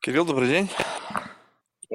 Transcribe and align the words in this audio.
Кирилл, 0.00 0.24
добрый 0.24 0.48
день. 0.48 0.70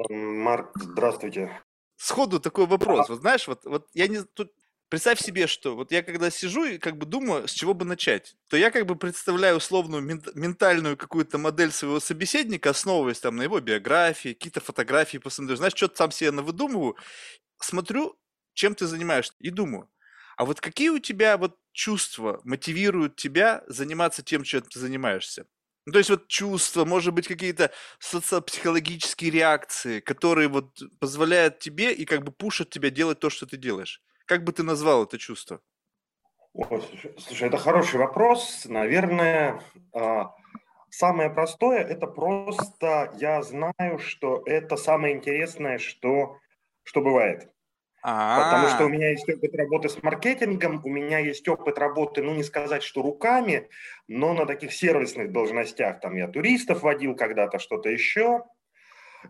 Марк, 0.08 0.70
здравствуйте. 0.76 1.50
Сходу 1.96 2.38
такой 2.38 2.66
вопрос. 2.66 3.08
Вот 3.08 3.18
знаешь, 3.18 3.48
вот, 3.48 3.64
вот 3.64 3.88
я 3.94 4.06
не 4.06 4.22
тут 4.22 4.52
представь 4.88 5.18
себе, 5.18 5.48
что 5.48 5.74
вот 5.74 5.90
я 5.90 6.04
когда 6.04 6.30
сижу 6.30 6.64
и 6.64 6.78
как 6.78 6.98
бы 6.98 7.04
думаю, 7.04 7.48
с 7.48 7.50
чего 7.50 7.74
бы 7.74 7.84
начать, 7.84 8.36
то 8.48 8.56
я 8.56 8.70
как 8.70 8.86
бы 8.86 8.94
представляю 8.94 9.56
условную 9.56 10.04
ментальную 10.36 10.96
какую-то 10.96 11.38
модель 11.38 11.72
своего 11.72 11.98
собеседника, 11.98 12.70
основываясь 12.70 13.18
там 13.18 13.34
на 13.34 13.42
его 13.42 13.58
биографии, 13.58 14.34
какие-то 14.34 14.60
фотографии 14.60 15.18
посмотрю, 15.18 15.56
знаешь, 15.56 15.74
что-то 15.74 15.96
сам 15.96 16.12
себе 16.12 16.30
навыдумываю, 16.30 16.96
смотрю, 17.58 18.16
чем 18.54 18.76
ты 18.76 18.86
занимаешься, 18.86 19.34
и 19.40 19.50
думаю, 19.50 19.90
а 20.36 20.44
вот 20.44 20.60
какие 20.60 20.90
у 20.90 21.00
тебя 21.00 21.36
вот 21.38 21.58
чувства 21.72 22.40
мотивируют 22.44 23.16
тебя 23.16 23.64
заниматься 23.66 24.22
тем, 24.22 24.44
чем 24.44 24.62
ты 24.62 24.78
занимаешься? 24.78 25.48
Ну, 25.86 25.92
то 25.92 25.98
есть 25.98 26.10
вот 26.10 26.26
чувства, 26.26 26.84
может 26.84 27.14
быть, 27.14 27.28
какие-то 27.28 27.70
социопсихологические 28.00 29.30
реакции, 29.30 30.00
которые 30.00 30.48
вот 30.48 30.82
позволяют 30.98 31.60
тебе 31.60 31.92
и 31.92 32.04
как 32.04 32.24
бы 32.24 32.32
пушат 32.32 32.70
тебя 32.70 32.90
делать 32.90 33.20
то, 33.20 33.30
что 33.30 33.46
ты 33.46 33.56
делаешь. 33.56 34.02
Как 34.26 34.42
бы 34.42 34.52
ты 34.52 34.64
назвал 34.64 35.04
это 35.04 35.16
чувство? 35.16 35.60
Ой, 36.54 36.82
слушай, 37.18 37.46
это 37.46 37.56
хороший 37.56 38.00
вопрос. 38.00 38.64
Наверное, 38.64 39.62
а, 39.92 40.34
самое 40.90 41.30
простое– 41.30 41.78
это 41.88 42.08
просто 42.08 43.12
я 43.20 43.40
знаю, 43.42 43.98
что 44.00 44.42
это 44.44 44.76
самое 44.76 45.14
интересное, 45.14 45.78
что, 45.78 46.38
что 46.82 47.00
бывает. 47.00 47.48
Потому 48.02 48.68
что 48.68 48.84
у 48.84 48.88
меня 48.88 49.10
есть 49.10 49.28
опыт 49.28 49.54
работы 49.56 49.88
с 49.88 50.00
маркетингом, 50.02 50.80
у 50.84 50.88
меня 50.88 51.18
есть 51.18 51.48
опыт 51.48 51.78
работы, 51.78 52.22
ну 52.22 52.34
не 52.34 52.44
сказать, 52.44 52.82
что 52.82 53.02
руками, 53.02 53.68
но 54.06 54.32
на 54.32 54.46
таких 54.46 54.72
сервисных 54.72 55.32
должностях. 55.32 56.00
Там 56.00 56.14
я 56.16 56.28
туристов 56.28 56.82
водил 56.82 57.16
когда-то, 57.16 57.58
что-то 57.58 57.88
еще. 57.88 58.44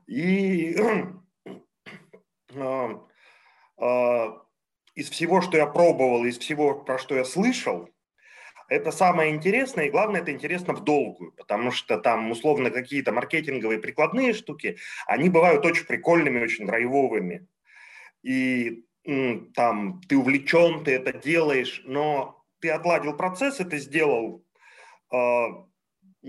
И 0.06 0.76
а, 2.54 3.00
а, 3.78 4.42
из 4.94 5.10
всего, 5.10 5.40
что 5.40 5.56
я 5.56 5.66
пробовал, 5.66 6.24
из 6.26 6.38
всего, 6.38 6.74
про 6.74 6.98
что 6.98 7.14
я 7.14 7.24
слышал, 7.24 7.88
это 8.68 8.90
самое 8.90 9.30
интересное, 9.32 9.86
и 9.86 9.90
главное, 9.90 10.20
это 10.20 10.32
интересно 10.32 10.74
в 10.74 10.82
долгую, 10.82 11.32
потому 11.32 11.70
что 11.70 11.98
там, 11.98 12.30
условно, 12.30 12.70
какие-то 12.70 13.12
маркетинговые 13.12 13.78
прикладные 13.78 14.34
штуки, 14.34 14.76
они 15.06 15.30
бывают 15.30 15.64
очень 15.64 15.86
прикольными, 15.86 16.42
очень 16.42 16.66
драйвовыми 16.66 17.46
и 18.26 18.82
там 19.54 20.00
ты 20.08 20.16
увлечен, 20.16 20.82
ты 20.82 20.92
это 20.92 21.12
делаешь, 21.12 21.82
но 21.84 22.42
ты 22.60 22.70
отладил 22.70 23.16
процесс, 23.16 23.60
и 23.60 23.64
ты 23.64 23.78
сделал 23.78 24.44
э, 25.12 25.46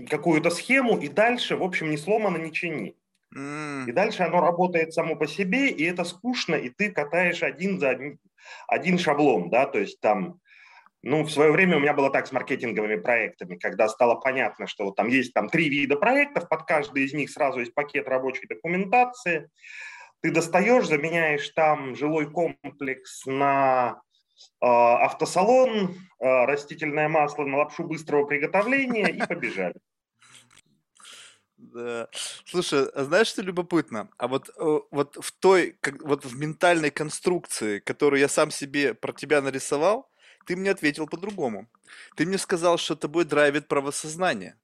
какую-то 0.08 0.50
схему, 0.50 0.96
и 0.96 1.08
дальше, 1.08 1.56
в 1.56 1.62
общем, 1.64 1.90
не 1.90 1.96
сломано, 1.96 2.36
не 2.36 2.52
чини. 2.52 2.94
Mm. 3.36 3.88
И 3.88 3.92
дальше 3.92 4.22
оно 4.22 4.40
работает 4.40 4.94
само 4.94 5.16
по 5.16 5.26
себе, 5.26 5.70
и 5.70 5.84
это 5.84 6.04
скучно, 6.04 6.54
и 6.54 6.70
ты 6.70 6.92
катаешь 6.92 7.42
один 7.42 7.80
за 7.80 7.90
один, 7.90 8.20
один 8.68 8.96
шаблон, 8.98 9.50
да, 9.50 9.66
то 9.66 9.80
есть 9.80 10.00
там, 10.00 10.38
ну, 11.02 11.24
в 11.24 11.30
свое 11.30 11.50
время 11.50 11.78
у 11.78 11.80
меня 11.80 11.94
было 11.94 12.10
так 12.10 12.28
с 12.28 12.32
маркетинговыми 12.32 12.96
проектами, 12.96 13.56
когда 13.56 13.88
стало 13.88 14.14
понятно, 14.14 14.68
что 14.68 14.84
вот 14.84 14.94
там 14.94 15.08
есть 15.08 15.32
там 15.34 15.48
три 15.48 15.68
вида 15.68 15.96
проектов, 15.96 16.48
под 16.48 16.62
каждый 16.62 17.04
из 17.04 17.12
них 17.12 17.28
сразу 17.28 17.58
есть 17.58 17.74
пакет 17.74 18.06
рабочей 18.06 18.46
документации, 18.46 19.50
ты 20.20 20.30
достаешь, 20.30 20.86
заменяешь 20.86 21.48
там 21.50 21.94
жилой 21.94 22.30
комплекс 22.30 23.24
на 23.26 24.00
э, 24.60 24.66
автосалон, 24.66 25.96
э, 26.20 26.44
растительное 26.44 27.08
масло 27.08 27.44
на 27.44 27.58
лапшу 27.58 27.84
быстрого 27.84 28.24
приготовления 28.26 29.08
и 29.08 29.26
побежали. 29.26 29.76
Да. 31.56 32.08
Слушай, 32.44 32.88
а 32.94 33.04
знаешь, 33.04 33.26
что 33.26 33.42
любопытно? 33.42 34.08
А 34.16 34.28
вот, 34.28 34.48
э, 34.48 34.78
вот 34.90 35.16
в 35.20 35.32
той, 35.32 35.76
как, 35.80 36.02
вот 36.02 36.24
в 36.24 36.36
ментальной 36.38 36.90
конструкции, 36.90 37.80
которую 37.80 38.20
я 38.20 38.28
сам 38.28 38.50
себе 38.50 38.94
про 38.94 39.12
тебя 39.12 39.42
нарисовал, 39.42 40.08
ты 40.46 40.56
мне 40.56 40.70
ответил 40.70 41.06
по-другому. 41.06 41.68
Ты 42.16 42.26
мне 42.26 42.38
сказал, 42.38 42.78
что 42.78 42.96
тобой 42.96 43.24
драйвит 43.24 43.68
правосознание. 43.68 44.56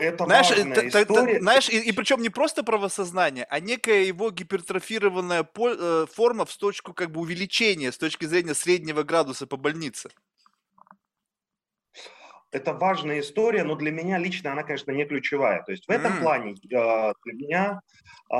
Это 0.00 0.24
знаешь, 0.24 0.50
важная 0.50 0.74
т- 0.74 0.88
история. 0.88 1.34
Т- 1.34 1.40
знаешь, 1.40 1.68
и, 1.68 1.78
и 1.78 1.92
причем 1.92 2.22
не 2.22 2.28
просто 2.28 2.62
правосознание, 2.62 3.46
а 3.50 3.60
некая 3.60 4.02
его 4.02 4.30
гипертрофированная 4.30 5.42
по- 5.42 5.70
э, 5.70 6.06
форма 6.12 6.44
в 6.44 6.56
точку 6.56 6.94
как 6.94 7.10
бы 7.10 7.20
увеличения 7.20 7.92
с 7.92 7.98
точки 7.98 8.24
зрения 8.26 8.54
среднего 8.54 9.02
градуса 9.02 9.46
по 9.46 9.56
больнице. 9.56 10.10
Это 12.50 12.72
важная 12.72 13.20
история, 13.20 13.62
но 13.62 13.74
для 13.74 13.90
меня 13.90 14.18
лично 14.18 14.52
она, 14.52 14.62
конечно, 14.62 14.90
не 14.92 15.04
ключевая. 15.04 15.62
То 15.64 15.72
есть 15.72 15.86
в 15.86 15.90
этом 15.90 16.14
mm. 16.14 16.20
плане 16.20 16.52
э, 16.52 17.12
для 17.24 17.32
меня 17.34 17.80
э, 18.32 18.36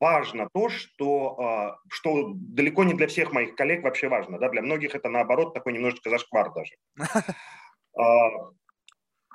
важно 0.00 0.48
то, 0.52 0.70
что, 0.70 1.36
э, 1.38 1.88
что 1.90 2.32
далеко 2.34 2.84
не 2.84 2.94
для 2.94 3.06
всех 3.06 3.32
моих 3.32 3.54
коллег 3.54 3.82
вообще 3.84 4.08
важно. 4.08 4.38
Да? 4.38 4.48
Для 4.48 4.62
многих 4.62 4.94
это, 4.94 5.10
наоборот, 5.10 5.52
такой 5.52 5.74
немножечко 5.74 6.08
зашквар 6.10 6.52
даже. 6.54 6.74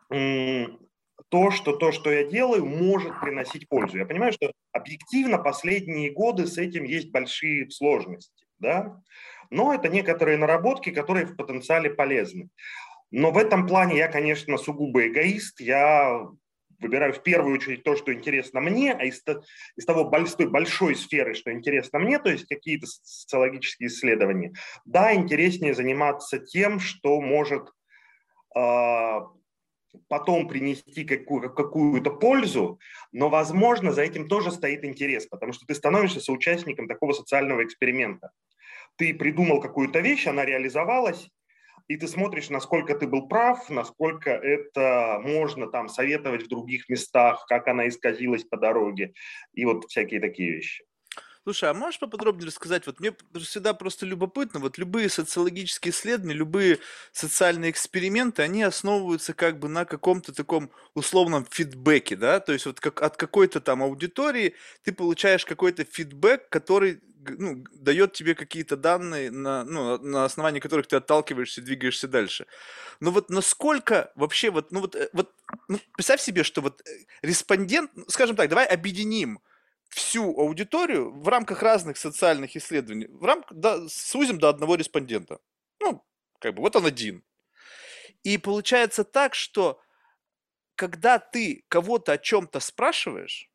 то, 1.30 1.52
что 1.52 1.76
то, 1.76 1.92
что 1.92 2.12
я 2.12 2.24
делаю, 2.24 2.66
может 2.66 3.20
приносить 3.20 3.68
пользу. 3.68 3.98
Я 3.98 4.06
понимаю, 4.06 4.32
что 4.34 4.52
объективно 4.72 5.38
последние 5.38 6.12
годы 6.12 6.48
с 6.48 6.58
этим 6.58 6.84
есть 6.84 7.12
большие 7.12 7.70
сложности, 7.70 8.46
да, 8.60 9.02
но 9.50 9.74
это 9.74 9.90
некоторые 9.90 10.38
наработки, 10.38 10.92
которые 10.92 11.26
в 11.26 11.36
потенциале 11.36 11.90
полезны. 11.90 12.50
Но 13.12 13.32
в 13.32 13.38
этом 13.38 13.68
плане 13.68 13.98
я, 13.98 14.08
конечно, 14.08 14.58
сугубо 14.58 15.08
эгоист. 15.08 15.60
Я 15.62 16.28
выбираю 16.80 17.14
в 17.14 17.24
первую 17.24 17.56
очередь 17.56 17.84
то, 17.84 17.96
что 17.96 18.14
интересно 18.14 18.60
мне, 18.60 18.94
а 18.94 19.06
из, 19.06 19.24
из 19.78 19.86
того 19.86 20.06
большой, 20.06 20.50
большой 20.50 20.96
сферы, 20.96 21.34
что 21.34 21.52
интересно 21.52 22.00
мне, 22.00 22.20
то 22.20 22.30
есть 22.30 22.48
какие-то 22.48 22.88
социологические 22.88 23.88
исследования, 23.88 24.54
да, 24.86 25.14
интереснее 25.14 25.74
заниматься 25.74 26.40
тем, 26.40 26.80
что 26.80 27.22
может 27.22 27.70
э, 28.56 29.20
потом 30.08 30.48
принести 30.48 31.04
какую- 31.04 31.54
какую-то 31.54 32.12
пользу, 32.12 32.80
но, 33.12 33.30
возможно, 33.30 33.92
за 33.92 34.04
этим 34.04 34.28
тоже 34.28 34.52
стоит 34.52 34.84
интерес, 34.84 35.28
потому 35.28 35.54
что 35.54 35.66
ты 35.66 35.76
становишься 35.76 36.20
соучастником 36.20 36.88
такого 36.88 37.14
социального 37.14 37.64
эксперимента. 37.64 38.32
Ты 38.98 39.14
придумал 39.14 39.62
какую-то 39.62 40.00
вещь, 40.00 40.28
она 40.28 40.46
реализовалась, 40.46 41.30
и 41.88 41.98
ты 41.98 42.08
смотришь, 42.08 42.50
насколько 42.50 42.96
ты 42.96 43.08
был 43.08 43.28
прав, 43.28 43.70
насколько 43.70 44.32
это 44.32 45.20
можно 45.24 45.68
там 45.68 45.88
советовать 45.88 46.44
в 46.44 46.48
других 46.48 46.90
местах, 46.90 47.46
как 47.48 47.68
она 47.68 47.88
исказилась 47.88 48.44
по 48.44 48.58
дороге, 48.58 49.14
и 49.54 49.66
вот 49.66 49.86
всякие 49.86 50.20
такие 50.20 50.52
вещи. 50.52 50.84
Слушай, 51.46 51.70
а 51.70 51.76
можешь 51.76 52.00
поподробнее 52.00 52.48
рассказать? 52.48 52.88
Вот 52.88 53.00
мне 53.00 53.16
всегда 53.36 53.76
просто 53.76 54.08
любопытно, 54.08 54.60
вот 54.60 54.80
любые 54.80 55.10
социологические 55.10 55.92
исследования, 55.92 56.34
любые 56.34 56.80
социальные 57.12 57.70
эксперименты, 57.70 58.42
они 58.42 58.64
основываются 58.64 59.36
как 59.36 59.60
бы 59.60 59.68
на 59.70 59.86
каком-то 59.86 60.34
таком 60.34 60.72
условном 60.96 61.46
фидбэке, 61.46 62.16
да? 62.16 62.40
То 62.40 62.52
есть 62.52 62.66
вот 62.66 62.80
как 62.80 63.04
от 63.04 63.16
какой-то 63.18 63.62
там 63.62 63.84
аудитории 63.84 64.56
ты 64.82 64.92
получаешь 64.92 65.46
какой-то 65.46 65.84
фидбэк, 65.86 66.50
который 66.50 67.00
ну, 67.38 67.64
дает 67.74 68.14
тебе 68.14 68.34
какие-то 68.34 68.76
данные, 68.76 69.30
на, 69.30 69.64
ну, 69.66 70.00
на 70.00 70.26
основании 70.26 70.60
которых 70.60 70.88
ты 70.88 70.96
отталкиваешься 70.96 71.62
и 71.62 71.64
двигаешься 71.64 72.08
дальше. 72.08 72.48
Но 73.00 73.12
вот 73.12 73.30
насколько 73.30 74.12
вообще, 74.16 74.50
вот, 74.50 74.72
ну 74.72 74.82
вот, 74.82 74.96
э, 74.96 75.10
вот 75.14 75.32
ну, 75.68 75.80
представь 75.94 76.22
себе, 76.22 76.44
что 76.44 76.62
вот 76.62 76.82
э, 76.82 76.92
респондент, 77.22 77.92
ну, 77.96 78.06
скажем 78.08 78.36
так, 78.36 78.50
давай 78.50 78.66
объединим 78.66 79.40
всю 79.90 80.38
аудиторию 80.40 81.12
в 81.12 81.28
рамках 81.28 81.62
разных 81.62 81.98
социальных 81.98 82.56
исследований, 82.56 83.08
в 83.08 83.24
рамках, 83.24 83.58
да, 83.58 83.88
сузим 83.88 84.40
до 84.40 84.50
одного 84.50 84.76
респондента. 84.76 85.40
Ну, 85.80 86.04
как 86.40 86.56
бы, 86.56 86.62
вот 86.62 86.76
он 86.76 86.86
один. 86.86 87.24
И 88.24 88.38
получается 88.38 89.04
так, 89.04 89.36
что 89.36 89.80
когда 90.76 91.20
ты 91.20 91.64
кого-то 91.70 92.14
о 92.14 92.18
чем-то 92.18 92.60
спрашиваешь, 92.60 93.50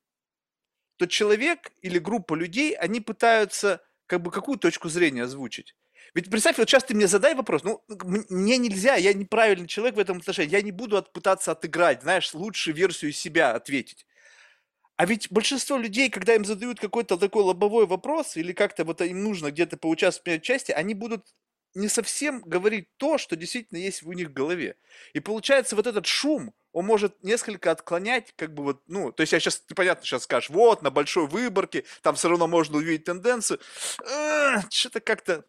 то 0.96 1.06
человек 1.06 1.72
или 1.82 1.98
группа 1.98 2.34
людей, 2.34 2.74
они 2.74 3.00
пытаются 3.00 3.82
как 4.06 4.22
бы 4.22 4.30
какую 4.30 4.58
точку 4.58 4.88
зрения 4.88 5.24
озвучить. 5.24 5.74
Ведь 6.14 6.30
представь, 6.30 6.58
вот 6.58 6.68
сейчас 6.68 6.84
ты 6.84 6.94
мне 6.94 7.06
задай 7.06 7.34
вопрос, 7.34 7.62
ну, 7.62 7.84
мне 8.28 8.58
нельзя, 8.58 8.96
я 8.96 9.14
неправильный 9.14 9.68
человек 9.68 9.96
в 9.96 10.00
этом 10.00 10.18
отношении, 10.18 10.50
я 10.50 10.62
не 10.62 10.72
буду 10.72 11.02
пытаться 11.02 11.52
отыграть, 11.52 12.02
знаешь, 12.02 12.34
лучшую 12.34 12.74
версию 12.74 13.12
себя 13.12 13.52
ответить. 13.52 14.06
А 15.00 15.06
ведь 15.06 15.32
большинство 15.32 15.78
людей, 15.78 16.10
когда 16.10 16.34
им 16.34 16.44
задают 16.44 16.78
какой-то 16.78 17.16
такой 17.16 17.42
лобовой 17.42 17.86
вопрос, 17.86 18.36
или 18.36 18.52
как-то 18.52 18.84
вот 18.84 19.00
им 19.00 19.24
нужно 19.24 19.50
где-то 19.50 19.78
поучаствовать 19.78 20.42
в 20.42 20.44
части, 20.44 20.72
они 20.72 20.92
будут 20.92 21.24
не 21.74 21.88
совсем 21.88 22.42
говорить 22.42 22.86
то, 22.98 23.16
что 23.16 23.34
действительно 23.34 23.78
есть 23.78 24.02
у 24.02 24.12
них 24.12 24.28
в 24.28 24.34
голове. 24.34 24.76
И 25.14 25.20
получается 25.20 25.74
вот 25.74 25.86
этот 25.86 26.04
шум, 26.04 26.52
он 26.72 26.84
может 26.84 27.24
несколько 27.24 27.70
отклонять, 27.70 28.34
как 28.36 28.52
бы 28.52 28.62
вот, 28.62 28.82
ну, 28.88 29.10
то 29.10 29.22
есть 29.22 29.32
я 29.32 29.40
сейчас, 29.40 29.60
ты 29.60 29.74
понятно, 29.74 30.04
сейчас 30.04 30.24
скажешь, 30.24 30.50
вот, 30.50 30.82
на 30.82 30.90
большой 30.90 31.26
выборке, 31.26 31.86
там 32.02 32.14
все 32.14 32.28
равно 32.28 32.46
можно 32.46 32.76
увидеть 32.76 33.04
тенденцию. 33.04 33.58
Что-то 34.68 35.00
как-то... 35.00 35.46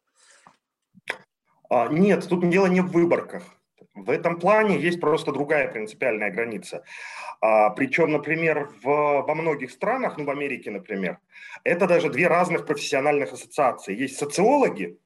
А, 1.70 1.90
нет, 1.90 2.26
тут 2.30 2.50
дело 2.50 2.68
не 2.68 2.80
в 2.80 2.88
выборках. 2.88 3.44
В 3.94 4.10
этом 4.10 4.40
плане 4.40 4.80
есть 4.80 5.02
просто 5.02 5.34
другая 5.34 5.68
принципиальная 5.70 6.32
граница. 6.32 6.84
А, 7.42 7.72
причем, 7.72 8.12
например, 8.12 8.72
в, 8.82 8.86
во 8.86 9.36
многих 9.36 9.72
странах, 9.72 10.18
ну 10.18 10.24
в 10.24 10.30
Америке, 10.30 10.72
например, 10.72 11.20
это 11.66 11.88
даже 11.88 12.10
две 12.10 12.28
разных 12.28 12.66
профессиональных 12.66 13.34
ассоциации. 13.34 13.96
Есть 13.96 14.18
социологи, 14.18 14.98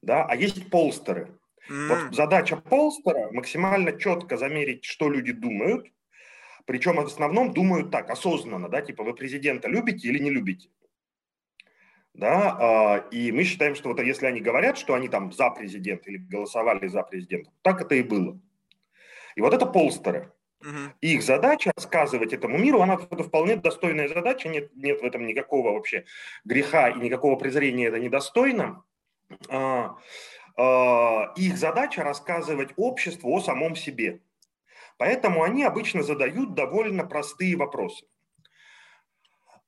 да, 0.00 0.24
а 0.24 0.36
есть 0.36 0.70
полстеры. 0.70 1.36
Mm. 1.68 1.88
Вот 1.88 2.14
задача 2.14 2.56
полстера 2.56 3.30
максимально 3.32 3.98
четко 3.98 4.36
замерить, 4.36 4.84
что 4.84 5.10
люди 5.10 5.32
думают, 5.32 5.86
причем 6.66 6.96
в 6.96 7.06
основном 7.06 7.52
думают 7.52 7.90
так, 7.90 8.10
осознанно, 8.10 8.68
да, 8.68 8.82
типа 8.82 9.02
вы 9.02 9.14
президента 9.14 9.68
любите 9.68 10.08
или 10.08 10.18
не 10.18 10.30
любите. 10.30 10.68
Да, 12.14 12.56
а, 12.60 12.96
и 13.10 13.32
мы 13.32 13.44
считаем, 13.44 13.74
что 13.74 13.88
вот 13.88 14.00
если 14.00 14.26
они 14.26 14.40
говорят, 14.40 14.76
что 14.76 14.94
они 14.94 15.08
там 15.08 15.32
за 15.32 15.50
президента 15.50 16.10
или 16.10 16.18
голосовали 16.18 16.86
за 16.86 17.02
президента, 17.02 17.50
так 17.62 17.80
это 17.80 17.94
и 17.94 18.02
было. 18.02 18.38
И 19.34 19.40
вот 19.40 19.54
это 19.54 19.64
полстеры. 19.64 20.30
Угу. 20.60 20.92
Их 21.00 21.22
задача 21.22 21.72
рассказывать 21.74 22.32
этому 22.32 22.58
миру, 22.58 22.82
она 22.82 22.94
это 22.94 23.24
вполне 23.24 23.56
достойная 23.56 24.08
задача, 24.08 24.48
нет, 24.48 24.70
нет 24.76 25.00
в 25.00 25.04
этом 25.04 25.26
никакого 25.26 25.72
вообще 25.72 26.04
греха 26.44 26.90
и 26.90 26.98
никакого 26.98 27.36
презрения 27.36 27.88
это 27.88 27.98
недостойно. 27.98 28.84
А, 29.48 29.96
а, 30.56 31.32
их 31.36 31.56
задача 31.56 32.04
рассказывать 32.04 32.70
обществу 32.76 33.34
о 33.34 33.40
самом 33.40 33.74
себе. 33.74 34.20
Поэтому 34.98 35.42
они 35.42 35.64
обычно 35.64 36.02
задают 36.02 36.54
довольно 36.54 37.04
простые 37.04 37.56
вопросы. 37.56 38.06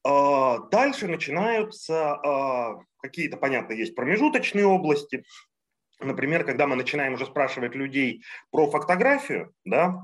А, 0.05 0.59
дальше 0.71 1.09
начинаются 1.09 2.12
а, 2.12 2.79
какие-то, 2.99 3.39
понятно, 3.39 3.73
есть 3.73 3.95
промежуточные 3.95 4.67
области. 4.67 5.25
Например, 5.99 6.45
когда 6.45 6.67
мы 6.67 6.77
начинаем 6.77 7.15
уже 7.15 7.25
спрашивать 7.27 7.75
людей 7.75 8.23
про 8.51 8.71
фотографию, 8.71 9.53
да, 9.65 10.03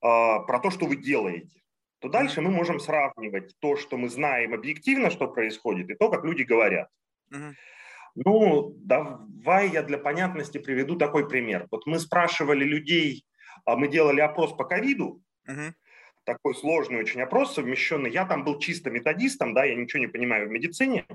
а, 0.00 0.40
про 0.40 0.60
то, 0.60 0.70
что 0.70 0.86
вы 0.86 0.96
делаете, 0.96 1.60
то 1.98 2.08
дальше 2.08 2.40
мы 2.40 2.50
можем 2.50 2.78
сравнивать 2.78 3.58
то, 3.58 3.76
что 3.76 3.96
мы 3.96 4.08
знаем 4.08 4.54
объективно, 4.54 5.10
что 5.10 5.26
происходит, 5.26 5.90
и 5.90 5.94
то, 5.94 6.08
как 6.08 6.24
люди 6.24 6.42
говорят. 6.42 6.88
Ну, 8.14 8.74
давай 8.78 9.70
я 9.70 9.82
для 9.82 9.98
понятности 9.98 10.58
приведу 10.58 10.96
такой 10.96 11.28
пример. 11.28 11.66
Вот 11.70 11.84
мы 11.86 11.98
спрашивали 11.98 12.64
людей, 12.64 13.26
мы 13.66 13.88
делали 13.88 14.20
опрос 14.20 14.54
по 14.54 14.64
ковиду, 14.64 15.20
uh 15.48 15.72
такой 16.26 16.54
сложный 16.54 16.98
очень 16.98 17.22
опрос, 17.22 17.54
совмещенный. 17.54 18.10
Я 18.10 18.26
там 18.26 18.44
был 18.44 18.58
чисто 18.58 18.90
методистом, 18.90 19.54
да, 19.54 19.64
я 19.64 19.74
ничего 19.74 20.00
не 20.00 20.08
понимаю 20.08 20.48
в 20.48 20.50
медицине. 20.50 21.06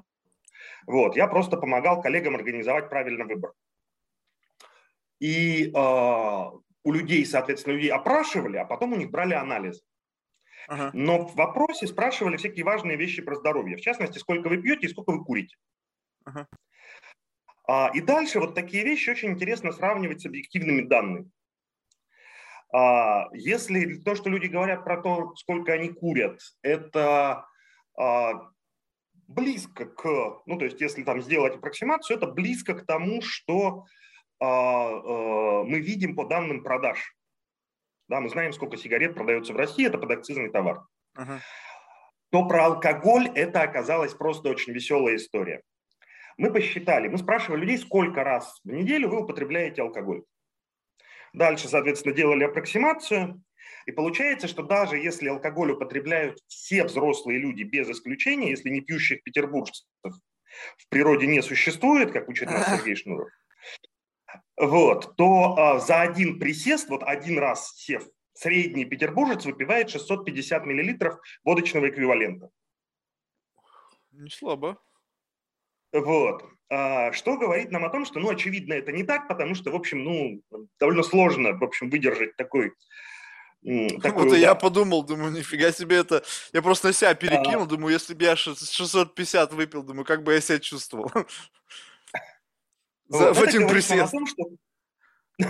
Вот, 0.88 1.16
я 1.16 1.28
просто 1.28 1.58
помогал 1.58 2.02
коллегам 2.02 2.36
организовать 2.36 2.90
правильный 2.90 3.26
выбор. 3.26 3.52
И 5.20 5.66
э, 5.66 5.72
у 5.74 6.92
людей, 6.92 7.26
соответственно, 7.26 7.74
людей 7.76 7.92
опрашивали, 7.92 8.58
а 8.58 8.66
потом 8.66 8.94
у 8.94 8.96
них 8.96 9.12
брали 9.12 9.36
анализ. 9.36 9.84
Ага. 10.68 10.90
Но 10.94 11.28
в 11.28 11.36
вопросе 11.36 11.86
спрашивали 11.86 12.38
всякие 12.38 12.66
важные 12.66 12.98
вещи 12.98 13.22
про 13.22 13.36
здоровье. 13.36 13.78
В 13.78 13.82
частности, 13.82 14.18
сколько 14.18 14.48
вы 14.48 14.58
пьете 14.58 14.88
и 14.88 14.90
сколько 14.90 15.12
вы 15.12 15.24
курите. 15.24 15.56
Ага. 16.26 16.48
А, 17.68 17.92
и 17.94 18.02
дальше 18.02 18.40
вот 18.40 18.56
такие 18.56 18.84
вещи 18.84 19.10
очень 19.10 19.32
интересно 19.32 19.72
сравнивать 19.72 20.22
с 20.22 20.26
объективными 20.26 20.82
данными. 20.82 21.30
А, 22.74 23.28
если 23.34 23.96
то, 23.96 24.16
что 24.16 24.30
люди 24.30 24.48
говорят 24.48 24.84
про 24.84 25.02
то, 25.02 25.36
сколько 25.36 25.74
они 25.74 25.90
курят, 25.90 26.40
это 26.62 27.46
а, 27.98 28.34
близко 29.28 29.86
к, 29.86 30.06
ну 30.46 30.58
то 30.58 30.66
есть 30.66 30.80
если 30.80 31.04
там 31.04 31.22
сделать 31.22 31.56
аппроксимацию, 31.56 32.18
это 32.18 32.28
близко 32.28 32.74
к 32.74 32.86
тому, 32.86 33.22
что 33.22 33.86
а, 34.40 35.64
мы 35.64 35.80
видим 35.80 36.16
по 36.16 36.26
данным 36.26 36.64
продаж. 36.64 37.16
Да, 38.08 38.20
мы 38.20 38.30
знаем, 38.30 38.54
сколько 38.54 38.78
сигарет 38.78 39.16
продается 39.16 39.54
в 39.54 39.58
России, 39.58 39.86
это 39.86 39.98
подакцизный 39.98 40.50
товар. 40.50 40.82
Uh-huh. 41.18 41.40
То 42.30 42.48
про 42.48 42.66
алкоголь 42.66 43.30
это 43.36 43.62
оказалась 43.62 44.14
просто 44.14 44.50
очень 44.50 44.74
веселая 44.74 45.16
история. 45.16 45.62
Мы 46.38 46.52
посчитали, 46.52 47.08
мы 47.08 47.18
спрашивали 47.18 47.62
людей, 47.62 47.78
сколько 47.78 48.24
раз 48.24 48.60
в 48.64 48.72
неделю 48.72 49.10
вы 49.10 49.22
употребляете 49.22 49.82
алкоголь. 49.82 50.24
Дальше, 51.34 51.68
соответственно, 51.68 52.16
делали 52.16 52.44
аппроксимацию. 52.44 53.44
И 53.86 53.92
получается, 53.92 54.48
что 54.48 54.64
даже 54.64 54.98
если 54.98 55.30
алкоголь 55.30 55.72
употребляют 55.72 56.40
все 56.48 56.84
взрослые 56.84 57.40
люди 57.40 57.64
без 57.64 57.90
исключения, 57.90 58.52
если 58.52 58.70
не 58.70 58.82
пьющих 58.82 59.24
петербуржцев 59.24 59.86
в 60.04 60.90
природе 60.90 61.28
не 61.28 61.42
существует, 61.42 62.12
как 62.12 62.28
учит 62.28 62.50
нас 62.50 62.68
Сергей 62.68 62.96
Шнуров, 62.96 63.30
вот, 64.58 65.16
то 65.16 65.56
а, 65.58 65.80
за 65.80 66.02
один 66.02 66.40
присест, 66.40 66.90
вот 66.90 67.04
один 67.04 67.40
раз 67.40 67.74
сев, 67.76 68.04
средний 68.34 68.86
петербуржец 68.86 69.46
выпивает 69.46 69.90
650 69.90 70.66
миллилитров 70.66 71.20
водочного 71.44 71.90
эквивалента. 71.90 72.50
Не 74.12 74.30
слабо. 74.30 74.78
Вот. 75.94 76.46
А, 76.74 77.12
что 77.12 77.38
говорит 77.38 77.70
нам 77.70 77.84
о 77.84 77.90
том, 77.90 78.06
что, 78.06 78.22
ну, 78.22 78.30
очевидно, 78.30 78.74
это 78.74 78.94
не 78.94 79.04
так, 79.04 79.28
потому 79.28 79.56
что, 79.56 79.72
в 79.72 79.76
общем, 79.76 80.06
ну, 80.06 80.42
довольно 80.80 81.04
сложно, 81.04 81.52
в 81.52 81.64
общем, 81.64 81.90
выдержать 81.90 82.38
такой 82.38 82.72
такой 84.02 84.30
вот 84.30 84.38
я 84.38 84.56
подумал, 84.56 85.04
думаю, 85.04 85.32
нифига 85.32 85.72
себе 85.72 85.98
это. 85.98 86.24
Я 86.52 86.64
просто 86.64 86.88
на 86.88 86.94
себя 86.94 87.14
перекинул, 87.14 87.66
а... 87.66 87.68
думаю, 87.68 87.94
если 87.94 88.16
бы 88.16 88.24
я 88.24 88.36
650 88.36 89.54
выпил, 89.54 89.84
думаю, 89.84 90.04
как 90.04 90.24
бы 90.24 90.34
я 90.34 90.42
себя 90.42 90.58
чувствовал. 90.58 91.12
за, 93.08 93.34
в 93.34 93.42
один 93.44 93.68
присест. 93.68 94.12
Том, 94.12 94.26
что... 94.26 94.46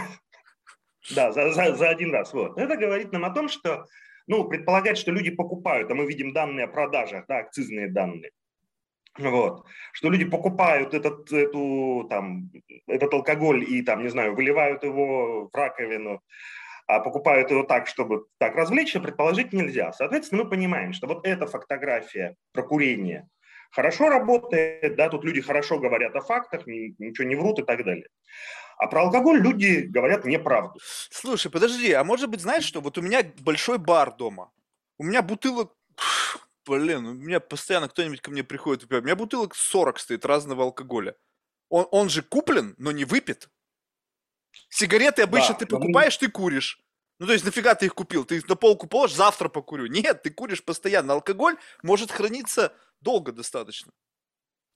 да, 1.15 1.31
за, 1.31 1.53
за, 1.53 1.75
за 1.77 1.87
один 1.87 2.11
раз. 2.11 2.33
Вот. 2.33 2.57
Это 2.57 2.75
говорит 2.75 3.13
нам 3.13 3.23
о 3.23 3.29
том, 3.29 3.47
что, 3.47 3.85
ну, 4.27 4.43
предполагать, 4.49 4.97
что 4.97 5.11
люди 5.11 5.31
покупают, 5.31 5.89
а 5.89 5.95
мы 5.95 6.05
видим 6.05 6.33
данные 6.33 6.65
о 6.65 6.67
продажах, 6.67 7.23
да, 7.29 7.37
акцизные 7.37 7.89
данные. 7.89 8.31
Вот. 9.17 9.65
Что 9.93 10.09
люди 10.09 10.25
покупают 10.25 10.93
этот, 10.93 11.31
эту, 11.31 12.07
там, 12.09 12.49
этот 12.87 13.13
алкоголь 13.13 13.63
и, 13.63 13.81
там, 13.81 14.03
не 14.03 14.09
знаю, 14.09 14.35
выливают 14.35 14.83
его 14.83 15.49
в 15.51 15.55
раковину, 15.55 16.21
а 16.87 16.99
покупают 16.99 17.51
его 17.51 17.63
так, 17.63 17.87
чтобы 17.87 18.25
так 18.37 18.55
развлечься, 18.55 18.99
предположить 18.99 19.53
нельзя. 19.53 19.91
Соответственно, 19.93 20.43
мы 20.43 20.49
понимаем, 20.49 20.93
что 20.93 21.07
вот 21.07 21.25
эта 21.27 21.45
фотография 21.45 22.35
про 22.53 22.63
курение 22.63 23.27
хорошо 23.71 24.09
работает, 24.09 24.95
да, 24.95 25.09
тут 25.09 25.23
люди 25.23 25.41
хорошо 25.41 25.79
говорят 25.79 26.15
о 26.15 26.21
фактах, 26.21 26.67
ничего 26.67 27.27
не 27.27 27.35
врут 27.35 27.59
и 27.59 27.63
так 27.63 27.83
далее. 27.83 28.07
А 28.77 28.87
про 28.87 29.03
алкоголь 29.03 29.39
люди 29.39 29.81
говорят 29.81 30.25
неправду. 30.25 30.79
Слушай, 30.81 31.51
подожди, 31.51 31.91
а 31.93 32.03
может 32.03 32.29
быть, 32.29 32.41
знаешь 32.41 32.63
что, 32.63 32.81
вот 32.81 32.97
у 32.97 33.01
меня 33.01 33.21
большой 33.39 33.77
бар 33.77 34.13
дома, 34.15 34.51
у 34.97 35.03
меня 35.03 35.21
бутылок 35.21 35.73
Блин, 36.71 37.05
у 37.05 37.13
меня 37.13 37.41
постоянно 37.41 37.89
кто-нибудь 37.89 38.21
ко 38.21 38.31
мне 38.31 38.45
приходит 38.45 38.89
У 38.89 39.01
меня 39.01 39.17
бутылок 39.17 39.55
40 39.55 39.99
стоит 39.99 40.23
разного 40.23 40.63
алкоголя. 40.63 41.17
Он, 41.67 41.85
он 41.91 42.07
же 42.07 42.21
куплен, 42.21 42.75
но 42.77 42.93
не 42.93 43.03
выпит. 43.03 43.49
Сигареты 44.69 45.23
обычно 45.23 45.53
да, 45.53 45.59
ты 45.59 45.65
покупаешь, 45.65 46.15
ты 46.15 46.31
куришь. 46.31 46.79
Ну, 47.19 47.27
то 47.27 47.33
есть, 47.33 47.43
нафига 47.43 47.75
ты 47.75 47.87
их 47.87 47.93
купил? 47.93 48.23
Ты 48.23 48.37
их 48.37 48.47
на 48.47 48.55
полку 48.55 48.87
положишь, 48.87 49.17
завтра 49.17 49.49
покурю. 49.49 49.87
Нет, 49.87 50.23
ты 50.23 50.29
куришь 50.29 50.63
постоянно. 50.63 51.11
Алкоголь 51.13 51.57
может 51.83 52.09
храниться 52.09 52.73
долго 53.01 53.33
достаточно. 53.33 53.91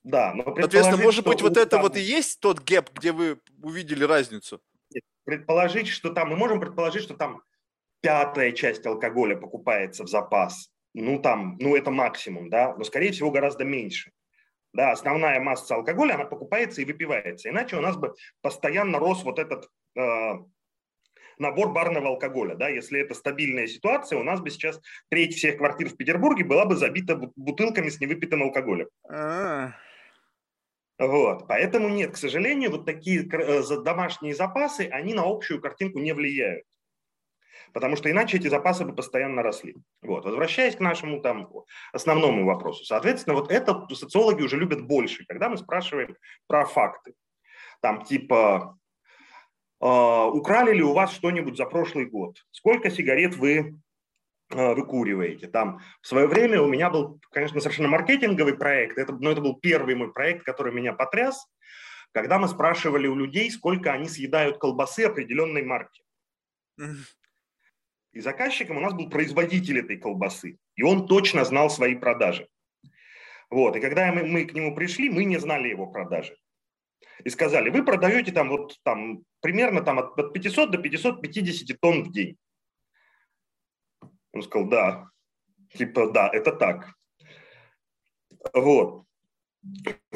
Да, 0.03 0.33
но 0.33 0.43
Соответственно, 0.43 1.01
может 1.01 1.25
быть, 1.25 1.41
вот 1.41 1.55
это 1.55 1.65
там... 1.65 1.81
вот 1.81 1.95
и 1.95 2.01
есть 2.01 2.41
тот 2.41 2.59
гэп, 2.59 2.91
где 2.91 3.13
вы 3.13 3.39
увидели 3.63 4.03
разницу? 4.03 4.61
Предположить, 5.23 5.87
что 5.87 6.11
там, 6.11 6.29
мы 6.29 6.35
можем 6.35 6.59
предположить, 6.59 7.03
что 7.03 7.13
там 7.13 7.41
пятая 8.01 8.51
часть 8.51 8.85
алкоголя 8.85 9.37
покупается 9.37 10.03
в 10.03 10.09
запас, 10.09 10.69
ну 11.01 11.19
там, 11.19 11.57
ну 11.59 11.75
это 11.75 11.91
максимум, 11.91 12.49
да, 12.49 12.73
но 12.75 12.83
скорее 12.83 13.11
всего 13.11 13.29
гораздо 13.29 13.65
меньше. 13.65 14.11
Да, 14.73 14.91
основная 14.91 15.39
масса 15.39 15.75
алкоголя, 15.75 16.15
она 16.15 16.25
покупается 16.25 16.81
и 16.81 16.85
выпивается. 16.85 17.49
Иначе 17.49 17.77
у 17.77 17.81
нас 17.81 17.95
бы 17.95 18.13
постоянно 18.41 18.99
рос 18.99 19.23
вот 19.23 19.39
этот 19.39 19.69
э, 19.95 20.33
набор 21.37 21.71
барного 21.71 22.09
алкоголя. 22.09 22.55
Да? 22.55 22.67
Если 22.67 22.99
это 22.99 23.13
стабильная 23.13 23.67
ситуация, 23.67 24.19
у 24.19 24.23
нас 24.23 24.41
бы 24.41 24.49
сейчас 24.49 24.81
треть 25.09 25.35
всех 25.35 25.57
квартир 25.57 25.87
в 25.89 25.95
Петербурге 25.95 26.43
была 26.43 26.65
бы 26.65 26.75
забита 26.75 27.15
бутылками 27.37 27.87
с 27.87 28.01
невыпитым 28.01 28.43
алкоголем. 28.43 28.87
А-а-а. 29.07 29.75
Вот, 30.97 31.47
поэтому 31.47 31.89
нет, 31.89 32.11
к 32.11 32.17
сожалению, 32.17 32.71
вот 32.71 32.85
такие 32.85 33.27
э, 33.29 33.61
домашние 33.81 34.33
запасы, 34.33 34.89
они 34.91 35.13
на 35.13 35.23
общую 35.23 35.61
картинку 35.61 35.99
не 35.99 36.13
влияют 36.13 36.65
потому 37.75 37.97
что 37.97 38.09
иначе 38.09 38.37
эти 38.37 38.47
запасы 38.47 38.85
бы 38.85 38.95
постоянно 38.95 39.43
росли. 39.43 39.75
Вот. 40.01 40.23
Возвращаясь 40.23 40.77
к 40.77 40.79
нашему 40.79 41.19
там, 41.19 41.49
основному 41.91 42.45
вопросу. 42.45 42.85
Соответственно, 42.85 43.35
вот 43.35 43.51
это 43.51 43.85
социологи 43.93 44.41
уже 44.41 44.55
любят 44.55 44.87
больше, 44.87 45.25
когда 45.27 45.49
мы 45.49 45.57
спрашиваем 45.57 46.15
про 46.47 46.65
факты. 46.65 47.15
Там 47.81 48.05
типа, 48.05 48.79
э, 49.81 49.85
украли 49.85 50.73
ли 50.73 50.83
у 50.83 50.93
вас 50.93 51.13
что-нибудь 51.13 51.57
за 51.57 51.65
прошлый 51.65 52.05
год? 52.05 52.37
Сколько 52.51 52.89
сигарет 52.89 53.35
вы 53.35 53.77
э, 54.51 54.73
выкуриваете. 54.73 55.47
Там 55.47 55.81
в 56.01 56.07
свое 56.07 56.27
время 56.27 56.61
у 56.61 56.69
меня 56.69 56.89
был, 56.89 57.19
конечно, 57.29 57.59
совершенно 57.59 57.89
маркетинговый 57.89 58.55
проект, 58.57 58.97
это, 58.97 59.11
но 59.11 59.31
это 59.31 59.41
был 59.41 59.59
первый 59.59 59.95
мой 59.95 60.13
проект, 60.13 60.45
который 60.45 60.71
меня 60.71 60.93
потряс, 60.93 61.45
когда 62.13 62.39
мы 62.39 62.47
спрашивали 62.47 63.07
у 63.07 63.15
людей, 63.15 63.51
сколько 63.51 63.91
они 63.91 64.07
съедают 64.07 64.59
колбасы 64.59 65.01
определенной 65.01 65.63
марки. 65.63 66.03
И 68.15 68.21
заказчиком 68.21 68.77
у 68.77 68.79
нас 68.79 68.93
был 68.93 69.09
производитель 69.09 69.79
этой 69.79 69.97
колбасы, 69.97 70.57
и 70.77 70.83
он 70.83 71.05
точно 71.05 71.43
знал 71.43 71.69
свои 71.69 71.95
продажи. 71.95 72.47
Вот, 73.49 73.75
и 73.75 73.81
когда 73.81 74.09
мы, 74.13 74.23
мы 74.23 74.45
к 74.45 74.53
нему 74.53 74.73
пришли, 74.73 75.09
мы 75.09 75.25
не 75.25 75.37
знали 75.37 75.67
его 75.67 75.85
продажи. 75.87 76.37
И 77.25 77.29
сказали, 77.29 77.69
вы 77.69 77.83
продаете 77.83 78.31
там 78.31 78.49
вот 78.49 78.79
там 78.83 79.25
примерно 79.41 79.81
там 79.81 79.99
от, 79.99 80.17
от 80.17 80.31
500 80.31 80.71
до 80.71 80.77
550 80.77 81.77
тонн 81.81 82.03
в 82.03 82.11
день. 82.13 82.37
Он 84.31 84.43
сказал, 84.43 84.69
да, 84.69 85.09
типа, 85.73 86.09
да, 86.09 86.29
это 86.31 86.53
так. 86.53 86.93
Вот. 88.53 89.03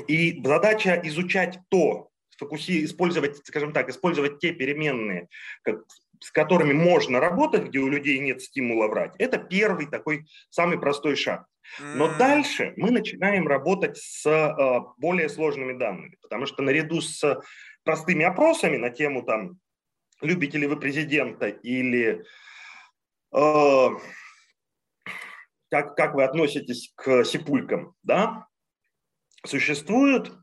И 0.08 0.42
задача 0.42 1.02
изучать 1.04 1.60
то, 1.68 2.10
фокуси, 2.38 2.86
использовать, 2.86 3.46
скажем 3.46 3.74
так, 3.74 3.90
использовать 3.90 4.40
те 4.40 4.54
переменные, 4.54 5.28
как, 5.64 5.84
с 6.20 6.32
которыми 6.32 6.74
можно 6.74 7.20
работать, 7.20 7.66
где 7.66 7.80
у 7.80 7.88
людей 7.88 8.20
нет 8.20 8.42
стимула 8.42 8.88
врать, 8.88 9.16
это 9.20 9.38
первый 9.38 9.88
такой 9.88 10.26
самый 10.50 10.80
простой 10.80 11.16
шаг. 11.16 11.46
Но 11.80 12.08
mm. 12.08 12.18
дальше 12.18 12.74
мы 12.78 12.92
начинаем 12.92 13.48
работать 13.48 13.98
с 13.98 14.26
э, 14.26 14.80
более 14.98 15.30
сложными 15.30 15.78
данными, 15.78 16.18
потому 16.22 16.46
что 16.46 16.64
наряду 16.64 17.00
с 17.00 17.42
простыми 17.84 18.26
опросами 18.26 18.78
на 18.78 18.90
тему 18.90 19.24
там 19.24 19.60
любите 20.22 20.58
ли 20.58 20.68
вы 20.68 20.78
президента 20.78 21.48
или 21.48 22.26
э, 23.34 23.88
как, 25.70 25.96
как 25.96 26.16
вы 26.16 26.24
относитесь 26.24 26.92
к 26.96 27.24
сипулькам, 27.24 27.94
да, 28.04 28.48
существуют 29.46 30.34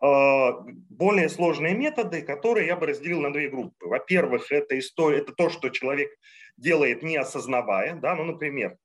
более 0.00 1.28
сложные 1.28 1.74
методы, 1.74 2.22
которые 2.22 2.66
я 2.66 2.76
бы 2.76 2.86
разделил 2.86 3.20
на 3.20 3.32
две 3.32 3.48
группы. 3.48 3.86
Во-первых, 3.86 4.52
это 4.52 4.78
история, 4.78 5.18
это 5.18 5.32
то, 5.32 5.48
что 5.48 5.70
человек 5.70 6.10
делает 6.56 7.02
не 7.02 7.16
осознавая, 7.16 7.96
да, 7.96 8.14
ну, 8.14 8.24
например, 8.24 8.76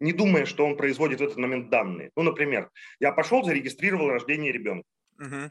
не 0.00 0.12
думая, 0.12 0.46
что 0.46 0.66
он 0.66 0.76
производит 0.76 1.20
в 1.20 1.24
этот 1.24 1.36
момент 1.36 1.68
данные. 1.68 2.10
Ну, 2.16 2.22
например, 2.22 2.70
я 2.98 3.12
пошел, 3.12 3.44
зарегистрировал 3.44 4.10
рождение 4.10 4.50
ребенка. 4.50 4.88
Угу. 5.18 5.50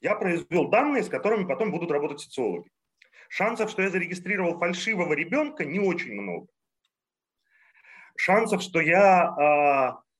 Я 0.00 0.14
произвел 0.16 0.68
данные, 0.68 1.04
с 1.04 1.08
которыми 1.08 1.46
потом 1.46 1.70
будут 1.70 1.90
работать 1.90 2.20
социологи. 2.20 2.70
Шансов, 3.28 3.70
что 3.70 3.82
я 3.82 3.90
зарегистрировал 3.90 4.58
фальшивого 4.58 5.12
ребенка, 5.12 5.64
не 5.64 5.78
очень 5.78 6.12
много. 6.12 6.48
Шансов, 8.16 8.62
что 8.62 8.80
я 8.80 9.94
э, 9.96 10.11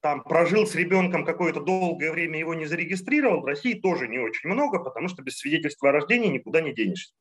там 0.00 0.22
прожил 0.22 0.66
с 0.66 0.74
ребенком 0.74 1.24
какое-то 1.24 1.60
долгое 1.60 2.12
время, 2.12 2.38
его 2.38 2.54
не 2.54 2.66
зарегистрировал, 2.66 3.40
в 3.40 3.46
России 3.46 3.74
тоже 3.74 4.08
не 4.08 4.18
очень 4.18 4.50
много, 4.50 4.78
потому 4.78 5.08
что 5.08 5.22
без 5.22 5.38
свидетельства 5.38 5.90
о 5.90 5.92
рождении 5.92 6.28
никуда 6.28 6.60
не 6.60 6.72
денешься. 6.72 7.14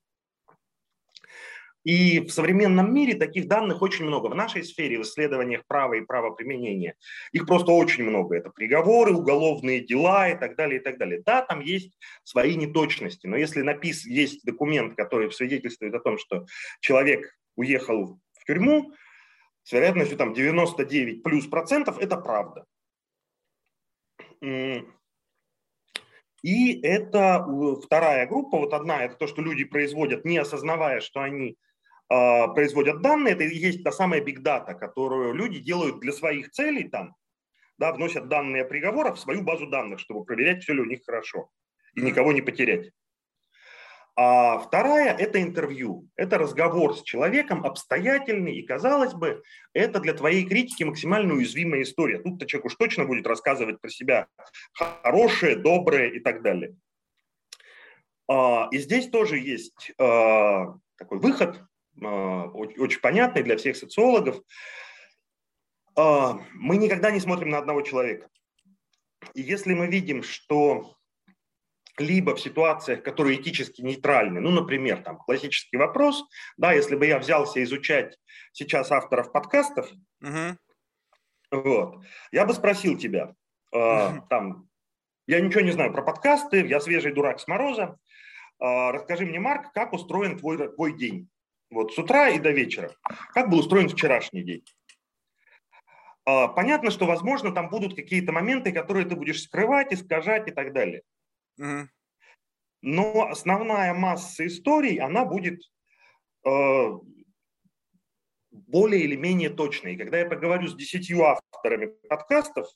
И 1.88 2.20
в 2.20 2.32
современном 2.32 2.94
мире 2.94 3.16
таких 3.16 3.48
данных 3.48 3.82
очень 3.82 4.04
много. 4.04 4.28
В 4.28 4.36
нашей 4.36 4.66
сфере, 4.66 5.00
в 5.00 5.04
исследованиях 5.04 5.66
права 5.68 5.94
и 5.94 6.02
правоприменения, 6.02 6.96
их 7.32 7.46
просто 7.46 7.72
очень 7.72 8.04
много. 8.04 8.36
Это 8.36 8.50
приговоры, 8.50 9.14
уголовные 9.14 9.80
дела 9.80 10.28
и 10.28 10.38
так 10.38 10.58
далее, 10.58 10.82
и 10.82 10.84
так 10.84 10.98
далее. 10.98 11.22
Да, 11.26 11.44
там 11.44 11.62
есть 11.62 11.98
свои 12.26 12.56
неточности, 12.56 13.26
но 13.28 13.38
если 13.38 13.62
напис, 13.62 14.06
есть 14.06 14.44
документ, 14.44 14.96
который 14.96 15.32
свидетельствует 15.32 15.94
о 15.94 16.02
том, 16.02 16.18
что 16.18 16.46
человек 16.82 17.34
уехал 17.56 18.20
в 18.34 18.46
тюрьму, 18.46 18.92
с 19.68 19.74
вероятностью 19.74 20.18
там 20.18 20.34
99 20.34 21.24
плюс 21.24 21.46
процентов, 21.46 22.00
это 22.00 22.16
правда. 22.16 22.66
И 26.42 26.82
это 26.82 27.46
вторая 27.84 28.26
группа, 28.28 28.60
вот 28.60 28.74
одна, 28.74 29.04
это 29.04 29.16
то, 29.16 29.28
что 29.28 29.42
люди 29.42 29.66
производят, 29.66 30.24
не 30.24 30.38
осознавая, 30.38 31.02
что 31.02 31.20
они 31.20 31.58
а, 32.08 32.48
производят 32.48 33.02
данные, 33.02 33.34
это 33.34 33.44
и 33.44 33.58
есть 33.58 33.84
та 33.84 33.92
самая 33.92 34.22
data, 34.22 34.74
которую 34.74 35.34
люди 35.34 35.60
делают 35.60 36.00
для 36.00 36.14
своих 36.14 36.52
целей 36.52 36.88
там, 36.88 37.18
да, 37.78 37.92
вносят 37.92 38.30
данные 38.30 38.64
приговора 38.64 39.14
в 39.14 39.20
свою 39.20 39.42
базу 39.42 39.68
данных, 39.68 40.00
чтобы 40.00 40.24
проверять, 40.24 40.64
все 40.64 40.76
ли 40.76 40.80
у 40.80 40.86
них 40.86 41.04
хорошо 41.06 41.50
и 41.94 42.02
никого 42.02 42.32
не 42.32 42.42
потерять. 42.42 42.92
А 44.20 44.58
вторая– 44.58 45.16
это 45.20 45.40
интервью, 45.40 46.10
это 46.16 46.40
разговор 46.40 46.98
с 46.98 47.04
человеком 47.04 47.64
обстоятельный, 47.64 48.56
и, 48.56 48.66
казалось 48.66 49.14
бы, 49.14 49.44
это 49.74 50.00
для 50.00 50.14
твоей 50.14 50.44
критики 50.44 50.84
максимально 50.84 51.36
уязвимая 51.36 51.84
история. 51.84 52.18
Тут-то 52.18 52.48
человек 52.48 52.66
уж 52.66 52.76
точно 52.78 53.06
будет 53.06 53.28
рассказывать 53.28 53.80
про 53.80 53.90
себя 53.90 54.28
хорошее, 54.74 55.56
доброе 55.56 56.10
и 56.10 56.20
так 56.20 56.42
далее. 56.42 56.76
А, 58.28 58.70
и 58.72 58.80
здесь 58.80 59.08
тоже 59.10 59.38
есть 59.38 59.92
а, 60.00 60.74
такой 60.98 61.20
выход, 61.20 61.62
а, 62.04 62.46
очень 62.46 63.02
понятный 63.02 63.44
для 63.44 63.56
всех 63.56 63.78
социологов. 63.78 64.42
Мы 65.96 66.78
никогда 66.78 67.12
не 67.12 67.20
смотрим 67.20 67.50
на 67.50 67.60
одного 67.60 67.82
человека. 67.82 68.30
И 69.34 69.42
если 69.42 69.74
мы 69.74 69.88
видим, 69.88 70.22
что 70.22 70.97
либо 71.98 72.36
в 72.36 72.42
ситуациях, 72.42 73.04
которые 73.04 73.40
этически 73.40 73.82
нейтральны, 73.82 74.40
ну, 74.40 74.52
например, 74.52 75.02
там 75.02 75.18
классический 75.18 75.78
вопрос, 75.78 76.24
да, 76.58 76.74
если 76.74 76.96
бы 76.96 77.06
я 77.06 77.20
взялся 77.20 77.64
изучать 77.64 78.18
сейчас 78.52 78.92
авторов 78.92 79.32
подкастов, 79.32 79.90
uh-huh. 80.24 80.56
вот, 81.52 82.04
я 82.32 82.46
бы 82.46 82.54
спросил 82.54 82.98
тебя, 82.98 83.34
uh-huh. 83.74 84.22
там, 84.30 84.68
я 85.28 85.42
ничего 85.42 85.62
не 85.62 85.72
знаю 85.72 85.92
про 85.92 86.04
подкасты, 86.04 86.66
я 86.68 86.80
свежий 86.80 87.14
дурак 87.14 87.40
с 87.40 87.48
мороза, 87.48 87.98
э, 88.60 88.92
расскажи 88.92 89.26
мне, 89.26 89.40
Марк, 89.40 89.74
как 89.74 89.94
устроен 89.94 90.38
твой, 90.38 90.70
твой 90.70 90.98
день? 90.98 91.30
Вот 91.70 91.94
с 91.94 91.98
утра 91.98 92.30
и 92.30 92.40
до 92.40 92.52
вечера. 92.52 92.92
Как 93.34 93.50
был 93.50 93.60
устроен 93.60 93.90
вчерашний 93.90 94.42
день? 94.42 94.64
А, 96.26 96.48
понятно, 96.48 96.92
что, 96.92 97.06
возможно, 97.06 97.52
там 97.52 97.70
будут 97.70 97.96
какие-то 97.96 98.32
моменты, 98.32 98.72
которые 98.72 99.06
ты 99.06 99.16
будешь 99.16 99.44
скрывать, 99.44 99.94
искажать 99.94 100.48
и 100.48 100.52
так 100.52 100.74
далее. 100.74 101.02
Угу. 101.58 101.90
Но 102.82 103.28
основная 103.30 103.94
масса 103.94 104.46
историй, 104.46 104.98
она 104.98 105.26
будет 105.26 105.62
э, 106.46 106.90
более 108.52 109.02
или 109.02 109.16
менее 109.16 109.50
точной. 109.50 109.94
И 109.94 109.98
когда 109.98 110.20
я 110.20 110.26
поговорю 110.26 110.68
с 110.68 110.76
десятью 110.76 111.24
авторами 111.24 111.94
подкастов, 112.08 112.68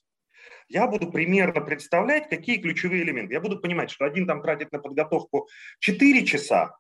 я 0.67 0.88
буду 0.88 1.11
примерно 1.11 1.61
представлять, 1.61 2.29
какие 2.29 2.57
ключевые 2.57 3.03
элементы. 3.03 3.33
Я 3.33 3.41
буду 3.41 3.59
понимать, 3.59 3.91
что 3.91 4.05
один 4.05 4.25
там 4.25 4.41
тратит 4.41 4.71
на 4.71 4.79
подготовку 4.79 5.47
4 5.79 6.25
часа, 6.25 6.75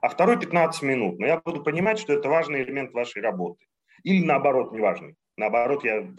а 0.00 0.08
второй 0.08 0.38
15 0.40 0.82
минут. 0.82 1.18
Но 1.18 1.26
я 1.26 1.38
буду 1.38 1.62
понимать, 1.62 1.98
что 1.98 2.12
это 2.12 2.28
важный 2.28 2.62
элемент 2.62 2.92
вашей 2.92 3.22
работы. 3.22 3.66
Или 4.02 4.24
наоборот, 4.24 4.72
неважный. 4.72 5.14
Наоборот, 5.36 5.84
я 5.84 6.10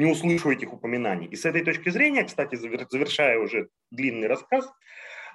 не 0.00 0.06
услышу 0.06 0.50
этих 0.50 0.72
упоминаний. 0.72 1.26
И 1.26 1.36
с 1.36 1.44
этой 1.44 1.62
точки 1.62 1.90
зрения, 1.90 2.24
кстати, 2.24 2.56
завершая 2.56 3.38
уже 3.38 3.68
длинный 3.90 4.28
рассказ, 4.28 4.72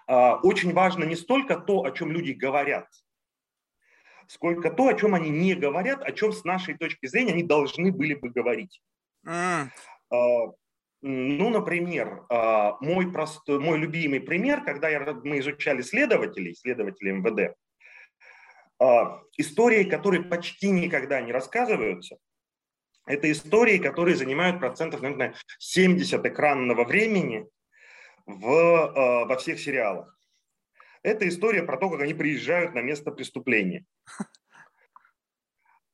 а, 0.08 0.38
очень 0.42 0.74
важно 0.74 1.04
не 1.04 1.16
столько 1.16 1.56
то, 1.56 1.84
о 1.84 1.92
чем 1.92 2.12
люди 2.12 2.32
говорят, 2.32 2.88
сколько 4.28 4.72
то, 4.72 4.88
о 4.88 4.96
чем 4.96 5.14
они 5.14 5.30
не 5.30 5.54
говорят, 5.54 6.02
о 6.02 6.12
чем 6.12 6.34
с 6.34 6.44
нашей 6.44 6.76
точки 6.76 7.06
зрения 7.06 7.34
они 7.34 7.44
должны 7.44 7.92
были 7.92 8.16
бы 8.16 8.30
говорить. 8.30 8.82
Mm. 9.28 9.70
Ну, 11.02 11.50
например, 11.50 12.24
а, 12.30 12.78
мой, 12.82 13.12
простой, 13.12 13.60
мой 13.60 13.78
любимый 13.78 14.20
пример, 14.20 14.64
когда 14.64 14.90
я, 14.90 15.00
мы 15.24 15.38
изучали 15.40 15.84
следователей, 15.84 16.56
следователей 16.56 17.12
МВД, 17.12 17.56
а, 18.80 19.22
истории, 19.38 19.84
которые 19.84 20.24
почти 20.24 20.72
никогда 20.72 21.22
не 21.22 21.32
рассказываются, 21.32 22.18
это 23.06 23.32
истории, 23.32 23.78
которые 23.78 24.16
занимают 24.16 24.60
процентов, 24.60 25.02
наверное, 25.02 25.36
70 25.60 26.26
экранного 26.26 26.84
времени 26.84 27.48
в, 28.26 28.48
а, 28.50 29.26
во 29.26 29.38
всех 29.38 29.60
сериалах. 29.60 30.18
Это 31.04 31.28
история 31.28 31.64
про 31.64 31.78
то, 31.78 31.90
как 31.90 32.02
они 32.02 32.14
приезжают 32.14 32.74
на 32.74 32.82
место 32.82 33.12
преступления. 33.12 33.86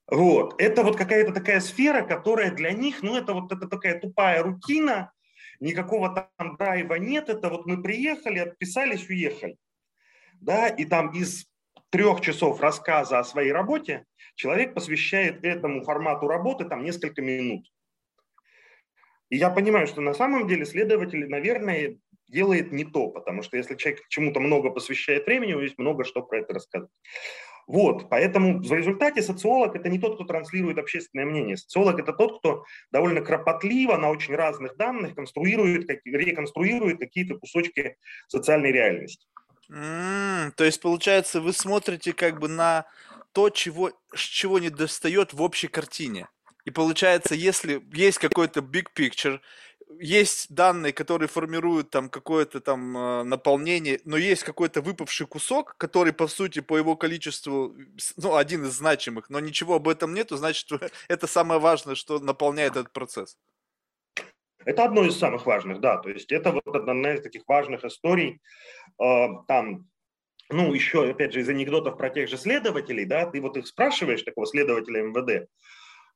Вот. 0.08 0.62
Это 0.62 0.84
вот 0.84 0.98
какая-то 0.98 1.32
такая 1.32 1.62
сфера, 1.62 2.02
которая 2.06 2.52
для 2.52 2.72
них, 2.74 3.02
ну, 3.02 3.16
это 3.16 3.34
вот 3.34 3.50
это 3.54 3.66
такая 3.66 3.98
тупая 3.98 4.44
рутина, 4.44 5.14
никакого 5.62 6.28
там 6.38 6.58
драйва 6.58 6.96
нет, 6.96 7.30
это 7.30 7.50
вот 7.50 7.66
мы 7.66 7.82
приехали, 7.82 8.40
отписались, 8.40 9.08
уехали. 9.08 9.56
Да, 10.42 10.68
и 10.68 10.84
там 10.84 11.12
из 11.12 11.46
трех 11.92 12.22
часов 12.22 12.60
рассказа 12.62 13.20
о 13.20 13.24
своей 13.24 13.52
работе 13.52 14.06
человек 14.36 14.74
посвящает 14.74 15.44
этому 15.46 15.84
формату 15.84 16.28
работы 16.28 16.66
там 16.66 16.84
несколько 16.84 17.22
минут. 17.22 17.68
И 19.30 19.38
я 19.38 19.50
понимаю, 19.50 19.88
что 19.88 20.02
на 20.02 20.14
самом 20.14 20.48
деле 20.48 20.66
следователь, 20.66 21.28
наверное, 21.30 21.98
делает 22.28 22.72
не 22.72 22.86
то, 22.86 23.10
потому 23.10 23.44
что 23.44 23.58
если 23.58 23.76
человек 23.76 24.02
чему-то 24.10 24.40
много 24.40 24.72
посвящает 24.72 25.26
времени, 25.26 25.54
у 25.54 25.56
него 25.56 25.62
есть 25.62 25.78
много 25.78 26.04
что 26.04 26.22
про 26.22 26.40
это 26.40 26.54
рассказать. 26.54 26.90
Вот, 27.68 28.10
поэтому 28.10 28.62
в 28.62 28.74
результате 28.74 29.22
социолог– 29.22 29.76
это 29.78 29.88
не 29.88 30.00
тот, 30.00 30.16
кто 30.16 30.26
транслирует 30.26 30.78
общественное 30.78 31.26
мнение. 31.26 31.56
Социолог– 31.56 32.00
это 32.02 32.12
тот, 32.12 32.40
кто 32.40 32.66
довольно 32.92 33.22
кропотливо 33.22 33.96
на 33.98 34.10
очень 34.10 34.36
разных 34.36 34.76
данных 34.78 35.16
конструирует, 35.16 35.90
реконструирует 36.04 37.00
какие-то 37.00 37.38
кусочки 37.38 37.96
социальной 38.28 38.72
реальности. 38.72 39.28
Mm, 39.72 40.52
то 40.52 40.66
есть, 40.66 40.82
получается, 40.82 41.40
вы 41.40 41.54
смотрите 41.54 42.14
как 42.14 42.40
бы 42.40 42.50
на 42.50 42.86
то, 43.32 43.50
чего, 43.50 43.92
чего 44.14 44.60
не 44.60 44.70
достает 44.70 45.34
в 45.34 45.42
общей 45.42 45.68
картине. 45.68 46.28
И 46.66 46.72
получается, 46.72 47.36
если 47.36 47.82
есть 47.94 48.20
какой-то 48.20 48.60
big 48.60 48.88
picture, 48.96 49.40
есть 50.00 50.54
данные, 50.54 50.94
которые 50.94 51.28
формируют 51.28 51.90
там 51.90 52.10
какое-то 52.10 52.60
там 52.62 52.98
э, 52.98 53.24
наполнение, 53.24 54.00
но 54.06 54.18
есть 54.18 54.44
какой-то 54.44 54.82
выпавший 54.82 55.28
кусок, 55.28 55.76
который, 55.78 56.14
по 56.14 56.28
сути, 56.28 56.60
по 56.60 56.78
его 56.78 56.96
количеству, 56.96 57.76
ну, 58.18 58.36
один 58.36 58.66
из 58.66 58.74
значимых, 58.74 59.30
но 59.30 59.40
ничего 59.40 59.76
об 59.76 59.88
этом 59.88 60.14
нету, 60.14 60.38
значит, 60.38 60.70
это 61.08 61.28
самое 61.28 61.60
важное, 61.60 61.96
что 61.96 62.20
наполняет 62.20 62.76
этот 62.76 62.92
процесс. 62.94 63.38
Это 64.66 64.86
одно 64.86 65.06
из 65.06 65.18
самых 65.18 65.46
важных, 65.46 65.80
да, 65.80 65.98
то 65.98 66.10
есть 66.10 66.32
это 66.32 66.52
вот 66.52 66.76
одна 66.76 67.14
из 67.14 67.22
таких 67.22 67.44
важных 67.48 67.84
историй, 67.84 68.42
э, 69.02 69.28
там, 69.48 69.88
ну, 70.50 70.74
еще, 70.74 71.10
опять 71.10 71.34
же, 71.34 71.42
из 71.42 71.50
анекдотов 71.50 71.98
про 71.98 72.10
тех 72.10 72.30
же 72.30 72.38
следователей, 72.38 73.06
да, 73.06 73.26
ты 73.26 73.42
вот 73.42 73.58
их 73.58 73.68
спрашиваешь, 73.68 74.24
такого 74.24 74.46
следователя 74.46 75.02
МВД, 75.02 75.50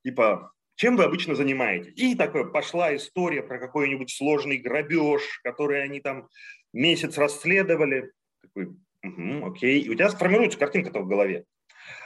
типа, 0.03 0.51
чем 0.75 0.97
вы 0.97 1.05
обычно 1.05 1.35
занимаетесь? 1.35 1.93
И 1.95 2.15
такое 2.15 2.43
пошла 2.43 2.93
история 2.95 3.41
про 3.41 3.59
какой-нибудь 3.59 4.11
сложный 4.11 4.57
грабеж, 4.57 5.39
который 5.41 5.81
они 5.81 6.01
там 6.01 6.27
месяц 6.73 7.17
расследовали. 7.17 8.11
Такой, 8.41 8.75
угу, 9.01 9.47
окей. 9.47 9.81
И 9.81 9.89
у 9.89 9.93
тебя 9.93 10.09
сформируется 10.09 10.59
картинка-то 10.59 10.99
в 10.99 11.07
голове. 11.07 11.45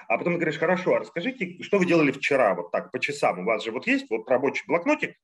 А 0.08 0.18
потом 0.18 0.34
ты 0.34 0.40
говоришь, 0.40 0.60
хорошо, 0.60 0.96
а 0.96 1.00
расскажите, 1.00 1.62
что 1.64 1.80
вы 1.80 1.86
делали 1.86 2.12
вчера, 2.12 2.54
вот 2.54 2.72
так, 2.72 2.92
по 2.92 3.00
часам. 3.00 3.40
У 3.40 3.44
вас 3.44 3.64
же 3.64 3.72
вот 3.72 3.88
есть 3.88 4.10
вот 4.10 4.30
рабочий 4.30 4.64
блокнотик, 4.68 5.16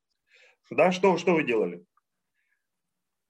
да, 0.72 0.92
что, 0.92 1.18
что 1.18 1.34
вы 1.34 1.44
делали? 1.44 1.86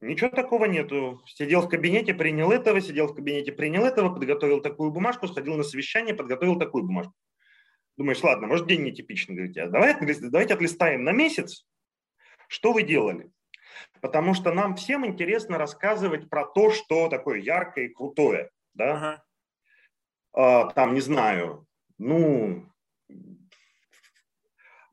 Ничего 0.01 0.29
такого 0.29 0.65
нету. 0.65 1.21
Сидел 1.25 1.61
в 1.61 1.69
кабинете, 1.69 2.13
принял 2.13 2.51
этого, 2.51 2.81
сидел 2.81 3.07
в 3.07 3.15
кабинете, 3.15 3.51
принял 3.51 3.83
этого, 3.85 4.13
подготовил 4.13 4.61
такую 4.61 4.91
бумажку, 4.91 5.27
сходил 5.27 5.55
на 5.55 5.63
совещание, 5.63 6.13
подготовил 6.13 6.59
такую 6.59 6.83
бумажку. 6.83 7.13
Думаешь, 7.97 8.21
ладно, 8.21 8.47
может 8.47 8.67
день 8.67 8.83
нетипичный. 8.83 9.35
Говорите, 9.35 9.63
а 9.63 9.69
давай, 9.69 9.95
давайте 10.29 10.53
отлистаем 10.53 11.03
на 11.03 11.11
месяц, 11.11 11.65
что 12.47 12.73
вы 12.73 12.83
делали. 12.83 13.31
Потому 14.01 14.33
что 14.33 14.53
нам 14.53 14.75
всем 14.75 15.05
интересно 15.05 15.57
рассказывать 15.57 16.29
про 16.29 16.45
то, 16.45 16.71
что 16.71 17.09
такое 17.09 17.39
яркое 17.39 17.85
и 17.85 17.93
крутое. 17.93 18.49
Да? 18.73 18.93
Ага. 18.93 19.23
А, 20.33 20.71
там, 20.73 20.93
не 20.93 21.01
знаю, 21.01 21.65
ну, 21.97 22.69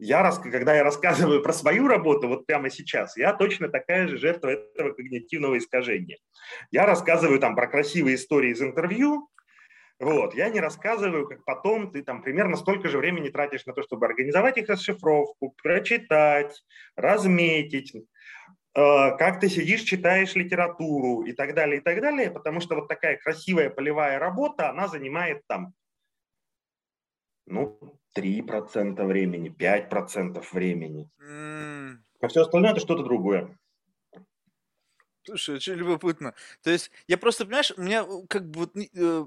я, 0.02 0.32
когда 0.32 0.74
я 0.74 0.82
рассказываю 0.82 1.42
про 1.42 1.52
свою 1.52 1.86
работу, 1.86 2.26
вот 2.26 2.44
прямо 2.44 2.70
сейчас, 2.70 3.16
я 3.16 3.32
точно 3.32 3.68
такая 3.68 4.08
же 4.08 4.18
жертва 4.18 4.48
этого 4.48 4.92
когнитивного 4.92 5.58
искажения. 5.58 6.18
Я 6.72 6.86
рассказываю 6.86 7.38
там 7.38 7.54
про 7.54 7.68
красивые 7.68 8.16
истории 8.16 8.50
из 8.50 8.60
интервью, 8.60 9.28
вот. 10.00 10.34
Я 10.34 10.48
не 10.48 10.58
рассказываю, 10.58 11.28
как 11.28 11.44
потом 11.44 11.92
ты 11.92 12.02
там 12.02 12.22
примерно 12.22 12.56
столько 12.56 12.88
же 12.88 12.98
времени 12.98 13.28
тратишь 13.28 13.64
на 13.66 13.72
то, 13.72 13.82
чтобы 13.84 14.06
организовать 14.06 14.58
их 14.58 14.68
расшифровку, 14.68 15.54
прочитать, 15.62 16.64
разметить, 16.96 17.94
э, 17.94 18.00
как 18.74 19.38
ты 19.38 19.48
сидишь, 19.48 19.82
читаешь 19.82 20.34
литературу 20.34 21.22
и 21.22 21.32
так 21.32 21.54
далее, 21.54 21.78
и 21.78 21.80
так 21.80 22.00
далее, 22.00 22.32
потому 22.32 22.58
что 22.58 22.74
вот 22.74 22.88
такая 22.88 23.18
красивая 23.18 23.70
полевая 23.70 24.18
работа, 24.18 24.70
она 24.70 24.88
занимает 24.88 25.42
там, 25.46 25.74
ну, 27.46 28.01
3% 28.16 29.04
времени, 29.06 29.54
5% 29.56 30.44
времени. 30.52 31.10
Mm. 31.20 31.96
А 32.20 32.28
все 32.28 32.42
остальное 32.42 32.72
это 32.72 32.80
что-то 32.80 33.02
другое. 33.02 33.58
Слушай, 35.24 35.56
очень 35.56 35.74
любопытно. 35.74 36.34
То 36.62 36.70
есть, 36.70 36.90
я 37.06 37.16
просто, 37.16 37.44
понимаешь, 37.44 37.72
у 37.76 37.80
меня 37.80 38.02
э, 38.02 38.26
как 38.28 38.50
бы 38.50 38.60
вот, 38.60 38.72
э, 38.76 39.24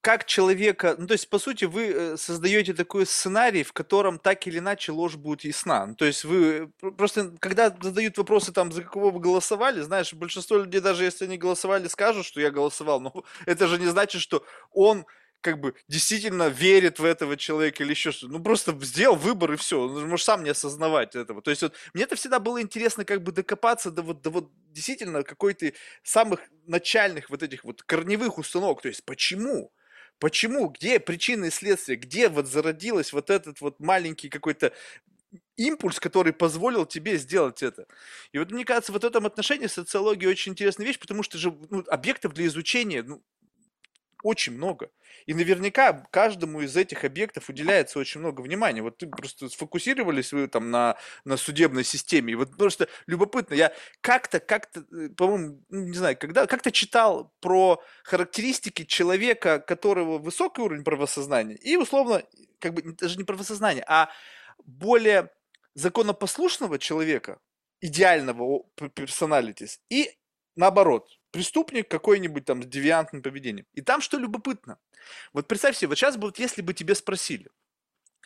как 0.00 0.24
человека, 0.24 0.94
ну 0.98 1.06
то 1.06 1.12
есть 1.12 1.28
по 1.28 1.38
сути 1.38 1.66
вы 1.66 1.88
э, 1.88 2.16
создаете 2.16 2.72
такой 2.72 3.04
сценарий, 3.04 3.62
в 3.62 3.72
котором 3.72 4.18
так 4.18 4.46
или 4.46 4.58
иначе 4.58 4.92
ложь 4.92 5.16
будет 5.16 5.44
ясна. 5.44 5.86
Ну, 5.86 5.94
то 5.94 6.06
есть 6.06 6.24
вы 6.24 6.72
просто, 6.96 7.34
когда 7.38 7.76
задают 7.80 8.16
вопросы 8.16 8.52
там, 8.52 8.72
за 8.72 8.82
кого 8.82 9.10
вы 9.10 9.20
голосовали, 9.20 9.80
знаешь, 9.82 10.14
большинство 10.14 10.56
людей 10.56 10.80
даже 10.80 11.04
если 11.04 11.26
они 11.26 11.36
голосовали, 11.36 11.86
скажут, 11.88 12.24
что 12.24 12.40
я 12.40 12.50
голосовал, 12.50 13.00
но 13.00 13.12
это 13.46 13.66
же 13.66 13.78
не 13.78 13.86
значит, 13.86 14.22
что 14.22 14.42
он 14.70 15.04
как 15.40 15.60
бы 15.60 15.74
действительно 15.88 16.48
верит 16.48 16.98
в 16.98 17.04
этого 17.04 17.36
человека 17.36 17.82
или 17.82 17.90
еще 17.90 18.12
что-то. 18.12 18.32
Ну, 18.32 18.42
просто 18.42 18.76
сделал 18.82 19.16
выбор 19.16 19.52
и 19.52 19.56
все. 19.56 19.80
Он 19.80 20.08
может 20.08 20.26
сам 20.26 20.44
не 20.44 20.50
осознавать 20.50 21.16
этого. 21.16 21.42
То 21.42 21.50
есть 21.50 21.62
вот 21.62 21.74
мне 21.94 22.04
это 22.04 22.16
всегда 22.16 22.38
было 22.38 22.60
интересно 22.60 23.04
как 23.04 23.22
бы 23.22 23.32
докопаться 23.32 23.90
до 23.90 24.02
вот, 24.02 24.22
до 24.22 24.30
вот 24.30 24.50
действительно 24.72 25.22
какой-то 25.22 25.72
самых 26.02 26.40
начальных 26.66 27.30
вот 27.30 27.42
этих 27.42 27.64
вот 27.64 27.82
корневых 27.82 28.38
установок. 28.38 28.82
То 28.82 28.88
есть 28.88 29.04
почему? 29.04 29.72
Почему? 30.18 30.68
Где 30.68 31.00
причины 31.00 31.46
и 31.46 31.50
следствия? 31.50 31.96
Где 31.96 32.28
вот 32.28 32.46
зародилась 32.46 33.12
вот 33.12 33.30
этот 33.30 33.60
вот 33.60 33.80
маленький 33.80 34.28
какой-то 34.28 34.72
импульс, 35.56 36.00
который 36.00 36.32
позволил 36.32 36.86
тебе 36.86 37.16
сделать 37.16 37.62
это. 37.62 37.86
И 38.32 38.38
вот 38.38 38.50
мне 38.50 38.64
кажется, 38.64 38.92
в 38.92 38.96
этом 38.96 39.26
отношении 39.26 39.66
социология 39.66 40.28
очень 40.28 40.52
интересная 40.52 40.86
вещь, 40.86 40.98
потому 40.98 41.22
что 41.22 41.38
же 41.38 41.56
ну, 41.70 41.84
объектов 41.88 42.34
для 42.34 42.46
изучения 42.46 43.02
ну, 43.02 43.22
очень 44.22 44.54
много. 44.54 44.90
И 45.26 45.34
наверняка 45.34 45.92
каждому 46.10 46.60
из 46.60 46.76
этих 46.76 47.04
объектов 47.04 47.48
уделяется 47.48 47.98
очень 47.98 48.20
много 48.20 48.40
внимания. 48.40 48.82
Вот 48.82 48.98
ты 48.98 49.06
просто 49.06 49.48
сфокусировались 49.48 50.32
вы 50.32 50.48
там 50.48 50.70
на, 50.70 50.96
на 51.24 51.36
судебной 51.36 51.84
системе. 51.84 52.32
И 52.32 52.36
вот 52.36 52.56
просто 52.56 52.88
любопытно, 53.06 53.54
я 53.54 53.72
как-то, 54.00 54.40
как-то, 54.40 54.84
э, 54.92 55.08
по-моему, 55.10 55.62
ну, 55.68 55.84
не 55.84 55.96
знаю, 55.96 56.16
когда, 56.16 56.46
как-то 56.46 56.70
читал 56.72 57.32
про 57.40 57.82
характеристики 58.04 58.84
человека, 58.84 59.60
которого 59.60 60.18
высокий 60.18 60.62
уровень 60.62 60.84
правосознания, 60.84 61.56
и 61.56 61.76
условно, 61.76 62.22
как 62.58 62.74
бы 62.74 62.82
даже 62.82 63.18
не 63.18 63.24
правосознание, 63.24 63.84
а 63.86 64.10
более 64.64 65.30
законопослушного 65.74 66.78
человека, 66.78 67.38
идеального 67.80 68.64
персоналитис, 68.94 69.80
и 69.88 70.10
наоборот, 70.56 71.19
преступник 71.30 71.88
какой-нибудь 71.88 72.44
там 72.44 72.62
с 72.62 72.66
девиантным 72.66 73.22
поведением. 73.22 73.66
И 73.74 73.80
там 73.80 74.00
что 74.00 74.18
любопытно. 74.18 74.78
Вот 75.32 75.48
представь 75.48 75.76
себе, 75.76 75.88
вот 75.88 75.98
сейчас 75.98 76.16
бы, 76.16 76.28
вот 76.28 76.38
если 76.38 76.62
бы 76.62 76.74
тебе 76.74 76.94
спросили, 76.94 77.50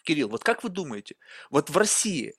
Кирилл, 0.03 0.29
вот 0.29 0.45
как 0.45 0.63
вы 0.63 0.71
думаете, 0.71 1.17
вот 1.51 1.71
в 1.71 1.77
России 1.77 2.35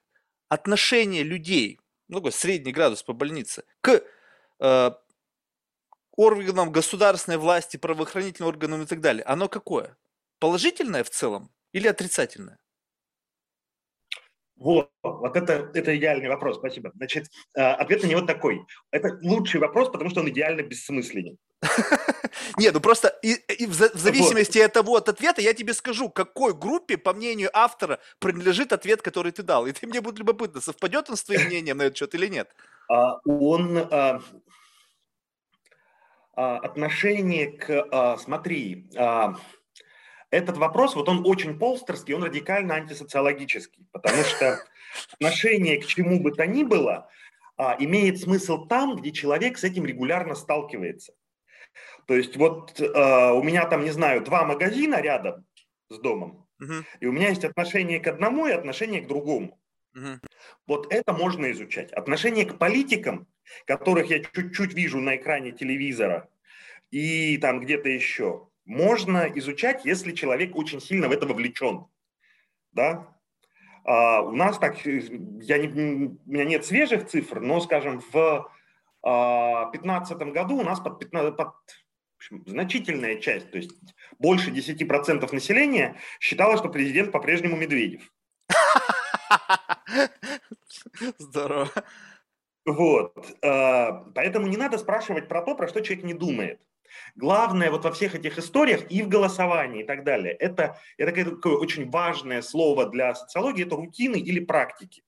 отношение 0.49 1.23
людей, 1.23 1.80
ну, 2.08 2.17
такой 2.17 2.32
средний 2.32 2.71
градус 2.71 3.04
по 3.04 3.13
больнице, 3.13 3.63
к 3.82 4.04
э, 4.60 4.91
органам 6.15 6.71
государственной 6.71 7.38
власти, 7.38 7.78
правоохранительным 7.78 8.49
органам 8.49 8.84
и 8.84 8.86
так 8.86 9.01
далее, 9.01 9.23
оно 9.23 9.49
какое? 9.49 9.97
Положительное 10.39 11.04
в 11.04 11.10
целом 11.10 11.51
или 11.71 11.88
отрицательное? 11.88 12.60
Вот, 14.57 14.89
вот 15.03 15.35
это, 15.35 15.69
это 15.73 15.97
идеальный 15.97 16.29
вопрос, 16.29 16.57
спасибо. 16.57 16.91
Значит, 16.95 17.27
э, 17.55 17.61
ответ 17.61 18.03
на 18.03 18.07
него 18.07 18.21
такой. 18.21 18.65
Это 18.89 19.19
лучший 19.21 19.59
вопрос, 19.59 19.89
потому 19.89 20.09
что 20.09 20.21
он 20.21 20.29
идеально 20.29 20.61
бессмысленен. 20.61 21.37
Нет, 22.57 22.73
ну 22.73 22.79
просто 22.79 23.09
и, 23.21 23.33
и 23.33 23.65
в, 23.65 23.71
в 23.71 23.97
зависимости 23.97 24.59
от 24.59 24.73
того 24.73 24.95
от 24.95 25.09
ответа 25.09 25.41
я 25.41 25.53
тебе 25.53 25.73
скажу, 25.73 26.09
какой 26.09 26.53
группе, 26.53 26.97
по 26.97 27.13
мнению 27.13 27.49
автора, 27.53 27.99
принадлежит 28.19 28.71
ответ, 28.71 29.01
который 29.01 29.31
ты 29.31 29.43
дал. 29.43 29.67
И 29.67 29.73
ты 29.73 29.87
мне 29.87 29.99
будет 29.99 30.19
любопытно, 30.19 30.61
совпадет 30.61 31.09
он 31.09 31.17
с 31.17 31.23
твоим 31.23 31.47
мнением 31.47 31.77
на 31.77 31.83
этот 31.83 31.97
счет 31.97 32.15
или 32.15 32.27
нет? 32.27 32.49
А, 32.87 33.17
он 33.25 33.79
а, 33.79 34.21
а, 36.35 36.57
отношение 36.57 37.47
к, 37.47 37.87
а, 37.91 38.15
смотри, 38.17 38.87
а, 38.95 39.37
этот 40.31 40.57
вопрос, 40.57 40.95
вот 40.95 41.09
он 41.09 41.25
очень 41.25 41.57
полстерский, 41.57 42.13
он 42.13 42.23
радикально 42.23 42.75
антисоциологический, 42.75 43.88
потому 43.91 44.23
что 44.23 44.59
отношение 45.13 45.81
к 45.81 45.85
чему 45.85 46.19
бы 46.19 46.31
то 46.31 46.45
ни 46.45 46.63
было 46.63 47.09
а, 47.57 47.75
имеет 47.79 48.19
смысл 48.19 48.65
там, 48.65 48.95
где 48.95 49.11
человек 49.11 49.57
с 49.57 49.63
этим 49.63 49.85
регулярно 49.85 50.35
сталкивается. 50.35 51.13
То 52.07 52.15
есть 52.15 52.38
вот 52.38 52.79
а, 52.81 53.33
у 53.33 53.43
меня 53.43 53.65
там, 53.65 53.83
не 53.83 53.91
знаю, 53.91 54.21
два 54.21 54.45
магазина 54.45 55.01
рядом 55.01 55.45
с 55.89 55.99
домом, 55.99 56.47
uh-huh. 56.61 56.83
и 56.99 57.05
у 57.05 57.11
меня 57.11 57.29
есть 57.29 57.45
отношение 57.45 57.99
к 57.99 58.07
одному 58.07 58.47
и 58.47 58.51
отношение 58.51 59.01
к 59.01 59.07
другому. 59.07 59.59
Uh-huh. 59.95 60.19
Вот 60.67 60.91
это 60.91 61.13
можно 61.13 61.51
изучать. 61.51 61.93
Отношение 61.93 62.45
к 62.45 62.57
политикам, 62.57 63.27
которых 63.65 64.09
я 64.09 64.19
чуть-чуть 64.19 64.73
вижу 64.73 64.99
на 64.99 65.15
экране 65.15 65.51
телевизора, 65.51 66.29
и 66.91 67.38
там 67.38 67.59
где-то 67.59 67.89
еще, 67.89 68.49
можно 68.65 69.32
изучать, 69.36 69.86
если 69.86 70.12
человек 70.12 70.56
очень 70.56 70.82
сильно 70.82 71.08
в 71.08 71.12
это 71.12 71.25
вовлечен. 71.25 71.86
Да? 72.71 73.08
А, 73.84 74.21
у 74.21 74.32
нас 74.32 74.58
так, 74.58 74.84
я 74.86 75.58
не, 75.58 75.67
у 75.67 76.19
меня 76.25 76.45
нет 76.45 76.65
свежих 76.65 77.08
цифр, 77.08 77.39
но, 77.39 77.62
скажем, 77.62 78.01
в 78.12 78.51
2015 79.04 79.04
а, 79.04 80.25
году 80.25 80.58
у 80.58 80.63
нас 80.63 80.80
под, 80.80 80.99
15, 80.99 81.38
под 81.38 81.54
общем, 82.17 82.43
значительная 82.47 83.17
часть, 83.17 83.51
то 83.51 83.58
есть 83.58 83.71
больше 84.17 84.51
10% 84.51 85.34
населения 85.34 85.97
считало, 86.19 86.58
что 86.58 86.69
президент 86.69 87.12
по-прежнему 87.12 87.56
Медведев. 87.56 88.12
Здорово. 91.19 91.69
Вот. 92.65 93.15
э, 93.41 93.89
Поэтому 94.15 94.47
не 94.47 94.58
надо 94.58 94.80
спрашивать 94.80 95.28
про 95.28 95.43
то, 95.43 95.56
про 95.56 95.67
что 95.67 95.82
человек 95.82 96.04
не 96.04 96.15
думает. 96.15 96.60
Главное 97.15 97.71
вот 97.71 97.84
во 97.84 97.91
всех 97.91 98.15
этих 98.15 98.38
историях 98.38 98.91
и 98.91 99.01
в 99.01 99.08
голосовании 99.08 99.84
и 99.84 99.86
так 99.86 100.03
далее, 100.03 100.34
это, 100.34 100.79
это 100.97 101.31
такое 101.31 101.58
очень 101.58 101.89
важное 101.89 102.41
слово 102.41 102.88
для 102.88 103.15
социологии, 103.15 103.65
это 103.65 103.75
рутины 103.75 104.17
или 104.17 104.39
практики. 104.39 105.03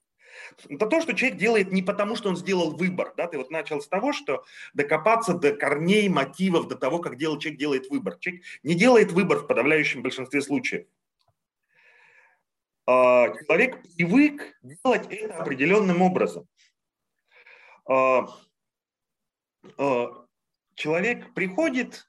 Это 0.70 0.88
то, 0.88 1.02
что 1.02 1.14
человек 1.14 1.38
делает 1.38 1.72
не 1.72 1.82
потому, 1.82 2.16
что 2.16 2.30
он 2.30 2.38
сделал 2.38 2.76
выбор. 2.76 3.14
Да? 3.18 3.28
Ты 3.28 3.38
вот 3.38 3.52
начал 3.52 3.82
с 3.82 3.88
того, 3.88 4.14
что 4.14 4.44
докопаться 4.74 5.34
до 5.34 5.54
корней, 5.54 6.10
мотивов, 6.10 6.68
до 6.68 6.76
того, 6.76 7.00
как 7.00 7.18
делать, 7.18 7.42
человек 7.42 7.60
делает 7.60 7.90
выбор. 7.90 8.18
Человек 8.20 8.44
не 8.64 8.76
делает 8.76 9.12
выбор 9.12 9.40
в 9.40 9.48
подавляющем 9.48 10.02
большинстве 10.02 10.42
случаев. 10.42 10.88
А, 12.86 13.30
человек 13.46 13.82
привык 13.96 14.58
делать 14.62 15.08
это 15.10 15.38
определенным 15.38 16.02
образом. 16.02 16.48
А, 20.78 20.80
а, 20.80 20.82
человек 20.82 21.34
приходит 21.34 22.08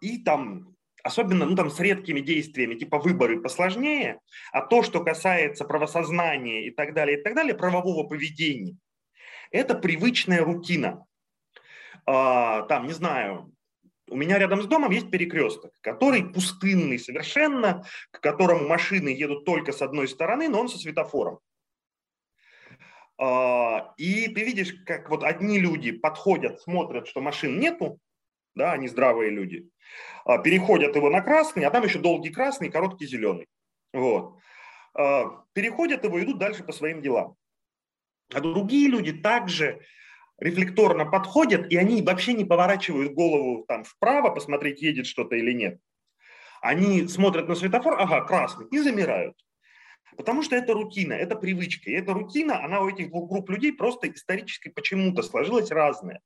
и 0.00 0.18
там 0.24 0.74
особенно 1.02 1.46
ну, 1.46 1.56
там, 1.56 1.70
с 1.70 1.80
редкими 1.80 2.20
действиями, 2.20 2.74
типа 2.74 2.98
выборы 2.98 3.40
посложнее, 3.40 4.20
а 4.52 4.60
то, 4.60 4.82
что 4.82 5.02
касается 5.02 5.64
правосознания 5.64 6.66
и 6.66 6.70
так 6.70 6.92
далее, 6.92 7.18
и 7.18 7.22
так 7.22 7.34
далее, 7.34 7.54
правового 7.54 8.06
поведения, 8.06 8.76
это 9.50 9.74
привычная 9.74 10.44
рутина. 10.44 11.06
А, 12.04 12.62
там, 12.62 12.86
не 12.86 12.92
знаю, 12.92 13.54
у 14.10 14.16
меня 14.16 14.38
рядом 14.38 14.62
с 14.62 14.66
домом 14.66 14.90
есть 14.90 15.10
перекресток, 15.10 15.72
который 15.80 16.24
пустынный 16.24 16.98
совершенно, 16.98 17.84
к 18.10 18.20
которому 18.20 18.66
машины 18.68 19.08
едут 19.08 19.44
только 19.44 19.72
с 19.72 19.82
одной 19.82 20.08
стороны, 20.08 20.48
но 20.48 20.60
он 20.60 20.68
со 20.68 20.78
светофором. 20.78 21.38
А, 23.18 23.94
и 23.96 24.28
ты 24.28 24.44
видишь, 24.44 24.74
как 24.86 25.10
вот 25.10 25.24
одни 25.24 25.58
люди 25.58 25.90
подходят, 25.90 26.60
смотрят, 26.60 27.08
что 27.08 27.20
машин 27.20 27.58
нету, 27.58 27.98
да, 28.54 28.72
они 28.72 28.86
здравые 28.86 29.30
люди, 29.30 29.68
а, 30.24 30.38
переходят 30.38 30.94
его 30.94 31.10
на 31.10 31.20
красный, 31.20 31.64
а 31.64 31.70
там 31.70 31.84
еще 31.84 31.98
долгий 31.98 32.30
красный, 32.30 32.70
короткий 32.70 33.06
зеленый. 33.06 33.48
Вот. 33.92 34.38
А, 34.94 35.42
переходят 35.52 36.04
его, 36.04 36.22
идут 36.22 36.38
дальше 36.38 36.62
по 36.62 36.72
своим 36.72 37.02
делам. 37.02 37.34
А 38.32 38.40
другие 38.40 38.88
люди 38.88 39.12
также 39.12 39.80
рефлекторно 40.38 41.04
подходят, 41.04 41.72
и 41.72 41.76
они 41.76 42.02
вообще 42.02 42.34
не 42.34 42.44
поворачивают 42.44 43.14
голову 43.14 43.64
там 43.66 43.82
вправо, 43.82 44.30
посмотреть, 44.30 44.80
едет 44.80 45.06
что-то 45.06 45.34
или 45.34 45.52
нет. 45.52 45.80
Они 46.60 47.08
смотрят 47.08 47.48
на 47.48 47.56
светофор, 47.56 48.00
ага, 48.00 48.20
красный, 48.20 48.66
и 48.70 48.78
замирают. 48.78 49.36
Потому 50.18 50.42
что 50.42 50.56
это 50.56 50.74
рутина, 50.74 51.12
это 51.12 51.36
привычка. 51.36 51.90
И 51.90 51.94
эта 51.94 52.12
рутина, 52.12 52.64
она 52.64 52.80
у 52.80 52.88
этих 52.88 53.08
двух 53.10 53.30
групп 53.30 53.48
людей 53.50 53.72
просто 53.72 54.10
исторически 54.10 54.68
почему-то 54.68 55.22
сложилась 55.22 55.70
разная. 55.70 56.20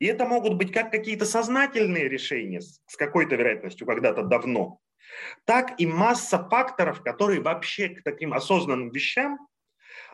И 0.00 0.06
это 0.06 0.26
могут 0.26 0.54
быть 0.54 0.72
как 0.72 0.90
какие-то 0.90 1.24
сознательные 1.24 2.08
решения 2.08 2.60
с 2.60 2.96
какой-то 2.96 3.36
вероятностью 3.36 3.86
когда-то 3.86 4.24
давно, 4.24 4.80
так 5.44 5.78
и 5.78 5.86
масса 5.86 6.48
факторов, 6.48 7.04
которые 7.04 7.40
вообще 7.40 7.90
к 7.90 8.02
таким 8.02 8.32
осознанным 8.32 8.90
вещам 8.90 9.38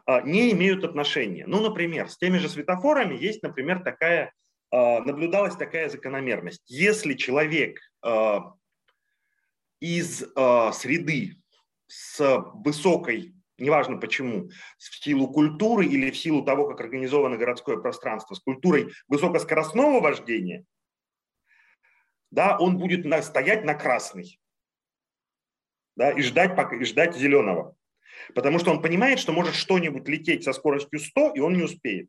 а, 0.04 0.20
не 0.20 0.52
имеют 0.52 0.84
отношения. 0.84 1.46
Ну, 1.46 1.62
например, 1.62 2.10
с 2.10 2.18
теми 2.18 2.36
же 2.36 2.50
светофорами 2.50 3.14
есть, 3.14 3.42
например, 3.42 3.82
такая, 3.82 4.34
а, 4.70 5.00
наблюдалась 5.00 5.56
такая 5.56 5.88
закономерность. 5.88 6.64
Если 6.66 7.14
человек 7.14 7.78
а, 8.02 8.52
из 9.80 10.18
среды 10.18 11.36
с 11.86 12.44
высокой 12.54 13.36
неважно 13.58 13.96
почему, 13.98 14.50
в 14.78 15.04
силу 15.04 15.28
культуры 15.28 15.86
или 15.86 16.10
в 16.10 16.18
силу 16.18 16.44
того, 16.44 16.68
как 16.68 16.80
организовано 16.80 17.36
городское 17.36 17.76
пространство, 17.76 18.34
с 18.34 18.40
культурой 18.40 18.92
высокоскоростного 19.08 20.00
вождения, 20.00 20.64
да, 22.30 22.58
он 22.58 22.78
будет 22.78 23.06
стоять 23.24 23.64
на 23.64 23.74
красный 23.74 24.40
да, 25.94 26.10
и, 26.10 26.20
ждать, 26.22 26.56
и 26.72 26.84
ждать 26.84 27.16
зеленого. 27.16 27.76
Потому 28.34 28.58
что 28.58 28.70
он 28.70 28.82
понимает, 28.82 29.18
что 29.18 29.32
может 29.32 29.54
что-нибудь 29.54 30.08
лететь 30.08 30.44
со 30.44 30.52
скоростью 30.52 30.98
100, 30.98 31.32
и 31.34 31.40
он 31.40 31.56
не 31.56 31.62
успеет. 31.62 32.08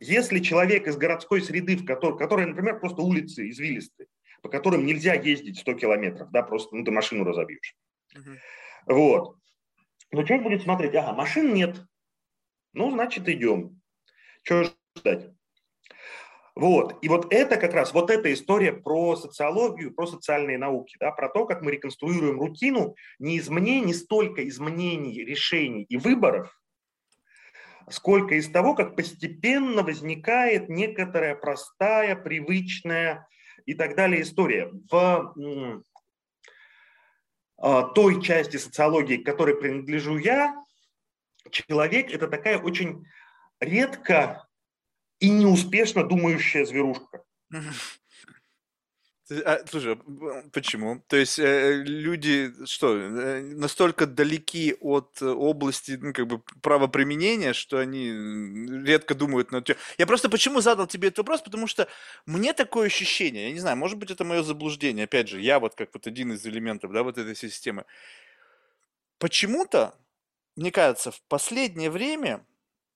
Если 0.00 0.40
человек 0.40 0.88
из 0.88 0.96
городской 0.96 1.40
среды, 1.40 1.76
в 1.76 1.84
которой, 1.84 2.18
которой, 2.18 2.46
например, 2.46 2.80
просто 2.80 3.02
улицы 3.02 3.48
извилистые, 3.48 4.08
по 4.42 4.48
которым 4.48 4.84
нельзя 4.84 5.14
ездить 5.14 5.58
100 5.58 5.74
километров, 5.74 6.30
да, 6.30 6.42
просто 6.42 6.74
ну, 6.74 6.84
ты 6.84 6.90
машину 6.90 7.24
разобьешь. 7.24 7.76
Uh-huh. 8.14 8.36
Вот. 8.86 9.36
Но 10.12 10.22
человек 10.22 10.44
будет 10.44 10.62
смотреть, 10.62 10.94
ага, 10.94 11.12
машин 11.12 11.52
нет, 11.54 11.84
ну, 12.72 12.90
значит, 12.90 13.28
идем. 13.28 13.80
Чего 14.42 14.64
ждать? 14.96 15.30
Вот. 16.54 16.98
И 17.02 17.08
вот 17.08 17.32
это 17.32 17.56
как 17.56 17.72
раз, 17.72 17.92
вот 17.92 18.10
эта 18.10 18.32
история 18.32 18.72
про 18.72 19.16
социологию, 19.16 19.92
про 19.92 20.06
социальные 20.06 20.58
науки, 20.58 20.96
да, 21.00 21.10
про 21.10 21.28
то, 21.28 21.46
как 21.46 21.62
мы 21.62 21.72
реконструируем 21.72 22.38
рутину 22.38 22.94
не 23.18 23.36
из 23.36 23.48
мнений, 23.48 23.86
не 23.86 23.94
столько 23.94 24.42
из 24.42 24.58
мнений, 24.60 25.24
решений 25.24 25.84
и 25.88 25.96
выборов, 25.96 26.56
сколько 27.88 28.36
из 28.36 28.48
того, 28.50 28.74
как 28.74 28.94
постепенно 28.94 29.82
возникает 29.82 30.68
некоторая 30.68 31.34
простая, 31.34 32.14
привычная 32.14 33.26
и 33.66 33.74
так 33.74 33.96
далее 33.96 34.22
история. 34.22 34.70
В 34.90 35.34
той 37.56 38.22
части 38.22 38.56
социологии, 38.56 39.16
которой 39.16 39.56
принадлежу 39.56 40.18
я, 40.18 40.54
человек– 41.50 42.10
это 42.12 42.28
такая 42.28 42.58
очень 42.58 43.06
редко 43.60 44.46
и 45.20 45.30
неуспешно 45.30 46.04
думающая 46.04 46.64
зверушка. 46.64 47.24
А, 49.30 49.60
слушай, 49.66 49.98
почему? 50.52 51.02
То 51.06 51.16
есть 51.16 51.38
э, 51.38 51.82
люди 51.82 52.52
что, 52.66 52.94
э, 52.94 53.40
настолько 53.40 54.06
далеки 54.06 54.76
от 54.80 55.22
области 55.22 55.98
ну, 56.00 56.12
как 56.12 56.26
бы 56.26 56.42
правоприменения, 56.60 57.54
что 57.54 57.78
они 57.78 58.10
редко 58.84 59.14
думают 59.14 59.50
на 59.50 59.58
это. 59.58 59.76
Я 59.96 60.06
просто 60.06 60.28
почему 60.28 60.60
задал 60.60 60.86
тебе 60.86 61.08
этот 61.08 61.18
вопрос, 61.18 61.40
потому 61.40 61.66
что 61.66 61.88
мне 62.26 62.52
такое 62.52 62.88
ощущение, 62.88 63.48
я 63.48 63.52
не 63.54 63.60
знаю, 63.60 63.78
может 63.78 63.96
быть 63.96 64.10
это 64.10 64.24
мое 64.24 64.42
заблуждение, 64.42 65.04
опять 65.04 65.28
же, 65.28 65.40
я 65.40 65.58
вот 65.58 65.74
как 65.74 65.88
вот 65.94 66.06
один 66.06 66.32
из 66.32 66.44
элементов, 66.46 66.92
да, 66.92 67.02
вот 67.02 67.16
этой 67.16 67.34
системы. 67.34 67.86
Почему-то, 69.18 69.94
мне 70.54 70.70
кажется, 70.70 71.12
в 71.12 71.22
последнее 71.28 71.90
время 71.90 72.44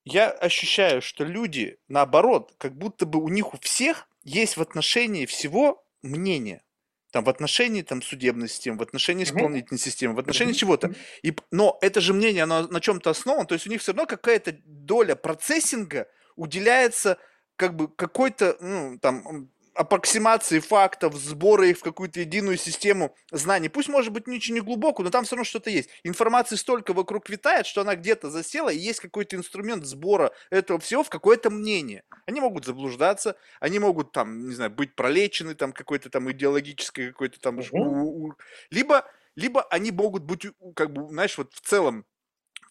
я 0.05 0.29
ощущаю, 0.31 1.01
что 1.01 1.25
люди, 1.25 1.79
наоборот, 1.88 2.53
как 2.59 2.77
будто 2.77 3.07
бы 3.07 3.19
у 3.19 3.29
них 3.29 3.55
у 3.55 3.59
всех 3.59 4.09
есть 4.25 4.59
в 4.59 4.61
отношении 4.61 5.25
всего 5.25 5.83
мнение 6.09 6.62
там, 7.11 7.25
в 7.25 7.29
отношении 7.29 7.83
там, 7.83 8.03
судебной 8.03 8.49
системы, 8.49 8.79
в 8.79 8.83
отношении 8.83 9.25
исполнительной 9.25 9.79
системы, 9.79 10.14
в 10.14 10.18
отношении 10.18 10.53
чего-то. 10.53 10.94
И, 11.23 11.35
но 11.51 11.79
это 11.81 12.01
же 12.01 12.12
мнение, 12.12 12.42
оно 12.42 12.66
на 12.68 12.81
чем-то 12.81 13.11
основано, 13.11 13.47
то 13.47 13.55
есть 13.55 13.66
у 13.66 13.71
них 13.71 13.81
все 13.81 13.92
равно 13.92 14.07
какая-то 14.07 14.57
доля 14.64 15.14
процессинга 15.14 16.07
уделяется 16.37 17.18
как 17.57 17.75
бы 17.75 17.88
какой-то, 17.88 18.57
ну, 18.61 18.99
там, 19.01 19.51
аппроксимации 19.79 20.59
фактов, 20.59 21.14
сбора 21.14 21.69
их 21.69 21.79
в 21.79 21.83
какую-то 21.83 22.19
единую 22.19 22.57
систему 22.57 23.14
знаний. 23.31 23.69
Пусть, 23.69 23.88
может 23.88 24.12
быть, 24.12 24.27
ничего 24.27 24.57
не 24.57 24.61
глубокую, 24.61 25.05
но 25.05 25.11
там 25.11 25.25
все 25.25 25.37
равно 25.37 25.45
что-то 25.45 25.71
есть. 25.71 25.88
Информации 26.03 26.57
столько 26.57 26.93
вокруг 26.93 27.31
витает, 27.31 27.64
что 27.64 27.83
она 27.83 27.95
где-то 27.95 28.29
засела, 28.29 28.71
и 28.71 28.77
есть 28.77 28.99
какой-то 28.99 29.37
инструмент 29.37 29.85
сбора 29.87 30.33
этого 30.51 30.81
всего 30.81 31.05
в 31.05 31.09
какое-то 31.09 31.51
мнение. 31.51 32.03
Они 32.27 32.41
могут 32.41 32.64
заблуждаться, 32.64 33.37
они 33.61 33.79
могут 33.79 34.11
там, 34.11 34.49
не 34.49 34.55
знаю, 34.57 34.73
быть 34.73 34.97
пролечены 34.97 35.55
там 35.55 35.73
какой-то 35.73 36.11
там 36.11 36.29
идеологической 36.29 37.12
какой-то 37.12 37.38
там... 37.38 37.61
Угу. 37.61 38.35
Либо, 38.71 39.07
либо 39.37 39.62
они 39.71 39.93
могут 39.93 40.25
быть, 40.25 40.45
как 40.75 40.93
бы, 40.93 41.09
знаешь, 41.09 41.38
вот 41.38 41.55
в 41.55 41.61
целом 41.61 42.05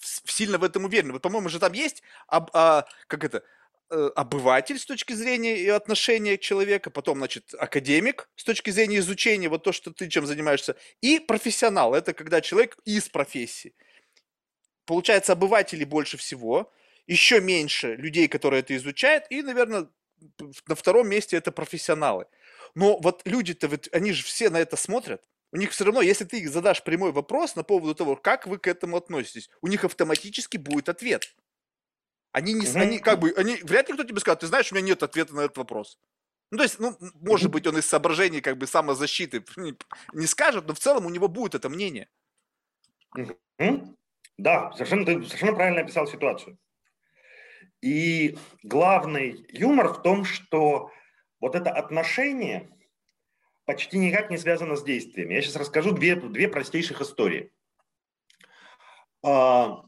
сильно 0.02 0.58
в 0.58 0.64
этом 0.66 0.84
уверены. 0.84 1.14
Вот, 1.14 1.22
по-моему, 1.22 1.48
же 1.48 1.60
там 1.60 1.72
есть, 1.72 2.04
а, 2.28 2.46
а, 2.54 2.86
как 3.08 3.24
это, 3.24 3.44
обыватель 3.90 4.78
с 4.80 4.86
точки 4.86 5.14
зрения 5.14 5.58
и 5.58 5.68
отношения 5.68 6.38
человека, 6.38 6.90
потом, 6.90 7.20
значит, 7.20 7.54
академик 7.54 8.30
с 8.36 8.44
точки 8.44 8.70
зрения 8.70 8.98
изучения, 8.98 9.50
вот 9.50 9.64
то, 9.64 9.72
что 9.72 9.92
ты 9.92 10.10
чем 10.10 10.26
занимаешься, 10.26 10.76
и 11.02 11.20
профессионал, 11.20 11.94
это 11.94 12.14
когда 12.14 12.42
человек 12.42 12.78
из 12.86 13.10
профессии. 13.10 13.74
Получается, 14.86 15.34
обывателей 15.34 15.86
больше 15.86 16.18
всего, 16.18 16.72
еще 17.08 17.40
меньше 17.42 17.96
людей, 17.96 18.28
которые 18.28 18.62
это 18.62 18.76
изучают, 18.76 19.26
и, 19.30 19.42
наверное, 19.42 19.88
на 20.68 20.76
втором 20.76 21.10
месте 21.10 21.38
это 21.38 21.52
профессионалы. 21.52 22.26
Но 22.76 23.00
вот 23.00 23.22
люди-то, 23.26 23.68
вот, 23.68 23.88
они 23.92 24.12
же 24.12 24.24
все 24.24 24.50
на 24.50 24.58
это 24.58 24.76
смотрят. 24.76 25.24
У 25.52 25.58
них 25.58 25.72
все 25.72 25.86
равно, 25.86 26.02
если 26.02 26.26
ты 26.26 26.40
их 26.40 26.50
задашь 26.50 26.84
прямой 26.84 27.12
вопрос 27.12 27.56
на 27.56 27.64
поводу 27.64 27.96
того, 27.96 28.16
как 28.16 28.48
вы 28.48 28.58
к 28.58 28.68
этому 28.68 28.98
относитесь, 28.98 29.50
у 29.62 29.68
них 29.68 29.84
автоматически 29.86 30.58
будет 30.58 30.90
ответ. 30.90 31.34
Они 32.32 32.54
не, 32.54 32.68
угу. 32.68 32.80
они 32.80 33.00
как 33.00 33.20
бы, 33.20 33.34
они, 33.38 33.58
вряд 33.64 33.88
ли 33.88 33.94
кто 33.94 34.04
тебе 34.04 34.20
скажет, 34.20 34.42
ты 34.42 34.48
знаешь, 34.48 34.72
у 34.72 34.76
меня 34.76 34.88
нет 34.88 35.04
ответа 35.04 35.36
на 35.36 35.42
этот 35.42 35.58
вопрос. 35.58 36.00
Ну, 36.52 36.58
то 36.58 36.64
есть, 36.64 36.80
ну, 36.80 36.96
может 37.16 37.52
быть, 37.52 37.68
он 37.68 37.78
из 37.78 37.86
соображений 37.86 38.42
как 38.42 38.58
бы 38.58 38.68
самозащиты 38.68 39.44
не 40.14 40.28
скажет, 40.28 40.66
но 40.68 40.74
в 40.74 40.80
целом 40.80 41.06
у 41.06 41.10
него 41.10 41.28
будет 41.28 41.56
это 41.56 41.70
мнение. 41.70 42.10
Да, 44.38 44.72
совершенно, 44.74 45.06
ты 45.06 45.24
совершенно 45.24 45.56
правильно 45.56 45.82
описал 45.82 46.08
ситуацию. 46.08 46.58
И 47.82 48.38
главный 48.64 49.46
юмор 49.50 49.94
в 49.94 50.02
том, 50.02 50.26
что 50.26 50.92
вот 51.40 51.56
это 51.56 51.72
отношение 51.72 52.70
почти 53.66 53.98
никак 53.98 54.30
не 54.30 54.38
связано 54.38 54.76
с 54.76 54.84
действиями. 54.84 55.34
Я 55.34 55.42
сейчас 55.42 55.58
расскажу 55.58 55.92
две, 55.92 56.16
две 56.16 56.48
простейших 56.48 57.02
истории. 57.02 57.52
А, 59.24 59.84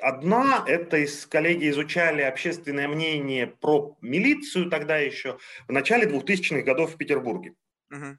одна, 0.00 0.64
это 0.66 0.98
из 0.98 1.26
коллеги 1.26 1.68
изучали 1.70 2.22
общественное 2.22 2.88
мнение 2.88 3.46
про 3.46 3.96
милицию 4.00 4.70
тогда 4.70 4.96
еще, 4.96 5.38
в 5.68 5.72
начале 5.72 6.06
2000-х 6.08 6.62
годов 6.62 6.94
в 6.94 6.96
Петербурге. 6.96 7.54
Угу. 7.90 8.18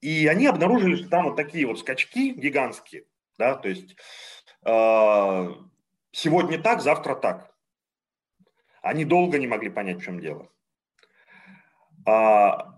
И 0.00 0.26
они 0.26 0.46
обнаружили, 0.46 0.96
что 0.96 1.08
там 1.08 1.24
вот 1.24 1.36
такие 1.36 1.66
вот 1.66 1.78
скачки 1.78 2.32
гигантские, 2.32 3.04
да, 3.38 3.54
то 3.54 3.68
есть 3.68 3.96
а, 4.62 5.54
сегодня 6.12 6.60
так, 6.60 6.80
завтра 6.80 7.14
так. 7.14 7.54
Они 8.82 9.04
долго 9.04 9.38
не 9.38 9.46
могли 9.46 9.68
понять, 9.68 9.98
в 9.98 10.04
чем 10.04 10.20
дело. 10.20 10.50
А, 12.06 12.74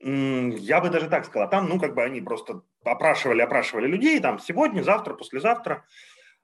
я 0.00 0.80
бы 0.80 0.88
даже 0.88 1.08
так 1.08 1.26
сказал, 1.26 1.50
там, 1.50 1.68
ну, 1.68 1.78
как 1.78 1.94
бы 1.94 2.02
они 2.02 2.20
просто 2.20 2.62
опрашивали, 2.84 3.42
опрашивали 3.42 3.86
людей, 3.86 4.20
там, 4.20 4.38
сегодня, 4.38 4.82
завтра, 4.82 5.14
послезавтра, 5.14 5.84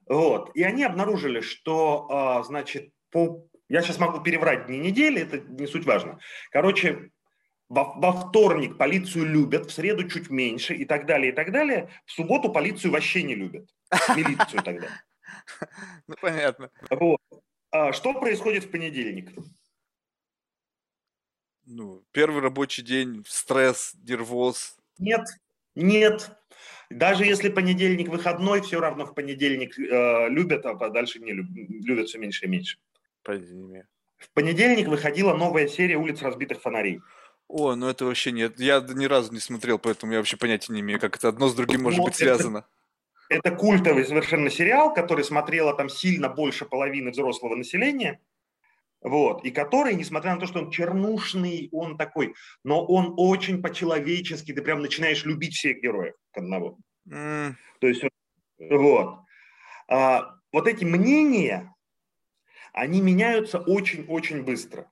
вот, 0.07 0.51
и 0.55 0.63
они 0.63 0.83
обнаружили, 0.83 1.41
что, 1.41 2.07
а, 2.09 2.43
значит, 2.43 2.91
по, 3.11 3.47
я 3.67 3.81
сейчас 3.81 3.99
могу 3.99 4.21
переврать 4.21 4.67
дни 4.67 4.77
недели, 4.77 5.21
это 5.21 5.39
не 5.39 5.67
суть 5.67 5.85
важно, 5.85 6.19
короче, 6.51 7.11
во, 7.69 7.93
во 7.93 8.11
вторник 8.11 8.77
полицию 8.77 9.25
любят, 9.25 9.67
в 9.67 9.71
среду 9.71 10.09
чуть 10.09 10.29
меньше 10.29 10.73
и 10.73 10.85
так 10.85 11.05
далее, 11.05 11.31
и 11.31 11.35
так 11.35 11.51
далее. 11.51 11.89
В 12.05 12.11
субботу 12.11 12.51
полицию 12.51 12.91
вообще 12.91 13.21
не 13.21 13.35
любят. 13.35 13.69
Милицию 14.15 14.63
тогда. 14.63 14.87
Ну, 16.07 16.15
понятно. 16.19 16.71
Вот. 16.89 17.21
А 17.71 17.93
что 17.93 18.13
происходит 18.13 18.65
в 18.65 18.71
понедельник? 18.71 19.31
Ну, 21.65 22.03
первый 22.11 22.41
рабочий 22.41 22.81
день, 22.81 23.23
стресс, 23.27 23.93
нервоз. 24.03 24.75
Нет, 24.97 25.21
нет. 25.79 26.31
Даже 26.89 27.25
если 27.25 27.49
понедельник 27.49 28.09
выходной, 28.09 28.61
все 28.61 28.79
равно 28.79 29.05
в 29.05 29.13
понедельник 29.13 29.77
э, 29.77 30.29
любят, 30.29 30.65
а 30.65 30.89
дальше 30.89 31.19
не 31.19 31.33
любят, 31.33 31.51
любят 31.85 32.07
все 32.07 32.17
меньше 32.17 32.45
и 32.45 32.49
меньше. 32.49 32.77
Понятно. 33.23 33.85
В 34.17 34.31
понедельник 34.33 34.87
выходила 34.87 35.33
новая 35.33 35.67
серия 35.67 35.97
«Улиц 35.97 36.21
разбитых 36.21 36.61
фонарей». 36.61 36.99
О, 37.47 37.75
ну 37.75 37.87
это 37.87 38.05
вообще 38.05 38.31
нет. 38.31 38.59
Я 38.59 38.79
ни 38.81 39.05
разу 39.05 39.33
не 39.33 39.39
смотрел, 39.39 39.79
поэтому 39.79 40.13
я 40.13 40.19
вообще 40.19 40.37
понятия 40.37 40.73
не 40.73 40.81
имею, 40.81 40.99
как 40.99 41.15
это 41.15 41.29
одно 41.29 41.47
с 41.47 41.55
другим 41.55 41.83
может 41.83 41.97
ну, 41.97 42.05
быть 42.05 42.15
связано. 42.15 42.65
Это, 43.29 43.47
это 43.47 43.57
культовый 43.57 44.05
совершенно 44.05 44.49
сериал, 44.49 44.93
который 44.93 45.23
смотрела 45.23 45.73
там 45.75 45.89
сильно 45.89 46.29
больше 46.29 46.65
половины 46.65 47.11
взрослого 47.11 47.55
населения. 47.55 48.19
Вот, 49.01 49.45
и 49.45 49.51
который, 49.51 49.95
несмотря 49.95 50.33
на 50.33 50.41
то, 50.41 50.45
что 50.45 50.59
он 50.59 50.71
чернушный, 50.71 51.69
он 51.71 51.97
такой, 51.97 52.35
но 52.63 52.85
он 52.85 53.13
очень 53.15 53.61
по-человечески, 53.61 54.51
ты 54.51 54.61
прям 54.61 54.81
начинаешь 54.81 55.23
любить 55.23 55.55
всех 55.55 55.81
героев 55.81 56.15
к 56.31 56.37
одного. 56.37 56.77
Mm. 57.07 57.53
То 57.79 57.87
есть, 57.87 58.03
вот. 58.57 59.19
А, 59.87 60.35
вот 60.51 60.67
эти 60.67 60.83
мнения, 60.83 61.73
они 62.73 63.01
меняются 63.01 63.59
очень-очень 63.59 64.43
быстро. 64.43 64.91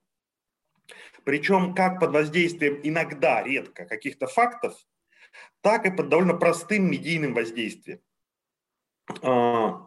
Причем 1.24 1.74
как 1.74 2.00
под 2.00 2.12
воздействием 2.12 2.80
иногда, 2.82 3.42
редко, 3.42 3.84
каких-то 3.84 4.26
фактов, 4.26 4.74
так 5.60 5.84
и 5.84 5.90
под 5.90 6.08
довольно 6.08 6.34
простым 6.34 6.90
медийным 6.90 7.34
воздействием. 7.34 8.00
А, 9.22 9.86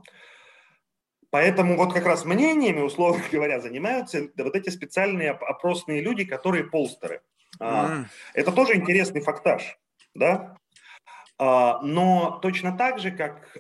поэтому 1.31 1.75
вот 1.75 1.93
как 1.93 2.05
раз 2.05 2.23
мнениями, 2.23 2.81
условно 2.81 3.23
говоря, 3.31 3.59
занимаются 3.59 4.29
вот 4.37 4.55
эти 4.55 4.69
специальные 4.69 5.31
опросные 5.31 6.01
люди, 6.01 6.23
которые 6.23 6.65
полстеры. 6.65 7.23
Mm. 7.59 8.05
Это 8.35 8.51
тоже 8.51 8.75
интересный 8.75 9.21
фактаж, 9.21 9.79
да? 10.13 10.55
А, 11.39 11.81
но 11.81 12.39
точно 12.41 12.77
так 12.77 12.99
же, 12.99 13.11
как 13.11 13.57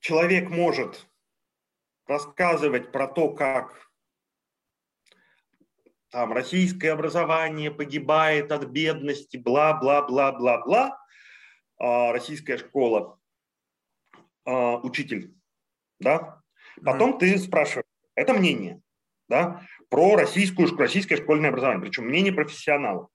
человек 0.00 0.50
может 0.50 1.06
рассказывать 2.06 2.90
про 2.90 3.06
то, 3.06 3.32
как 3.32 3.90
там 6.10 6.32
российское 6.32 6.90
образование 6.90 7.70
погибает 7.70 8.50
от 8.50 8.64
бедности, 8.64 9.36
бла-бла-бла-бла-бла, 9.36 10.98
а, 11.78 12.12
российская 12.12 12.58
школа, 12.58 13.19
а, 14.50 14.78
учитель, 14.78 15.32
да, 16.00 16.42
потом 16.84 17.14
mm. 17.14 17.18
ты 17.20 17.38
спрашиваешь, 17.38 17.86
это 18.16 18.34
мнение, 18.34 18.80
да, 19.28 19.64
про 19.88 20.16
российскую, 20.16 20.76
российское 20.76 21.16
школьное 21.16 21.50
образование, 21.50 21.82
причем 21.82 22.06
мнение 22.06 22.32
профессионалов. 22.32 23.08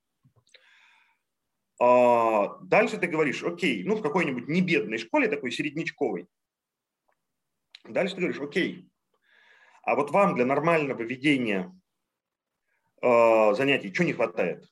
А, 1.81 2.57
дальше 2.61 2.97
ты 2.97 3.07
говоришь, 3.07 3.43
окей, 3.43 3.83
ну 3.83 3.95
в 3.95 4.01
какой-нибудь 4.01 4.47
небедной 4.47 4.97
школе, 4.97 5.27
такой 5.27 5.51
середнячковой, 5.51 6.27
дальше 7.83 8.15
ты 8.15 8.21
говоришь, 8.21 8.41
окей, 8.41 8.89
а 9.83 9.95
вот 9.95 10.11
вам 10.11 10.35
для 10.35 10.45
нормального 10.45 11.01
ведения 11.01 11.77
э, 13.01 13.53
занятий, 13.55 13.93
что 13.93 14.05
не 14.05 14.13
хватает? 14.13 14.65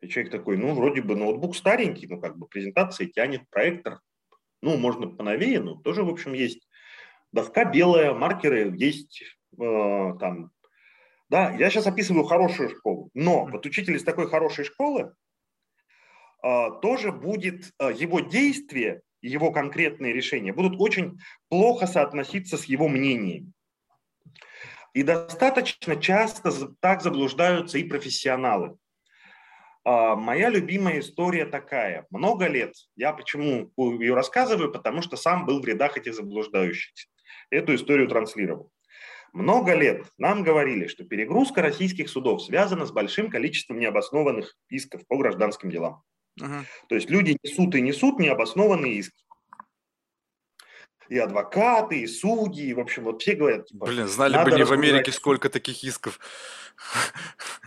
И 0.00 0.08
человек 0.08 0.32
такой, 0.32 0.56
ну, 0.56 0.74
вроде 0.74 1.02
бы 1.02 1.14
ноутбук 1.14 1.54
старенький, 1.54 2.06
ну, 2.06 2.20
как 2.20 2.38
бы 2.38 2.48
презентация 2.48 3.06
тянет, 3.06 3.48
проектор, 3.50 4.00
ну, 4.64 4.78
можно 4.78 5.06
поновее, 5.08 5.60
но 5.60 5.74
тоже, 5.74 6.02
в 6.02 6.08
общем, 6.08 6.32
есть. 6.32 6.66
Доска 7.32 7.64
белая, 7.64 8.14
маркеры 8.14 8.72
есть, 8.76 9.22
э, 9.60 10.14
там, 10.20 10.52
да, 11.28 11.52
я 11.52 11.68
сейчас 11.68 11.86
описываю 11.86 12.24
хорошую 12.24 12.70
школу, 12.70 13.10
но 13.12 13.44
вот 13.44 13.66
учитель 13.66 13.96
из 13.96 14.04
такой 14.04 14.28
хорошей 14.28 14.64
школы 14.64 15.12
э, 16.42 16.66
тоже 16.80 17.12
будет, 17.12 17.72
э, 17.78 17.92
его 17.92 18.20
действия, 18.20 19.02
его 19.20 19.52
конкретные 19.52 20.12
решения 20.12 20.52
будут 20.52 20.80
очень 20.80 21.18
плохо 21.48 21.86
соотноситься 21.86 22.56
с 22.56 22.64
его 22.64 22.88
мнением. 22.88 23.52
И 24.94 25.02
достаточно 25.02 25.96
часто 25.96 26.52
так 26.80 27.02
заблуждаются 27.02 27.78
и 27.78 27.84
профессионалы. 27.84 28.78
А, 29.84 30.16
моя 30.16 30.48
любимая 30.48 31.00
история 31.00 31.44
такая. 31.44 32.06
Много 32.10 32.46
лет, 32.46 32.74
я 32.96 33.12
почему 33.12 33.70
ее 33.76 34.14
рассказываю, 34.14 34.72
потому 34.72 35.02
что 35.02 35.16
сам 35.16 35.44
был 35.44 35.60
в 35.60 35.66
рядах 35.66 35.96
этих 35.96 36.14
заблуждающихся. 36.14 37.08
Эту 37.50 37.74
историю 37.74 38.08
транслировал. 38.08 38.70
Много 39.32 39.74
лет 39.74 40.06
нам 40.16 40.42
говорили, 40.42 40.86
что 40.86 41.04
перегрузка 41.04 41.60
российских 41.60 42.08
судов 42.08 42.42
связана 42.42 42.86
с 42.86 42.92
большим 42.92 43.30
количеством 43.30 43.78
необоснованных 43.78 44.54
исков 44.68 45.06
по 45.06 45.16
гражданским 45.16 45.70
делам. 45.70 46.02
Uh-huh. 46.40 46.62
То 46.88 46.94
есть 46.94 47.10
люди 47.10 47.36
несут 47.42 47.74
и 47.74 47.80
несут 47.80 48.18
необоснованные 48.18 48.94
иски 48.94 49.24
и 51.08 51.18
адвокаты, 51.18 52.00
и 52.00 52.06
судьи, 52.06 52.66
и, 52.66 52.74
в 52.74 52.80
общем, 52.80 53.04
вот 53.04 53.22
все 53.22 53.34
говорят, 53.34 53.66
типа, 53.66 53.86
Блин, 53.86 54.08
знали 54.08 54.42
бы 54.42 54.56
не 54.56 54.64
в 54.64 54.72
Америке 54.72 55.12
сколько 55.12 55.48
таких 55.48 55.84
исков. 55.84 56.18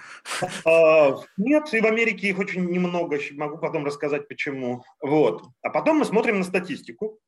А, 0.66 1.16
нет, 1.38 1.74
и 1.74 1.80
в 1.80 1.86
Америке 1.86 2.28
их 2.28 2.40
очень 2.40 2.66
немного, 2.66 3.18
могу 3.32 3.58
потом 3.58 3.86
рассказать 3.86 4.28
почему. 4.28 4.84
Вот. 5.02 5.44
А 5.62 5.70
потом 5.70 5.98
мы 5.98 6.06
смотрим 6.06 6.40
на 6.40 6.44
статистику 6.44 7.20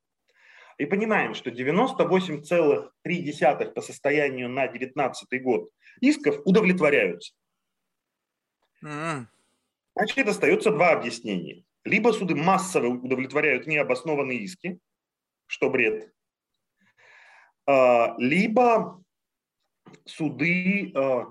и 0.78 0.86
понимаем, 0.86 1.34
что 1.34 1.50
98,3 1.50 3.72
по 3.72 3.80
состоянию 3.80 4.48
на 4.48 4.66
2019 4.66 5.42
год 5.42 5.70
исков 6.00 6.40
удовлетворяются. 6.44 7.34
Значит, 8.80 10.28
остается 10.28 10.70
два 10.70 10.92
объяснения. 10.92 11.64
Либо 11.84 12.12
суды 12.12 12.34
массово 12.34 12.88
удовлетворяют 12.88 13.66
необоснованные 13.66 14.38
иски, 14.38 14.78
что 15.46 15.70
бред. 15.70 16.12
А, 17.66 18.14
либо 18.18 19.02
суды 20.04 20.92
а, 20.94 21.26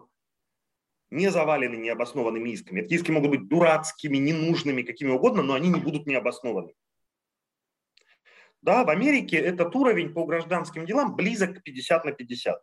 не 1.11 1.29
завалены 1.29 1.75
необоснованными 1.75 2.49
исками. 2.49 2.81
Эти 2.81 2.93
иски 2.93 3.11
могут 3.11 3.31
быть 3.31 3.47
дурацкими, 3.47 4.17
ненужными, 4.17 4.83
какими 4.83 5.11
угодно, 5.11 5.43
но 5.43 5.53
они 5.53 5.69
не 5.69 5.79
будут 5.79 6.05
необоснованы. 6.05 6.73
Да, 8.61 8.83
в 8.83 8.89
Америке 8.89 9.37
этот 9.37 9.75
уровень 9.75 10.13
по 10.13 10.25
гражданским 10.25 10.85
делам 10.85 11.15
близок 11.15 11.57
к 11.57 11.63
50 11.63 12.05
на 12.05 12.11
50. 12.11 12.61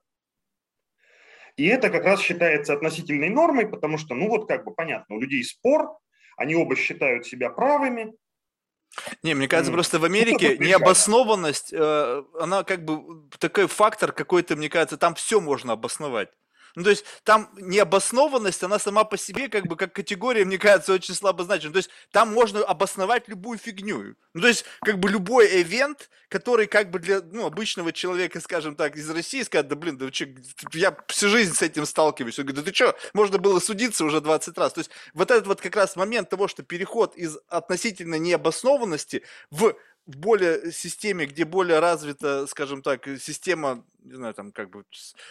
И 1.56 1.66
это 1.66 1.88
как 1.88 2.04
раз 2.04 2.20
считается 2.20 2.74
относительной 2.74 3.30
нормой, 3.30 3.66
потому 3.66 3.96
что, 3.96 4.14
ну 4.14 4.28
вот 4.28 4.46
как 4.46 4.64
бы 4.64 4.74
понятно, 4.74 5.16
у 5.16 5.20
людей 5.20 5.42
спор, 5.42 5.98
они 6.36 6.54
оба 6.54 6.76
считают 6.76 7.26
себя 7.26 7.48
правыми, 7.48 8.12
Не, 9.22 9.34
мне 9.34 9.48
кажется, 9.48 9.72
просто 9.72 9.98
в 9.98 10.02
Ну, 10.02 10.06
Америке 10.06 10.58
необоснованность, 10.58 11.72
э, 11.72 12.22
она 12.38 12.62
как 12.62 12.84
бы 12.84 13.28
такой 13.38 13.66
фактор 13.66 14.12
какой-то, 14.12 14.54
мне 14.54 14.68
кажется, 14.68 14.96
там 14.98 15.14
все 15.14 15.40
можно 15.40 15.72
обосновать. 15.72 16.28
Ну, 16.76 16.84
то 16.84 16.90
есть 16.90 17.06
там 17.24 17.50
необоснованность, 17.56 18.62
она 18.62 18.78
сама 18.78 19.04
по 19.04 19.16
себе 19.16 19.48
как 19.48 19.66
бы 19.66 19.76
как 19.76 19.94
категория, 19.94 20.44
мне 20.44 20.58
кажется, 20.58 20.92
очень 20.92 21.14
слабо 21.14 21.42
значима. 21.42 21.72
То 21.72 21.78
есть 21.78 21.88
там 22.12 22.32
можно 22.32 22.62
обосновать 22.62 23.28
любую 23.28 23.58
фигню. 23.58 24.14
Ну, 24.34 24.40
то 24.42 24.46
есть 24.46 24.66
как 24.82 24.98
бы 24.98 25.08
любой 25.08 25.62
ивент, 25.62 26.10
который 26.28 26.66
как 26.66 26.90
бы 26.90 26.98
для 26.98 27.22
ну, 27.22 27.46
обычного 27.46 27.94
человека, 27.94 28.40
скажем 28.40 28.76
так, 28.76 28.94
из 28.96 29.08
России 29.08 29.42
скажет, 29.42 29.68
да 29.68 29.74
блин, 29.74 29.96
да 29.96 30.10
че, 30.10 30.34
я 30.74 30.94
всю 31.08 31.30
жизнь 31.30 31.54
с 31.54 31.62
этим 31.62 31.86
сталкиваюсь. 31.86 32.38
Он 32.38 32.44
говорит, 32.44 32.62
да 32.62 32.70
ты 32.70 32.74
что, 32.74 32.94
можно 33.14 33.38
было 33.38 33.58
судиться 33.58 34.04
уже 34.04 34.20
20 34.20 34.58
раз. 34.58 34.74
То 34.74 34.80
есть 34.80 34.90
вот 35.14 35.30
этот 35.30 35.46
вот 35.46 35.62
как 35.62 35.74
раз 35.76 35.96
момент 35.96 36.28
того, 36.28 36.46
что 36.46 36.62
переход 36.62 37.16
из 37.16 37.38
относительно 37.48 38.16
необоснованности 38.16 39.22
в 39.50 39.74
более 40.06 40.72
системе, 40.72 41.26
где 41.26 41.44
более 41.44 41.80
развита, 41.80 42.46
скажем 42.46 42.82
так, 42.82 43.06
э, 43.08 43.18
система, 43.18 43.84
не 43.98 44.14
знаю, 44.14 44.34
там 44.34 44.52
как 44.52 44.70
бы 44.70 44.84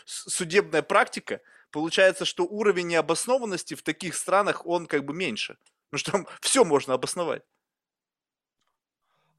судебная 0.06 0.82
практика, 0.82 1.42
получается, 1.72 2.26
что 2.26 2.46
уровень 2.46 2.88
необоснованности 2.88 3.74
в 3.74 3.84
таких 3.84 4.16
странах, 4.16 4.66
он 4.66 4.86
как 4.86 5.06
бы 5.06 5.14
меньше. 5.14 5.58
Потому 5.90 6.00
что 6.00 6.12
там 6.12 6.28
все 6.42 6.66
можно 6.66 6.94
обосновать. 6.94 7.44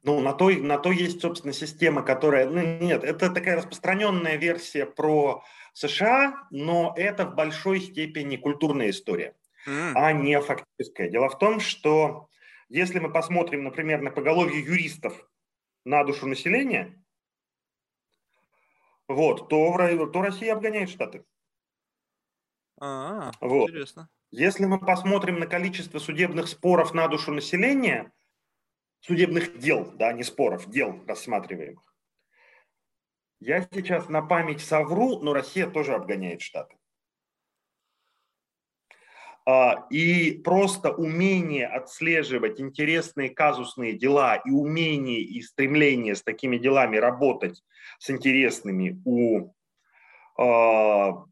Ну, 0.03 0.21
на 0.21 0.33
то, 0.33 0.49
на 0.49 0.77
то 0.77 0.91
есть, 0.91 1.21
собственно, 1.21 1.53
система, 1.53 2.01
которая... 2.01 2.47
Ну, 2.47 2.61
нет, 2.61 3.03
это 3.03 3.29
такая 3.29 3.57
распространенная 3.57 4.37
версия 4.37 4.85
про 4.85 5.43
США, 5.73 6.47
но 6.49 6.93
это 6.95 7.25
в 7.25 7.35
большой 7.35 7.81
степени 7.81 8.37
культурная 8.37 8.89
история, 8.91 9.35
М, 9.65 9.91
а 9.95 10.13
не 10.13 10.39
фактическая. 10.39 11.09
Дело 11.09 11.29
в 11.29 11.37
том, 11.37 11.59
что 11.59 12.29
если 12.69 12.99
мы 12.99 13.11
посмотрим, 13.11 13.63
например, 13.63 14.01
на 14.01 14.11
поголовье 14.11 14.59
юристов 14.59 15.29
на 15.85 16.03
душу 16.03 16.27
населения, 16.27 17.01
вот, 19.07 19.47
то, 19.49 20.07
то 20.07 20.21
Россия 20.21 20.53
обгоняет 20.53 20.89
Штаты. 20.89 21.25
А, 22.79 23.31
Вот. 23.41 23.69
интересно. 23.69 24.09
Если 24.31 24.65
мы 24.65 24.79
посмотрим 24.79 25.39
на 25.39 25.47
количество 25.47 25.99
судебных 25.99 26.49
споров 26.49 26.93
на 26.93 27.07
душу 27.07 27.31
населения, 27.31 28.11
судебных 28.99 29.57
дел, 29.57 29.89
да, 29.93 30.11
не 30.11 30.23
споров, 30.23 30.69
дел 30.69 31.01
рассматриваемых, 31.07 31.83
я 33.39 33.61
сейчас 33.71 34.09
на 34.09 34.21
память 34.21 34.61
совру, 34.61 35.19
но 35.21 35.31
Россия 35.33 35.69
тоже 35.69 35.93
обгоняет 35.93 36.41
Штаты. 36.41 36.76
А, 39.49 39.85
И 39.89 40.33
просто 40.43 40.91
умение 40.91 41.67
отслеживать 41.67 42.59
интересные 42.59 43.29
казусные 43.29 43.93
дела 43.93 44.35
и 44.35 44.51
умение 44.51 45.21
и 45.21 45.41
стремление 45.41 46.15
с 46.15 46.21
такими 46.21 46.57
делами 46.57 46.97
работать 46.97 47.63
с 47.97 48.09
интересными 48.09 49.01
у 49.05 49.53
а, 50.37 51.23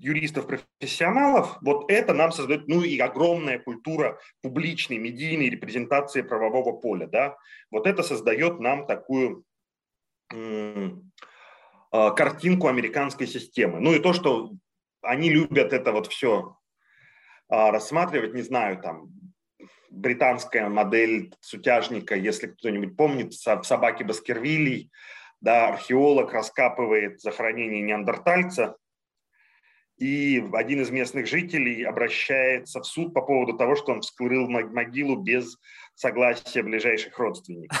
юристов-профессионалов, 0.00 1.56
вот 1.62 1.88
это 1.88 2.14
нам 2.14 2.32
создает, 2.32 2.66
ну 2.66 2.82
и 2.82 2.98
огромная 2.98 3.60
культура 3.60 4.18
публичной, 4.42 4.98
медийной 4.98 5.50
репрезентации 5.50 6.22
правового 6.22 6.72
поля, 6.72 7.06
да, 7.06 7.36
вот 7.70 7.86
это 7.86 8.02
создает 8.02 8.58
нам 8.58 8.88
такую 8.88 9.44
а, 10.32 12.10
картинку 12.10 12.66
американской 12.66 13.28
системы. 13.28 13.78
Ну 13.78 13.92
и 13.92 14.00
то, 14.00 14.12
что 14.12 14.50
они 15.00 15.30
любят 15.30 15.72
это 15.72 15.92
вот 15.92 16.08
все 16.08 16.56
рассматривать, 17.48 18.34
не 18.34 18.42
знаю, 18.42 18.78
там, 18.80 19.08
британская 19.90 20.68
модель 20.68 21.34
сутяжника, 21.40 22.16
если 22.16 22.48
кто-нибудь 22.48 22.96
помнит, 22.96 23.32
со- 23.34 23.60
в 23.60 23.64
собаке 23.66 24.04
Баскервилей, 24.04 24.90
да, 25.40 25.68
археолог 25.68 26.32
раскапывает 26.32 27.20
захоронение 27.20 27.82
неандертальца, 27.82 28.76
и 29.96 30.44
один 30.52 30.80
из 30.80 30.90
местных 30.90 31.28
жителей 31.28 31.84
обращается 31.84 32.80
в 32.80 32.86
суд 32.86 33.14
по 33.14 33.22
поводу 33.22 33.56
того, 33.56 33.76
что 33.76 33.92
он 33.92 34.00
вскрыл 34.00 34.48
мо- 34.48 34.66
могилу 34.66 35.16
без 35.16 35.56
согласия 35.94 36.62
ближайших 36.64 37.16
родственников. 37.18 37.78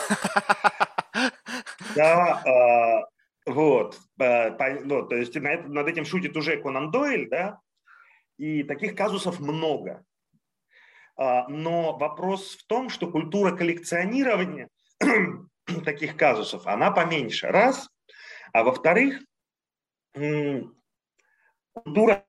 Да, 1.96 2.42
а, 2.44 3.06
вот, 3.46 3.98
а, 4.20 4.50
по- 4.52 4.80
ну, 4.84 5.06
то 5.06 5.16
есть 5.16 5.34
над 5.34 5.88
этим 5.88 6.04
шутит 6.04 6.36
уже 6.36 6.56
Конан 6.62 6.90
Дойль, 6.90 7.28
да, 7.28 7.60
и 8.36 8.62
таких 8.62 8.94
казусов 8.94 9.40
много. 9.40 10.04
А, 11.16 11.48
Но 11.48 11.96
вопрос 11.96 12.56
в 12.56 12.66
том, 12.66 12.88
что 12.88 13.10
культура 13.10 13.56
коллекционирования 13.56 14.68
таких 15.84 16.16
казусов, 16.16 16.66
она 16.66 16.90
поменьше, 16.90 17.48
раз. 17.48 17.88
А 18.52 18.62
во-вторых, 18.62 19.20
культура 21.72 22.24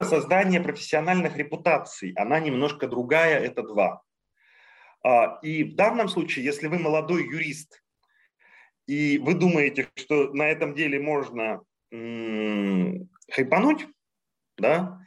создания 0.00 0.60
профессиональных 0.60 1.36
репутаций, 1.36 2.12
она 2.16 2.40
немножко 2.40 2.86
другая, 2.86 3.38
это 3.40 3.62
два. 3.62 4.02
А, 5.04 5.38
И 5.42 5.64
в 5.64 5.74
данном 5.74 6.08
случае, 6.08 6.44
если 6.44 6.66
вы 6.68 6.78
молодой 6.78 7.24
юрист, 7.24 7.82
и 8.86 9.18
вы 9.18 9.34
думаете, 9.34 9.88
что 9.96 10.32
на 10.32 10.48
этом 10.48 10.74
деле 10.74 10.98
можно 10.98 11.62
хайпануть, 13.30 13.86
да, 14.56 15.00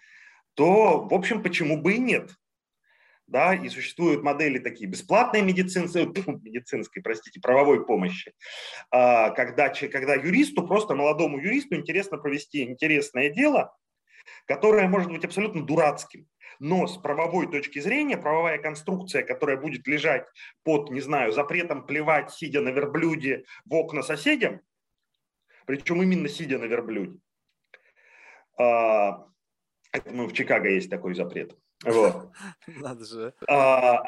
то, 0.61 1.07
в 1.07 1.11
общем, 1.15 1.41
почему 1.41 1.75
бы 1.75 1.93
и 1.93 1.97
нет? 1.97 2.35
Да, 3.25 3.55
и 3.55 3.67
существуют 3.67 4.21
модели 4.21 4.59
такие 4.59 4.87
бесплатной 4.87 5.41
медицинской, 5.41 6.05
медицинской, 6.43 7.01
простите, 7.01 7.39
правовой 7.41 7.83
помощи, 7.83 8.35
а, 8.91 9.31
когда, 9.31 9.69
когда 9.69 10.13
юристу, 10.13 10.67
просто 10.67 10.93
молодому 10.93 11.39
юристу 11.39 11.73
интересно 11.73 12.19
провести 12.19 12.61
интересное 12.61 13.31
дело, 13.31 13.75
которое 14.45 14.87
может 14.87 15.09
быть 15.09 15.25
абсолютно 15.25 15.65
дурацким, 15.65 16.27
но 16.59 16.85
с 16.85 16.95
правовой 16.95 17.49
точки 17.49 17.79
зрения, 17.79 18.17
правовая 18.17 18.59
конструкция, 18.59 19.23
которая 19.23 19.57
будет 19.57 19.87
лежать 19.87 20.27
под, 20.61 20.91
не 20.91 21.01
знаю, 21.01 21.31
запретом 21.31 21.87
плевать, 21.87 22.31
сидя 22.31 22.61
на 22.61 22.69
верблюде 22.69 23.45
в 23.65 23.73
окна 23.73 24.03
соседям, 24.03 24.61
причем 25.65 26.03
именно 26.03 26.29
сидя 26.29 26.59
на 26.59 26.65
верблюде, 26.65 27.17
а, 28.59 29.25
ну, 30.05 30.27
в 30.27 30.33
Чикаго 30.33 30.69
есть 30.69 30.89
такой 30.89 31.15
запрет. 31.15 31.55
Вот. 31.83 32.31
Надо 32.67 33.05
же. 33.05 33.33
А, 33.49 34.01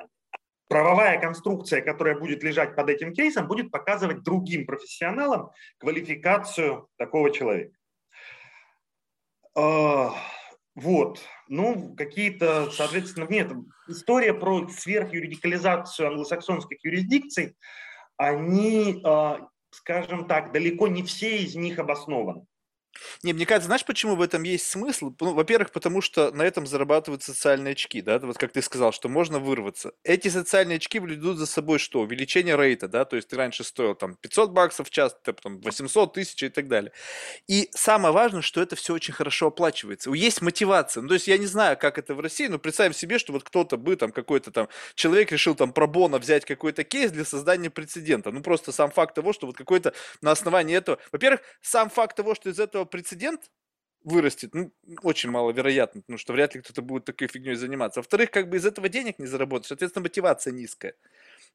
правовая 0.67 1.19
конструкция, 1.19 1.81
которая 1.81 2.17
будет 2.17 2.43
лежать 2.43 2.75
под 2.75 2.89
этим 2.89 3.13
кейсом, 3.13 3.47
будет 3.47 3.71
показывать 3.71 4.23
другим 4.23 4.65
профессионалам 4.65 5.51
квалификацию 5.79 6.87
такого 6.97 7.31
человека. 7.31 7.77
А, 9.55 10.13
Вот. 10.75 11.19
Ну, 11.47 11.95
какие-то, 11.95 12.71
соответственно, 12.71 13.27
нет. 13.29 13.51
История 13.87 14.33
про 14.33 14.67
сверхюридикализацию 14.67 16.07
англосаксонских 16.07 16.83
юрисдикций, 16.83 17.55
они, 18.17 19.01
а, 19.03 19.47
скажем 19.71 20.27
так, 20.27 20.51
далеко 20.51 20.87
не 20.87 21.03
все 21.03 21.37
из 21.37 21.55
них 21.55 21.77
обоснованы. 21.77 22.45
Не, 23.23 23.33
мне 23.33 23.45
кажется, 23.45 23.67
знаешь, 23.67 23.85
почему 23.85 24.15
в 24.15 24.21
этом 24.21 24.43
есть 24.43 24.69
смысл? 24.69 25.13
Ну, 25.19 25.33
во-первых, 25.33 25.71
потому 25.71 26.01
что 26.01 26.31
на 26.31 26.43
этом 26.43 26.67
зарабатывают 26.67 27.23
социальные 27.23 27.73
очки, 27.73 28.01
да, 28.01 28.19
вот 28.19 28.37
как 28.37 28.51
ты 28.51 28.61
сказал, 28.61 28.91
что 28.91 29.09
можно 29.09 29.39
вырваться. 29.39 29.93
Эти 30.03 30.27
социальные 30.27 30.77
очки 30.77 30.99
вледут 30.99 31.37
за 31.37 31.45
собой 31.45 31.79
что? 31.79 32.01
Увеличение 32.01 32.55
рейта, 32.55 32.87
да, 32.87 33.05
то 33.05 33.15
есть 33.15 33.29
ты 33.29 33.35
раньше 33.35 33.63
стоил 33.63 33.95
там 33.95 34.15
500 34.15 34.51
баксов 34.51 34.87
в 34.87 34.91
час, 34.91 35.15
ты 35.23 35.33
потом 35.33 35.59
800 35.61 36.13
тысяч 36.13 36.43
и 36.43 36.49
так 36.49 36.67
далее. 36.67 36.91
И 37.47 37.69
самое 37.71 38.13
важное, 38.13 38.41
что 38.41 38.61
это 38.61 38.75
все 38.75 38.93
очень 38.93 39.13
хорошо 39.13 39.47
оплачивается. 39.47 40.11
Есть 40.11 40.41
мотивация. 40.41 41.01
Ну, 41.01 41.07
то 41.07 41.15
есть 41.15 41.27
я 41.27 41.37
не 41.37 41.47
знаю, 41.47 41.77
как 41.77 41.97
это 41.97 42.15
в 42.15 42.19
России, 42.19 42.47
но 42.47 42.59
представим 42.59 42.93
себе, 42.93 43.17
что 43.19 43.33
вот 43.33 43.43
кто-то 43.43 43.77
бы 43.77 43.95
там 43.95 44.11
какой-то 44.11 44.51
там 44.51 44.69
человек 44.95 45.31
решил 45.31 45.55
там 45.55 45.73
пробона 45.73 46.19
взять 46.19 46.45
какой-то 46.45 46.83
кейс 46.83 47.11
для 47.11 47.25
создания 47.25 47.69
прецедента. 47.69 48.31
Ну, 48.31 48.41
просто 48.41 48.71
сам 48.71 48.91
факт 48.91 49.15
того, 49.15 49.33
что 49.33 49.47
вот 49.47 49.57
какой-то 49.57 49.93
на 50.21 50.31
основании 50.31 50.75
этого... 50.75 50.99
Во-первых, 51.11 51.41
сам 51.61 51.89
факт 51.89 52.15
того, 52.15 52.35
что 52.35 52.49
из 52.49 52.59
этого 52.59 52.82
прецедент 52.85 53.49
вырастет, 54.03 54.53
ну, 54.53 54.71
очень 55.01 55.29
маловероятно, 55.29 56.01
потому 56.01 56.17
что 56.17 56.33
вряд 56.33 56.55
ли 56.55 56.61
кто-то 56.61 56.81
будет 56.81 57.05
такой 57.05 57.27
фигней 57.27 57.55
заниматься. 57.55 58.01
Во-вторых, 58.01 58.31
как 58.31 58.49
бы 58.49 58.57
из 58.57 58.65
этого 58.65 58.89
денег 58.89 59.17
не 59.19 59.27
заработать, 59.27 59.67
соответственно, 59.67 60.03
мотивация 60.03 60.51
низкая. 60.51 60.95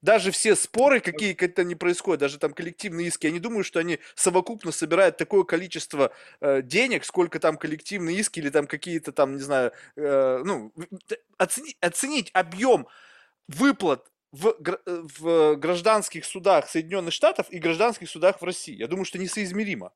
Даже 0.01 0.31
все 0.31 0.55
споры, 0.55 1.01
какие 1.01 1.33
то 1.33 1.63
не 1.63 1.75
происходят, 1.75 2.21
даже 2.21 2.39
там 2.39 2.53
коллективные 2.53 3.07
иски, 3.07 3.27
я 3.27 3.33
не 3.33 3.39
думаю, 3.39 3.63
что 3.63 3.79
они 3.79 3.99
совокупно 4.15 4.71
собирают 4.71 5.17
такое 5.17 5.43
количество 5.43 6.13
э, 6.39 6.61
денег, 6.61 7.03
сколько 7.03 7.39
там 7.39 7.57
коллективные 7.57 8.17
иски 8.17 8.39
или 8.39 8.49
там 8.49 8.65
какие-то 8.65 9.11
там, 9.11 9.35
не 9.35 9.41
знаю, 9.41 9.73
э, 9.97 10.41
ну, 10.43 10.73
оцени, 11.37 11.75
оценить 11.81 12.31
объем 12.33 12.87
выплат 13.47 14.09
в, 14.31 14.47
э, 14.47 14.77
в 15.19 15.55
гражданских 15.55 16.23
судах 16.23 16.69
Соединенных 16.69 17.13
Штатов 17.13 17.47
и 17.49 17.59
гражданских 17.59 18.09
судах 18.09 18.41
в 18.41 18.45
России. 18.45 18.75
Я 18.75 18.87
думаю, 18.87 19.05
что 19.05 19.19
несоизмеримо. 19.19 19.91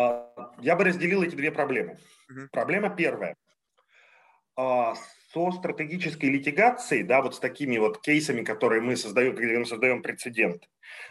А, 0.00 0.52
Я 0.60 0.76
бы 0.76 0.84
разделил 0.84 1.22
эти 1.22 1.34
две 1.34 1.50
проблемы. 1.50 1.98
Мгм. 2.28 2.48
Проблема 2.50 2.90
первая. 2.90 3.36
А, 4.56 4.94
со 5.32 5.52
стратегической 5.52 6.30
литигацией, 6.30 7.02
да, 7.02 7.22
вот 7.22 7.34
с 7.34 7.38
такими 7.38 7.78
вот 7.78 8.00
кейсами, 8.00 8.42
которые 8.42 8.82
мы 8.82 8.96
создаем, 8.96 9.36
когда 9.36 9.58
мы 9.58 9.66
создаем 9.66 10.02
прецедент, 10.02 10.68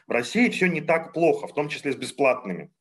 в 0.07 0.11
России 0.11 0.49
все 0.49 0.67
не 0.67 0.81
так 0.81 1.13
плохо, 1.13 1.47
в 1.47 1.53
том 1.53 1.69
числе 1.69 1.93
с 1.93 1.95
бесплатными, 1.95 2.71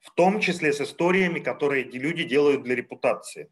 в 0.00 0.10
том 0.10 0.40
числе 0.40 0.72
с 0.72 0.80
историями, 0.80 1.40
которые 1.40 1.84
эти 1.84 1.96
люди 1.96 2.24
делают 2.24 2.62
для 2.62 2.74
репутации. 2.74 3.50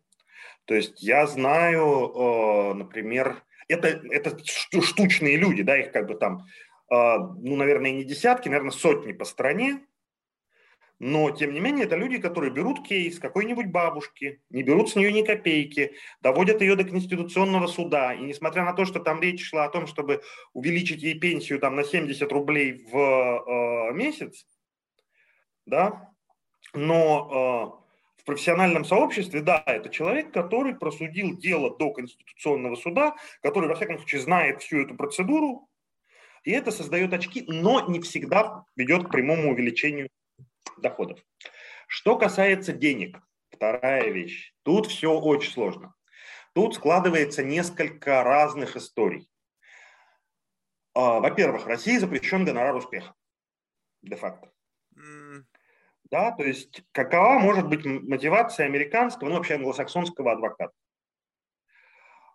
То 0.66 0.74
есть 0.74 1.02
я 1.02 1.26
знаю, 1.26 1.82
э, 1.82 2.74
например, 2.74 3.42
это, 3.68 3.88
это 3.88 4.38
штучные 4.44 5.36
люди, 5.36 5.62
да, 5.62 5.76
их 5.76 5.90
как 5.90 6.06
бы 6.06 6.14
там, 6.14 6.46
э, 6.90 6.94
ну, 6.94 7.56
наверное, 7.56 7.90
не 7.90 8.04
десятки, 8.04 8.48
наверное, 8.48 8.70
сотни 8.70 9.12
по 9.12 9.24
стране, 9.24 9.80
но, 11.02 11.32
тем 11.32 11.52
не 11.52 11.58
менее, 11.58 11.86
это 11.86 11.96
люди, 11.96 12.18
которые 12.18 12.52
берут 12.52 12.86
кейс 12.86 13.18
какой-нибудь 13.18 13.66
бабушки, 13.66 14.40
не 14.50 14.62
берут 14.62 14.88
с 14.88 14.94
нее 14.94 15.12
ни 15.12 15.22
копейки, 15.22 15.94
доводят 16.20 16.60
ее 16.60 16.76
до 16.76 16.84
Конституционного 16.84 17.66
суда. 17.66 18.14
И 18.14 18.20
несмотря 18.20 18.64
на 18.64 18.72
то, 18.72 18.84
что 18.84 19.00
там 19.00 19.20
речь 19.20 19.44
шла 19.44 19.64
о 19.64 19.68
том, 19.68 19.88
чтобы 19.88 20.22
увеличить 20.52 21.02
ей 21.02 21.18
пенсию 21.18 21.58
там, 21.58 21.74
на 21.74 21.82
70 21.82 22.30
рублей 22.30 22.86
в 22.88 22.96
э, 22.96 23.92
месяц, 23.94 24.46
да, 25.66 26.08
но 26.72 27.74
э, 28.16 28.20
в 28.20 28.24
профессиональном 28.24 28.84
сообществе, 28.84 29.40
да, 29.40 29.60
это 29.66 29.88
человек, 29.88 30.32
который 30.32 30.76
просудил 30.76 31.36
дело 31.36 31.76
до 31.76 31.92
Конституционного 31.92 32.76
суда, 32.76 33.16
который, 33.42 33.68
во 33.68 33.74
всяком 33.74 33.96
случае, 33.96 34.20
знает 34.20 34.62
всю 34.62 34.82
эту 34.82 34.94
процедуру, 34.94 35.68
и 36.44 36.52
это 36.52 36.70
создает 36.70 37.12
очки, 37.12 37.44
но 37.48 37.88
не 37.88 37.98
всегда 37.98 38.66
ведет 38.76 39.08
к 39.08 39.10
прямому 39.10 39.50
увеличению 39.50 40.08
доходов. 40.78 41.20
Что 41.86 42.16
касается 42.16 42.72
денег, 42.72 43.20
вторая 43.50 44.10
вещь. 44.10 44.54
Тут 44.62 44.86
все 44.86 45.12
очень 45.12 45.52
сложно. 45.52 45.94
Тут 46.54 46.74
складывается 46.74 47.42
несколько 47.42 48.22
разных 48.22 48.76
историй. 48.76 49.28
А, 50.94 51.20
во-первых, 51.20 51.66
России 51.66 51.96
запрещен 51.96 52.44
гонорар 52.44 52.74
успеха. 52.74 53.14
Де-факто. 54.02 54.50
Mm. 54.96 55.44
Да, 56.10 56.32
то 56.32 56.44
есть 56.44 56.82
какова 56.92 57.38
может 57.38 57.68
быть 57.68 57.86
мотивация 57.86 58.66
американского, 58.66 59.30
ну 59.30 59.36
вообще 59.36 59.54
англосаксонского 59.54 60.32
адвоката? 60.32 60.74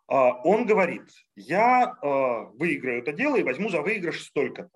А, 0.07 0.41
он 0.43 0.65
говорит, 0.65 1.09
я 1.35 1.83
а, 1.83 2.45
выиграю 2.53 3.01
это 3.01 3.11
дело 3.11 3.35
и 3.35 3.43
возьму 3.43 3.69
за 3.69 3.81
выигрыш 3.81 4.23
столько-то. 4.23 4.75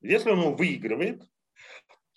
Если 0.00 0.30
он 0.30 0.40
его 0.40 0.54
выигрывает, 0.54 1.28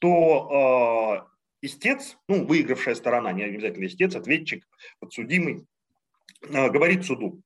то 0.01 1.27
э, 1.61 1.67
истец, 1.67 2.17
ну, 2.27 2.45
выигравшая 2.45 2.95
сторона, 2.95 3.31
не 3.31 3.43
обязательно 3.43 3.85
истец, 3.85 4.15
ответчик, 4.15 4.67
подсудимый, 4.99 5.67
э, 6.41 6.69
говорит 6.69 7.05
суду, 7.05 7.43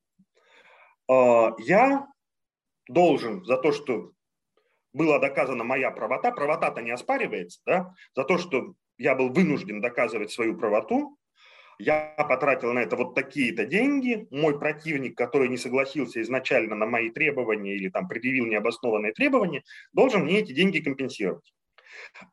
э, 1.09 1.13
я 1.59 2.07
должен 2.87 3.43
за 3.43 3.57
то, 3.57 3.73
что 3.73 4.13
была 4.93 5.19
доказана 5.19 5.65
моя 5.65 5.91
правота, 5.91 6.31
правота-то 6.31 6.81
не 6.81 6.91
оспаривается, 6.91 7.59
да, 7.65 7.93
за 8.15 8.23
то, 8.23 8.37
что 8.37 8.75
я 8.97 9.15
был 9.15 9.33
вынужден 9.33 9.81
доказывать 9.81 10.31
свою 10.31 10.57
правоту, 10.57 11.17
я 11.77 12.15
потратил 12.17 12.71
на 12.71 12.79
это 12.79 12.95
вот 12.95 13.15
такие-то 13.15 13.65
деньги, 13.65 14.29
мой 14.31 14.57
противник, 14.57 15.17
который 15.17 15.49
не 15.49 15.57
согласился 15.57 16.21
изначально 16.21 16.73
на 16.75 16.85
мои 16.85 17.09
требования 17.09 17.75
или 17.75 17.89
там 17.89 18.07
предъявил 18.07 18.45
необоснованные 18.45 19.11
требования, 19.11 19.65
должен 19.91 20.23
мне 20.23 20.39
эти 20.39 20.53
деньги 20.53 20.79
компенсировать. 20.79 21.53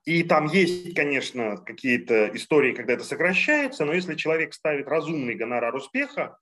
И 0.04 0.22
там 0.22 0.46
есть, 0.46 0.94
конечно, 0.94 1.56
какие-то 1.56 2.34
истории, 2.36 2.74
когда 2.74 2.94
это 2.94 3.04
сокращается, 3.04 3.84
но 3.84 3.92
если 3.92 4.14
человек 4.14 4.54
ставит 4.54 4.88
разумный 4.88 5.34
гонорар 5.34 5.74
успеха, 5.74 6.38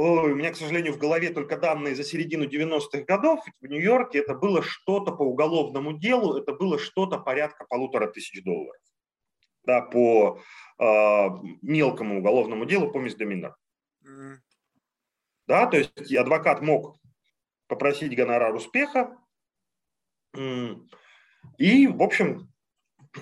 Ой, 0.00 0.30
у 0.30 0.36
меня, 0.36 0.52
к 0.52 0.56
сожалению, 0.56 0.92
в 0.92 0.98
голове 0.98 1.30
только 1.30 1.56
данные 1.56 1.96
за 1.96 2.04
середину 2.04 2.44
90-х 2.44 3.00
годов. 3.00 3.44
В 3.60 3.66
Нью-Йорке 3.66 4.20
это 4.20 4.32
было 4.32 4.62
что-то 4.62 5.10
по 5.10 5.22
уголовному 5.22 5.92
делу, 5.92 6.38
это 6.38 6.52
было 6.52 6.78
что-то 6.78 7.18
порядка 7.18 7.64
полутора 7.68 8.06
тысяч 8.06 8.44
долларов. 8.44 8.80
Да, 9.64 9.80
по 9.80 10.40
э, 10.78 10.84
мелкому 11.62 12.20
уголовному 12.20 12.64
делу, 12.64 12.92
по. 12.92 12.98
Mm. 13.00 14.36
Да, 15.48 15.66
то 15.66 15.76
есть 15.76 16.14
адвокат 16.14 16.62
мог 16.62 16.96
попросить 17.66 18.14
гонорар 18.14 18.54
успеха, 18.54 19.16
и, 21.56 21.86
в 21.86 22.02
общем, 22.02 22.52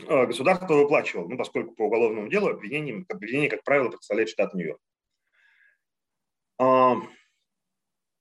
э, 0.09 0.27
государство 0.27 0.75
выплачивало, 0.75 1.29
ну, 1.29 1.37
поскольку 1.37 1.75
по 1.75 1.83
уголовному 1.83 2.29
делу 2.29 2.49
обвинение, 2.49 3.05
обвинение 3.09 3.51
как 3.51 3.63
правило, 3.65 3.91
представляет 3.91 4.29
штат 4.29 4.55
Нью-Йорк. 4.55 4.81
А, 6.59 6.97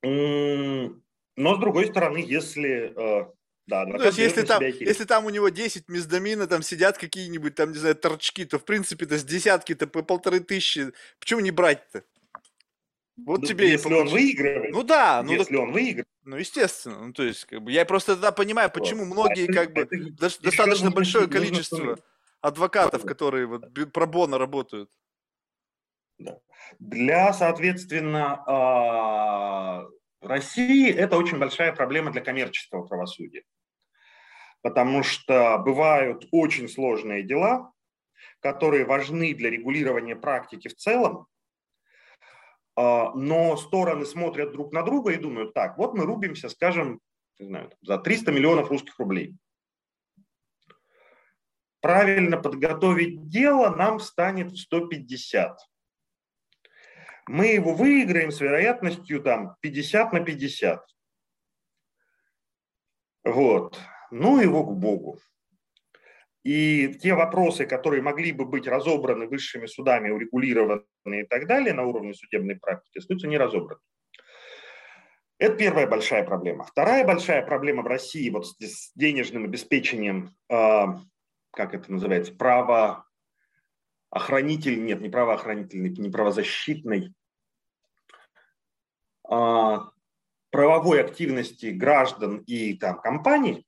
но, 0.02 1.56
с 1.56 1.58
другой 1.58 1.86
стороны, 1.86 2.18
если 2.18 2.92
э, 2.96 3.26
да, 3.66 3.84
ну, 3.84 3.98
то 3.98 4.06
есть, 4.06 4.18
если 4.18 4.42
там, 4.42 4.62
если 4.62 5.04
там 5.04 5.24
у 5.24 5.30
него 5.30 5.48
10 5.48 5.88
мездомина, 5.88 6.46
там 6.46 6.62
сидят 6.62 6.98
какие-нибудь, 6.98 7.56
там, 7.56 7.72
не 7.72 7.78
знаю, 7.78 7.96
торчки, 7.96 8.44
то, 8.44 8.60
в 8.60 8.64
принципе-то, 8.64 9.18
с 9.18 9.24
десятки-то 9.24 9.88
по 9.88 10.02
полторы 10.02 10.38
тысячи, 10.38 10.92
почему 11.18 11.40
не 11.40 11.50
брать-то? 11.50 12.04
Вот 13.16 13.40
ну, 13.40 13.46
тебе 13.46 13.70
если 13.70 13.94
он 13.94 14.08
выигрывает. 14.08 14.72
Ну 14.72 14.82
да, 14.82 15.22
ну 15.22 15.32
если 15.32 15.54
так, 15.54 15.62
он 15.62 15.72
выигрывает. 15.72 16.08
Ну 16.24 16.36
естественно, 16.36 17.06
ну 17.06 17.12
то 17.12 17.22
есть 17.22 17.44
как 17.46 17.62
бы 17.62 17.72
я 17.72 17.86
просто 17.86 18.14
тогда 18.14 18.30
понимаю, 18.30 18.70
почему 18.70 19.04
вот. 19.04 19.14
многие 19.14 19.46
как 19.46 19.72
бы 19.72 19.82
это, 19.82 20.42
достаточно 20.42 20.90
большое 20.90 21.26
количество 21.26 21.98
адвокатов, 22.40 23.04
которые 23.04 23.46
вот 23.46 23.92
пробона 23.92 24.38
работают. 24.38 24.90
Для, 26.78 27.32
соответственно, 27.32 28.42
а, 28.46 29.86
России 30.20 30.92
это 30.92 31.16
очень 31.16 31.38
большая 31.38 31.72
проблема 31.72 32.10
для 32.10 32.20
коммерческого 32.20 32.86
правосудия, 32.86 33.44
потому 34.62 35.02
что 35.02 35.58
бывают 35.58 36.26
очень 36.32 36.68
сложные 36.68 37.22
дела, 37.22 37.72
которые 38.40 38.84
важны 38.84 39.34
для 39.34 39.50
регулирования 39.50 40.16
практики 40.16 40.68
в 40.68 40.74
целом, 40.74 41.26
но 42.76 43.56
стороны 43.56 44.04
смотрят 44.04 44.52
друг 44.52 44.72
на 44.72 44.82
друга 44.82 45.12
и 45.12 45.16
думают, 45.16 45.54
так, 45.54 45.78
вот 45.78 45.94
мы 45.94 46.04
рубимся, 46.04 46.48
скажем, 46.48 47.00
не 47.38 47.46
знаю, 47.46 47.70
за 47.82 47.98
300 47.98 48.32
миллионов 48.32 48.70
русских 48.70 48.98
рублей. 48.98 49.34
Правильно 51.80 52.36
подготовить 52.36 53.28
дело 53.28 53.74
нам 53.74 54.00
станет 54.00 54.50
в 54.50 54.58
150. 54.58 55.58
Мы 57.28 57.46
его 57.46 57.74
выиграем 57.74 58.30
с 58.30 58.40
вероятностью 58.40 59.22
там 59.22 59.56
50 59.60 60.12
на 60.12 60.20
50. 60.20 60.84
Вот. 63.24 63.78
Ну 64.10 64.40
его 64.40 64.64
к 64.64 64.76
Богу. 64.76 65.18
И 66.46 66.94
те 67.02 67.12
вопросы, 67.14 67.66
которые 67.66 68.02
могли 68.02 68.30
бы 68.30 68.44
быть 68.44 68.68
разобраны 68.68 69.26
высшими 69.26 69.66
судами, 69.66 70.10
урегулированы 70.10 70.84
и 71.04 71.24
так 71.24 71.48
далее 71.48 71.74
на 71.74 71.82
уровне 71.82 72.14
судебной 72.14 72.54
практики, 72.54 72.98
остаются 72.98 73.26
не 73.26 73.36
разобраны. 73.36 73.80
Это 75.38 75.56
первая 75.56 75.88
большая 75.88 76.22
проблема. 76.22 76.62
Вторая 76.62 77.04
большая 77.04 77.44
проблема 77.44 77.82
в 77.82 77.88
России 77.88 78.30
вот 78.30 78.46
с 78.46 78.92
денежным 78.94 79.42
обеспечением, 79.42 80.36
э, 80.48 80.84
как 81.50 81.74
это 81.74 81.90
называется, 81.90 82.32
право 82.32 83.04
охранитель, 84.10 84.84
нет, 84.84 85.00
не 85.00 85.08
правоохранительный, 85.08 85.90
не 85.90 86.10
правозащитной, 86.10 87.12
э, 89.28 89.78
правовой 90.50 91.00
активности 91.00 91.66
граждан 91.72 92.36
и 92.46 92.74
там 92.74 93.00
компаний 93.00 93.66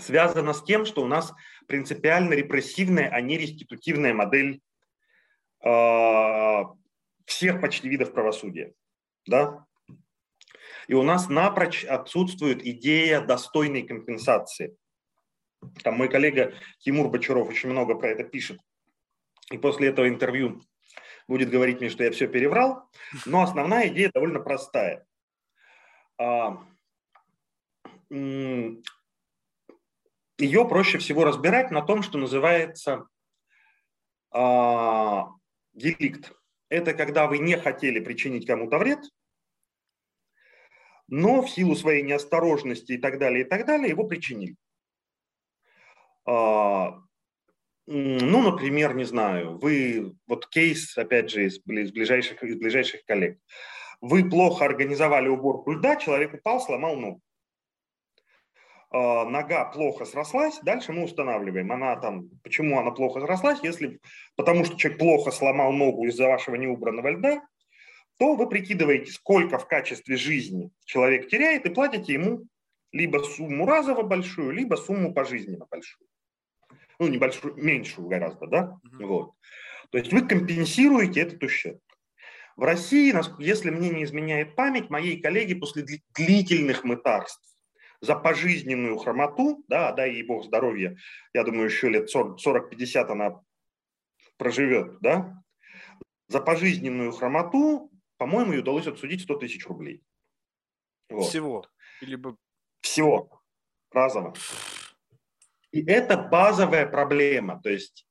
связано 0.00 0.52
с 0.52 0.62
тем, 0.62 0.84
что 0.84 1.02
у 1.02 1.06
нас 1.06 1.32
принципиально 1.66 2.34
репрессивная, 2.34 3.08
а 3.08 3.20
не 3.20 3.38
реститутивная 3.38 4.14
модель 4.14 4.60
э, 5.64 6.62
всех 7.26 7.60
почти 7.60 7.88
видов 7.88 8.12
правосудия. 8.12 8.74
Да? 9.26 9.66
И 10.88 10.94
у 10.94 11.02
нас 11.02 11.28
напрочь 11.28 11.84
отсутствует 11.84 12.64
идея 12.64 13.20
достойной 13.20 13.82
компенсации. 13.82 14.76
Там 15.82 15.94
мой 15.94 16.10
коллега 16.10 16.52
Тимур 16.78 17.08
Бочаров 17.08 17.48
очень 17.48 17.70
много 17.70 17.94
про 17.94 18.08
это 18.10 18.24
пишет. 18.24 18.60
И 19.50 19.58
после 19.58 19.88
этого 19.88 20.08
интервью 20.08 20.62
будет 21.26 21.50
говорить 21.50 21.80
мне, 21.80 21.88
что 21.88 22.04
я 22.04 22.10
все 22.10 22.28
переврал. 22.28 22.90
Но 23.24 23.42
основная 23.42 23.88
идея 23.88 24.10
довольно 24.12 24.40
простая. 24.40 25.06
А, 30.38 30.42
ее 30.42 30.66
проще 30.68 30.98
всего 30.98 31.24
разбирать 31.24 31.70
на 31.70 31.82
том, 31.82 32.02
что 32.02 32.18
называется 32.18 33.06
э, 34.34 35.20
деликт. 35.72 36.32
Это 36.68 36.94
когда 36.94 37.26
вы 37.26 37.38
не 37.38 37.56
хотели 37.56 38.00
причинить 38.00 38.46
кому-то 38.46 38.78
вред, 38.78 39.00
но 41.08 41.42
в 41.42 41.50
силу 41.50 41.76
своей 41.76 42.02
неосторожности 42.02 42.92
и 42.92 42.98
так 42.98 43.18
далее, 43.18 43.44
и 43.44 43.48
так 43.48 43.66
далее, 43.66 43.90
его 43.90 44.04
причинили. 44.04 44.56
А, 46.26 46.98
ну, 47.86 48.42
например, 48.42 48.94
не 48.94 49.04
знаю, 49.04 49.58
вы, 49.58 50.16
вот 50.26 50.48
кейс, 50.48 50.96
опять 50.96 51.30
же, 51.30 51.44
из, 51.44 51.58
из, 51.66 51.92
ближайших, 51.92 52.42
из 52.42 52.56
ближайших 52.56 53.04
коллег. 53.04 53.38
вы 54.00 54.28
плохо 54.28 54.64
организовали 54.64 55.28
уборку 55.28 55.72
льда, 55.72 55.96
человек 55.96 56.34
упал, 56.34 56.60
сломал 56.60 56.96
ногу. 56.96 57.22
А, 58.96 59.24
нога 59.24 59.64
плохо 59.64 60.04
срослась, 60.04 60.60
дальше 60.62 60.92
мы 60.92 61.02
устанавливаем, 61.02 61.72
она 61.72 61.96
там, 61.96 62.28
почему 62.44 62.78
она 62.78 62.92
плохо 62.92 63.20
срослась, 63.20 63.58
если, 63.64 63.98
потому 64.36 64.64
что 64.64 64.76
человек 64.76 65.00
плохо 65.00 65.32
сломал 65.32 65.72
ногу 65.72 66.06
из-за 66.06 66.28
вашего 66.28 66.54
неубранного 66.54 67.08
льда, 67.08 67.42
то 68.18 68.36
вы 68.36 68.48
прикидываете, 68.48 69.10
сколько 69.10 69.58
в 69.58 69.66
качестве 69.66 70.16
жизни 70.16 70.70
человек 70.84 71.28
теряет 71.28 71.66
и 71.66 71.70
платите 71.70 72.12
ему 72.12 72.44
либо 72.92 73.18
сумму 73.18 73.66
разово 73.66 74.02
большую, 74.02 74.52
либо 74.52 74.76
сумму 74.76 75.12
пожизненно 75.12 75.66
большую. 75.68 76.06
Ну, 77.00 77.08
небольшую, 77.08 77.56
меньшую 77.56 78.06
гораздо, 78.06 78.46
да? 78.46 78.78
Mm-hmm. 78.84 79.06
Вот. 79.06 79.32
То 79.90 79.98
есть 79.98 80.12
вы 80.12 80.22
компенсируете 80.22 81.22
этот 81.22 81.42
ущерб. 81.42 81.80
В 82.54 82.62
России, 82.62 83.12
если 83.42 83.70
мне 83.70 83.90
не 83.90 84.04
изменяет 84.04 84.54
память, 84.54 84.88
моей 84.88 85.20
коллеги 85.20 85.54
после 85.54 85.84
длительных 86.14 86.84
мытарств 86.84 87.53
за 88.04 88.16
пожизненную 88.16 88.98
хромоту, 88.98 89.64
да, 89.68 89.92
дай 89.92 90.12
ей 90.12 90.22
бог 90.22 90.44
здоровья, 90.44 90.96
я 91.32 91.42
думаю, 91.42 91.66
еще 91.66 91.88
лет 91.88 92.08
40-50 92.14 93.06
она 93.08 93.40
проживет, 94.36 94.98
да, 95.00 95.42
за 96.28 96.40
пожизненную 96.40 97.12
хромоту, 97.12 97.90
по-моему, 98.18 98.52
ей 98.52 98.60
удалось 98.60 98.86
отсудить 98.86 99.22
100 99.22 99.36
тысяч 99.36 99.66
рублей. 99.66 100.02
Вот. 101.10 101.28
Всего? 101.28 101.66
Или 102.00 102.16
бы... 102.16 102.36
Всего. 102.80 103.42
Разово. 103.90 104.34
И 105.72 105.84
это 105.84 106.16
базовая 106.16 106.86
проблема. 106.86 107.60
То 107.62 107.70
есть 107.70 108.06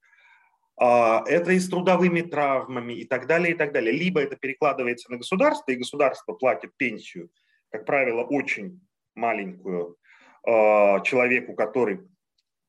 а, 0.79 1.23
это 1.27 1.51
и 1.51 1.59
с 1.59 1.69
трудовыми 1.69 2.21
травмами 2.21 2.93
и 2.93 3.05
так 3.05 3.27
далее, 3.27 3.53
и 3.53 3.57
так 3.57 3.71
далее. 3.73 3.91
Либо 3.91 4.21
это 4.21 4.35
перекладывается 4.35 5.11
на 5.11 5.17
государство, 5.17 5.71
и 5.71 5.77
государство 5.77 6.33
платит 6.33 6.75
пенсию, 6.77 7.29
как 7.69 7.85
правило, 7.85 8.23
очень 8.23 8.81
маленькую 9.15 9.97
а, 10.45 10.99
человеку, 11.01 11.53
который 11.53 12.01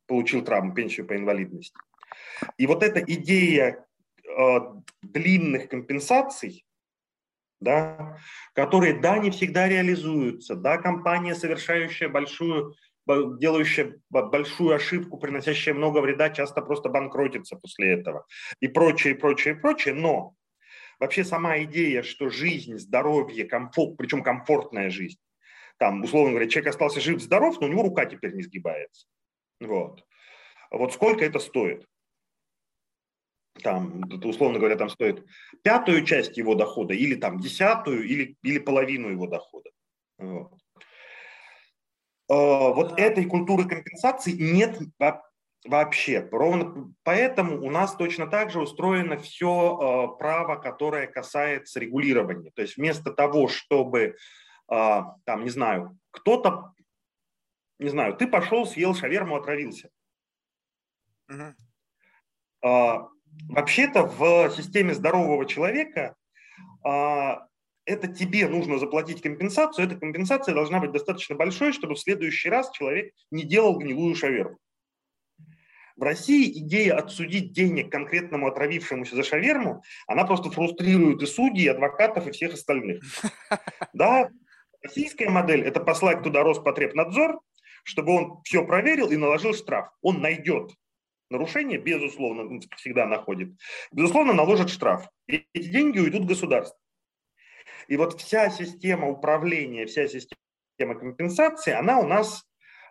получил 0.06 0.44
травму, 0.44 0.74
пенсию 0.74 1.06
по 1.06 1.16
инвалидности. 1.16 1.76
И 2.58 2.66
вот 2.66 2.82
эта 2.82 3.00
идея 3.00 3.86
а, 4.38 4.80
длинных 5.02 5.68
компенсаций, 5.68 6.64
да, 7.60 8.18
которые, 8.52 9.00
да, 9.00 9.18
не 9.18 9.30
всегда 9.30 9.68
реализуются, 9.68 10.54
да, 10.54 10.76
компания, 10.76 11.34
совершающая 11.34 12.08
большую 12.08 12.74
делающая 13.06 14.00
большую 14.08 14.74
ошибку, 14.74 15.18
приносящая 15.18 15.74
много 15.74 15.98
вреда, 15.98 16.30
часто 16.30 16.62
просто 16.62 16.88
банкротится 16.88 17.56
после 17.56 17.92
этого. 17.92 18.24
И 18.60 18.68
прочее, 18.68 19.14
прочее, 19.14 19.54
прочее. 19.54 19.94
Но 19.94 20.34
вообще 20.98 21.24
сама 21.24 21.58
идея, 21.64 22.02
что 22.02 22.30
жизнь, 22.30 22.78
здоровье, 22.78 23.44
комфорт, 23.44 23.96
причем 23.98 24.22
комфортная 24.22 24.90
жизнь, 24.90 25.18
там, 25.78 26.02
условно 26.02 26.30
говоря, 26.30 26.48
человек 26.48 26.70
остался 26.70 27.00
жив-здоров, 27.00 27.60
но 27.60 27.66
у 27.66 27.70
него 27.70 27.82
рука 27.82 28.06
теперь 28.06 28.34
не 28.34 28.42
сгибается. 28.42 29.06
Вот. 29.60 30.04
Вот 30.70 30.92
сколько 30.92 31.24
это 31.24 31.38
стоит? 31.38 31.86
Там, 33.62 34.02
условно 34.24 34.58
говоря, 34.58 34.76
там 34.76 34.88
стоит 34.88 35.24
пятую 35.62 36.04
часть 36.04 36.36
его 36.36 36.54
дохода 36.54 36.92
или 36.92 37.14
там 37.14 37.38
десятую 37.38 38.04
или, 38.04 38.36
или 38.42 38.58
половину 38.58 39.08
его 39.08 39.26
дохода. 39.26 39.70
Вот. 40.18 40.58
Э, 42.28 42.72
вот 42.74 42.98
этой 42.98 43.24
культуры 43.26 43.68
компенсации 43.68 44.32
нет 44.32 44.78
вообще. 45.64 46.28
Ровно 46.30 46.92
поэтому 47.04 47.62
у 47.62 47.70
нас 47.70 47.94
точно 47.96 48.26
так 48.26 48.50
же 48.50 48.60
устроено 48.60 49.18
все 49.18 50.08
э, 50.14 50.18
право, 50.18 50.56
которое 50.56 51.06
касается 51.06 51.80
регулирования. 51.80 52.50
То 52.54 52.62
есть 52.62 52.76
вместо 52.76 53.12
того, 53.12 53.48
чтобы, 53.48 54.16
там, 54.68 55.44
не 55.44 55.50
знаю, 55.50 55.98
кто-то, 56.10 56.74
не 57.78 57.88
знаю, 57.88 58.16
ты 58.16 58.26
пошел, 58.26 58.66
съел 58.66 58.94
шаверму, 58.94 59.36
отравился. 59.36 59.90
Угу. 61.28 61.54
Вообще-то 63.50 64.06
в 64.06 64.50
системе 64.50 64.94
здорового 64.94 65.44
человека 65.46 66.16
это 67.86 68.08
тебе 68.08 68.48
нужно 68.48 68.78
заплатить 68.78 69.22
компенсацию, 69.22 69.86
эта 69.86 69.96
компенсация 69.96 70.54
должна 70.54 70.80
быть 70.80 70.92
достаточно 70.92 71.34
большой, 71.34 71.72
чтобы 71.72 71.94
в 71.94 72.00
следующий 72.00 72.48
раз 72.48 72.70
человек 72.70 73.12
не 73.30 73.42
делал 73.42 73.78
гнилую 73.78 74.14
шаверму. 74.14 74.56
В 75.96 76.02
России 76.02 76.50
идея 76.58 76.96
отсудить 76.96 77.52
денег 77.52 77.92
конкретному 77.92 78.48
отравившемуся 78.48 79.14
за 79.14 79.22
шаверму, 79.22 79.82
она 80.08 80.24
просто 80.24 80.50
фрустрирует 80.50 81.22
и 81.22 81.26
судей, 81.26 81.64
и 81.64 81.68
адвокатов, 81.68 82.26
и 82.26 82.32
всех 82.32 82.54
остальных. 82.54 83.02
Да, 83.92 84.28
российская 84.84 85.28
модель– 85.28 85.62
это 85.64 85.80
послать 85.80 86.22
туда 86.22 86.42
Роспотребнадзор, 86.42 87.40
чтобы 87.84 88.12
он 88.12 88.42
все 88.44 88.64
проверил 88.64 89.10
и 89.10 89.16
наложил 89.16 89.54
штраф. 89.54 89.90
Он 90.02 90.20
найдет 90.20 90.72
нарушение, 91.30 91.78
безусловно, 91.78 92.60
всегда 92.76 93.06
находит. 93.06 93.54
Безусловно, 93.90 94.32
наложит 94.32 94.70
штраф. 94.70 95.08
И 95.26 95.46
эти 95.52 95.68
деньги 95.68 95.98
уйдут 95.98 96.26
государству. 96.26 96.78
И 97.88 97.96
вот 97.96 98.20
вся 98.20 98.50
система 98.50 99.08
управления, 99.08 99.86
вся 99.86 100.06
система 100.06 100.94
компенсации, 100.94 101.72
она 101.72 101.98
у 101.98 102.06
нас, 102.06 102.46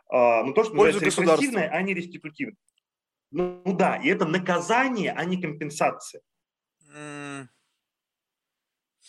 а, 0.10 0.44
ну 0.44 0.54
то, 0.54 0.64
что 0.64 0.74
называется 0.74 1.06
репрессивная, 1.06 1.70
а 1.70 1.82
не 1.82 1.94
реститутивная. 1.94 2.58
Ну, 3.32 3.62
ну 3.66 3.76
да, 3.76 3.98
и 3.98 4.10
это 4.10 4.26
наказание, 4.26 5.12
а 5.12 5.26
не 5.26 5.42
компенсация. 5.42 6.22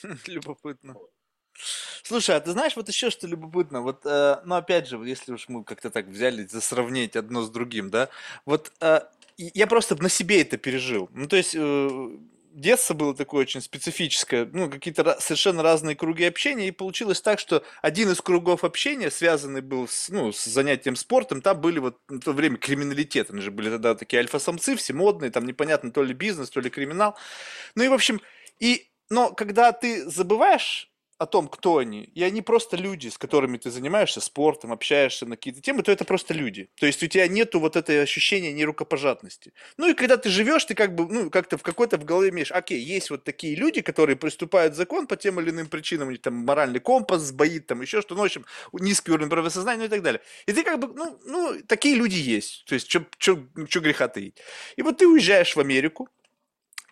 Любопытно. 0.26 0.96
Слушай, 2.06 2.36
а 2.36 2.40
ты 2.40 2.50
знаешь, 2.52 2.76
вот 2.76 2.86
еще 2.88 3.08
что 3.08 3.26
любопытно, 3.26 3.80
вот, 3.80 4.02
э, 4.04 4.36
ну 4.44 4.56
опять 4.56 4.86
же, 4.88 4.98
если 4.98 5.32
уж 5.32 5.48
мы 5.48 5.64
как-то 5.64 5.88
так 5.88 6.06
взяли 6.06 6.44
за 6.44 6.60
сравнить 6.60 7.16
одно 7.16 7.42
с 7.42 7.48
другим, 7.48 7.88
да, 7.88 8.10
вот 8.44 8.72
э, 8.82 9.00
я 9.38 9.66
просто 9.66 9.96
на 10.02 10.10
себе 10.10 10.42
это 10.42 10.58
пережил. 10.58 11.08
Ну 11.14 11.26
то 11.26 11.36
есть 11.36 11.54
э, 11.56 12.08
детство 12.52 12.92
было 12.92 13.14
такое 13.14 13.40
очень 13.40 13.62
специфическое, 13.62 14.46
ну, 14.52 14.68
какие-то 14.68 15.16
совершенно 15.18 15.62
разные 15.62 15.96
круги 15.96 16.24
общения, 16.24 16.68
и 16.68 16.72
получилось 16.72 17.22
так, 17.22 17.38
что 17.38 17.64
один 17.80 18.10
из 18.10 18.20
кругов 18.20 18.64
общения, 18.64 19.10
связанный 19.10 19.62
был 19.62 19.88
с, 19.88 20.10
ну, 20.10 20.30
с 20.30 20.44
занятием 20.44 20.96
спортом, 20.96 21.40
там 21.40 21.58
были 21.58 21.78
вот 21.78 21.96
в 22.08 22.20
то 22.20 22.32
время 22.32 22.58
криминалитет, 22.58 23.30
они 23.30 23.40
же 23.40 23.50
были 23.50 23.70
тогда 23.70 23.94
такие 23.94 24.20
альфа-самцы, 24.20 24.76
все 24.76 24.92
модные, 24.92 25.30
там 25.30 25.46
непонятно, 25.46 25.90
то 25.90 26.02
ли 26.02 26.12
бизнес, 26.12 26.50
то 26.50 26.60
ли 26.60 26.68
криминал. 26.68 27.16
Ну 27.74 27.82
и, 27.82 27.88
в 27.88 27.94
общем, 27.94 28.20
и, 28.60 28.90
но 29.08 29.32
когда 29.32 29.72
ты 29.72 30.06
забываешь 30.10 30.90
о 31.24 31.26
том, 31.26 31.48
кто 31.48 31.78
они, 31.78 32.04
и 32.04 32.22
они 32.22 32.42
просто 32.42 32.76
люди, 32.76 33.08
с 33.08 33.18
которыми 33.18 33.56
ты 33.56 33.70
занимаешься 33.70 34.20
спортом, 34.20 34.72
общаешься 34.72 35.26
на 35.26 35.36
какие-то 35.36 35.60
темы, 35.60 35.82
то 35.82 35.90
это 35.90 36.04
просто 36.04 36.34
люди. 36.34 36.68
То 36.76 36.86
есть 36.86 37.02
у 37.02 37.06
тебя 37.06 37.26
нету 37.26 37.60
вот 37.60 37.76
этой 37.76 38.02
ощущения 38.02 38.52
нерукопожатности. 38.52 39.52
Ну 39.76 39.88
и 39.88 39.94
когда 39.94 40.16
ты 40.16 40.28
живешь, 40.28 40.64
ты 40.64 40.74
как 40.74 40.94
бы, 40.94 41.06
ну, 41.06 41.30
как-то 41.30 41.58
в 41.58 41.62
какой-то 41.62 41.98
в 41.98 42.04
голове 42.04 42.28
имеешь, 42.28 42.52
окей, 42.52 42.80
есть 42.80 43.10
вот 43.10 43.24
такие 43.24 43.56
люди, 43.56 43.80
которые 43.80 44.16
приступают 44.16 44.76
закон 44.76 45.06
по 45.06 45.16
тем 45.16 45.40
или 45.40 45.50
иным 45.50 45.66
причинам, 45.66 46.08
у 46.08 46.10
них 46.10 46.20
там 46.20 46.34
моральный 46.34 46.80
компас 46.80 47.22
сбоит, 47.22 47.66
там 47.66 47.80
еще 47.80 48.02
что, 48.02 48.14
ну, 48.14 48.22
в 48.22 48.24
общем, 48.24 48.44
низкий 48.72 49.12
уровень 49.12 49.30
правосознания, 49.30 49.80
ну 49.80 49.86
и 49.86 49.88
так 49.88 50.02
далее. 50.02 50.20
И 50.46 50.52
ты 50.52 50.62
как 50.62 50.78
бы, 50.78 50.92
ну, 50.94 51.18
ну 51.24 51.60
такие 51.66 51.96
люди 51.96 52.16
есть. 52.16 52.64
То 52.66 52.74
есть, 52.74 52.88
что 52.88 53.80
греха 53.80 54.08
таить. 54.08 54.36
И 54.76 54.82
вот 54.82 54.98
ты 54.98 55.06
уезжаешь 55.06 55.56
в 55.56 55.60
Америку, 55.60 56.08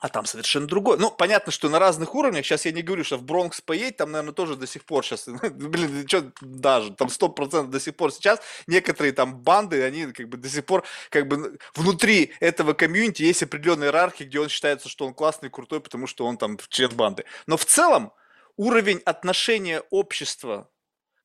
а 0.03 0.09
там 0.09 0.27
совершенно 0.27 0.67
другое. 0.67 0.99
Ну, 0.99 1.13
понятно, 1.13 1.53
что 1.53 1.69
на 1.69 1.79
разных 1.79 2.17
уровнях. 2.17 2.45
Сейчас 2.45 2.67
я 2.67 2.73
не 2.73 2.83
говорю, 2.83 3.05
что 3.05 3.19
в 3.19 3.23
Бронкс 3.23 3.61
поедь, 3.61 3.99
там, 3.99 4.11
наверное, 4.11 4.35
тоже 4.35 4.57
до 4.57 4.67
сих 4.67 4.85
пор 4.85 5.07
сейчас, 5.07 5.29
блин, 5.43 6.09
что 6.09 6.33
даже, 6.41 6.93
там 6.93 7.07
100% 7.07 7.69
до 7.69 7.79
сих 7.79 7.95
пор 7.95 8.13
сейчас 8.13 8.41
некоторые 8.67 9.13
там 9.13 9.39
банды, 9.39 9.81
они 9.85 10.07
как 10.07 10.29
бы 10.29 10.39
до 10.39 10.49
сих 10.49 10.67
пор, 10.67 10.85
как 11.09 11.29
бы 11.29 11.57
внутри 11.77 12.33
этого 12.41 12.73
комьюнити 12.73 13.23
есть 13.23 13.45
определенная 13.45 13.89
иерархия, 13.89 14.27
где 14.27 14.41
он 14.41 14.49
считается, 14.49 14.89
что 14.89 15.07
он 15.07 15.15
классный, 15.15 15.51
крутой, 15.51 15.81
потому 15.81 16.09
что 16.09 16.27
он 16.27 16.37
там 16.37 16.59
член 16.69 16.91
банды. 16.91 17.25
Но 17.47 17.57
в 17.57 17.65
целом 17.65 18.13
уровень 18.57 19.01
отношения 19.05 19.85
общества 19.91 20.69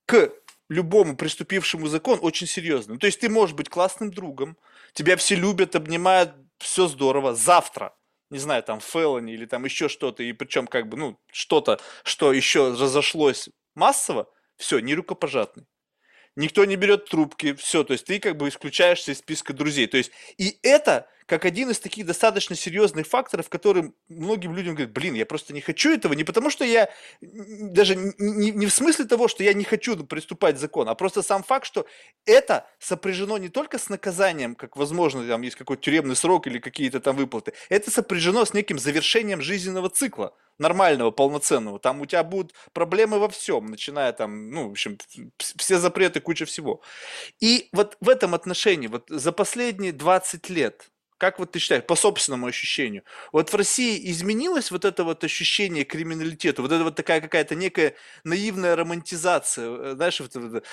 к 0.06 0.32
любому 0.70 1.18
приступившему 1.18 1.88
закон 1.88 2.20
очень 2.22 2.46
серьезный. 2.46 2.94
Ну, 2.94 3.00
то 3.00 3.08
есть 3.08 3.22
ты 3.22 3.28
можешь 3.28 3.56
быть 3.56 3.70
классным 3.70 4.12
другом, 4.12 4.56
тебя 4.94 5.18
все 5.18 5.34
любят, 5.34 5.76
обнимают, 5.76 6.36
все 6.60 6.88
здорово. 6.88 7.34
Завтра 7.34 7.96
не 8.30 8.40
знаю, 8.40 8.64
там, 8.64 8.80
фелони 8.80 9.34
или 9.34 9.46
там 9.46 9.66
еще 9.66 9.90
что-то, 9.90 10.24
и 10.24 10.34
причем 10.34 10.68
как 10.68 10.90
бы, 10.90 10.98
ну, 10.98 11.20
что-то, 11.32 11.80
что 12.04 12.34
еще 12.34 12.72
разошлось 12.72 13.50
массово, 13.76 14.30
все, 14.58 14.80
не 14.80 14.96
рукопожатный. 14.96 15.66
Никто 16.36 16.66
не 16.66 16.76
берет 16.76 17.06
трубки, 17.06 17.54
все, 17.54 17.84
то 17.84 17.94
есть 17.94 18.06
ты 18.06 18.20
как 18.20 18.38
бы 18.38 18.50
исключаешься 18.50 19.12
из 19.12 19.20
списка 19.20 19.54
друзей. 19.54 19.88
То 19.88 19.98
есть 19.98 20.12
и 20.38 20.60
это 20.62 21.08
как 21.28 21.46
один 21.46 21.70
из 21.70 21.80
таких 21.80 22.06
достаточно 22.06 22.56
серьезных 22.56 23.06
факторов, 23.06 23.50
которым 23.50 23.94
многим 24.08 24.56
людям 24.56 24.76
говорят, 24.76 24.94
блин, 24.94 25.14
я 25.14 25.26
просто 25.26 25.54
не 25.54 25.62
хочу 25.62 25.94
этого, 25.94 26.14
не 26.14 26.24
потому 26.24 26.50
что 26.50 26.64
я, 26.66 26.90
даже 27.22 27.96
не, 27.96 28.52
не 28.52 28.66
в 28.66 28.74
смысле 28.74 29.06
того, 29.06 29.28
что 29.28 29.44
я 29.44 29.54
не 29.54 29.66
хочу 29.66 29.96
приступать 30.06 30.56
к 30.56 30.60
закону, 30.60 30.90
а 30.90 30.96
просто 30.96 31.22
сам 31.22 31.44
факт, 31.44 31.66
что 31.66 31.86
это 32.26 32.66
сопряжено 32.80 33.38
не 33.38 33.50
только 33.50 33.78
с 33.78 33.90
наказанием, 33.90 34.56
как 34.56 34.78
возможно, 34.78 35.28
там 35.28 35.42
есть 35.42 35.58
какой-то 35.58 35.84
тюремный 35.84 36.16
срок 36.16 36.48
или 36.48 36.60
какие-то 36.60 37.02
там 37.02 37.18
выплаты, 37.18 37.54
это 37.70 37.92
сопряжено 37.92 38.46
с 38.46 38.54
неким 38.54 38.80
завершением 38.80 39.42
жизненного 39.42 39.90
цикла 39.90 40.34
нормального, 40.60 41.12
полноценного. 41.12 41.78
Там 41.78 42.02
у 42.02 42.06
тебя 42.06 42.24
будут 42.24 42.54
проблемы 42.74 43.20
во 43.20 43.30
всем, 43.30 43.68
начиная 43.68 44.14
там, 44.14 44.50
ну, 44.50 44.70
в 44.70 44.72
общем, 44.72 44.98
все 45.38 45.78
запреты, 45.78 46.20
куча 46.20 46.46
всего. 46.46 46.82
И 47.40 47.70
вот 47.74 47.98
в 48.00 48.10
этом 48.10 48.34
отношении, 48.34 48.88
вот 48.88 49.06
за 49.10 49.32
последние 49.32 49.92
20 49.92 50.50
лет, 50.50 50.90
как 51.18 51.40
вот 51.40 51.52
ты 51.52 51.60
считаешь, 51.60 51.86
по 51.86 51.96
собственному 51.96 52.48
ощущению, 52.48 53.04
вот 53.32 53.52
в 53.52 53.56
России 53.56 54.10
изменилось 54.12 54.72
вот 54.72 54.86
это 54.86 55.04
вот 55.04 55.24
ощущение 55.24 55.84
криминалитета, 55.84 56.62
вот 56.62 56.72
это 56.72 56.84
вот 56.84 56.96
такая 56.96 57.22
какая-то 57.22 57.56
некая 57.56 57.96
наивная 58.24 58.76
романтизация, 58.76 59.70
э, 59.70 59.96
знаешь, 59.96 60.20
вот, 60.20 60.64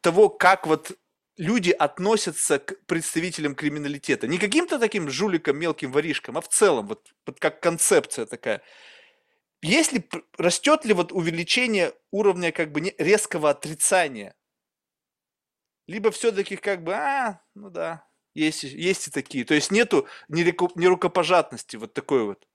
того, 0.00 0.28
как 0.28 0.66
вот 0.66 0.92
люди 1.36 1.70
относятся 1.70 2.58
к 2.58 2.84
представителям 2.86 3.54
криминалитета. 3.54 4.26
Не 4.26 4.38
каким-то 4.38 4.78
таким 4.78 5.08
жуликом, 5.08 5.58
мелким 5.58 5.92
воришкам, 5.92 6.36
а 6.36 6.40
в 6.40 6.48
целом, 6.48 6.86
вот, 6.88 7.08
вот 7.26 7.38
как 7.40 7.60
концепция 7.60 8.26
такая. 8.26 8.62
Есть 9.62 9.92
ли, 9.92 10.08
растет 10.36 10.84
ли 10.84 10.94
вот 10.94 11.12
увеличение 11.12 11.92
уровня 12.10 12.52
как 12.52 12.72
бы 12.72 12.94
резкого 12.98 13.50
отрицания? 13.50 14.34
Либо 15.86 16.10
все-таки 16.10 16.56
как 16.56 16.84
бы, 16.84 16.94
а, 16.94 17.40
ну 17.54 17.70
да, 17.70 18.07
есть, 18.34 18.62
есть 18.62 19.08
и 19.08 19.10
такие. 19.10 19.44
То 19.44 19.54
есть 19.54 19.70
нету 19.70 20.06
нерукопожатности 20.28 21.76
вот 21.76 21.94
такой 21.94 22.24
вот. 22.24 22.46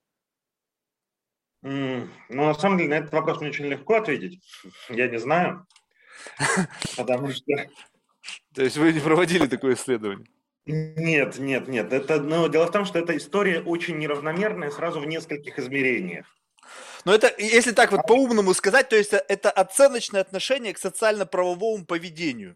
Mm, 1.63 2.09
ну, 2.29 2.45
на 2.45 2.53
самом 2.53 2.77
деле, 2.77 2.89
на 2.89 2.95
этот 2.95 3.13
вопрос 3.13 3.39
мне 3.39 3.49
очень 3.49 3.65
легко 3.65 3.95
ответить. 3.95 4.41
Я 4.89 5.07
не 5.07 5.17
знаю. 5.17 5.65
Потому 6.97 7.31
что... 7.31 7.53
То 8.53 8.63
есть 8.63 8.77
вы 8.77 8.93
не 8.93 8.99
проводили 8.99 9.47
такое 9.47 9.75
исследование? 9.75 10.27
Нет, 10.65 11.39
нет, 11.39 11.67
нет. 11.67 11.91
Это, 11.91 12.21
ну, 12.21 12.47
дело 12.47 12.67
в 12.67 12.71
том, 12.71 12.85
что 12.85 12.99
эта 12.99 13.17
история 13.17 13.61
очень 13.61 13.97
неравномерная 13.97 14.71
сразу 14.71 14.99
в 14.99 15.05
нескольких 15.05 15.59
измерениях. 15.59 16.25
Но 17.05 17.13
это, 17.13 17.33
если 17.37 17.71
так 17.71 17.91
вот 17.91 18.07
по-умному 18.07 18.53
сказать, 18.53 18.87
то 18.87 18.95
есть 18.95 19.11
это 19.11 19.51
оценочное 19.51 20.21
отношение 20.21 20.73
к 20.73 20.77
социально-правовому 20.77 21.85
поведению. 21.85 22.55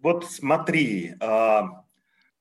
Вот 0.00 0.30
смотри, 0.30 1.14
а, 1.20 1.84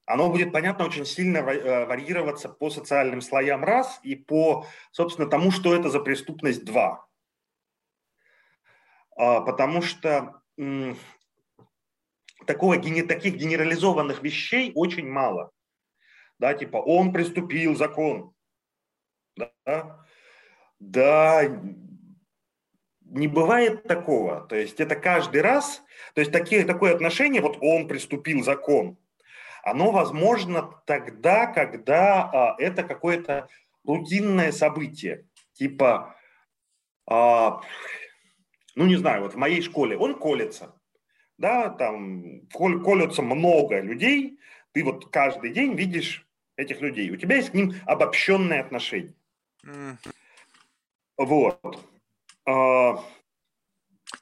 оно 0.05 0.29
будет, 0.29 0.51
понятно, 0.51 0.85
очень 0.85 1.05
сильно 1.05 1.37
э, 1.39 1.85
варьироваться 1.85 2.49
по 2.49 2.69
социальным 2.69 3.21
слоям 3.21 3.63
раз 3.63 3.99
и 4.03 4.15
по, 4.15 4.65
собственно, 4.91 5.27
тому, 5.27 5.51
что 5.51 5.75
это 5.75 5.89
за 5.89 5.99
преступность 5.99 6.63
два. 6.63 7.07
А, 9.17 9.41
потому 9.41 9.81
что 9.81 10.41
такого, 12.45 12.77
таких 12.77 13.35
генерализованных 13.35 14.21
вещей 14.21 14.71
очень 14.75 15.09
мало. 15.09 15.51
Да, 16.37 16.53
типа 16.53 16.77
он 16.77 17.11
приступил 17.11 17.75
закон. 17.75 18.33
Да? 19.65 20.05
Да, 20.79 21.43
не 23.01 23.27
бывает 23.27 23.83
такого. 23.83 24.41
То 24.41 24.55
есть 24.55 24.79
это 24.79 24.95
каждый 24.95 25.41
раз, 25.41 25.81
то 26.13 26.21
есть 26.21 26.31
такие, 26.31 26.65
такое 26.65 26.93
отношение, 26.93 27.41
вот 27.41 27.57
он 27.61 27.87
приступил 27.87 28.43
закон, 28.43 28.97
оно 29.65 29.91
возможно 29.91 30.79
тогда, 30.85 31.47
когда 31.47 32.23
а, 32.23 32.55
это 32.59 32.83
какое-то 32.83 33.49
рутинное 33.83 34.51
событие. 34.51 35.25
Типа, 35.53 36.15
а, 37.07 37.61
ну 38.75 38.85
не 38.85 38.95
знаю, 38.95 39.23
вот 39.23 39.33
в 39.33 39.37
моей 39.37 39.63
школе 39.63 39.97
он 39.97 40.19
колется, 40.19 40.79
да, 41.39 41.69
там 41.69 42.41
колется 42.51 43.23
много 43.23 43.81
людей, 43.81 44.39
ты 44.71 44.83
вот 44.83 45.09
каждый 45.11 45.51
день 45.51 45.73
видишь 45.73 46.27
этих 46.57 46.81
людей, 46.81 47.09
у 47.09 47.17
тебя 47.17 47.37
есть 47.37 47.49
к 47.49 47.55
ним 47.55 47.73
обобщенное 47.85 48.61
отношение. 48.61 49.15
Mm. 49.65 49.97
Вот. 51.17 51.79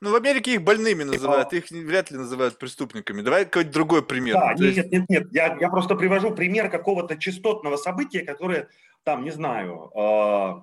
Ну, 0.01 0.11
в 0.11 0.15
Америке 0.15 0.55
их 0.55 0.63
больными 0.63 1.03
называют, 1.03 1.53
их 1.53 1.69
вряд 1.69 2.11
ли 2.11 2.17
называют 2.17 2.57
преступниками. 2.57 3.21
Давай 3.21 3.45
какой-то 3.45 3.71
другой 3.71 4.05
пример. 4.05 4.35
Да, 4.35 4.53
нет, 4.53 4.77
есть... 4.77 4.91
нет, 4.91 5.09
нет, 5.09 5.27
я, 5.31 5.57
я 5.59 5.69
просто 5.69 5.95
привожу 5.95 6.31
пример 6.31 6.69
какого-то 6.69 7.17
частотного 7.17 7.77
события, 7.77 8.21
которое, 8.21 8.69
там, 9.03 9.23
не 9.23 9.31
знаю, 9.31 9.91
э, 9.95 10.61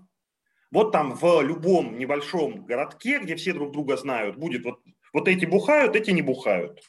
вот 0.71 0.93
там 0.93 1.15
в 1.15 1.43
любом 1.43 1.99
небольшом 1.99 2.65
городке, 2.65 3.19
где 3.19 3.37
все 3.37 3.53
друг 3.53 3.73
друга 3.73 3.97
знают, 3.97 4.37
будет 4.37 4.65
вот, 4.65 4.81
вот 5.13 5.29
эти 5.29 5.45
бухают, 5.45 5.97
эти 5.97 6.11
не 6.11 6.23
бухают. 6.23 6.81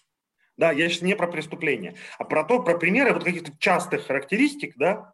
Да, 0.58 0.72
я 0.72 0.90
сейчас 0.90 1.02
не 1.02 1.16
про 1.16 1.28
преступление, 1.28 1.96
а 2.20 2.24
про 2.24 2.44
то, 2.44 2.62
про 2.62 2.78
примеры 2.78 3.14
вот 3.14 3.24
каких-то 3.24 3.52
частых 3.58 4.06
характеристик, 4.06 4.76
да, 4.78 5.14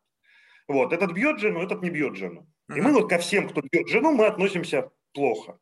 вот, 0.68 0.92
этот 0.92 1.14
бьет 1.14 1.40
жену, 1.40 1.62
этот 1.62 1.82
не 1.82 1.90
бьет 1.90 2.16
жену. 2.16 2.48
И 2.76 2.82
мы 2.82 2.92
вот 2.92 3.10
ко 3.10 3.18
всем, 3.18 3.48
кто 3.48 3.62
бьет 3.62 3.88
жену, 3.88 4.12
мы 4.12 4.26
относимся 4.26 4.92
плохо. 5.14 5.58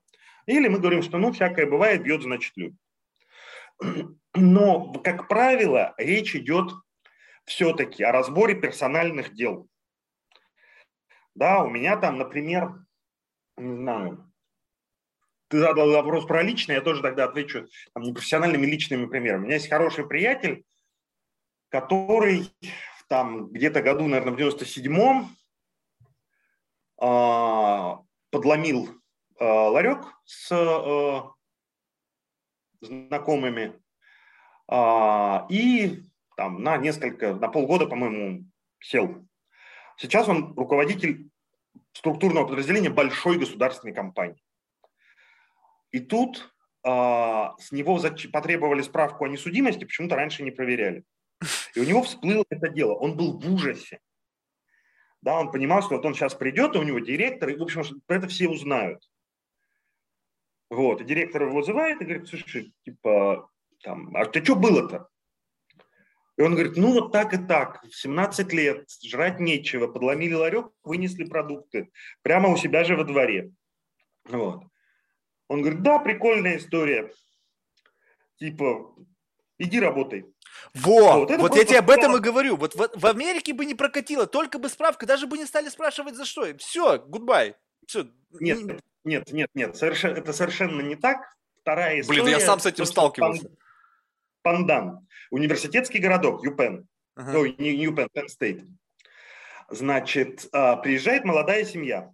Или 0.45 0.67
мы 0.67 0.79
говорим, 0.79 1.01
что 1.01 1.17
ну 1.17 1.31
всякое 1.31 1.65
бывает, 1.65 2.03
бьет, 2.03 2.21
значит 2.21 2.53
любит. 2.55 2.79
Но, 4.33 4.93
как 4.93 5.27
правило, 5.27 5.93
речь 5.97 6.35
идет 6.35 6.71
все-таки 7.45 8.03
о 8.03 8.11
разборе 8.11 8.55
персональных 8.55 9.33
дел. 9.33 9.67
Да, 11.35 11.63
у 11.63 11.69
меня 11.69 11.97
там, 11.97 12.17
например, 12.17 12.85
не 13.57 13.75
знаю, 13.75 14.31
ты 15.47 15.59
задал 15.59 15.91
вопрос 15.91 16.25
про 16.25 16.41
личное, 16.41 16.77
я 16.77 16.81
тоже 16.81 17.01
тогда 17.01 17.25
отвечу 17.25 17.67
там, 17.93 18.03
непрофессиональными 18.03 18.65
личными 18.65 19.05
примерами. 19.05 19.43
У 19.43 19.45
меня 19.45 19.55
есть 19.55 19.69
хороший 19.69 20.07
приятель, 20.07 20.63
который 21.69 22.51
там 23.07 23.49
где-то 23.49 23.81
году, 23.81 24.07
наверное, 24.07 24.33
в 24.33 24.37
97-м 24.37 25.29
а, 26.97 27.99
подломил 28.31 28.89
ларек 29.39 30.05
с 30.25 30.51
а, 30.51 31.31
знакомыми 32.81 33.79
и 35.49 36.03
там 36.35 36.63
на 36.63 36.77
несколько, 36.77 37.35
на 37.35 37.47
полгода, 37.47 37.85
по-моему, 37.85 38.45
сел. 38.79 39.27
Сейчас 39.97 40.27
он 40.27 40.53
руководитель 40.55 41.29
структурного 41.93 42.47
подразделения 42.47 42.89
большой 42.89 43.37
государственной 43.37 43.93
компании. 43.93 44.43
И 45.91 45.99
тут 45.99 46.53
а, 46.83 47.55
с 47.57 47.71
него 47.71 47.99
потребовали 48.31 48.81
справку 48.81 49.25
о 49.25 49.29
несудимости, 49.29 49.85
почему-то 49.85 50.15
раньше 50.15 50.43
не 50.43 50.51
проверяли. 50.51 51.03
И 51.73 51.79
у 51.79 51.83
него 51.83 52.03
всплыло 52.03 52.43
это 52.49 52.69
дело. 52.69 52.93
Он 52.93 53.15
был 53.15 53.39
в 53.39 53.53
ужасе. 53.53 53.99
Да, 55.21 55.39
он 55.39 55.51
понимал, 55.51 55.81
что 55.81 55.95
вот 55.95 56.05
он 56.05 56.13
сейчас 56.13 56.35
придет, 56.35 56.75
и 56.75 56.79
у 56.79 56.83
него 56.83 56.99
директор, 56.99 57.49
и, 57.49 57.55
в 57.55 57.63
общем, 57.63 57.83
про 58.05 58.17
это 58.17 58.27
все 58.27 58.47
узнают. 58.47 59.01
Вот, 60.75 60.99
и 60.99 61.05
директор 61.05 61.43
его 61.43 61.55
вызывает 61.55 62.01
и 62.01 62.03
говорит, 62.03 62.27
слушай, 62.27 62.73
типа, 62.83 63.49
там, 63.81 64.13
а 64.13 64.25
ты 64.25 64.43
что 64.43 64.57
было-то? 64.57 65.07
И 66.37 66.41
он 66.41 66.51
говорит, 66.51 66.75
ну 66.75 66.91
вот 66.91 67.13
так 67.13 67.33
и 67.33 67.37
так, 67.37 67.81
в 67.85 67.95
17 67.95 68.51
лет, 68.51 68.89
жрать 69.05 69.39
нечего, 69.39 69.87
подломили 69.87 70.33
ларек, 70.33 70.67
вынесли 70.83 71.23
продукты, 71.23 71.91
прямо 72.23 72.49
у 72.49 72.57
себя 72.57 72.83
же 72.83 72.97
во 72.97 73.05
дворе. 73.05 73.51
Вот. 74.25 74.63
Он 75.47 75.61
говорит, 75.61 75.81
да, 75.81 75.97
прикольная 75.97 76.57
история. 76.57 77.09
Типа, 78.37 78.93
иди 79.57 79.79
работай. 79.79 80.25
Во, 80.73 81.19
вот, 81.19 81.31
вот 81.37 81.55
я 81.55 81.63
тебе 81.63 81.79
об 81.79 81.89
этом 81.89 82.17
и 82.17 82.19
говорю. 82.19 82.57
Вот 82.57 82.75
в, 82.75 82.99
в 82.99 83.05
Америке 83.05 83.53
бы 83.53 83.65
не 83.65 83.75
прокатило, 83.75 84.27
только 84.27 84.59
бы 84.59 84.67
справка, 84.67 85.05
даже 85.05 85.25
бы 85.25 85.37
не 85.37 85.45
стали 85.45 85.69
спрашивать 85.69 86.15
за 86.15 86.25
что. 86.25 86.53
Все, 86.57 86.99
гудбай. 86.99 87.55
Все. 87.87 88.07
Нет, 88.41 88.81
нет, 89.05 89.31
нет, 89.31 89.49
нет, 89.53 89.75
совершенно, 89.75 90.17
это 90.17 90.33
совершенно 90.33 90.81
не 90.81 90.95
так. 90.95 91.35
Вторая 91.61 92.01
история. 92.01 92.23
Блин, 92.23 92.33
я 92.33 92.39
сам 92.39 92.59
с 92.59 92.65
этим 92.65 92.85
сталкивался. 92.85 93.49
Пандан. 94.41 95.07
Университетский 95.31 95.99
городок, 95.99 96.43
ЮПен. 96.43 96.87
Ага. 97.15 97.39
Ой, 97.39 97.55
не 97.57 97.71
ЮПен, 97.71 98.07
Penn 98.13 98.27
State. 98.27 98.67
Значит, 99.69 100.47
а, 100.51 100.75
приезжает 100.75 101.25
молодая 101.25 101.65
семья. 101.65 102.11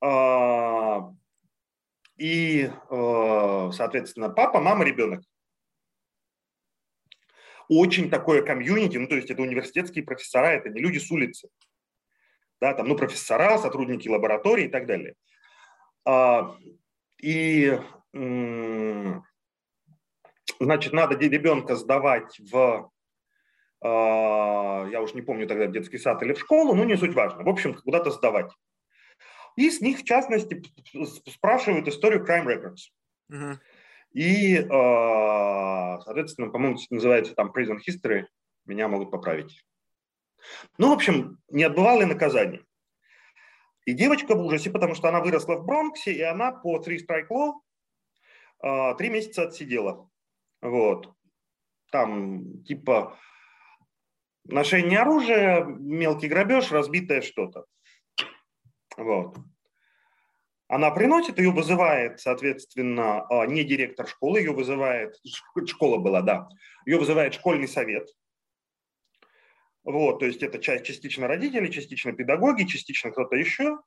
А, 0.00 1.12
и, 2.16 2.70
а, 2.88 3.70
соответственно, 3.72 4.30
папа, 4.30 4.60
мама, 4.60 4.84
ребенок 4.84 5.22
очень 7.70 8.10
такое 8.10 8.42
комьюнити, 8.42 8.96
ну, 8.96 9.06
то 9.06 9.14
есть 9.14 9.30
это 9.30 9.42
университетские 9.42 10.04
профессора, 10.04 10.48
это 10.48 10.68
не 10.70 10.80
люди 10.80 10.98
с 10.98 11.08
улицы. 11.10 11.48
Да, 12.60 12.74
там, 12.74 12.88
ну, 12.88 12.96
профессора, 12.96 13.58
сотрудники 13.58 14.08
лаборатории 14.08 14.66
и 14.66 14.70
так 14.70 14.86
далее. 14.86 15.14
А, 16.04 16.56
и, 17.22 17.78
значит, 20.60 20.92
надо 20.92 21.16
ребенка 21.16 21.76
сдавать 21.76 22.38
в 22.38 22.90
а, 23.82 24.86
я 24.90 25.00
уж 25.00 25.14
не 25.14 25.22
помню 25.22 25.46
тогда, 25.46 25.66
в 25.66 25.72
детский 25.72 25.98
сад 25.98 26.22
или 26.22 26.34
в 26.34 26.40
школу, 26.40 26.74
но 26.74 26.84
не 26.84 26.96
суть 26.96 27.14
важно. 27.14 27.42
В 27.42 27.48
общем, 27.48 27.74
куда-то 27.74 28.10
сдавать. 28.10 28.52
И 29.56 29.70
с 29.70 29.80
них, 29.80 30.00
в 30.00 30.04
частности, 30.04 30.62
спрашивают 31.28 31.88
историю 31.88 32.24
Crime 32.24 32.46
Records. 32.46 32.92
Uh-huh. 33.32 33.56
И, 34.12 34.58
а, 34.70 36.00
соответственно, 36.00 36.50
по-моему, 36.50 36.78
называется 36.90 37.34
там 37.34 37.52
Prison 37.56 37.78
History. 37.78 38.24
Меня 38.66 38.88
могут 38.88 39.10
поправить. 39.10 39.64
Ну, 40.78 40.90
в 40.90 40.92
общем, 40.92 41.38
не 41.48 41.64
отбывали 41.64 42.04
наказание. 42.04 42.64
И 43.86 43.92
девочка 43.92 44.34
в 44.34 44.44
ужасе, 44.44 44.70
потому 44.70 44.94
что 44.94 45.08
она 45.08 45.20
выросла 45.20 45.56
в 45.56 45.64
Бронксе, 45.64 46.12
и 46.12 46.22
она 46.22 46.52
по 46.52 46.78
Three 46.78 46.98
Strike 46.98 47.28
Law 47.30 48.96
три 48.96 49.08
месяца 49.08 49.44
отсидела. 49.44 50.10
Вот. 50.60 51.12
Там 51.90 52.62
типа 52.64 53.18
ношение 54.44 55.00
оружия, 55.00 55.64
мелкий 55.64 56.28
грабеж, 56.28 56.70
разбитое 56.70 57.22
что-то. 57.22 57.64
Вот. 58.96 59.38
Она 60.68 60.92
приносит, 60.92 61.38
ее 61.38 61.50
вызывает, 61.50 62.20
соответственно, 62.20 63.26
а, 63.28 63.44
не 63.46 63.64
директор 63.64 64.06
школы, 64.06 64.38
ее 64.38 64.52
вызывает, 64.52 65.16
школа 65.66 65.96
была, 65.96 66.22
да, 66.22 66.48
ее 66.86 66.96
вызывает 66.96 67.34
школьный 67.34 67.66
совет. 67.66 68.08
Вот, 69.84 70.18
то 70.18 70.26
есть 70.26 70.42
это 70.42 70.58
часть 70.58 70.84
частично 70.84 71.26
родители, 71.26 71.68
частично 71.68 72.12
педагоги, 72.12 72.64
частично 72.64 73.10
кто-то 73.10 73.36
еще. 73.36 73.78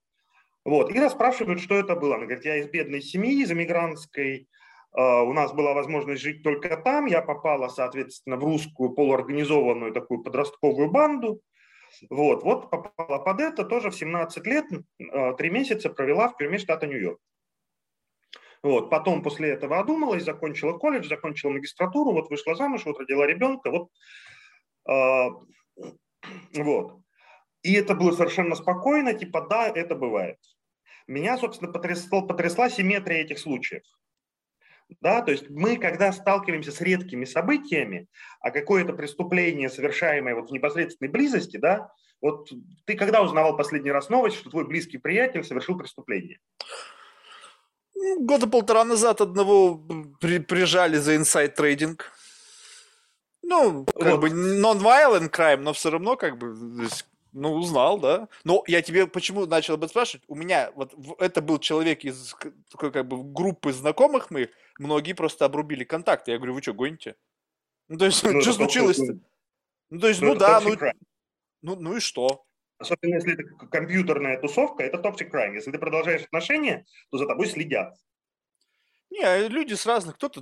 Вот, 0.66 0.92
и 0.92 1.00
расспрашивают, 1.00 1.60
что 1.60 1.76
это 1.76 1.96
было. 1.96 2.16
Она 2.16 2.26
говорит, 2.26 2.46
я 2.46 2.58
из 2.58 2.68
бедной 2.68 3.02
семьи, 3.02 3.42
из 3.42 3.52
эмигрантской, 3.52 4.48
а, 4.94 5.24
у 5.24 5.34
нас 5.34 5.54
была 5.54 5.74
возможность 5.74 6.22
жить 6.22 6.44
только 6.44 6.78
там. 6.78 7.06
Я 7.06 7.22
попала, 7.22 7.68
соответственно, 7.68 8.38
в 8.38 8.44
русскую 8.44 8.92
полуорганизованную 8.92 9.92
такую 9.92 10.24
подростковую 10.24 10.90
банду. 10.90 11.42
Вот, 12.10 12.44
вот 12.44 12.70
попала 12.72 13.20
под 13.20 13.40
это, 13.40 13.64
тоже 13.64 13.92
в 13.92 13.96
17 13.96 14.48
лет, 14.48 14.66
а, 15.12 15.34
три 15.34 15.50
месяца 15.50 15.90
провела 15.90 16.30
в 16.30 16.38
тюрьме 16.38 16.58
штата 16.58 16.88
Нью-Йорк. 16.88 17.20
Вот, 18.64 18.90
потом 18.90 19.22
после 19.22 19.50
этого 19.50 19.80
одумалась, 19.80 20.24
закончила 20.24 20.78
колледж, 20.78 21.08
закончила 21.10 21.52
магистратуру, 21.52 22.14
вот 22.14 22.30
вышла 22.30 22.56
замуж, 22.56 22.84
вот 22.86 22.98
родила 22.98 23.28
ребенка, 23.28 23.70
вот, 23.70 23.90
э, 24.90 25.30
вот. 26.54 27.00
И 27.62 27.74
это 27.74 27.96
было 27.96 28.12
совершенно 28.12 28.56
спокойно, 28.56 29.14
типа, 29.14 29.48
да, 29.50 29.68
это 29.68 29.96
бывает. 29.96 30.38
Меня, 31.08 31.38
собственно, 31.38 31.72
потрясла, 31.72 32.22
потрясла 32.22 32.70
симметрия 32.70 33.24
этих 33.24 33.40
случаев. 33.40 33.84
Да, 35.02 35.22
то 35.22 35.32
есть 35.32 35.50
мы, 35.50 35.78
когда 35.78 36.12
сталкиваемся 36.12 36.72
с 36.72 36.82
редкими 36.82 37.26
событиями, 37.26 38.08
а 38.42 38.52
какое-то 38.52 38.94
преступление, 38.94 39.70
совершаемое 39.70 40.36
вот 40.36 40.50
в 40.50 40.54
непосредственной 40.54 41.10
близости, 41.10 41.58
да, 41.58 41.92
вот 42.22 42.50
ты 42.86 42.96
когда 42.96 43.22
узнавал 43.22 43.58
последний 43.58 43.92
раз 43.92 44.10
новость, 44.10 44.38
что 44.38 44.50
твой 44.50 44.66
близкий 44.68 44.98
приятель 44.98 45.44
совершил 45.44 45.78
преступление? 45.78 46.40
Года 48.20 48.48
полтора 48.48 48.84
назад 48.84 49.22
одного 49.22 49.82
при, 50.20 50.40
прижали 50.40 50.98
за 50.98 51.16
инсайд 51.16 51.56
трейдинг. 51.56 52.12
Ну, 53.44 53.86
как 53.86 54.14
вот. 54.14 54.22
бы 54.22 54.30
non-violent 54.30 55.30
crime, 55.30 55.58
но 55.58 55.74
все 55.74 55.92
равно 55.92 56.16
как 56.16 56.38
бы 56.38 56.56
ну, 57.34 57.54
узнал, 57.54 58.00
да. 58.00 58.30
Но 58.44 58.64
я 58.68 58.82
тебе 58.82 59.06
почему 59.06 59.46
начал 59.46 59.74
об 59.74 59.82
этом 59.82 59.90
спрашивать? 59.90 60.24
У 60.28 60.36
меня 60.36 60.72
вот 60.76 60.94
это 61.20 61.42
был 61.42 61.60
человек 61.60 62.06
из 62.06 62.36
такой 62.72 62.92
как 62.92 63.08
бы 63.08 63.22
группы 63.24 63.74
знакомых 63.74 64.32
моих, 64.32 64.50
многие 64.80 65.14
просто 65.14 65.46
обрубили 65.46 65.84
контакты. 65.84 66.32
Я 66.32 66.38
говорю, 66.38 66.54
вы 66.54 66.62
что, 66.62 66.74
гоните? 66.74 67.16
Ну, 67.90 67.98
то 67.98 68.06
есть, 68.06 68.24
ну, 68.24 68.42
что 68.42 68.54
случилось 68.54 69.00
-то? 69.00 69.20
Ну, 69.90 70.00
то 70.00 70.08
есть, 70.08 70.22
ну, 70.22 70.30
ну 70.30 70.36
да, 70.36 70.62
ну, 70.62 70.76
ну, 71.62 71.76
ну 71.76 71.98
и 71.98 72.00
что? 72.00 72.46
Особенно 72.78 73.16
если 73.16 73.34
это 73.34 73.44
компьютерная 73.68 74.40
тусовка, 74.40 74.84
это 74.84 74.98
toxic 74.98 75.30
crime. 75.32 75.56
Если 75.56 75.72
ты 75.72 75.78
продолжаешь 75.78 76.24
отношения, 76.24 76.86
то 77.12 77.18
за 77.18 77.28
тобой 77.28 77.48
следят. 77.48 77.96
Не, 79.14 79.48
люди 79.48 79.76
с 79.76 79.86
разных, 79.86 80.16
кто-то 80.16 80.42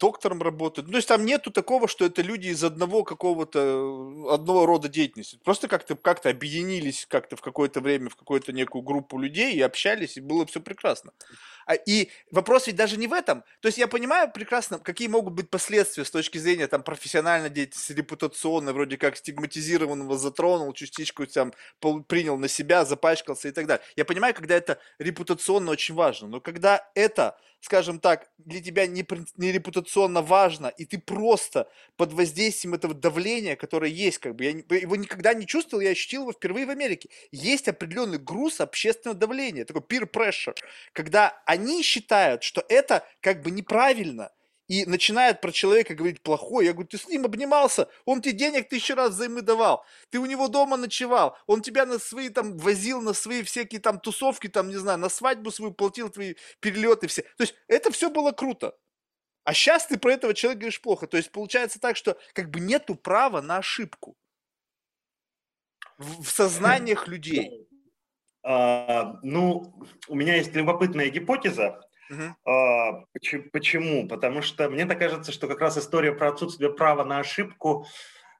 доктором 0.00 0.42
работает. 0.42 0.88
Ну, 0.88 0.92
то 0.92 0.98
есть 0.98 1.06
там 1.06 1.24
нету 1.24 1.52
такого, 1.52 1.86
что 1.86 2.04
это 2.04 2.20
люди 2.20 2.48
из 2.48 2.64
одного 2.64 3.04
какого-то, 3.04 4.34
одного 4.34 4.66
рода 4.66 4.88
деятельности. 4.88 5.38
Просто 5.44 5.68
как-то 5.68 5.94
как 5.94 6.26
объединились 6.26 7.06
как-то 7.08 7.36
в 7.36 7.42
какое-то 7.42 7.80
время 7.80 8.10
в 8.10 8.16
какую-то 8.16 8.52
некую 8.52 8.82
группу 8.82 9.18
людей 9.18 9.54
и 9.54 9.60
общались, 9.60 10.16
и 10.16 10.20
было 10.20 10.44
все 10.46 10.60
прекрасно. 10.60 11.12
А, 11.68 11.74
и 11.74 12.08
вопрос 12.30 12.66
ведь 12.66 12.76
даже 12.76 12.96
не 12.96 13.06
в 13.06 13.12
этом. 13.12 13.44
То 13.60 13.68
есть 13.68 13.76
я 13.76 13.88
понимаю 13.88 14.32
прекрасно, 14.32 14.78
какие 14.78 15.06
могут 15.06 15.34
быть 15.34 15.50
последствия 15.50 16.06
с 16.06 16.10
точки 16.10 16.38
зрения 16.38 16.66
там 16.66 16.82
профессиональной 16.82 17.50
деятельности, 17.50 17.92
репутационной, 17.92 18.72
вроде 18.72 18.96
как 18.96 19.18
стигматизированного 19.18 20.16
затронул, 20.16 20.72
частичку 20.72 21.26
там 21.26 21.52
принял 22.08 22.38
на 22.38 22.48
себя, 22.48 22.86
запачкался 22.86 23.48
и 23.48 23.52
так 23.52 23.66
далее. 23.66 23.84
Я 23.96 24.06
понимаю, 24.06 24.34
когда 24.34 24.56
это 24.56 24.78
репутационно 24.98 25.70
очень 25.72 25.94
важно, 25.94 26.28
но 26.28 26.40
когда 26.40 26.88
это 26.94 27.36
скажем 27.60 27.98
так, 27.98 28.28
для 28.38 28.62
тебя 28.62 28.86
не, 28.86 29.04
не 29.36 29.52
репутационно 29.52 30.22
важно, 30.22 30.68
и 30.68 30.84
ты 30.84 30.98
просто 30.98 31.68
под 31.96 32.12
воздействием 32.12 32.74
этого 32.74 32.94
давления, 32.94 33.56
которое 33.56 33.90
есть, 33.90 34.18
как 34.18 34.36
бы, 34.36 34.44
я 34.44 34.50
его 34.50 34.96
никогда 34.96 35.34
не 35.34 35.46
чувствовал, 35.46 35.82
я 35.82 35.90
ощутил 35.90 36.22
его 36.22 36.32
впервые 36.32 36.66
в 36.66 36.70
Америке. 36.70 37.08
Есть 37.32 37.68
определенный 37.68 38.18
груз 38.18 38.60
общественного 38.60 39.18
давления, 39.18 39.64
такой 39.64 39.82
peer 39.82 40.08
pressure, 40.08 40.54
когда 40.92 41.42
они 41.46 41.57
считают, 41.82 42.42
что 42.42 42.64
это 42.68 43.06
как 43.20 43.42
бы 43.42 43.50
неправильно, 43.50 44.30
и 44.68 44.84
начинают 44.84 45.40
про 45.40 45.50
человека 45.50 45.94
говорить 45.94 46.22
плохое. 46.22 46.66
Я 46.66 46.72
говорю, 46.74 46.88
ты 46.88 46.98
с 46.98 47.08
ним 47.08 47.24
обнимался, 47.24 47.88
он 48.04 48.20
тебе 48.20 48.34
денег 48.34 48.68
тысячу 48.68 48.94
раз 48.94 49.10
взаймы 49.10 49.42
давал, 49.42 49.84
ты 50.10 50.18
у 50.18 50.26
него 50.26 50.48
дома 50.48 50.76
ночевал, 50.76 51.36
он 51.46 51.62
тебя 51.62 51.86
на 51.86 51.98
свои 51.98 52.28
там 52.28 52.56
возил, 52.58 53.00
на 53.00 53.14
свои 53.14 53.42
всякие 53.42 53.80
там 53.80 53.98
тусовки, 53.98 54.48
там, 54.48 54.68
не 54.68 54.76
знаю, 54.76 54.98
на 54.98 55.08
свадьбу 55.08 55.50
свою 55.50 55.72
платил 55.72 56.10
твои 56.10 56.34
перелеты 56.60 57.06
все. 57.06 57.22
То 57.22 57.44
есть 57.44 57.54
это 57.66 57.90
все 57.90 58.10
было 58.10 58.32
круто. 58.32 58.76
А 59.44 59.54
сейчас 59.54 59.86
ты 59.86 59.98
про 59.98 60.12
этого 60.12 60.34
человека 60.34 60.60
говоришь 60.60 60.82
плохо. 60.82 61.06
То 61.06 61.16
есть 61.16 61.30
получается 61.32 61.80
так, 61.80 61.96
что 61.96 62.18
как 62.34 62.50
бы 62.50 62.60
нету 62.60 62.94
права 62.94 63.40
на 63.40 63.56
ошибку 63.56 64.14
в, 65.96 66.24
в 66.24 66.28
сознаниях 66.28 67.08
людей. 67.08 67.67
А, 68.42 69.18
ну, 69.22 69.74
у 70.08 70.14
меня 70.14 70.36
есть 70.36 70.54
любопытная 70.54 71.08
гипотеза. 71.08 71.80
Uh-huh. 72.10 73.04
Почему? 73.52 74.08
Потому 74.08 74.40
что 74.42 74.70
мне 74.70 74.86
так 74.86 74.98
кажется, 74.98 75.30
что 75.30 75.46
как 75.46 75.60
раз 75.60 75.76
история 75.76 76.12
про 76.12 76.28
отсутствие 76.28 76.72
права 76.72 77.04
на 77.04 77.18
ошибку. 77.18 77.86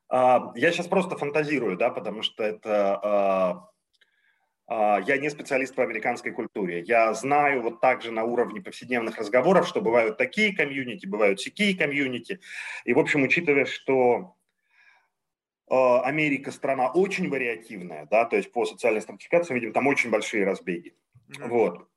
А, 0.08 0.52
я 0.54 0.72
сейчас 0.72 0.86
просто 0.86 1.16
фантазирую, 1.16 1.76
да, 1.76 1.90
потому 1.90 2.22
что 2.22 2.44
это 2.44 3.68
я 4.70 5.16
не 5.16 5.30
специалист 5.30 5.74
по 5.74 5.82
американской 5.82 6.30
культуре. 6.30 6.82
Я 6.82 7.14
знаю 7.14 7.62
вот 7.62 7.80
также 7.80 8.10
на 8.12 8.24
уровне 8.24 8.60
повседневных 8.60 9.16
разговоров, 9.16 9.66
что 9.66 9.80
бывают 9.80 10.18
такие 10.18 10.54
комьюнити, 10.54 11.06
бывают 11.06 11.42
такие 11.42 11.74
комьюнити. 11.74 12.38
И, 12.84 12.92
в 12.92 12.98
общем, 12.98 13.22
учитывая, 13.22 13.64
что 13.64 14.36
Америка 15.70 16.50
страна 16.50 16.90
очень 16.90 17.28
вариативная, 17.28 18.06
да, 18.10 18.24
то 18.24 18.36
есть 18.36 18.52
по 18.52 18.64
социальной 18.64 19.02
стратификации, 19.02 19.54
видим, 19.54 19.72
там 19.72 19.86
очень 19.86 20.10
большие 20.10 20.44
разбеги. 20.44 20.94
Mm-hmm. 21.28 21.48
Вот. 21.48 21.88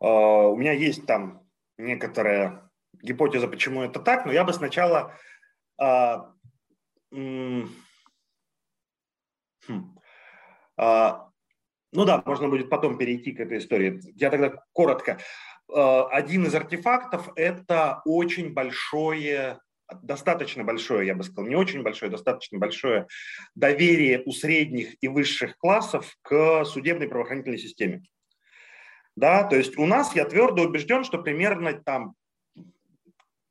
А, 0.00 0.48
у 0.48 0.56
меня 0.56 0.72
есть 0.72 1.06
там 1.06 1.46
некоторая 1.78 2.70
гипотеза, 3.00 3.48
почему 3.48 3.82
это 3.82 4.00
так, 4.00 4.26
но 4.26 4.32
я 4.32 4.44
бы 4.44 4.52
сначала... 4.52 5.14
А, 5.78 6.32
хм, 7.12 7.68
а, 10.76 11.30
ну 11.92 12.04
да, 12.04 12.22
можно 12.26 12.48
будет 12.48 12.68
потом 12.68 12.98
перейти 12.98 13.32
к 13.32 13.40
этой 13.40 13.58
истории. 13.58 14.00
Я 14.14 14.30
тогда 14.30 14.64
коротко. 14.72 15.18
Один 15.68 16.46
из 16.46 16.54
артефактов– 16.54 17.28
это 17.36 18.02
очень 18.04 18.52
большое 18.52 19.60
достаточно 20.02 20.64
большое, 20.64 21.06
я 21.06 21.14
бы 21.14 21.22
сказал, 21.22 21.46
не 21.46 21.56
очень 21.56 21.82
большое, 21.82 22.10
достаточно 22.10 22.58
большое 22.58 23.06
доверие 23.54 24.22
у 24.24 24.32
средних 24.32 24.94
и 25.00 25.08
высших 25.08 25.56
классов 25.58 26.16
к 26.22 26.64
судебной 26.64 27.08
правоохранительной 27.08 27.58
системе. 27.58 28.02
Да, 29.14 29.44
то 29.44 29.56
есть 29.56 29.76
у 29.76 29.86
нас 29.86 30.14
я 30.14 30.24
твердо 30.24 30.62
убежден, 30.62 31.04
что 31.04 31.18
примерно 31.18 31.74
там, 31.74 32.14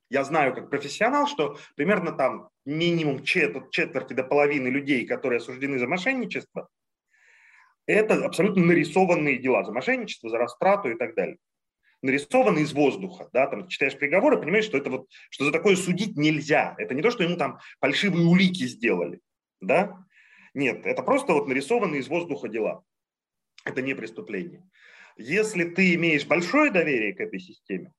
я 0.09 0.23
знаю 0.23 0.55
как 0.55 0.69
профессионал, 0.69 1.27
что 1.27 1.57
примерно 1.75 2.11
там 2.11 2.49
минимум 2.65 3.23
четверть, 3.23 3.69
четверти 3.71 4.13
до 4.13 4.23
половины 4.23 4.69
людей, 4.69 5.05
которые 5.05 5.37
осуждены 5.37 5.77
за 5.77 5.87
мошенничество, 5.87 6.67
это 7.85 8.25
абсолютно 8.25 8.65
нарисованные 8.65 9.37
дела 9.37 9.63
за 9.63 9.71
мошенничество, 9.71 10.29
за 10.29 10.37
растрату 10.37 10.89
и 10.89 10.95
так 10.95 11.15
далее. 11.15 11.37
Нарисованные 12.01 12.63
из 12.63 12.73
воздуха, 12.73 13.29
да, 13.31 13.47
там 13.47 13.67
читаешь 13.67 13.97
приговоры, 13.97 14.39
понимаешь, 14.39 14.65
что 14.65 14.77
это 14.77 14.89
вот, 14.89 15.07
что 15.29 15.45
за 15.45 15.51
такое 15.51 15.75
судить 15.75 16.17
нельзя. 16.17 16.75
Это 16.79 16.95
не 16.95 17.01
то, 17.01 17.11
что 17.11 17.23
ему 17.23 17.37
там 17.37 17.59
фальшивые 17.79 18.25
улики 18.25 18.63
сделали, 18.65 19.19
да. 19.59 20.03
Нет, 20.53 20.85
это 20.85 21.03
просто 21.03 21.33
вот 21.33 21.47
нарисованные 21.47 22.01
из 22.01 22.07
воздуха 22.07 22.47
дела. 22.47 22.83
Это 23.63 23.81
не 23.81 23.93
преступление. 23.93 24.67
Если 25.17 25.65
ты 25.65 25.93
имеешь 25.95 26.25
большое 26.25 26.71
доверие 26.71 27.13
к 27.13 27.19
этой 27.19 27.39
системе, 27.39 27.93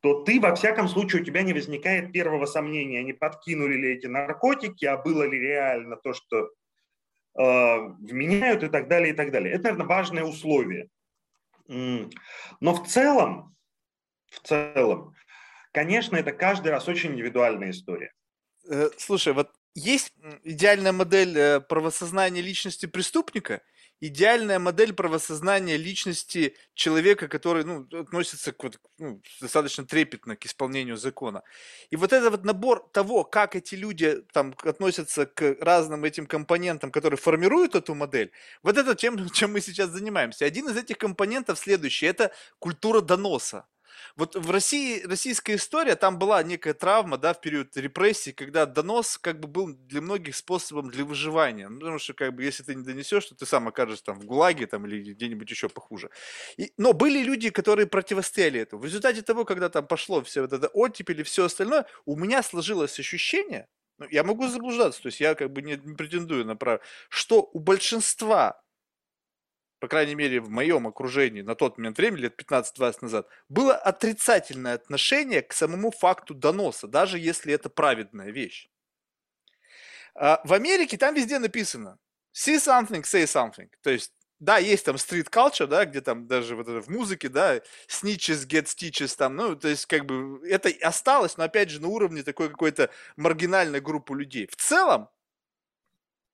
то 0.00 0.22
ты, 0.22 0.40
во 0.40 0.54
всяком 0.54 0.88
случае, 0.88 1.22
у 1.22 1.24
тебя 1.24 1.42
не 1.42 1.52
возникает 1.52 2.12
первого 2.12 2.46
сомнения, 2.46 3.02
не 3.02 3.12
подкинули 3.12 3.74
ли 3.74 3.92
эти 3.92 4.06
наркотики, 4.06 4.84
а 4.86 4.96
было 4.96 5.24
ли 5.24 5.38
реально 5.38 5.96
то, 5.96 6.14
что 6.14 6.50
э, 7.38 7.78
вменяют 8.00 8.62
и 8.62 8.68
так 8.68 8.88
далее, 8.88 9.12
и 9.12 9.16
так 9.16 9.30
далее. 9.30 9.52
Это, 9.52 9.64
наверное, 9.64 9.86
важное 9.86 10.24
условие. 10.24 10.88
Но 11.70 12.74
в 12.74 12.86
целом, 12.88 13.56
в 14.30 14.40
целом, 14.40 15.14
конечно, 15.72 16.16
это 16.16 16.32
каждый 16.32 16.72
раз 16.72 16.88
очень 16.88 17.12
индивидуальная 17.12 17.70
история. 17.70 18.12
Э, 18.68 18.90
слушай, 18.98 19.32
вот 19.32 19.50
есть 19.74 20.12
идеальная 20.42 20.92
модель 20.92 21.38
э, 21.38 21.60
правосознания 21.60 22.42
личности 22.42 22.86
преступника– 22.86 23.62
идеальная 24.00 24.58
модель 24.58 24.92
правосознания 24.92 25.76
личности 25.76 26.56
человека, 26.74 27.28
который 27.28 27.64
ну, 27.64 27.86
относится 27.92 28.52
к, 28.52 28.70
ну, 28.98 29.20
достаточно 29.40 29.84
трепетно 29.84 30.36
к 30.36 30.46
исполнению 30.46 30.96
закона. 30.96 31.42
И 31.90 31.96
вот 31.96 32.12
этот 32.12 32.30
вот 32.30 32.44
набор 32.44 32.88
того, 32.92 33.24
как 33.24 33.56
эти 33.56 33.74
люди 33.74 34.22
там 34.32 34.54
относятся 34.64 35.26
к 35.26 35.56
разным 35.60 36.04
этим 36.04 36.26
компонентам, 36.26 36.90
которые 36.90 37.18
формируют 37.18 37.74
эту 37.74 37.94
модель, 37.94 38.32
вот 38.62 38.78
это 38.78 38.94
тем, 38.94 39.28
чем 39.32 39.52
мы 39.52 39.60
сейчас 39.60 39.90
занимаемся. 39.90 40.44
Один 40.44 40.68
из 40.68 40.76
этих 40.76 40.98
компонентов 40.98 41.58
следующий– 41.58 42.06
это 42.06 42.32
культура 42.58 43.00
доноса. 43.00 43.66
Вот 44.16 44.36
в 44.36 44.50
России, 44.50 45.02
российская 45.04 45.54
история, 45.56 45.96
там 45.96 46.18
была 46.18 46.42
некая 46.42 46.74
травма, 46.74 47.18
да, 47.18 47.34
в 47.34 47.40
период 47.40 47.76
репрессий, 47.76 48.32
когда 48.32 48.66
донос 48.66 49.18
как 49.18 49.40
бы 49.40 49.48
был 49.48 49.74
для 49.74 50.00
многих 50.00 50.36
способом 50.36 50.90
для 50.90 51.04
выживания. 51.04 51.68
Ну, 51.68 51.78
потому 51.78 51.98
что, 51.98 52.14
как 52.14 52.34
бы, 52.34 52.42
если 52.42 52.62
ты 52.62 52.74
не 52.74 52.84
донесешь, 52.84 53.26
то 53.26 53.34
ты 53.34 53.46
сам 53.46 53.68
окажешься 53.68 54.04
там 54.04 54.20
в 54.20 54.24
ГУЛАГе 54.24 54.66
там, 54.66 54.86
или 54.86 55.12
где-нибудь 55.12 55.50
еще 55.50 55.68
похуже. 55.68 56.10
И, 56.56 56.72
но 56.76 56.92
были 56.92 57.22
люди, 57.22 57.50
которые 57.50 57.86
противостояли 57.86 58.60
этому. 58.60 58.82
В 58.82 58.84
результате 58.84 59.22
того, 59.22 59.44
когда 59.44 59.68
там 59.68 59.86
пошло 59.86 60.22
все 60.22 60.42
вот 60.42 60.52
это 60.52 60.68
оттепель 60.68 61.20
и 61.20 61.24
все 61.24 61.44
остальное, 61.44 61.86
у 62.04 62.16
меня 62.16 62.42
сложилось 62.42 62.98
ощущение, 62.98 63.66
ну, 63.98 64.06
я 64.10 64.24
могу 64.24 64.48
заблуждаться, 64.48 65.02
то 65.02 65.08
есть 65.08 65.20
я 65.20 65.34
как 65.34 65.52
бы 65.52 65.60
не, 65.60 65.76
не 65.76 65.94
претендую 65.94 66.46
на 66.46 66.56
право, 66.56 66.80
что 67.10 67.50
у 67.52 67.58
большинства 67.58 68.62
по 69.80 69.88
крайней 69.88 70.14
мере, 70.14 70.40
в 70.40 70.50
моем 70.50 70.86
окружении 70.86 71.42
на 71.42 71.54
тот 71.54 71.78
момент 71.78 71.96
времени, 71.98 72.20
лет 72.20 72.40
15-20 72.40 72.98
назад, 73.00 73.26
было 73.48 73.74
отрицательное 73.74 74.74
отношение 74.74 75.42
к 75.42 75.52
самому 75.52 75.90
факту 75.90 76.34
доноса, 76.34 76.86
даже 76.86 77.18
если 77.18 77.52
это 77.52 77.70
праведная 77.70 78.30
вещь. 78.30 78.68
А 80.14 80.40
в 80.44 80.52
Америке 80.52 80.98
там 80.98 81.14
везде 81.14 81.38
написано 81.38 81.98
see 82.34 82.56
something, 82.56 83.02
say 83.02 83.24
something. 83.24 83.68
То 83.82 83.90
есть, 83.90 84.12
да, 84.38 84.58
есть 84.58 84.84
там 84.84 84.96
street 84.96 85.30
culture, 85.30 85.66
да, 85.66 85.84
где 85.84 86.00
там 86.00 86.26
даже 86.26 86.56
вот 86.56 86.68
это 86.68 86.80
в 86.80 86.88
музыке, 86.88 87.28
да, 87.28 87.56
snitches 87.88 88.46
get 88.46 88.64
stitches 88.64 89.16
там, 89.16 89.36
ну, 89.36 89.56
то 89.56 89.68
есть, 89.68 89.86
как 89.86 90.04
бы, 90.04 90.46
это 90.48 90.70
осталось, 90.82 91.36
но 91.36 91.44
опять 91.44 91.70
же 91.70 91.80
на 91.80 91.88
уровне 91.88 92.22
такой 92.22 92.50
какой-то 92.50 92.90
маргинальной 93.16 93.80
группы 93.80 94.14
людей. 94.14 94.46
В 94.46 94.56
целом, 94.56 95.08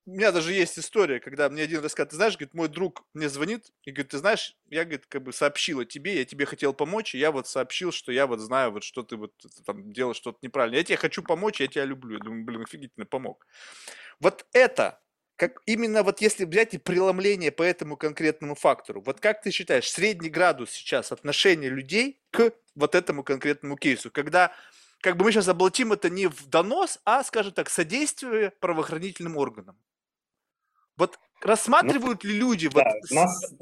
у 0.06 0.10
меня 0.12 0.30
даже 0.30 0.52
есть 0.52 0.78
история, 0.78 1.18
когда 1.18 1.48
мне 1.48 1.64
один 1.64 1.82
раз 1.82 1.92
сказал, 1.92 2.08
ты 2.08 2.16
знаешь, 2.16 2.34
говорит, 2.34 2.54
мой 2.54 2.68
друг 2.68 3.04
мне 3.12 3.28
звонит 3.28 3.72
и 3.82 3.90
говорит, 3.90 4.12
ты 4.12 4.18
знаешь, 4.18 4.56
я, 4.70 4.84
говорит, 4.84 5.06
как 5.06 5.24
бы 5.24 5.32
сообщил 5.32 5.80
о 5.80 5.84
тебе, 5.84 6.18
я 6.18 6.24
тебе 6.24 6.46
хотел 6.46 6.72
помочь, 6.72 7.14
и 7.14 7.18
я 7.18 7.32
вот 7.32 7.48
сообщил, 7.48 7.90
что 7.90 8.12
я 8.12 8.28
вот 8.28 8.38
знаю, 8.38 8.70
вот 8.70 8.84
что 8.84 9.02
ты 9.02 9.16
вот 9.16 9.32
там 9.66 9.92
делаешь 9.92 10.16
что-то 10.16 10.38
неправильно. 10.42 10.76
Я 10.76 10.84
тебе 10.84 10.96
хочу 10.96 11.24
помочь, 11.24 11.60
я 11.60 11.66
тебя 11.66 11.84
люблю. 11.84 12.18
Я 12.18 12.24
думаю, 12.24 12.44
блин, 12.44 12.62
офигительно 12.62 13.04
помог. 13.04 13.44
Вот 14.20 14.46
это, 14.52 15.00
как 15.34 15.60
именно 15.66 16.04
вот 16.04 16.20
если 16.20 16.44
взять 16.44 16.74
и 16.74 16.78
преломление 16.78 17.50
по 17.50 17.64
этому 17.64 17.96
конкретному 17.96 18.54
фактору, 18.54 19.02
вот 19.02 19.18
как 19.18 19.42
ты 19.42 19.50
считаешь, 19.50 19.90
средний 19.90 20.30
градус 20.30 20.70
сейчас 20.70 21.10
отношения 21.10 21.68
людей 21.68 22.20
к 22.30 22.52
вот 22.76 22.94
этому 22.94 23.24
конкретному 23.24 23.76
кейсу, 23.76 24.12
когда 24.12 24.54
как 25.00 25.16
бы 25.16 25.24
мы 25.24 25.32
сейчас 25.32 25.48
облатим 25.48 25.92
это 25.92 26.10
не 26.10 26.28
в 26.28 26.46
донос, 26.46 27.00
а, 27.04 27.24
скажем 27.24 27.52
так, 27.52 27.70
содействие 27.70 28.52
правоохранительным 28.60 29.36
органам. 29.36 29.76
Вот 30.96 31.18
рассматривают 31.42 32.24
ну, 32.24 32.30
ли 32.30 32.38
люди... 32.38 32.68
Да, 32.68 32.84
вот... 32.84 33.10
у 33.10 33.14
нас 33.14 33.54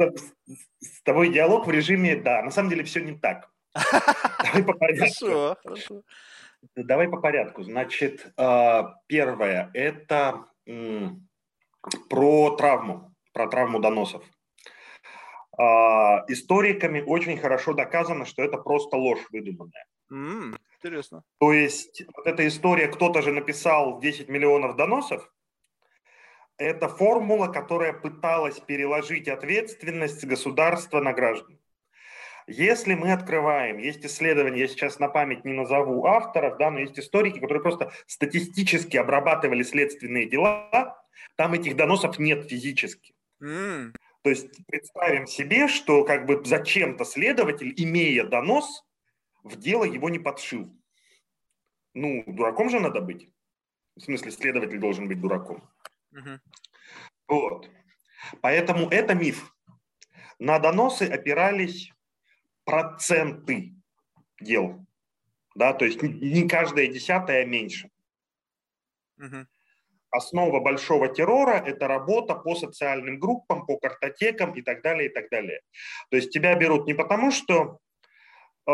с 0.81 1.03
тобой 1.03 1.33
диалог 1.33 1.67
в 1.67 1.71
режиме 1.71 2.17
«да». 2.17 2.43
На 2.43 2.51
самом 2.51 2.71
деле 2.71 2.85
все 2.85 3.01
не 3.01 3.19
так. 3.19 3.51
Давай 4.45 4.63
по 4.63 4.73
порядку. 4.75 5.27
Хорошо, 5.27 5.57
хорошо. 5.63 6.03
Давай 6.77 7.09
по 7.09 7.21
порядку. 7.21 7.63
Значит, 7.63 8.33
а, 8.37 8.95
первое– 9.07 9.71
это 9.75 10.47
про 12.09 12.57
травму, 12.57 13.15
про 13.33 13.49
травму 13.49 13.81
доносов. 13.81 14.25
А, 15.59 16.25
историками 16.29 17.01
очень 17.01 17.39
хорошо 17.39 17.75
доказано, 17.75 18.25
что 18.25 18.43
это 18.43 18.59
просто 18.59 18.97
ложь 18.97 19.27
выдуманная. 19.31 19.87
Mm, 20.11 20.57
интересно. 20.77 21.23
То 21.39 21.53
есть 21.53 22.03
вот 22.17 22.27
эта 22.27 22.47
история, 22.47 22.89
кто-то 22.89 23.23
же 23.23 23.33
написал 23.33 24.01
10 24.01 24.29
миллионов 24.29 24.77
доносов, 24.77 25.31
это 26.59 26.89
формула, 26.89 27.49
которая 27.49 27.93
пыталась 27.93 28.61
переложить 28.61 29.29
ответственность 29.29 30.25
государства 30.25 31.01
на 31.01 31.13
граждан. 31.13 31.59
Если 32.47 32.95
мы 32.95 33.13
открываем, 33.13 33.79
есть 33.79 34.05
исследования, 34.05 34.61
я 34.61 34.69
сейчас 34.69 34.99
на 34.99 35.09
память 35.09 35.45
не 35.45 35.53
назову 35.53 36.05
авторов, 36.05 36.59
да, 36.59 36.71
но 36.71 36.81
есть 36.81 36.99
историки, 36.99 37.39
которые 37.39 37.63
просто 37.63 37.91
статистически 38.07 38.99
обрабатывали 38.99 39.63
следственные 39.63 40.29
дела, 40.29 41.03
там 41.37 41.55
этих 41.55 41.75
доносов 41.75 42.19
нет 42.19 42.49
физически. 42.49 43.15
Mm. 43.43 43.95
То 44.23 44.31
есть 44.31 44.67
представим 44.67 45.27
себе, 45.27 45.69
что 45.69 46.05
как 46.05 46.27
бы 46.27 46.43
зачем-то 46.45 47.05
следователь, 47.05 47.73
имея 47.77 48.25
донос, 48.25 48.85
в 49.43 49.57
дело 49.57 49.85
его 49.85 50.11
не 50.11 50.19
подшил. 50.19 50.75
Ну, 51.95 52.25
дураком 52.27 52.69
же 52.69 52.81
надо 52.81 53.01
быть. 53.01 53.31
В 53.97 54.01
смысле, 54.01 54.33
следователь 54.33 54.79
должен 54.79 55.09
быть 55.09 55.21
дураком. 55.21 55.63
Угу. 56.15 56.39
Вот. 57.29 57.71
Поэтому 58.41 58.89
это 58.89 59.15
миф. 59.15 59.55
На 60.39 60.59
доносы 60.59 61.05
опирались 61.05 61.93
проценты 62.65 63.75
дел. 64.41 64.85
Да, 65.55 65.73
то 65.73 65.85
есть 65.85 66.03
не 66.03 66.49
каждая 66.49 66.89
десятая 66.89 67.45
меньше. 67.47 67.91
Угу. 69.19 69.47
Основа 70.11 70.61
большого 70.61 71.09
террора– 71.09 71.63
это 71.67 71.89
работа 71.89 72.35
по 72.35 72.55
социальным 72.55 73.19
группам, 73.19 73.67
по 73.67 73.79
картотекам 73.79 74.53
и 74.53 74.63
так 74.63 74.83
далее, 74.83 75.09
и 75.09 75.13
так 75.13 75.29
далее. 75.29 75.61
То 76.11 76.17
есть 76.17 76.31
тебя 76.31 76.55
берут 76.55 76.87
не 76.87 76.95
потому, 76.95 77.33
что 77.33 77.79
э, 78.67 78.71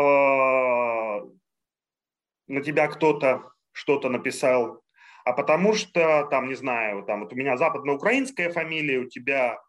на 2.47 2.61
тебя 2.63 2.87
кто-то 2.87 3.51
что-то 3.71 4.09
написал 4.09 4.80
а 5.23 5.33
потому 5.33 5.73
что, 5.73 6.27
там, 6.29 6.47
не 6.47 6.55
знаю, 6.55 7.03
там 7.03 7.21
вот 7.21 7.33
у 7.33 7.35
меня 7.35 7.57
западноукраинская 7.57 8.51
фамилия, 8.51 8.99
у 8.99 9.09
тебя... 9.09 9.59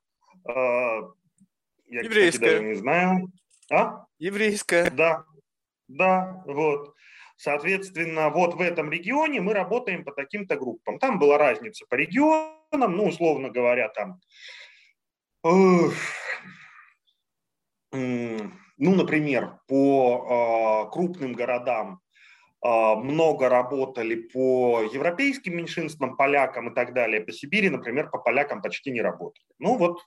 Э, 0.49 1.03
я, 1.87 2.01
Еврейская. 2.01 2.31
Кстати, 2.31 2.51
даже 2.51 2.65
не 2.65 2.75
знаю. 2.75 3.29
А? 3.71 4.05
Еврейская. 4.19 4.91
Да, 4.91 5.25
да, 5.89 6.43
вот. 6.47 6.95
Соответственно, 7.37 8.31
вот 8.31 8.55
в 8.55 8.61
этом 8.61 8.91
регионе 8.91 9.41
мы 9.41 9.53
работаем 9.53 10.05
по 10.05 10.13
таким-то 10.13 10.57
группам. 10.57 10.99
Там 10.99 11.19
была 11.19 11.39
разница 11.39 11.85
по 11.89 11.97
регионам, 11.97 12.97
ну, 12.97 13.09
условно 13.09 13.51
говоря, 13.51 13.89
там, 13.89 14.21
ну, 15.43 15.91
например, 18.79 19.59
по 19.67 20.87
э, 20.87 20.93
крупным 20.93 21.33
городам 21.35 22.01
много 22.63 23.49
работали 23.49 24.15
по 24.15 24.83
европейским 24.93 25.57
меньшинствам, 25.57 26.17
полякам 26.17 26.71
и 26.71 26.75
так 26.75 26.95
далее. 26.95 27.21
По 27.21 27.33
Сибири, 27.33 27.71
например, 27.71 28.09
по 28.09 28.19
полякам 28.19 28.63
почти 28.63 28.93
не 28.93 29.03
работали. 29.03 29.45
Ну 29.59 29.77
вот, 29.77 30.01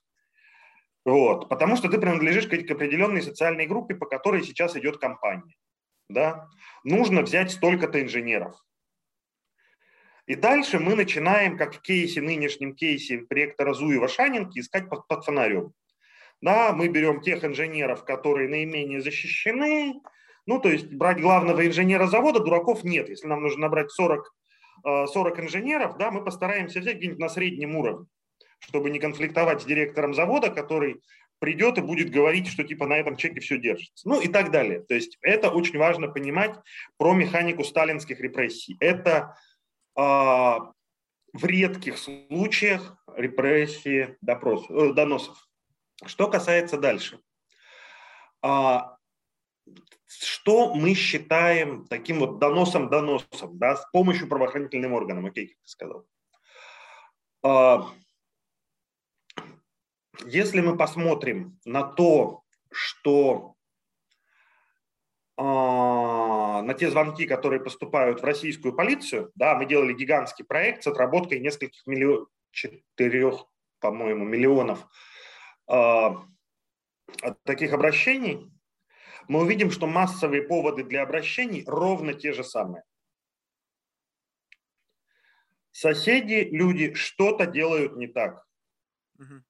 вот, 1.05 1.49
потому 1.49 1.75
что 1.75 1.87
ты 1.87 1.99
принадлежишь 1.99 2.47
к 2.47 2.71
определенной 2.71 3.21
социальной 3.21 3.67
группе, 3.67 3.93
по 3.95 4.07
которой 4.07 4.43
сейчас 4.43 4.75
идет 4.75 4.97
кампания. 4.97 5.55
Да? 6.09 6.47
Нужно 6.83 7.21
взять 7.21 7.51
столько-то 7.51 8.01
инженеров. 8.01 8.55
И 10.25 10.33
дальше 10.33 10.79
мы 10.79 10.95
начинаем, 10.95 11.57
как 11.57 11.75
в 11.75 11.81
кейсе, 11.81 12.21
нынешнем 12.21 12.73
кейсе 12.73 13.19
проекта 13.19 13.63
Разуева-Шанинки, 13.63 14.57
искать 14.59 14.89
под, 14.89 15.07
под 15.07 15.23
фонарем. 15.23 15.73
Да, 16.41 16.73
мы 16.73 16.87
берем 16.87 17.21
тех 17.21 17.43
инженеров, 17.43 18.03
которые 18.03 18.49
наименее 18.49 19.01
защищены, 19.01 20.01
ну, 20.45 20.59
то 20.59 20.69
есть 20.69 20.91
брать 20.91 21.19
главного 21.19 21.65
инженера 21.65 22.07
завода 22.07 22.39
дураков 22.39 22.83
нет. 22.83 23.09
Если 23.09 23.27
нам 23.27 23.41
нужно 23.41 23.61
набрать 23.61 23.91
40, 23.91 24.33
40 24.83 25.39
э, 25.39 25.41
инженеров, 25.43 25.97
да, 25.97 26.11
мы 26.11 26.23
постараемся 26.23 26.79
взять 26.79 26.97
где-нибудь 26.97 27.19
на 27.19 27.29
среднем 27.29 27.75
уровне, 27.75 28.05
чтобы 28.59 28.89
не 28.89 28.99
конфликтовать 28.99 29.61
с 29.61 29.65
директором 29.65 30.13
завода, 30.13 30.49
который 30.49 31.01
придет 31.39 31.77
и 31.77 31.81
будет 31.81 32.11
говорить, 32.11 32.47
что 32.47 32.63
типа 32.63 32.87
на 32.87 32.97
этом 32.97 33.17
чеке 33.17 33.39
все 33.39 33.57
держится. 33.57 34.07
Ну 34.07 34.21
и 34.21 34.27
так 34.27 34.51
далее. 34.51 34.81
То 34.81 34.95
есть 34.95 35.17
это 35.21 35.49
очень 35.49 35.77
важно 35.77 36.07
понимать 36.07 36.55
про 36.97 37.13
механику 37.13 37.63
сталинских 37.63 38.19
репрессий. 38.19 38.77
Это 38.79 39.35
э, 39.97 40.01
в 40.01 41.43
редких 41.43 41.97
случаях 41.97 42.97
репрессии 43.15 44.17
допрос, 44.21 44.65
э, 44.69 44.93
доносов. 44.93 45.37
Что 46.05 46.27
касается 46.27 46.77
дальше. 46.77 47.19
А, 48.41 48.97
что 50.23 50.73
мы 50.73 50.93
считаем 50.93 51.85
таким 51.87 52.19
вот 52.19 52.39
доносом-доносом, 52.39 53.57
да, 53.57 53.75
с 53.75 53.85
помощью 53.91 54.27
правоохранительным 54.27 54.93
органам, 54.93 55.25
окей, 55.25 55.47
как 55.47 55.57
ты 55.57 55.69
сказал. 55.69 56.05
А, 57.43 57.89
если 60.25 60.61
мы 60.61 60.77
посмотрим 60.77 61.59
на 61.65 61.83
то, 61.83 62.43
что 62.71 63.55
а, 65.37 66.61
на 66.61 66.73
те 66.73 66.89
звонки, 66.89 67.25
которые 67.25 67.61
поступают 67.61 68.21
в 68.21 68.23
российскую 68.23 68.73
полицию, 68.73 69.31
да, 69.35 69.55
мы 69.55 69.65
делали 69.65 69.93
гигантский 69.93 70.45
проект 70.45 70.83
с 70.83 70.87
отработкой 70.87 71.39
нескольких 71.39 71.85
миллионов, 71.85 72.29
четырех, 72.51 73.45
по-моему, 73.79 74.23
миллионов 74.23 74.87
э, 75.69 76.09
таких 77.43 77.73
обращений, 77.73 78.49
мы 79.27 79.41
увидим, 79.41 79.71
что 79.71 79.87
массовые 79.87 80.43
поводы 80.43 80.83
для 80.83 81.03
обращений 81.03 81.63
ровно 81.65 82.13
те 82.13 82.33
же 82.33 82.43
самые. 82.43 82.83
Соседи, 85.71 86.47
люди 86.51 86.93
что-то 86.93 87.45
делают 87.45 87.97
не 87.97 88.07
так. 88.07 88.45
Угу. 89.19 89.43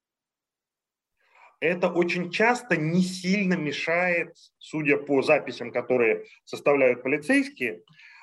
Это 1.60 1.90
очень 1.90 2.32
часто 2.32 2.78
не 2.78 3.04
сильно 3.04 3.54
мешает, 3.54 4.36
судя 4.58 4.98
по 4.98 5.22
записям, 5.22 5.72
которые 5.72 6.26
составляют 6.44 7.04
полицейские, 7.04 7.82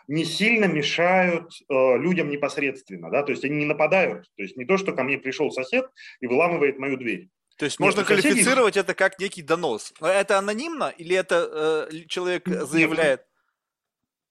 не 0.09 0.25
сильно 0.25 0.67
мешают 0.67 1.53
э, 1.69 1.99
людям 1.99 2.29
непосредственно, 2.29 3.11
да, 3.11 3.23
то 3.23 3.31
есть 3.31 3.45
они 3.45 3.57
не 3.57 3.67
нападают, 3.67 4.31
то 4.37 4.43
есть 4.43 4.57
не 4.57 4.65
то, 4.65 4.77
что 4.77 4.93
ко 4.93 5.05
мне 5.05 5.19
пришел 5.19 5.51
сосед 5.51 5.89
и 6.21 6.27
выламывает 6.27 6.79
мою 6.79 6.97
дверь. 6.97 7.29
То 7.57 7.65
есть 7.67 7.79
можно 7.79 8.05
соседей... 8.05 8.23
квалифицировать 8.23 8.77
это 8.77 8.95
как 8.95 9.19
некий 9.19 9.43
донос. 9.43 9.93
Это 10.01 10.39
анонимно 10.39 10.93
или 10.97 11.15
это 11.17 11.89
э, 11.91 12.05
человек 12.09 12.49
заявляет? 12.49 13.27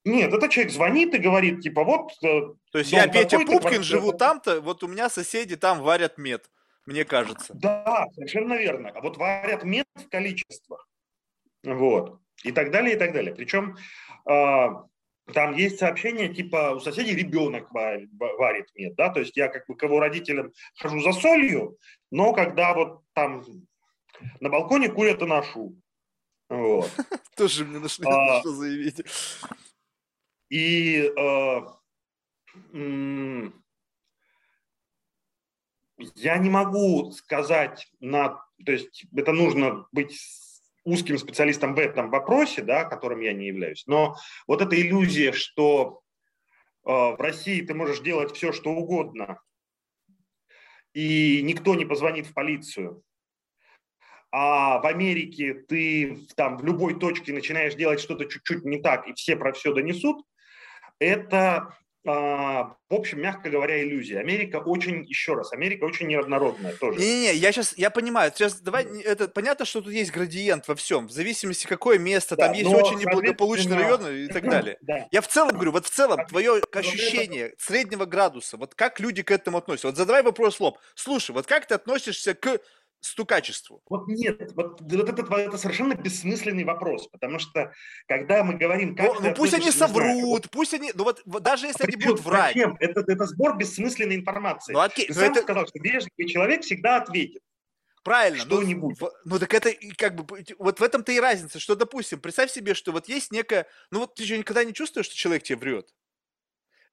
Нет, 0.04 0.34
это 0.34 0.50
человек 0.50 0.74
звонит 0.74 1.14
и 1.14 1.20
говорит, 1.20 1.62
типа, 1.62 1.84
вот... 1.84 2.12
Э, 2.24 2.54
То 2.72 2.80
есть 2.80 2.92
я 2.92 3.08
Петя 3.08 3.40
Пупкин, 3.40 3.84
живу 3.84 4.14
там-то, 4.14 4.60
вот 4.62 4.84
у 4.84 4.88
меня 4.88 5.10
соседи 5.10 5.56
там 5.56 5.82
варят 5.82 6.18
мед, 6.18 6.50
мне 6.86 7.06
кажется. 7.06 7.54
Да, 7.54 8.08
совершенно 8.16 8.56
верно. 8.56 8.90
А 8.96 9.02
вот 9.02 9.18
варят 9.18 9.64
мед 9.64 9.86
в 9.96 10.10
количествах. 10.10 10.88
Вот. 11.64 12.20
И 12.44 12.52
так 12.52 12.72
далее, 12.72 12.96
и 12.96 13.00
так 13.00 13.14
далее. 13.14 13.36
Причем 13.36 13.78
э, 14.28 14.68
там 15.34 15.56
есть 15.56 15.80
сообщение, 15.80 16.34
типа, 16.34 16.74
у 16.76 16.80
соседей 16.80 17.16
ребенок 17.16 17.72
варит, 17.72 18.70
мед, 18.76 18.96
да, 18.96 19.10
то 19.10 19.20
есть 19.20 19.38
я 19.38 19.48
как 19.48 19.68
бы 19.68 19.76
к 19.76 19.84
его 19.84 20.00
родителям 20.00 20.52
хожу 20.78 21.00
за 21.02 21.14
солью, 21.14 21.78
но 22.10 22.34
когда 22.34 22.74
вот 22.74 23.04
там 23.14 23.44
на 24.40 24.50
балконе 24.50 24.90
курят 24.90 25.22
и 25.22 25.26
ношу. 25.26 25.76
Вот. 26.50 26.92
Тоже 27.36 27.66
мне 27.66 27.80
нашли, 27.80 28.06
а, 28.06 28.42
что 28.42 28.52
заявить. 28.52 29.02
И 30.50 31.10
э, 31.18 31.62
я 36.16 36.38
не 36.38 36.50
могу 36.50 37.12
сказать 37.12 37.88
на, 38.00 38.44
то 38.66 38.72
есть 38.74 39.06
это 39.16 39.32
нужно 39.32 39.88
быть 39.92 40.20
узким 40.84 41.18
специалистом 41.18 41.76
в 41.76 41.80
этом 41.80 42.10
вопросе, 42.10 42.62
да, 42.62 42.86
которым 42.86 43.22
я 43.22 43.34
не 43.34 43.48
являюсь. 43.48 43.84
Но 43.88 44.16
вот 44.48 44.62
эта 44.62 44.80
иллюзия, 44.80 45.32
что 45.32 46.02
э, 46.86 46.90
в 46.92 47.18
России 47.20 47.62
ты 47.62 47.74
можешь 47.74 48.00
делать 48.00 48.36
все, 48.36 48.52
что 48.52 48.72
угодно, 48.72 49.40
и 50.94 51.42
никто 51.44 51.76
не 51.76 51.86
позвонит 51.86 52.28
в 52.28 52.34
полицию, 52.34 53.04
а 54.32 54.80
в 54.80 54.86
Америке 54.86 55.54
ты 55.54 56.26
там 56.36 56.58
в 56.58 56.64
любой 56.64 56.98
точке 56.98 57.34
начинаешь 57.34 57.76
делать 57.76 58.00
что-то 58.00 58.26
чуть-чуть 58.26 58.64
не 58.64 58.82
так, 58.82 59.08
и 59.08 59.14
все 59.14 59.36
про 59.36 59.52
все 59.52 59.74
донесут, 59.74 60.26
это 61.00 61.78
в 62.04 62.76
общем, 62.89 63.22
мягко 63.22 63.49
говоря, 63.49 63.84
иллюзия. 63.84 64.20
Америка 64.20 64.58
очень, 64.58 65.06
еще 65.06 65.36
раз, 65.36 65.54
Америка 65.54 65.84
очень 65.84 66.08
неоднородная 66.08 66.74
тоже. 66.74 66.99
Не-не-не, 66.99 67.36
я 67.36 67.52
сейчас, 67.52 67.78
я 67.78 67.91
понимаю, 67.91 68.32
сейчас 68.34 68.60
давай, 68.60 68.86
это 69.04 69.28
понятно, 69.28 69.66
что 69.66 69.82
тут 69.82 69.93
есть 69.93 70.12
градиент 70.12 70.68
во 70.68 70.74
всем, 70.76 71.08
в 71.08 71.12
зависимости 71.12 71.68
какое 71.68 71.99
место, 71.99 72.36
да, 72.36 72.47
там 72.47 72.56
есть 72.56 72.74
очень 72.74 72.97
неблагополучные 72.97 73.78
районы 73.78 74.26
и 74.26 74.28
так 74.28 74.43
далее. 74.43 74.78
Да. 74.91 75.08
Я 75.12 75.22
в 75.22 75.28
целом 75.28 75.54
говорю, 75.54 75.72
вот 75.72 75.86
в 75.86 75.89
целом 75.89 76.26
твое 76.26 76.62
ощущение 76.74 77.54
среднего 77.60 78.06
градуса, 78.06 78.58
вот 78.58 78.74
как 78.74 78.99
люди 78.99 79.22
к 79.22 79.30
этому 79.30 79.60
относятся? 79.60 79.88
Вот 79.88 79.97
задавай 79.97 80.24
вопрос 80.24 80.60
лоб. 80.60 80.80
Слушай, 80.95 81.32
вот 81.32 81.45
как 81.45 81.68
ты 81.68 81.76
относишься 81.76 82.34
к 82.34 82.60
стукачеству? 83.02 83.82
Вот 83.89 84.08
нет, 84.08 84.52
вот, 84.56 84.82
вот 84.82 85.10
это, 85.10 85.36
это 85.36 85.58
совершенно 85.58 85.93
бессмысленный 85.95 86.64
вопрос, 86.64 87.08
потому 87.08 87.39
что 87.39 87.74
когда 88.08 88.43
мы 88.43 88.56
говорим, 88.56 88.95
как 88.95 89.08
ну, 89.16 89.30
ну 89.30 89.34
пусть 89.34 89.54
они 89.54 89.72
соврут, 89.72 90.04
знаю, 90.04 90.41
пусть 90.52 90.74
они, 90.74 90.91
ну 90.93 91.04
вот, 91.04 91.22
вот 91.26 91.43
даже 91.43 91.68
если 91.68 91.84
а 91.84 91.88
они 91.88 91.95
будут 91.97 92.22
врать. 92.22 92.54
Зачем? 92.56 92.78
Это, 92.80 93.04
это 93.06 93.26
сбор 93.26 93.58
бессмысленной 93.58 94.16
информации. 94.16 94.74
Ну, 94.74 94.80
окей, 94.80 95.08
Ты 95.08 95.14
сам 95.14 95.32
это... 95.32 95.41
сказал, 95.41 95.68
что 95.68 95.80
вежливый 95.80 96.28
человек 96.28 96.62
всегда 96.62 96.97
ответит. 96.97 97.41
Правильно. 98.04 98.39
Что-нибудь. 98.39 98.97
Ну, 98.99 99.12
ну 99.26 99.39
так 99.39 99.54
это 99.54 99.72
как 99.95 100.16
бы 100.16 100.43
вот 100.58 100.80
в 100.80 100.84
этом-то 100.84 101.12
и 101.12 101.20
разница, 101.20 101.60
что, 101.60 101.76
допустим, 101.76 102.20
представь 102.20 102.52
себе, 102.52 102.74
что 102.74 102.91
вот 102.91 103.08
есть 103.08 103.32
некая, 103.32 103.68
ну 103.91 103.99
вот 103.99 104.16
ты 104.16 104.24
же 104.24 104.38
никогда 104.38 104.64
не 104.64 104.74
чувствуешь, 104.74 105.06
что 105.06 105.16
человек 105.16 105.43
тебе 105.43 105.58
врет. 105.58 105.89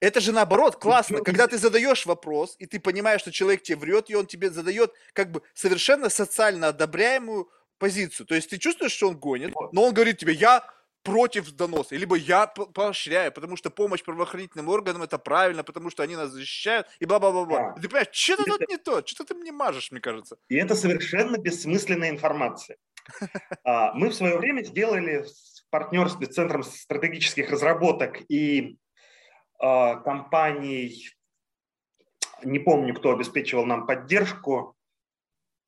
Это 0.01 0.21
же 0.21 0.33
наоборот 0.33 0.77
классно, 0.77 1.21
когда 1.21 1.47
ты 1.49 1.59
задаешь 1.59 2.07
вопрос, 2.07 2.55
и 2.59 2.67
ты 2.67 2.79
понимаешь, 2.79 3.21
что 3.21 3.33
человек 3.33 3.63
тебе 3.63 3.79
врет, 3.79 4.11
и 4.11 4.15
он 4.15 4.27
тебе 4.27 4.51
задает 4.51 4.93
как 5.13 5.33
бы 5.33 5.43
совершенно 5.55 6.09
социально 6.09 6.69
одобряемую 6.69 7.51
позицию. 7.79 8.27
То 8.27 8.35
есть 8.35 8.51
ты 8.51 8.59
чувствуешь, 8.59 8.93
что 8.93 9.09
он 9.09 9.17
гонит, 9.17 9.55
но 9.73 9.85
он 9.85 9.95
говорит 9.95 10.19
тебе, 10.19 10.33
я 10.33 10.65
против 11.03 11.51
доноса, 11.53 11.97
либо 11.97 12.17
я 12.17 12.47
поощряю, 12.47 13.33
потому 13.33 13.57
что 13.57 13.71
помощь 13.71 14.03
правоохранительным 14.03 14.69
органам 14.69 15.03
это 15.03 15.19
правильно, 15.19 15.65
потому 15.65 15.91
что 15.91 16.03
они 16.03 16.17
нас 16.17 16.31
защищают, 16.31 16.87
и 17.01 17.07
бла-бла-бла. 17.07 17.73
Да. 17.75 17.81
Ты 17.81 17.89
понимаешь, 17.89 18.09
что-то 18.13 18.45
тут 18.45 18.69
не 18.69 18.77
то, 18.77 19.03
что-то 19.07 19.25
ты 19.25 19.35
мне 19.35 19.53
мажешь, 19.53 19.91
мне 19.91 20.01
кажется. 20.01 20.37
И 20.49 20.57
это 20.57 20.75
совершенно 20.75 21.39
бессмысленная 21.39 22.11
информация. 22.11 22.77
А, 23.65 23.95
мы 23.95 24.11
в 24.11 24.15
свое 24.15 24.37
время 24.37 24.63
сделали 24.65 25.23
в 25.23 25.71
партнерстве 25.71 26.27
с 26.27 26.35
Центром 26.35 26.63
стратегических 26.63 27.51
разработок 27.51 28.19
и 28.29 28.77
компаний, 29.59 31.11
не 32.43 32.59
помню, 32.59 32.95
кто 32.95 33.13
обеспечивал 33.13 33.67
нам 33.67 33.87
поддержку, 33.87 34.77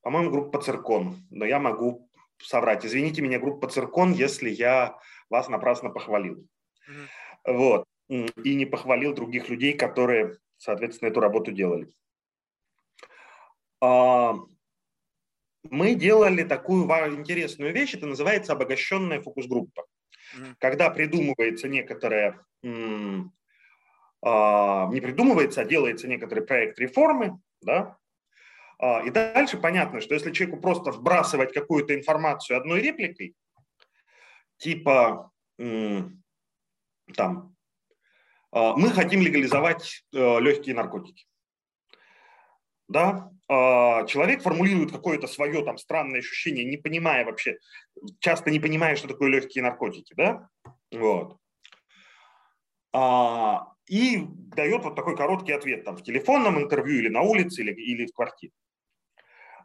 по-моему, 0.02 0.30
группа 0.30 0.60
«Циркон», 0.60 1.16
но 1.30 1.44
я 1.44 1.58
могу 1.58 2.08
соврать. 2.42 2.86
Извините 2.86 3.22
меня, 3.22 3.38
группа 3.38 3.68
«Циркон», 3.68 4.12
если 4.12 4.48
я 4.48 4.98
вас 5.28 5.48
напрасно 5.48 5.90
похвалил. 5.90 6.46
Mm-hmm. 6.88 7.52
Вот. 7.54 7.84
И 8.08 8.54
не 8.54 8.66
похвалил 8.66 9.14
других 9.14 9.48
людей, 9.48 9.74
которые, 9.74 10.38
соответственно, 10.56 11.10
эту 11.10 11.20
работу 11.20 11.52
делали. 11.52 11.92
А, 13.80 14.34
мы 15.62 15.94
делали 15.94 16.42
такую 16.44 16.84
интересную 17.14 17.72
вещь, 17.72 17.94
это 17.94 18.06
называется 18.06 18.52
обогащенная 18.52 19.20
фокус-группа. 19.20 19.84
Mm-hmm. 20.36 20.54
Когда 20.58 20.90
придумывается 20.90 21.68
некоторая 21.68 22.44
а, 22.64 23.30
не 24.22 25.00
придумывается, 25.00 25.62
а 25.62 25.64
делается 25.64 26.06
некоторый 26.06 26.44
проект 26.44 26.78
реформы, 26.78 27.40
да, 27.62 27.96
а, 28.80 29.02
и 29.02 29.10
дальше 29.10 29.58
понятно, 29.58 30.00
что 30.00 30.14
если 30.14 30.32
человеку 30.32 30.60
просто 30.60 30.90
вбрасывать 30.90 31.52
какую-то 31.52 31.94
информацию 31.94 32.56
одной 32.56 32.80
репликой, 32.80 33.34
типа 34.56 35.30
там, 37.14 37.54
а, 38.50 38.74
мы 38.76 38.90
хотим 38.90 39.20
легализовать 39.20 40.06
э, 40.14 40.40
легкие 40.40 40.74
наркотики, 40.74 41.26
да, 42.88 43.30
человек 43.48 44.42
формулирует 44.42 44.92
какое-то 44.92 45.26
свое 45.26 45.64
там 45.64 45.76
странное 45.76 46.20
ощущение, 46.20 46.64
не 46.64 46.76
понимая 46.76 47.24
вообще, 47.24 47.58
часто 48.20 48.50
не 48.50 48.60
понимая, 48.60 48.96
что 48.96 49.08
такое 49.08 49.28
легкие 49.28 49.62
наркотики, 49.62 50.14
да, 50.14 50.48
вот 50.92 51.36
и 53.90 54.24
дает 54.54 54.84
вот 54.84 54.94
такой 54.94 55.16
короткий 55.16 55.52
ответ 55.52 55.84
там 55.84 55.96
в 55.96 56.02
телефонном 56.04 56.58
интервью 56.62 56.98
или 56.98 57.08
на 57.08 57.22
улице 57.22 57.62
или, 57.62 57.72
или 57.72 58.06
в 58.06 58.14
квартире. 58.14 58.52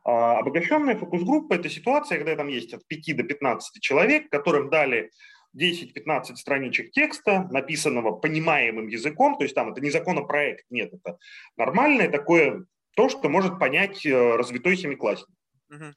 А 0.03 0.39
обогащенная 0.39 0.97
фокус-группа– 0.97 1.53
это 1.55 1.69
ситуация, 1.69 2.17
когда 2.17 2.35
там 2.35 2.47
есть 2.47 2.73
от 2.73 2.85
5 2.87 3.17
до 3.17 3.23
15 3.23 3.81
человек, 3.81 4.29
которым 4.29 4.69
дали 4.69 5.11
10-15 5.55 6.35
страничек 6.35 6.91
текста, 6.91 7.47
написанного 7.51 8.11
понимаемым 8.15 8.87
языком, 8.87 9.37
то 9.37 9.43
есть 9.43 9.55
там 9.55 9.71
это 9.71 9.81
не 9.81 9.91
законопроект, 9.91 10.65
нет, 10.69 10.93
это 10.93 11.17
нормальное 11.55 12.09
такое, 12.09 12.65
то, 12.95 13.09
что 13.09 13.29
может 13.29 13.59
понять 13.59 14.05
э, 14.05 14.35
развитой 14.35 14.75
семиклассник. 14.75 15.37
Угу. 15.69 15.93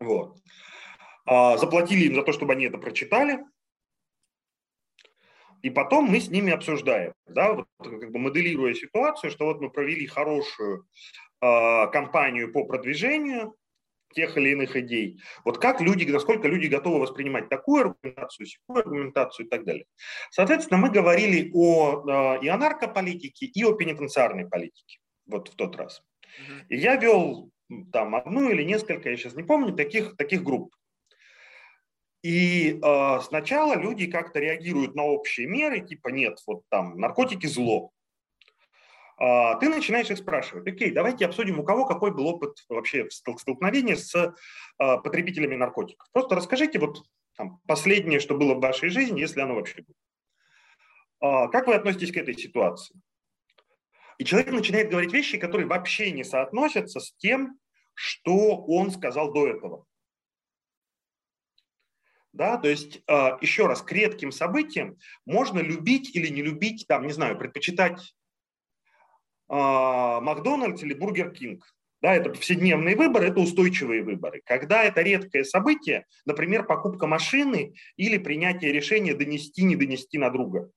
Вот. 0.00 0.38
А, 1.26 1.56
заплатили 1.58 2.06
им 2.06 2.14
за 2.14 2.22
то, 2.22 2.32
чтобы 2.32 2.54
они 2.54 2.66
это 2.66 2.78
прочитали, 2.78 3.40
и 5.62 5.70
потом 5.70 6.06
мы 6.06 6.20
с 6.20 6.28
ними 6.28 6.52
обсуждаем, 6.52 7.12
да, 7.26 7.52
вот, 7.52 7.66
как 7.78 8.10
бы 8.10 8.18
моделируя 8.18 8.74
ситуацию, 8.74 9.30
что 9.30 9.46
вот 9.46 9.60
мы 9.60 9.70
провели 9.70 10.06
хорошую 10.06 10.86
э, 11.40 11.86
кампанию 11.92 12.52
по 12.52 12.64
продвижению, 12.64 13.54
тех 14.12 14.36
или 14.36 14.50
иных 14.50 14.76
идей. 14.76 15.20
Вот 15.44 15.58
как 15.58 15.80
люди, 15.80 16.10
насколько 16.10 16.48
люди 16.48 16.66
готовы 16.66 17.00
воспринимать 17.00 17.48
такую 17.48 17.82
аргументацию, 17.82 18.46
такую 18.66 18.82
аргументацию 18.82 19.46
и 19.46 19.48
так 19.48 19.64
далее. 19.64 19.84
Соответственно, 20.30 20.80
мы 20.80 20.90
говорили 20.90 21.50
о, 21.54 22.36
э, 22.36 22.44
и 22.44 22.48
о 22.48 22.56
наркополитике, 22.56 23.46
и 23.46 23.64
о 23.64 23.74
пенитенциарной 23.74 24.48
политике 24.48 24.98
вот 25.26 25.48
в 25.48 25.54
тот 25.54 25.76
раз. 25.76 26.02
И 26.68 26.76
я 26.76 26.96
вел 26.96 27.50
там 27.92 28.14
одну 28.14 28.50
или 28.50 28.62
несколько, 28.64 29.10
я 29.10 29.16
сейчас 29.16 29.34
не 29.34 29.42
помню, 29.42 29.74
таких, 29.74 30.16
таких 30.16 30.42
групп. 30.42 30.74
И 32.22 32.78
э, 32.82 33.20
сначала 33.22 33.74
люди 33.76 34.06
как-то 34.06 34.40
реагируют 34.40 34.94
на 34.94 35.04
общие 35.04 35.46
меры, 35.46 35.80
типа 35.80 36.08
нет, 36.08 36.38
вот 36.46 36.62
там 36.68 36.98
наркотики 36.98 37.46
зло. 37.46 37.92
А, 39.20 39.56
ты 39.56 39.68
начинаешь 39.68 40.10
их 40.10 40.16
спрашивать, 40.16 40.66
окей, 40.66 40.90
давайте 40.90 41.26
обсудим, 41.26 41.60
у 41.60 41.62
кого 41.62 41.84
какой 41.84 42.10
был 42.10 42.26
опыт 42.26 42.64
вообще 42.70 43.06
столкновения 43.10 43.96
с 43.96 44.34
а, 44.78 44.96
потребителями 44.96 45.56
наркотиков. 45.56 46.08
Просто 46.12 46.36
расскажите 46.36 46.78
вот 46.78 47.02
там, 47.36 47.60
последнее, 47.66 48.18
что 48.18 48.34
было 48.34 48.54
в 48.54 48.60
вашей 48.60 48.88
жизни, 48.88 49.20
если 49.20 49.40
оно 49.40 49.56
вообще 49.56 49.82
было. 49.82 49.96
А, 51.20 51.48
как 51.48 51.66
вы 51.66 51.74
относитесь 51.74 52.12
к 52.12 52.16
этой 52.16 52.34
ситуации? 52.34 52.98
И 54.16 54.24
человек 54.24 54.52
начинает 54.52 54.90
говорить 54.90 55.12
вещи, 55.12 55.36
которые 55.36 55.66
вообще 55.66 56.12
не 56.12 56.24
соотносятся 56.24 57.00
с 57.00 57.12
тем, 57.12 57.58
что 57.94 58.56
он 58.56 58.90
сказал 58.90 59.32
до 59.32 59.48
этого. 59.48 59.84
Да, 62.32 62.58
то 62.58 62.68
есть, 62.68 63.02
э, 63.08 63.12
еще 63.40 63.66
раз, 63.66 63.82
к 63.82 63.90
редким 63.90 64.30
событиям 64.30 64.98
можно 65.26 65.58
любить 65.58 66.14
или 66.14 66.28
не 66.28 66.42
любить, 66.42 66.86
там, 66.86 67.06
не 67.06 67.12
знаю, 67.12 67.36
предпочитать 67.36 68.14
э, 69.48 69.54
Макдональдс 69.54 70.82
или 70.82 70.94
Бургер 70.94 71.32
Кинг. 71.32 71.64
Да, 72.02 72.14
это 72.14 72.30
повседневные 72.30 72.96
выборы, 72.96 73.26
это 73.26 73.40
устойчивые 73.40 74.02
выборы. 74.02 74.40
Когда 74.46 74.84
это 74.84 75.02
редкое 75.02 75.44
событие, 75.44 76.06
например, 76.24 76.64
покупка 76.64 77.06
машины 77.06 77.74
или 77.96 78.16
принятие 78.16 78.72
решения 78.72 79.14
донести, 79.14 79.64
не 79.64 79.76
донести 79.76 80.16
на 80.16 80.30
друга. 80.30 80.70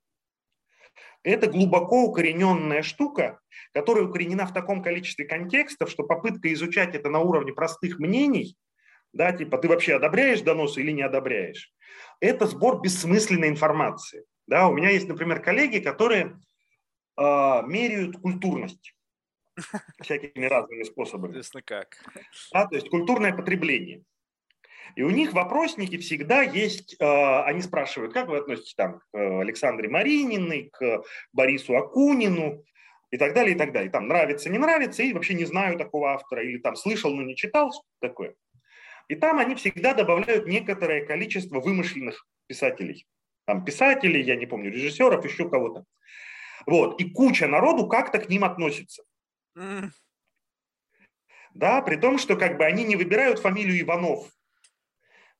Это 1.21 1.47
глубоко 1.47 2.03
укорененная 2.03 2.81
штука, 2.81 3.39
которая 3.73 4.05
укоренена 4.05 4.45
в 4.45 4.53
таком 4.53 4.83
количестве 4.83 5.23
контекстов, 5.25 5.89
что 5.89 6.03
попытка 6.03 6.51
изучать 6.51 6.95
это 6.95 7.09
на 7.09 7.19
уровне 7.19 7.53
простых 7.53 7.99
мнений– 7.99 8.57
да, 9.13 9.31
типа 9.31 9.57
ты 9.57 9.67
вообще 9.67 9.95
одобряешь 9.95 10.41
доносы 10.41 10.81
или 10.81 10.91
не 10.91 11.03
одобряешь, 11.03 11.71
это 12.19 12.47
сбор 12.47 12.81
бессмысленной 12.81 13.47
информации. 13.47 14.25
Да, 14.47 14.67
у 14.67 14.73
меня 14.73 14.89
есть, 14.89 15.07
например, 15.07 15.41
коллеги, 15.41 15.79
которые 15.79 16.39
э, 17.17 17.61
меряют 17.65 18.17
культурность 18.17 18.93
всякими 20.01 20.45
разными 20.45 20.83
способами. 20.83 21.31
Интересно 21.31 21.61
как. 21.61 21.97
Да, 22.51 22.65
то 22.67 22.75
есть 22.75 22.89
культурное 22.89 23.33
потребление. 23.33 24.03
И 24.95 25.01
у 25.01 25.09
них 25.09 25.33
вопросники 25.33 25.97
всегда 25.97 26.41
есть, 26.41 26.95
э, 26.99 27.05
они 27.43 27.61
спрашивают, 27.61 28.13
как 28.13 28.27
вы 28.27 28.37
относитесь 28.37 28.75
там, 28.75 28.99
к 29.11 29.39
Александре 29.39 29.89
Марининой, 29.89 30.69
к 30.73 31.03
Борису 31.31 31.77
Акунину 31.77 32.65
и 33.09 33.17
так 33.17 33.33
далее, 33.33 33.55
и 33.55 33.57
так 33.57 33.71
далее. 33.71 33.91
Там 33.91 34.07
нравится, 34.07 34.49
не 34.49 34.57
нравится, 34.57 35.03
и 35.03 35.13
вообще 35.13 35.35
не 35.35 35.45
знаю 35.45 35.77
такого 35.77 36.11
автора, 36.13 36.43
или 36.43 36.57
там 36.57 36.75
слышал, 36.75 37.13
но 37.13 37.23
не 37.23 37.35
читал, 37.35 37.71
что 37.71 37.83
такое. 38.01 38.35
И 39.07 39.15
там 39.15 39.39
они 39.39 39.55
всегда 39.55 39.93
добавляют 39.93 40.47
некоторое 40.47 41.05
количество 41.05 41.59
вымышленных 41.59 42.25
писателей. 42.47 43.05
Там 43.45 43.65
писателей, 43.65 44.21
я 44.21 44.35
не 44.35 44.45
помню, 44.45 44.71
режиссеров, 44.71 45.25
еще 45.25 45.49
кого-то. 45.49 45.85
Вот. 46.65 46.99
И 47.01 47.09
куча 47.09 47.47
народу 47.47 47.87
как-то 47.87 48.19
к 48.19 48.29
ним 48.29 48.43
относится. 48.43 49.03
Mm. 49.57 49.89
Да, 51.53 51.81
при 51.81 51.97
том, 51.97 52.17
что 52.17 52.35
как 52.35 52.57
бы 52.57 52.65
они 52.65 52.83
не 52.83 52.95
выбирают 52.95 53.39
фамилию 53.39 53.79
Иванов. 53.81 54.29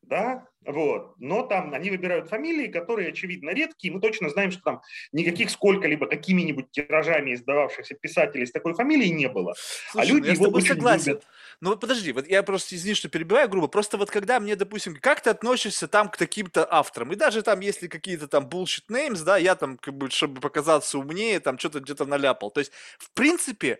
Да, 0.01 0.47
вот. 0.66 1.16
Но 1.18 1.43
там 1.43 1.74
они 1.74 1.89
выбирают 1.89 2.30
фамилии, 2.30 2.68
которые, 2.68 3.09
очевидно, 3.09 3.51
редкие. 3.51 3.93
Мы 3.93 3.99
точно 3.99 4.30
знаем, 4.30 4.51
что 4.51 4.61
там 4.61 4.82
никаких 5.11 5.49
сколько-либо 5.49 6.07
какими-нибудь 6.07 6.72
тиражами 6.72 7.34
издававшихся 7.34 7.95
писателей 7.95 8.45
с 8.45 8.51
такой 8.51 8.74
фамилией 8.74 9.11
не 9.11 9.28
было. 9.28 9.51
А 9.51 9.55
Слушай, 9.91 10.05
а 10.05 10.14
люди 10.14 10.22
ну, 10.22 10.28
я 10.28 10.34
его 10.34 10.45
очень 10.57 10.68
согласен. 10.68 11.11
любят. 11.14 11.28
Ну 11.61 11.70
вот 11.70 11.80
подожди, 11.80 12.11
вот 12.11 12.28
я 12.28 12.43
просто, 12.43 12.76
извини, 12.76 12.95
что 12.95 13.09
перебиваю 13.09 13.47
грубо, 13.49 13.68
просто 13.68 13.97
вот 13.97 14.11
когда 14.11 14.39
мне, 14.39 14.55
допустим, 14.55 14.97
как 14.99 15.22
ты 15.22 15.30
относишься 15.30 15.88
там 15.88 16.09
к 16.09 16.18
таким-то 16.18 16.68
авторам, 16.70 17.14
и 17.14 17.16
даже 17.16 17.41
там, 17.41 17.59
если 17.61 17.88
какие-то 17.88 18.28
там 18.28 18.47
bullshit 18.47 18.84
names, 18.89 19.24
да, 19.24 19.38
я 19.38 19.55
там, 19.55 19.78
как 19.78 19.93
бы, 19.93 20.09
чтобы 20.09 20.41
показаться 20.41 20.97
умнее, 20.97 21.39
там 21.39 21.57
что-то 21.57 21.80
где-то 21.80 22.05
наляпал. 22.05 22.51
То 22.51 22.59
есть, 22.59 22.72
в 22.97 23.11
принципе, 23.14 23.80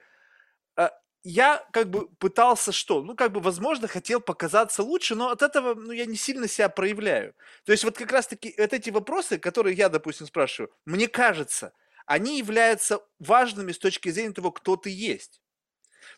э, 0.78 0.90
я 1.24 1.66
как 1.72 1.90
бы 1.90 2.08
пытался 2.18 2.72
что? 2.72 3.02
Ну, 3.02 3.16
как 3.16 3.32
бы, 3.32 3.40
возможно, 3.40 3.88
хотел 3.88 4.20
показаться 4.22 4.84
лучше, 4.84 5.16
но 5.16 5.30
от 5.30 5.42
этого, 5.42 5.74
ну, 5.76 5.92
я 5.92 6.06
не 6.06 6.16
сильно 6.18 6.48
себя 6.48 6.70
проявляю. 6.70 7.34
То 7.66 7.72
есть 7.72 7.84
вот 7.86 7.98
как 7.98 8.12
раз-таки 8.12 8.54
вот 8.58 8.74
эти 8.74 8.90
вопросы, 8.90 9.40
которые 9.40 9.76
я, 9.76 9.90
допустим, 9.90 10.28
спрашиваю, 10.28 10.72
мне 10.86 11.08
кажется, 11.08 11.74
они 12.06 12.38
являются 12.38 13.00
важными 13.20 13.72
с 13.72 13.80
точки 13.80 14.10
зрения 14.10 14.34
того, 14.34 14.52
кто 14.52 14.76
ты 14.76 14.90
есть. 14.90 15.42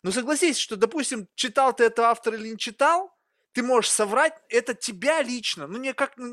Но 0.02 0.12
согласись, 0.12 0.58
что, 0.58 0.76
допустим, 0.76 1.28
читал 1.34 1.74
ты 1.74 1.84
это 1.84 2.10
автор 2.10 2.34
или 2.34 2.50
не 2.50 2.58
читал, 2.58 3.15
ты 3.56 3.62
можешь 3.62 3.90
соврать, 3.90 4.34
это 4.50 4.74
тебя 4.74 5.22
лично, 5.22 5.66
ну, 5.66 5.78
не 5.78 5.94
как, 5.94 6.18
ну, 6.18 6.26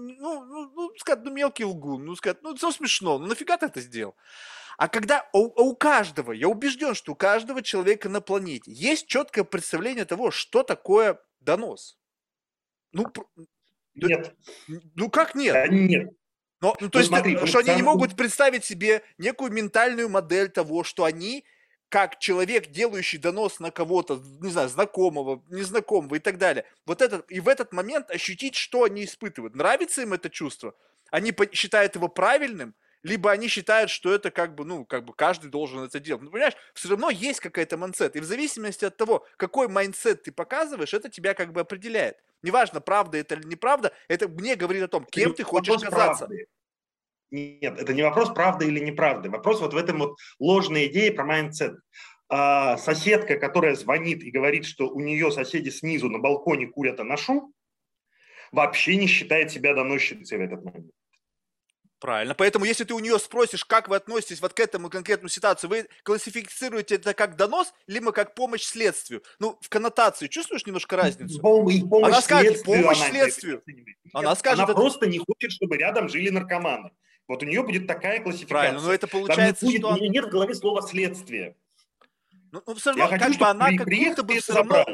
ну, 0.43 0.71
ну 0.75 0.91
сказать, 0.97 1.23
ну, 1.23 1.31
мелкий 1.31 1.63
лгун, 1.63 2.03
ну, 2.03 2.17
сказать, 2.17 2.39
ну, 2.41 2.53
все 2.53 2.69
смешно, 2.69 3.17
ну, 3.17 3.27
нафига 3.27 3.55
ты 3.55 3.67
это 3.67 3.79
сделал? 3.79 4.17
А 4.77 4.89
когда 4.89 5.29
у, 5.31 5.45
у 5.45 5.73
каждого, 5.73 6.33
я 6.33 6.49
убежден, 6.49 6.95
что 6.95 7.13
у 7.13 7.15
каждого 7.15 7.61
человека 7.61 8.09
на 8.09 8.19
планете 8.19 8.73
есть 8.73 9.07
четкое 9.07 9.45
представление 9.45 10.03
того, 10.03 10.31
что 10.31 10.63
такое 10.63 11.17
донос. 11.39 11.97
Ну, 12.91 13.05
нет. 13.95 14.35
Ну 14.67 15.09
как 15.09 15.33
нет? 15.33 15.53
Да, 15.53 15.67
нет. 15.67 16.09
Но, 16.59 16.75
ну, 16.81 16.89
то 16.89 16.97
ну, 16.97 16.99
есть, 16.99 17.07
смотри, 17.07 17.37
что 17.45 17.59
они 17.59 17.73
не 17.73 17.83
могут 17.83 18.17
представить 18.17 18.65
себе 18.65 19.01
некую 19.17 19.49
ментальную 19.49 20.09
модель 20.09 20.49
того, 20.49 20.83
что 20.83 21.05
они, 21.05 21.45
как 21.93 22.17
человек, 22.17 22.71
делающий 22.71 23.19
донос 23.19 23.59
на 23.59 23.69
кого-то, 23.69 24.19
не 24.41 24.49
знаю, 24.49 24.67
знакомого, 24.67 25.43
незнакомого 25.49 26.15
и 26.15 26.19
так 26.19 26.39
далее, 26.39 26.65
вот 26.87 27.03
этот, 27.03 27.29
и 27.29 27.39
в 27.39 27.47
этот 27.47 27.71
момент 27.71 28.09
ощутить, 28.09 28.55
что 28.55 28.85
они 28.85 29.05
испытывают. 29.05 29.53
Нравится 29.53 30.01
им 30.01 30.13
это 30.13 30.31
чувство? 30.31 30.73
Они 31.11 31.31
считают 31.51 31.93
его 31.93 32.07
правильным? 32.07 32.73
либо 33.03 33.31
они 33.31 33.49
считают, 33.49 33.91
что 33.91 34.13
это 34.13 34.31
как 34.31 34.55
бы, 34.55 34.63
ну, 34.63 34.85
как 34.85 35.03
бы 35.03 35.13
каждый 35.13 35.51
должен 35.51 35.83
это 35.83 35.99
делать. 35.99 36.23
Ну, 36.23 36.31
понимаешь, 36.31 36.55
все 36.73 36.89
равно 36.89 37.09
есть 37.09 37.41
какая-то 37.41 37.77
mindset, 37.77 38.15
и 38.15 38.21
в 38.21 38.23
зависимости 38.23 38.85
от 38.85 38.95
того, 38.95 39.27
какой 39.35 39.67
mindset 39.67 40.23
ты 40.23 40.31
показываешь, 40.31 40.93
это 40.93 41.09
тебя 41.09 41.33
как 41.33 41.51
бы 41.51 41.59
определяет. 41.59 42.17
Неважно, 42.43 42.79
правда 42.79 43.17
это 43.17 43.35
или 43.35 43.45
неправда, 43.45 43.91
это 44.07 44.29
мне 44.29 44.55
говорит 44.55 44.83
о 44.83 44.87
том, 44.87 45.03
кем 45.03 45.31
это 45.31 45.37
ты 45.37 45.43
хочешь 45.43 45.81
казаться. 45.81 46.25
Правды. 46.27 46.47
Нет, 47.33 47.79
это 47.79 47.95
не 47.95 48.03
вопрос 48.03 48.29
правды 48.29 48.67
или 48.67 48.79
неправды. 48.79 49.27
Вопрос 49.31 49.59
вот 49.59 49.73
в 49.73 49.77
этом 49.77 49.97
вот 49.97 50.17
ложной 50.39 50.85
идее 50.85 51.11
про 51.11 51.25
mindset. 51.25 51.75
А, 52.29 52.77
соседка, 52.77 53.37
которая 53.37 53.75
звонит 53.75 54.21
и 54.21 54.29
говорит, 54.29 54.65
что 54.65 54.87
у 54.87 54.99
нее 54.99 55.31
соседи 55.31 55.69
снизу 55.69 56.09
на 56.09 56.19
балконе 56.19 56.67
курят 56.67 56.99
анашу, 56.99 57.51
вообще 58.51 58.97
не 58.97 59.07
считает 59.07 59.51
себя 59.51 59.73
доносчицей 59.73 60.37
в 60.37 60.41
этот 60.41 60.63
момент. 60.63 60.91
Правильно. 61.99 62.35
Поэтому, 62.35 62.65
если 62.65 62.83
ты 62.83 62.93
у 62.93 62.99
нее 62.99 63.17
спросишь, 63.17 63.65
как 63.65 63.87
вы 63.87 63.95
относитесь 63.95 64.39
вот 64.39 64.53
к 64.53 64.59
этому 64.59 64.89
конкретному 64.89 65.29
ситуацию, 65.29 65.71
вы 65.71 65.87
классифицируете 66.03 66.95
это 66.95 67.15
как 67.15 67.35
донос, 67.35 67.73
либо 67.87 68.11
как 68.11 68.35
помощь 68.35 68.63
следствию. 68.63 69.23
Ну, 69.39 69.57
в 69.59 69.69
коннотации 69.69 70.27
чувствуешь 70.27 70.67
немножко 70.67 70.97
разницу? 70.97 71.39
помощь 71.39 71.81
она 71.91 72.21
скажет, 72.21 72.63
помощь 72.63 73.01
она 73.01 73.09
следствию. 73.09 73.63
Она 74.13 74.35
скажет, 74.35 74.59
она 74.59 74.71
это... 74.71 74.73
просто 74.79 75.07
не 75.07 75.17
хочет, 75.17 75.51
чтобы 75.51 75.77
рядом 75.77 76.09
жили 76.09 76.29
наркоманы. 76.29 76.91
Вот 77.27 77.41
у 77.43 77.45
нее 77.45 77.63
будет 77.63 77.87
такая 77.87 78.21
классификация. 78.21 78.71
Правильно, 78.71 78.81
но 78.81 78.93
это 78.93 79.07
получается, 79.07 79.61
Там 79.61 79.69
не 79.69 79.77
будет, 79.77 79.87
что... 79.87 79.93
У 79.93 79.97
нее 79.97 80.09
нет 80.09 80.25
в 80.25 80.29
голове 80.29 80.55
слова 80.55 80.81
«следствие». 80.81 81.55
Ну, 82.51 82.61
ну 82.67 82.75
все 82.75 82.91
равно, 82.91 83.05
Я 83.05 83.09
как 83.09 83.21
хочу, 83.23 83.39
бы 83.39 83.47
она 83.47 83.75
как 83.75 83.87
будто 83.87 84.23
бы 84.23 84.39
все 84.39 84.53
равно... 84.53 84.85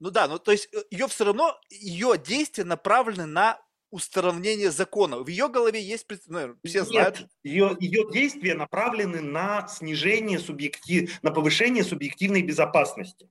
Ну 0.00 0.10
да, 0.10 0.26
ну 0.26 0.38
то 0.38 0.50
есть 0.50 0.68
э, 0.72 0.78
ее 0.90 1.06
все 1.06 1.24
равно, 1.24 1.58
ее 1.70 2.18
действия 2.18 2.64
направлены 2.64 3.26
на 3.26 3.60
устранение 3.90 4.72
закона. 4.72 5.18
В 5.18 5.28
ее 5.28 5.48
голове 5.48 5.80
есть, 5.80 6.06
ну, 6.26 6.56
все 6.64 6.80
Нет, 6.80 6.88
знают. 6.88 7.26
Ее, 7.44 7.76
ее 7.78 8.10
действия 8.10 8.54
направлены 8.54 9.20
на 9.20 9.68
снижение 9.68 10.40
субъектив, 10.40 11.16
на 11.22 11.30
повышение 11.30 11.84
субъективной 11.84 12.42
безопасности. 12.42 13.30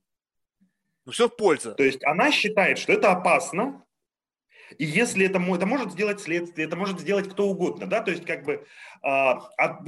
Ну 1.04 1.12
все 1.12 1.28
в 1.28 1.36
пользу. 1.36 1.74
То 1.74 1.84
есть 1.84 2.02
она 2.04 2.32
считает, 2.32 2.78
что 2.78 2.94
это 2.94 3.12
опасно, 3.12 3.83
и 4.78 4.84
если 4.84 5.26
это, 5.26 5.38
это 5.38 5.66
может 5.66 5.92
сделать 5.92 6.20
следствие, 6.20 6.66
это 6.66 6.76
может 6.76 7.00
сделать 7.00 7.28
кто 7.28 7.46
угодно, 7.48 7.86
да, 7.86 8.00
то 8.00 8.10
есть 8.10 8.24
как 8.24 8.44
бы 8.44 8.66
э, 9.02 9.08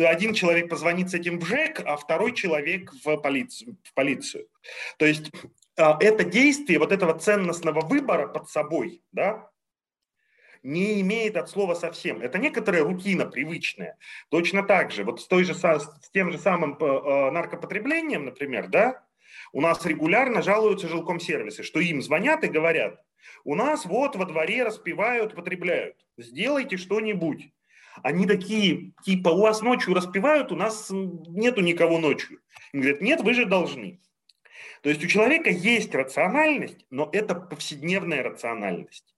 один 0.05 0.35
человек 0.35 0.69
позвонит 0.69 1.11
с 1.11 1.15
этим 1.15 1.39
в 1.39 1.47
ЖЭК, 1.47 1.83
а 1.85 1.97
второй 1.97 2.33
человек 2.33 2.93
в 3.05 3.17
полицию. 3.17 3.77
В 3.85 3.95
полицию. 3.95 4.47
То 4.99 5.07
есть 5.07 5.31
э, 5.77 5.83
это 6.01 6.25
действие 6.25 6.79
вот 6.79 6.93
этого 6.93 7.19
ценностного 7.19 7.81
выбора 7.81 8.29
под 8.29 8.49
собой, 8.49 9.03
да, 9.13 9.51
не 10.63 11.01
имеет 11.01 11.37
от 11.37 11.49
слова 11.49 11.75
совсем. 11.75 12.21
Это 12.21 12.39
некоторая 12.39 12.83
рутина 12.83 13.25
привычная. 13.27 13.97
Точно 14.31 14.65
так 14.65 14.91
же, 14.91 15.05
вот 15.05 15.21
с, 15.21 15.27
той 15.27 15.45
же, 15.45 15.55
с 15.55 16.11
тем 16.13 16.33
же 16.33 16.39
самым 16.39 16.77
э, 16.81 16.85
э, 16.85 17.31
наркопотреблением, 17.31 18.25
например, 18.25 18.69
да, 18.69 19.03
у 19.53 19.61
нас 19.61 19.85
регулярно 19.87 20.43
жалуются 20.43 20.89
жилком 20.89 21.21
сервисы, 21.21 21.63
что 21.63 21.81
им 21.81 22.03
звонят 22.03 22.43
и 22.45 22.49
говорят, 22.49 23.01
У 23.45 23.55
нас 23.55 23.85
вот 23.85 24.17
во 24.17 24.25
дворе 24.25 24.65
распивают, 24.65 25.35
потребляют. 25.35 25.97
Сделайте 26.17 26.77
что-нибудь. 26.77 27.53
Они 28.03 28.27
такие, 28.27 28.93
типа, 29.05 29.31
у 29.31 29.43
вас 29.43 29.63
ночью 29.63 29.95
распивают, 29.95 30.53
у 30.53 30.57
нас 30.57 30.89
нету 30.91 31.61
никого 31.61 31.99
ночью. 31.99 32.41
Им 32.73 32.81
говорят, 32.81 33.01
нет, 33.01 33.21
вы 33.23 33.35
же 33.35 33.47
должны. 33.47 34.01
То 34.83 34.91
есть 34.91 35.03
у 35.03 35.07
человека 35.07 35.51
есть 35.51 35.95
рациональность, 35.95 36.87
но 36.91 37.09
это 37.13 37.35
повседневная 37.35 38.23
рациональность. 38.23 39.15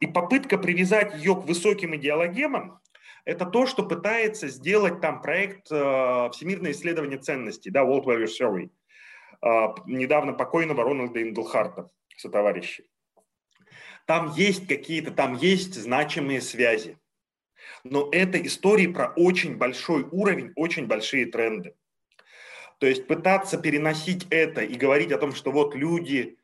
И 0.00 0.06
попытка 0.06 0.58
привязать 0.58 1.14
ее 1.16 1.34
к 1.34 1.44
высоким 1.44 1.94
идеологемам– 1.96 2.80
это 3.24 3.46
то, 3.46 3.66
что 3.66 3.84
пытается 3.84 4.48
сделать 4.48 5.00
там 5.00 5.22
проект 5.22 5.70
э, 5.70 6.30
«Всемирное 6.32 6.72
исследование 6.72 7.18
ценностей», 7.18 7.70
да, 7.70 7.82
World 7.82 8.04
Value 8.04 8.26
Survey, 8.26 8.70
э, 9.42 9.74
недавно 9.86 10.32
покойного 10.32 10.82
Рональда 10.82 11.22
Инглхарта, 11.22 11.88
сотоварищи. 12.16 12.84
Там 14.12 14.30
есть 14.34 14.66
какие-то, 14.68 15.10
там 15.10 15.36
есть 15.36 15.74
значимые 15.74 16.42
связи. 16.42 16.98
Но 17.82 18.10
это 18.12 18.36
истории 18.46 18.86
про 18.86 19.06
очень 19.16 19.56
большой 19.56 20.02
уровень, 20.02 20.52
очень 20.54 20.86
большие 20.86 21.24
тренды. 21.24 21.74
То 22.78 22.86
есть 22.86 23.06
пытаться 23.06 23.56
переносить 23.56 24.26
это 24.28 24.60
и 24.60 24.74
говорить 24.74 25.12
о 25.12 25.18
том, 25.18 25.34
что 25.34 25.50
вот 25.50 25.74
люди 25.74 26.36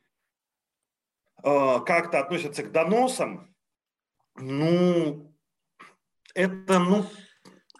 э, 1.45 1.81
как-то 1.85 2.21
относятся 2.21 2.63
к 2.63 2.73
доносам, 2.73 3.55
ну, 4.37 5.37
это, 6.35 6.79
ну, 6.79 7.05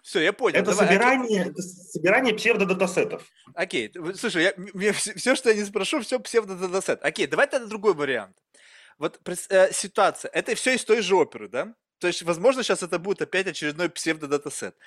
все, 0.03 0.19
я 0.19 0.33
понял. 0.33 0.59
Это, 0.59 0.69
Давай, 0.69 0.87
собирание, 0.87 1.41
окей. 1.41 1.51
это 1.51 1.61
собирание 1.63 2.35
псевдодатасетов. 2.35 3.23
Окей, 3.55 3.91
слушай, 4.13 4.43
я, 4.43 4.53
я, 4.75 4.93
все, 4.93 5.33
что 5.33 5.49
я 5.49 5.55
не 5.55 5.65
спрошу, 5.65 6.01
все 6.01 6.19
псевдодатасет. 6.19 7.03
Окей, 7.03 7.25
давай 7.25 7.47
тогда 7.47 7.65
другой 7.65 7.95
вариант. 7.95 8.35
Вот 8.99 9.19
э, 9.49 9.71
ситуация, 9.71 10.29
это 10.29 10.53
все 10.55 10.75
из 10.75 10.83
той 10.83 11.01
же 11.01 11.15
оперы, 11.15 11.47
да? 11.47 11.73
То 11.99 12.07
есть, 12.07 12.21
возможно, 12.21 12.63
сейчас 12.63 12.83
это 12.83 12.99
будет 12.99 13.21
опять 13.21 13.47
очередной 13.47 13.89
псевдодатасет. 13.89 14.77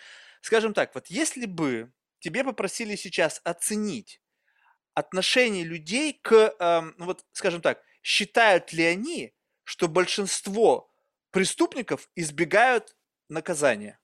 Скажем 0.42 0.74
так, 0.74 0.94
вот 0.94 1.06
если 1.08 1.46
бы 1.46 1.90
тебе 2.20 2.44
попросили 2.44 2.94
сейчас 2.94 3.40
оценить 3.42 4.20
отношение 4.94 5.64
людей 5.64 6.18
к, 6.22 6.54
э, 6.58 6.82
вот, 6.98 7.24
скажем 7.32 7.62
так, 7.62 7.82
считают 8.02 8.72
ли 8.72 8.84
они, 8.84 9.34
что 9.64 9.88
большинство 9.88 10.92
преступников 11.30 12.10
избегают 12.14 12.94
наказания? 13.30 13.98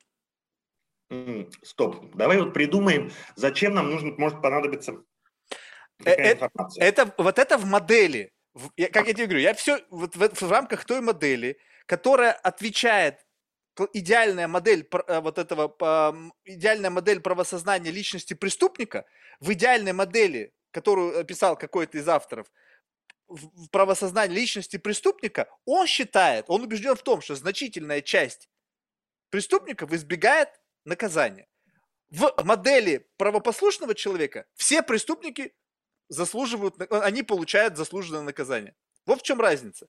Стоп. 1.63 2.15
Давай 2.15 2.39
вот 2.39 2.55
придумаем, 2.55 3.13
зачем 3.35 3.75
нам 3.75 3.91
нужно, 3.91 4.13
может 4.17 4.41
понадобиться 4.41 4.93
э, 4.93 6.05
такая 6.05 6.17
это, 6.17 6.47
информация. 6.47 6.85
Это, 6.85 7.15
вот 7.19 7.39
это 7.39 7.59
в 7.59 7.67
модели. 7.67 8.33
Я, 8.77 8.89
как 8.89 9.07
я 9.07 9.15
тебе 9.15 9.27
говорю, 9.27 9.43
я 9.43 9.55
все 9.55 9.85
вот 9.91 10.17
в, 10.17 10.43
в 10.43 10.51
рамках 10.51 10.85
той 10.85 11.01
модели, 11.01 11.59
которая 11.87 12.33
отвечает 12.33 13.25
идеальная 13.93 14.49
модель 14.49 14.89
э, 15.07 15.21
вот 15.21 15.39
этого 15.39 16.33
идеальная 16.45 16.91
модель 16.91 17.21
правосознания 17.21 17.91
личности 17.91 18.35
преступника 18.35 19.05
в 19.41 19.53
идеальной 19.53 19.93
модели, 19.93 20.53
которую 20.71 21.19
описал 21.19 21.57
какой-то 21.57 21.99
из 21.99 22.09
авторов, 22.09 22.49
в 23.29 23.69
правосознании 23.69 24.35
личности 24.35 24.79
преступника, 24.79 25.49
он 25.67 25.87
считает, 25.87 26.47
он 26.49 26.63
убежден 26.63 26.97
в 26.97 27.03
том, 27.03 27.21
что 27.21 27.35
значительная 27.35 28.01
часть 28.01 28.49
преступников 29.29 29.93
избегает 29.93 30.49
наказания. 30.85 31.47
В 32.11 32.33
модели 32.43 33.07
правопослушного 33.19 33.95
человека 33.95 34.47
все 34.55 34.83
преступники 34.83 35.55
заслуживают, 36.09 36.75
они 36.91 37.23
получают 37.23 37.77
заслуженное 37.77 38.23
наказание. 38.23 38.75
Вот 39.07 39.21
в 39.21 39.23
чем 39.23 39.41
разница. 39.41 39.89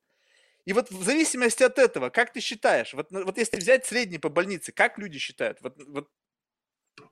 И 0.65 0.73
вот 0.73 0.91
в 0.91 1.03
зависимости 1.03 1.63
от 1.63 1.79
этого, 1.79 2.09
как 2.09 2.33
ты 2.33 2.41
считаешь, 2.41 2.93
вот, 2.93 3.07
вот 3.11 3.37
если 3.37 3.57
взять 3.57 3.85
средний 3.85 4.19
по 4.19 4.29
больнице, 4.29 4.71
как 4.71 4.97
люди 4.97 5.17
считают? 5.17 5.59
Вот, 5.61 5.75
вот 5.87 6.09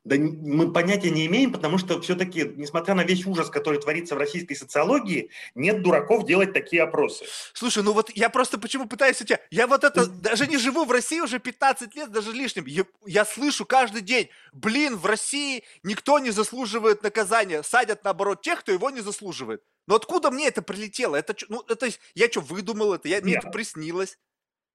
да 0.03 0.15
мы 0.17 0.71
понятия 0.71 1.09
не 1.09 1.25
имеем, 1.25 1.51
потому 1.51 1.77
что 1.77 2.01
все-таки, 2.01 2.43
несмотря 2.55 2.93
на 2.95 3.03
весь 3.03 3.25
ужас, 3.25 3.49
который 3.49 3.79
творится 3.79 4.15
в 4.15 4.17
российской 4.17 4.55
социологии, 4.55 5.29
нет 5.55 5.81
дураков 5.81 6.25
делать 6.25 6.53
такие 6.53 6.83
опросы. 6.83 7.25
Слушай, 7.53 7.83
ну 7.83 7.93
вот 7.93 8.09
я 8.15 8.29
просто 8.29 8.57
почему 8.57 8.87
пытаюсь 8.87 9.21
у 9.21 9.25
тебя... 9.25 9.39
Я 9.51 9.67
вот 9.67 9.83
это... 9.83 10.05
Даже 10.07 10.47
не 10.47 10.57
живу 10.57 10.85
в 10.85 10.91
России 10.91 11.19
уже 11.19 11.39
15 11.39 11.95
лет, 11.95 12.11
даже 12.11 12.31
лишним. 12.31 12.65
Я, 12.65 12.85
я 13.05 13.25
слышу 13.25 13.65
каждый 13.65 14.01
день, 14.01 14.29
блин, 14.53 14.95
в 14.97 15.05
России 15.05 15.63
никто 15.83 16.19
не 16.19 16.31
заслуживает 16.31 17.03
наказания. 17.03 17.63
Садят, 17.63 18.03
наоборот, 18.03 18.41
тех, 18.41 18.59
кто 18.61 18.71
его 18.71 18.89
не 18.89 19.01
заслуживает. 19.01 19.61
Но 19.87 19.95
откуда 19.95 20.31
мне 20.31 20.47
это 20.47 20.61
прилетело? 20.61 21.15
Это, 21.15 21.35
ну, 21.49 21.63
это 21.67 21.89
я 22.15 22.27
что, 22.29 22.41
выдумал 22.41 22.93
это? 22.93 23.07
Я, 23.07 23.21
мне 23.21 23.35
это 23.35 23.49
приснилось. 23.49 24.17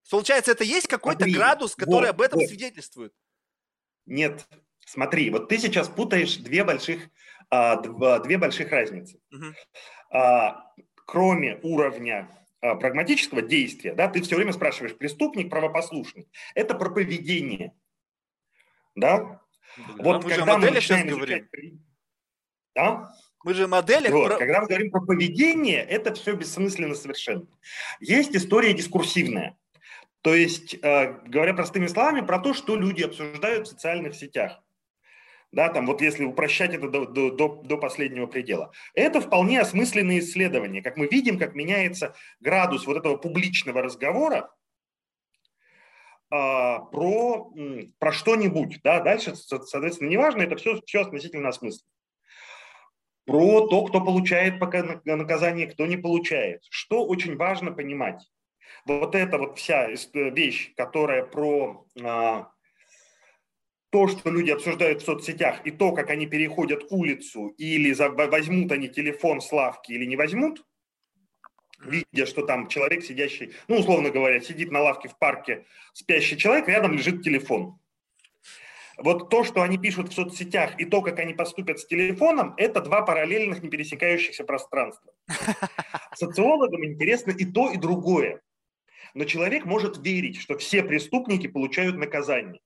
Получается, 0.09 0.51
это 0.51 0.63
есть 0.63 0.87
какой-то 0.87 1.29
градус, 1.29 1.75
который 1.75 2.07
вот, 2.07 2.09
об 2.09 2.21
этом 2.21 2.39
вот. 2.39 2.49
свидетельствует? 2.49 3.13
Нет, 4.05 4.45
Смотри, 4.85 5.29
вот 5.29 5.49
ты 5.49 5.57
сейчас 5.57 5.87
путаешь 5.87 6.37
две 6.37 6.63
больших, 6.63 7.09
а, 7.49 7.77
две 8.19 8.37
больших 8.37 8.71
разницы. 8.71 9.19
Угу. 9.31 9.53
Кроме 11.05 11.59
уровня 11.63 12.29
а, 12.61 12.75
прагматического 12.75 13.41
действия, 13.41 13.93
да, 13.93 14.07
ты 14.07 14.21
все 14.21 14.35
время 14.35 14.53
спрашиваешь, 14.53 14.95
преступник, 14.95 15.49
правопослушник. 15.49 16.27
Это 16.55 16.75
про 16.75 16.89
поведение. 16.89 17.73
Да? 18.95 19.41
да 19.77 20.03
вот 20.03 20.23
мы 20.23 20.29
когда 20.29 20.57
мы 20.57 20.71
начинаем 20.71 21.09
изучать... 21.09 21.43
Да? 22.75 23.13
Мы 23.43 23.53
же 23.53 23.67
модели. 23.67 24.09
Вот, 24.09 24.29
про... 24.29 24.37
Когда 24.37 24.61
мы 24.61 24.67
говорим 24.67 24.91
про 24.91 25.01
поведение, 25.01 25.81
это 25.83 26.13
все 26.13 26.33
бессмысленно 26.33 26.95
совершенно. 26.95 27.45
Есть 27.99 28.35
история 28.35 28.73
дискурсивная. 28.73 29.57
То 30.21 30.33
есть, 30.33 30.79
говоря 30.79 31.53
простыми 31.53 31.87
словами, 31.87 32.25
про 32.25 32.39
то, 32.39 32.53
что 32.53 32.77
люди 32.77 33.03
обсуждают 33.03 33.67
в 33.67 33.71
социальных 33.71 34.15
сетях 34.15 34.62
да, 35.53 35.69
там 35.69 35.85
вот 35.85 36.01
если 36.01 36.25
упрощать 36.25 36.73
это 36.73 36.89
до, 36.89 37.05
до, 37.05 37.29
до, 37.29 37.77
последнего 37.77 38.25
предела. 38.25 38.71
Это 38.95 39.21
вполне 39.21 39.61
осмысленные 39.61 40.19
исследования. 40.19 40.81
Как 40.81 40.97
мы 40.97 41.07
видим, 41.07 41.37
как 41.37 41.53
меняется 41.53 42.15
градус 42.39 42.87
вот 42.87 42.97
этого 42.97 43.17
публичного 43.17 43.83
разговора 43.83 44.51
а, 46.31 46.79
про, 46.79 47.53
про 47.99 48.11
что-нибудь. 48.11 48.79
Да, 48.83 48.99
дальше, 48.99 49.35
соответственно, 49.35 50.09
неважно, 50.09 50.41
это 50.41 50.55
все, 50.55 50.81
все 50.85 51.01
относительно 51.01 51.49
осмысленно. 51.49 51.87
Про 53.25 53.67
то, 53.67 53.85
кто 53.85 54.01
получает 54.01 54.59
пока 54.59 55.01
наказание, 55.05 55.67
кто 55.67 55.85
не 55.85 55.97
получает. 55.97 56.63
Что 56.71 57.05
очень 57.05 57.37
важно 57.37 57.71
понимать. 57.71 58.27
Вот 58.85 59.13
эта 59.13 59.37
вот 59.37 59.59
вся 59.59 59.87
вещь, 60.13 60.73
которая 60.75 61.23
про 61.23 61.85
а, 62.01 62.52
то, 63.93 64.07
что 64.07 64.31
люди 64.31 64.49
обсуждают 64.49 65.03
в 65.03 65.05
соцсетях, 65.05 65.61
и 65.65 65.69
то, 65.69 65.91
как 65.91 66.09
они 66.09 66.25
переходят 66.25 66.87
улицу, 66.89 67.49
или 67.59 67.93
возьмут 67.93 68.71
они 68.71 68.89
телефон 68.89 69.39
с 69.39 69.51
лавки 69.51 69.91
или 69.91 70.05
не 70.05 70.15
возьмут, 70.15 70.65
видя, 71.79 72.25
что 72.25 72.43
там 72.43 72.69
человек, 72.69 73.03
сидящий, 73.03 73.53
ну, 73.67 73.77
условно 73.77 74.09
говоря, 74.09 74.41
сидит 74.41 74.71
на 74.71 74.81
лавке 74.81 75.09
в 75.09 75.19
парке, 75.19 75.67
спящий 75.93 76.39
человек, 76.39 76.67
рядом 76.67 76.93
лежит 76.93 77.21
телефон. 77.21 77.77
Вот 78.97 79.29
то, 79.29 79.43
что 79.43 79.61
они 79.61 79.77
пишут 79.77 80.09
в 80.09 80.13
соцсетях, 80.13 80.79
и 80.79 80.85
то, 80.85 81.03
как 81.03 81.19
они 81.19 81.35
поступят 81.35 81.79
с 81.79 81.85
телефоном, 81.85 82.55
это 82.57 82.81
два 82.81 83.03
параллельных, 83.03 83.61
не 83.61 83.69
пересекающихся 83.69 84.43
пространства. 84.43 85.13
Социологам 86.15 86.83
интересно 86.83 87.29
и 87.29 87.45
то, 87.45 87.69
и 87.69 87.77
другое. 87.77 88.41
Но 89.13 89.25
человек 89.25 89.65
может 89.65 90.03
верить, 90.03 90.41
что 90.41 90.57
все 90.57 90.81
преступники 90.81 91.45
получают 91.45 91.95
наказание 91.95 92.59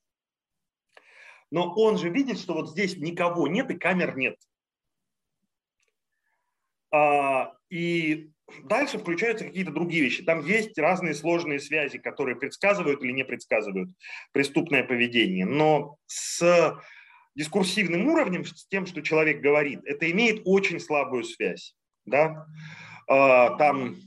но 1.51 1.73
он 1.75 1.97
же 1.97 2.09
видит, 2.09 2.39
что 2.39 2.53
вот 2.53 2.69
здесь 2.69 2.97
никого 2.97 3.47
нет 3.47 3.69
и 3.71 3.77
камер 3.77 4.17
нет. 4.17 4.37
А, 6.93 7.53
и 7.69 8.31
дальше 8.63 8.97
включаются 8.97 9.45
какие-то 9.45 9.71
другие 9.71 10.03
вещи. 10.03 10.23
Там 10.23 10.45
есть 10.45 10.77
разные 10.77 11.13
сложные 11.13 11.59
связи, 11.59 11.97
которые 11.97 12.35
предсказывают 12.35 13.03
или 13.03 13.11
не 13.11 13.25
предсказывают 13.25 13.89
преступное 14.31 14.83
поведение. 14.83 15.45
Но 15.45 15.97
с 16.05 16.79
дискурсивным 17.35 18.07
уровнем, 18.07 18.45
с 18.45 18.67
тем, 18.67 18.85
что 18.85 19.01
человек 19.01 19.41
говорит, 19.41 19.81
это 19.85 20.09
имеет 20.11 20.41
очень 20.45 20.79
слабую 20.79 21.23
связь. 21.23 21.75
Да? 22.05 22.47
А, 23.07 23.55
там 23.57 23.97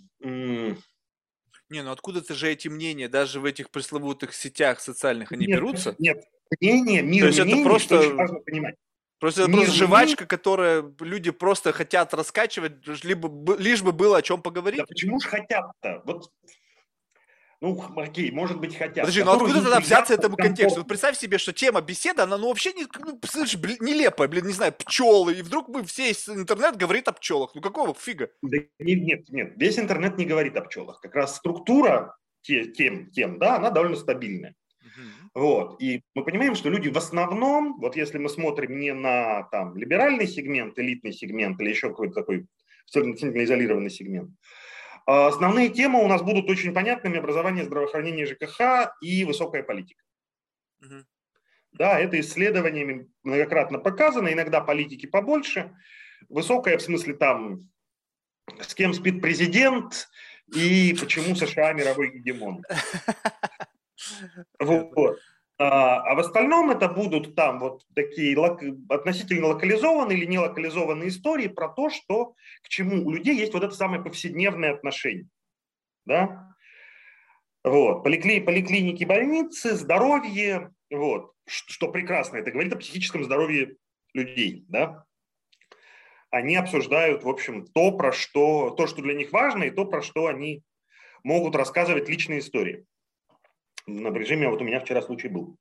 не, 1.70 1.84
ну 1.84 1.92
откуда-то 1.92 2.34
же 2.34 2.50
эти 2.50 2.66
мнения, 2.66 3.08
даже 3.08 3.38
в 3.38 3.44
этих 3.44 3.70
пресловутых 3.70 4.34
сетях 4.34 4.80
социальных, 4.80 5.30
они 5.30 5.46
нет, 5.46 5.56
берутся? 5.56 5.94
Нет, 5.98 6.24
мнение, 6.60 7.02
мир 7.02 7.22
То 7.22 7.26
есть 7.28 7.40
мнений, 7.40 7.60
это 7.60 7.68
просто... 7.68 7.98
очень 7.98 8.14
важно 8.14 8.40
понимать. 8.40 8.74
Просто 9.20 9.42
это 9.42 9.52
просто 9.52 9.72
жвачка, 9.74 10.26
которая 10.26 10.82
люди 11.00 11.30
просто 11.30 11.72
хотят 11.72 12.14
раскачивать, 12.14 13.04
либо, 13.04 13.56
лишь 13.58 13.82
бы 13.82 13.92
было 13.92 14.16
о 14.16 14.22
чем 14.22 14.40
поговорить. 14.40 14.80
Да 14.80 14.86
почему 14.86 15.20
же 15.20 15.28
хотят-то? 15.28 16.02
Вот 16.06 16.30
Ну, 17.60 17.78
окей, 17.96 18.30
может 18.30 18.58
быть, 18.58 18.74
хотят. 18.74 19.04
Подожди, 19.04 19.22
ну 19.22 19.32
откуда 19.32 19.60
тогда 19.60 19.80
взяться 19.80 20.14
этому 20.14 20.36
контексту? 20.38 20.80
Вот 20.80 20.88
представь 20.88 21.18
себе, 21.18 21.36
что 21.36 21.52
тема 21.52 21.82
беседы, 21.82 22.22
она 22.22 22.38
ну 22.38 22.48
вообще 22.48 22.72
не, 22.72 22.86
ну, 22.98 23.20
слышь, 23.24 23.56
блин, 23.56 23.76
нелепая, 23.82 24.28
блин, 24.28 24.46
не 24.46 24.54
знаю, 24.54 24.72
пчелы, 24.72 25.34
и 25.34 25.42
вдруг 25.42 25.68
мы 25.68 25.84
все 25.84 26.12
интернет 26.12 26.76
говорит 26.76 27.06
о 27.06 27.12
пчелах. 27.12 27.54
Ну 27.54 27.60
какого 27.60 27.92
фига? 27.92 28.30
Да, 28.40 28.56
нет, 28.78 29.28
нет, 29.28 29.52
весь 29.56 29.78
интернет 29.78 30.16
не 30.16 30.24
говорит 30.24 30.56
о 30.56 30.62
пчелах. 30.62 31.02
Как 31.02 31.14
раз 31.14 31.36
структура 31.36 32.16
тем, 32.40 33.10
тем 33.10 33.38
да, 33.38 33.56
она 33.56 33.68
довольно 33.68 33.96
стабильная. 33.96 34.54
Вот. 35.34 35.80
И 35.80 36.02
мы 36.14 36.24
понимаем, 36.24 36.54
что 36.54 36.70
люди 36.70 36.88
в 36.88 36.96
основном, 36.96 37.78
вот 37.80 37.96
если 37.96 38.18
мы 38.18 38.28
смотрим 38.28 38.78
не 38.78 38.92
на 38.92 39.44
там, 39.44 39.76
либеральный 39.76 40.26
сегмент, 40.26 40.78
элитный 40.78 41.12
сегмент 41.12 41.60
или 41.60 41.70
еще 41.70 41.88
какой-то 41.88 42.14
такой 42.14 42.46
сравнительно 42.86 43.44
изолированный 43.44 43.90
сегмент, 43.90 44.30
а 45.06 45.28
основные 45.28 45.68
темы 45.68 46.02
у 46.02 46.08
нас 46.08 46.22
будут 46.22 46.50
очень 46.50 46.74
понятными. 46.74 47.18
Образование, 47.18 47.64
здравоохранение, 47.64 48.26
ЖКХ 48.26 48.92
и 49.00 49.24
высокая 49.24 49.62
политика. 49.62 50.02
Угу. 50.82 51.04
Да, 51.72 51.98
это 51.98 52.18
исследованиями 52.18 53.08
многократно 53.22 53.78
показано, 53.78 54.32
иногда 54.32 54.60
политики 54.60 55.06
побольше. 55.06 55.72
Высокая 56.28 56.76
в 56.78 56.82
смысле 56.82 57.14
там, 57.14 57.70
с 58.60 58.74
кем 58.74 58.92
спит 58.92 59.22
президент 59.22 60.08
и 60.52 60.96
почему 60.98 61.34
США 61.36 61.72
мировой 61.72 62.10
гегемон. 62.10 62.62
Вот. 64.60 65.18
А, 65.62 66.00
а 66.00 66.14
в 66.14 66.20
остальном 66.20 66.70
это 66.70 66.88
будут 66.88 67.34
там 67.34 67.60
вот 67.60 67.84
такие 67.94 68.34
относительно 68.88 69.48
локализованные 69.48 70.16
или 70.16 70.24
не 70.24 70.38
локализованные 70.38 71.10
истории 71.10 71.48
про 71.48 71.68
то, 71.68 71.90
что 71.90 72.34
к 72.62 72.68
чему 72.68 73.06
у 73.06 73.10
людей 73.10 73.36
есть 73.36 73.52
вот 73.52 73.62
это 73.62 73.74
самое 73.74 74.02
повседневное 74.02 74.72
отношение. 74.72 75.28
Да? 76.06 76.54
Вот. 77.62 78.02
Поликли... 78.02 78.40
Поликлиники, 78.40 79.04
больницы, 79.04 79.74
здоровье, 79.74 80.72
вот. 80.90 81.34
что 81.46 81.92
прекрасно, 81.92 82.38
это 82.38 82.52
говорит 82.52 82.72
о 82.72 82.78
психическом 82.78 83.22
здоровье 83.22 83.76
людей. 84.14 84.64
Да? 84.68 85.04
Они 86.30 86.56
обсуждают, 86.56 87.22
в 87.22 87.28
общем, 87.28 87.66
то, 87.66 87.92
про 87.92 88.12
что, 88.12 88.70
то, 88.70 88.86
что 88.86 89.02
для 89.02 89.12
них 89.12 89.30
важно, 89.30 89.64
и 89.64 89.70
то, 89.70 89.84
про 89.84 90.00
что 90.00 90.26
они 90.26 90.62
могут 91.22 91.54
рассказывать 91.54 92.08
личные 92.08 92.38
истории 92.38 92.86
на 93.86 94.08
режиме, 94.16 94.48
вот 94.48 94.60
у 94.60 94.64
меня 94.64 94.80
вчера 94.80 95.02
случай 95.02 95.28
был. 95.28 95.56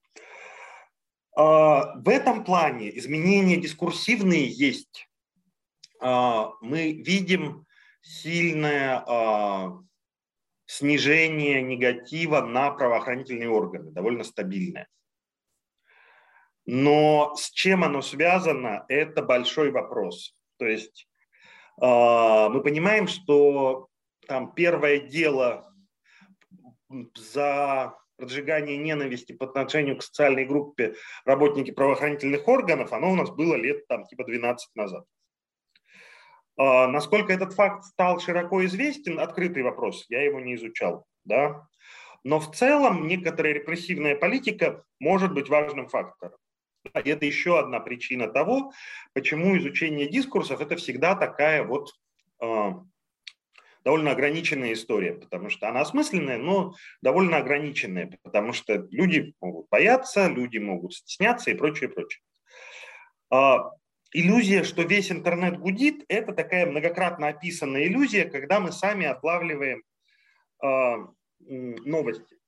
А, 1.39 1.95
в 1.95 2.09
этом 2.09 2.43
плане 2.43 2.97
изменения 2.97 3.57
дискурсивные 3.57 4.45
есть. 4.47 5.07
А, 6.01 6.51
мы 6.61 6.91
видим 6.91 7.65
сильное 8.01 9.03
а, 9.07 9.79
снижение 10.65 11.61
негатива 11.61 12.41
на 12.41 12.71
правоохранительные 12.71 13.49
органы, 13.49 13.91
довольно 13.91 14.23
стабильное. 14.23 14.87
Но 16.65 17.33
с 17.35 17.49
чем 17.49 17.83
оно 17.83 18.01
связано, 18.01 18.85
это 18.89 19.23
большой 19.23 19.71
вопрос. 19.71 20.35
То 20.57 20.67
есть 20.67 21.07
мы 21.77 22.61
понимаем, 22.61 23.07
что 23.07 23.87
там 24.27 24.53
первое 24.53 24.99
дело 24.99 25.73
за 27.15 27.97
разжигание 28.19 28.77
ненависти 28.77 29.33
по 29.33 29.45
отношению 29.45 29.97
к 29.97 30.03
социальной 30.03 30.45
группе 30.45 30.95
работники 31.25 31.71
правоохранительных 31.71 32.47
органов, 32.47 32.93
оно 32.93 33.11
у 33.11 33.15
нас 33.15 33.29
было 33.29 33.55
лет 33.55 33.87
там 33.87 34.05
типа 34.05 34.25
12 34.25 34.75
назад. 34.75 35.05
А, 36.57 36.87
насколько 36.87 37.31
этот 37.31 37.53
факт 37.53 37.85
стал 37.85 38.19
широко 38.19 38.65
известен, 38.65 39.19
открытый 39.19 39.63
вопрос, 39.63 40.05
я 40.09 40.21
его 40.23 40.39
не 40.39 40.55
изучал. 40.55 41.05
Да? 41.23 41.67
Но 42.23 42.39
в 42.39 42.51
целом 42.51 43.07
некоторая 43.07 43.53
репрессивная 43.53 44.15
политика 44.15 44.83
может 44.99 45.33
быть 45.33 45.47
важным 45.47 45.87
фактором. 45.87 46.37
И 47.03 47.09
это 47.09 47.25
еще 47.25 47.59
одна 47.59 47.79
причина 47.79 48.27
того, 48.27 48.73
почему 49.13 49.57
изучение 49.57 50.09
дискурсов 50.09 50.59
это 50.59 50.75
всегда 50.75 51.15
такая 51.15 51.63
вот 51.63 51.93
а, 52.41 52.83
довольно 53.83 54.11
ограниченная 54.11 54.73
история, 54.73 55.13
потому 55.13 55.49
что 55.49 55.67
она 55.67 55.81
осмысленная, 55.81 56.37
но 56.37 56.73
довольно 57.01 57.37
ограниченная, 57.37 58.17
потому 58.23 58.53
что 58.53 58.87
люди 58.91 59.33
могут 59.41 59.67
бояться, 59.69 60.27
люди 60.27 60.57
могут 60.57 60.93
стесняться 60.93 61.51
и 61.51 61.55
прочее, 61.55 61.89
прочее. 61.89 62.21
А, 63.31 63.71
иллюзия, 64.11 64.63
что 64.63 64.83
весь 64.83 65.11
интернет 65.11 65.59
гудит, 65.59 66.03
это 66.07 66.33
такая 66.33 66.65
многократно 66.65 67.27
описанная 67.27 67.85
иллюзия, 67.85 68.25
когда 68.25 68.59
мы 68.59 68.71
сами 68.71 69.05
отлавливаем 69.05 69.83
а, 70.61 71.07
новости. 71.39 72.38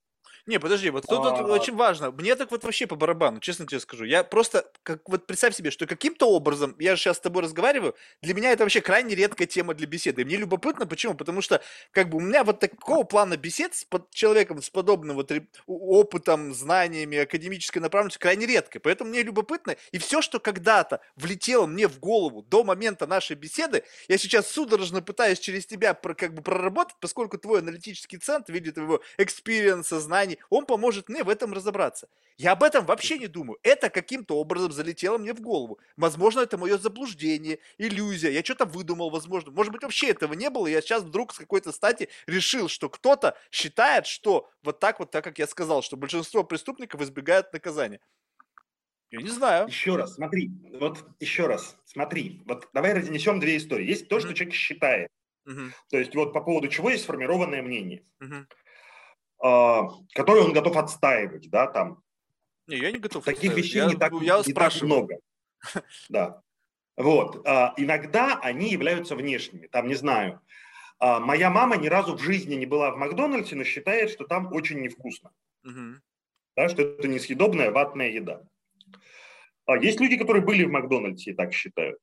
Не, 0.48 0.60
подожди, 0.60 0.90
вот 0.90 1.06
тут, 1.08 1.24
тут 1.24 1.50
очень 1.50 1.76
важно. 1.76 2.12
Мне 2.12 2.36
так 2.36 2.52
вот 2.52 2.64
вообще 2.64 2.88
по 2.88 2.96
барабану, 2.96 3.40
честно 3.40 3.66
тебе 3.68 3.80
скажу. 3.80 4.06
Я 4.06 4.24
просто, 4.24 4.66
как 4.84 5.08
вот 5.08 5.28
представь 5.28 5.56
себе, 5.56 5.72
что 5.72 5.86
каким-то 5.86 6.30
образом, 6.30 6.76
я 6.80 6.96
же 6.96 7.02
сейчас 7.02 7.18
с 7.18 7.20
тобой 7.20 7.44
разговариваю, 7.44 7.96
для 8.22 8.34
меня 8.34 8.52
это 8.52 8.64
вообще 8.64 8.82
крайне 8.82 9.16
редкая 9.16 9.48
тема 9.48 9.74
для 9.74 9.88
беседы. 9.88 10.22
И 10.22 10.26
мне 10.26 10.38
любопытно, 10.38 10.86
почему? 10.86 11.14
Потому 11.14 11.42
что, 11.42 11.62
как 11.92 12.10
бы, 12.10 12.18
у 12.18 12.22
меня 12.22 12.44
вот 12.44 12.60
такого 12.60 13.04
плана 13.04 13.38
бесед 13.38 13.76
с 13.76 13.84
под 13.84 14.12
человеком 14.12 14.62
с 14.62 14.70
подобным 14.70 15.16
вот 15.16 15.32
опытом, 15.68 16.54
знаниями, 16.54 17.20
академической 17.20 17.80
направленностью 17.80 18.22
крайне 18.22 18.46
редко. 18.46 18.80
Поэтому 18.80 19.10
мне 19.10 19.24
любопытно. 19.24 19.76
И 19.92 19.98
все, 19.98 20.22
что 20.22 20.40
когда-то 20.40 21.02
влетело 21.16 21.66
мне 21.66 21.88
в 21.88 22.00
голову 22.00 22.42
до 22.44 22.64
момента 22.64 23.08
нашей 23.08 23.36
беседы, 23.36 23.84
я 24.08 24.18
сейчас 24.18 24.48
судорожно 24.48 25.02
пытаюсь 25.02 25.40
через 25.40 25.66
тебя 25.66 25.94
как 25.94 26.34
бы 26.34 26.42
проработать, 26.42 26.96
поскольку 27.00 27.38
твой 27.38 27.60
аналитический 27.60 28.18
центр 28.18 28.54
в 28.53 28.58
виде 28.58 28.78
твоего 28.78 29.02
experience 29.18 29.86
а, 29.86 29.99
знаний, 30.00 30.31
знаний, 30.32 30.40
он 30.49 30.66
поможет 30.66 31.10
мне 31.10 31.24
в 31.24 31.30
этом 31.30 31.53
разобраться. 31.53 32.08
Я 32.38 32.53
об 32.53 32.64
этом 32.64 32.86
вообще 32.86 33.18
не 33.18 33.28
думаю. 33.28 33.60
Это 33.64 33.90
каким-то 33.90 34.38
образом 34.38 34.72
залетело 34.72 35.18
мне 35.18 35.34
в 35.34 35.41
голову. 35.41 35.80
Возможно, 35.98 36.41
это 36.41 36.58
мое 36.58 36.78
заблуждение, 36.78 37.60
иллюзия. 37.78 38.32
Я 38.32 38.44
что-то 38.44 38.66
выдумал, 38.66 39.10
возможно. 39.10 39.52
Может 39.52 39.72
быть, 39.74 39.84
вообще 39.84 40.10
этого 40.10 40.34
не 40.34 40.49
было. 40.49 40.68
Я 40.68 40.82
сейчас 40.82 41.03
вдруг 41.03 41.34
с 41.34 41.38
какой-то 41.38 41.72
стати 41.72 42.10
решил, 42.28 42.68
что 42.68 42.90
кто-то 42.90 43.36
считает, 43.52 44.06
что 44.06 44.49
вот 44.64 44.80
так 44.80 44.99
вот, 44.99 45.12
так 45.12 45.24
как 45.24 45.40
я 45.40 45.48
сказал, 45.48 45.82
что 45.82 45.98
большинство 45.98 46.44
преступников 46.44 47.02
избегают 47.02 47.53
наказания. 47.53 47.99
Я 49.12 49.22
не 49.22 49.30
знаю. 49.30 49.68
Еще 49.68 49.98
раз, 49.98 50.16
смотри, 50.16 50.52
вот 50.80 51.03
еще 51.20 51.45
раз, 51.45 51.76
смотри, 51.84 52.44
вот 52.45 52.70
давай 52.74 52.94
разнесем 52.94 53.41
две 53.41 53.58
истории. 53.58 53.86
Есть 53.86 54.08
то, 54.08 54.18
mm-hmm. 54.18 54.20
что 54.22 54.34
человек 54.34 54.53
считает. 54.53 55.10
Mm-hmm. 55.45 55.72
То 55.90 55.98
есть 55.98 56.16
вот 56.16 56.32
по 56.32 56.40
поводу 56.40 56.70
чего 56.70 56.90
есть 56.90 57.03
сформированное 57.03 57.62
мнение. 57.62 58.03
Mm-hmm. 58.24 58.45
А, 59.42 59.90
который 60.14 60.44
он 60.44 60.54
готов 60.54 60.78
отстаивать, 60.78 61.50
да, 61.50 61.68
там. 61.68 62.04
Не, 62.68 62.78
я 62.78 62.92
не 62.92 63.00
готов. 63.00 63.24
Таких 63.26 63.56
вещей 63.56 63.80
я, 63.80 63.88
не 63.88 63.96
так, 63.96 64.14
я 64.22 64.42
не 64.46 64.54
так 64.54 64.82
много. 64.82 65.18
Да. 66.10 66.42
Вот. 66.98 67.46
А, 67.48 67.74
иногда 67.78 68.40
они 68.42 68.70
являются 68.70 69.16
внешними. 69.16 69.68
Там, 69.68 69.88
не 69.88 69.96
знаю, 69.96 70.42
а, 71.00 71.20
моя 71.20 71.50
мама 71.50 71.78
ни 71.78 71.88
разу 71.88 72.16
в 72.16 72.22
жизни 72.22 72.56
не 72.56 72.66
была 72.66 72.92
в 72.92 72.98
Макдональдсе, 72.98 73.56
но 73.56 73.64
считает, 73.64 74.12
что 74.12 74.26
там 74.26 74.54
очень 74.54 74.80
невкусно. 74.80 75.32
Угу. 75.64 76.02
Да, 76.56 76.70
что 76.70 76.84
это 76.84 77.08
несъедобная 77.08 77.72
ватная 77.72 78.10
еда. 78.10 78.44
Есть 79.82 80.00
люди, 80.00 80.18
которые 80.18 80.44
были 80.44 80.66
в 80.66 80.72
Макдональдсе 80.72 81.32
и 81.32 81.34
так 81.34 81.54
считают. 81.54 82.00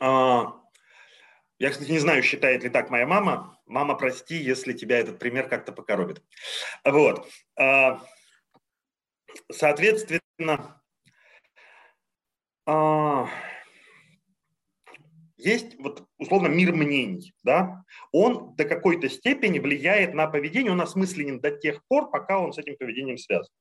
А, 0.00 0.61
я, 1.62 1.70
кстати, 1.70 1.92
не 1.92 2.00
знаю, 2.00 2.24
считает 2.24 2.64
ли 2.64 2.70
так 2.70 2.90
моя 2.90 3.06
мама. 3.06 3.56
Мама, 3.66 3.94
прости, 3.94 4.34
если 4.34 4.72
тебя 4.72 4.98
этот 4.98 5.20
пример 5.20 5.48
как-то 5.48 5.70
покоробит. 5.70 6.20
Вот. 6.84 7.28
А, 7.56 8.02
соответственно, 9.48 10.82
а, 12.66 13.28
есть 15.44 15.78
вот 15.78 16.04
условно 16.18 16.48
мир 16.48 16.72
мнений, 16.72 17.34
да, 17.42 17.84
он 18.12 18.54
до 18.56 18.64
какой-то 18.64 19.08
степени 19.08 19.58
влияет 19.58 20.14
на 20.14 20.26
поведение, 20.26 20.72
он 20.72 20.80
осмысленен 20.80 21.40
до 21.40 21.50
тех 21.50 21.80
пор, 21.88 22.10
пока 22.10 22.38
он 22.38 22.52
с 22.52 22.58
этим 22.58 22.76
поведением 22.76 23.18
связан. 23.18 23.52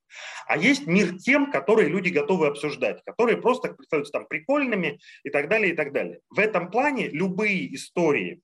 А 0.47 0.57
есть 0.57 0.87
мир 0.87 1.17
тем, 1.17 1.51
которые 1.51 1.89
люди 1.89 2.09
готовы 2.09 2.47
обсуждать, 2.47 3.01
которые 3.05 3.37
просто 3.37 3.73
представляются 3.73 4.13
там 4.13 4.27
прикольными 4.27 4.99
и 5.23 5.29
так 5.29 5.49
далее, 5.49 5.73
и 5.73 5.75
так 5.75 5.93
далее. 5.93 6.19
В 6.29 6.39
этом 6.39 6.71
плане 6.71 7.09
любые 7.09 7.73
истории 7.75 8.41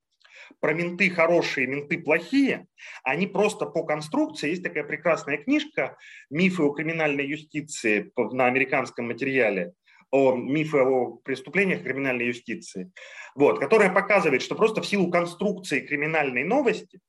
про 0.59 0.73
менты 0.73 1.09
хорошие, 1.09 1.67
менты 1.67 1.97
плохие, 1.97 2.67
они 3.03 3.27
просто 3.27 3.65
по 3.65 3.83
конструкции, 3.83 4.49
есть 4.49 4.63
такая 4.63 4.83
прекрасная 4.83 5.37
книжка 5.37 5.97
«Мифы 6.29 6.63
о 6.63 6.73
криминальной 6.73 7.27
юстиции» 7.27 8.11
на 8.15 8.45
американском 8.45 9.07
материале, 9.07 9.73
о 10.11 10.35
мифе 10.35 10.81
о 10.81 11.17
преступлениях 11.17 11.83
криминальной 11.83 12.27
юстиции, 12.27 12.91
вот, 13.35 13.59
которая 13.59 13.93
показывает, 13.93 14.41
что 14.41 14.55
просто 14.55 14.81
в 14.81 14.87
силу 14.87 15.11
конструкции 15.11 15.81
криминальной 15.81 16.43
новости, 16.43 16.99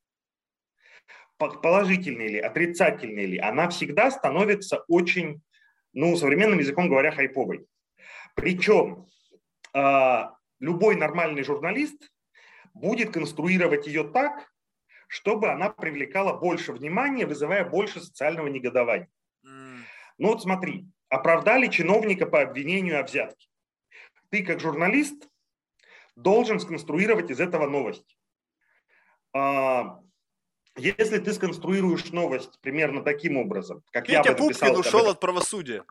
положительной 1.39 2.27
или 2.27 2.39
отрицательной 2.39 3.27
ли, 3.27 3.39
она 3.39 3.69
всегда 3.69 4.11
становится 4.11 4.85
очень, 4.89 5.41
ну, 5.93 6.17
современным 6.17 6.59
языком 6.59 6.89
говоря, 6.89 7.13
хайповой. 7.13 7.67
Причем 8.35 9.07
э, 9.75 10.23
любой 10.59 10.97
нормальный 10.97 11.45
журналист 11.45 12.11
будет 12.75 13.13
конструировать 13.13 13.87
ее 13.87 14.05
так, 14.05 14.51
чтобы 15.07 15.51
она 15.51 15.71
привлекала 15.71 16.35
больше 16.37 16.73
внимания, 16.73 17.27
вызывая 17.27 17.65
больше 17.65 18.01
социального 18.01 18.49
негодования. 18.49 19.09
М. 19.45 19.85
Ну 20.19 20.29
вот 20.29 20.43
смотри, 20.43 20.87
оправдали 21.09 21.69
чиновника 21.69 22.27
по 22.27 22.43
обвинению 22.43 23.01
о 23.01 23.03
взятке. 23.03 23.49
Ты 24.31 24.45
как 24.45 24.61
журналист 24.61 25.29
должен 26.17 26.61
сконструировать 26.61 27.31
из 27.31 27.41
этого 27.41 27.67
новость. 27.67 28.17
А, 29.35 30.01
Если 30.77 31.19
ты 31.19 31.33
сконструируешь 31.33 32.11
новость 32.13 32.61
примерно 32.61 33.03
таким 33.03 33.37
образом, 33.37 33.83
как 33.91 34.09
я 34.09 34.23
Петя 34.23 34.35
бы 34.37 34.45
написал, 34.45 34.69
Пупкин 34.69 34.81
ушел 34.81 35.11
от 35.11 35.21
правосудия. 35.21 35.85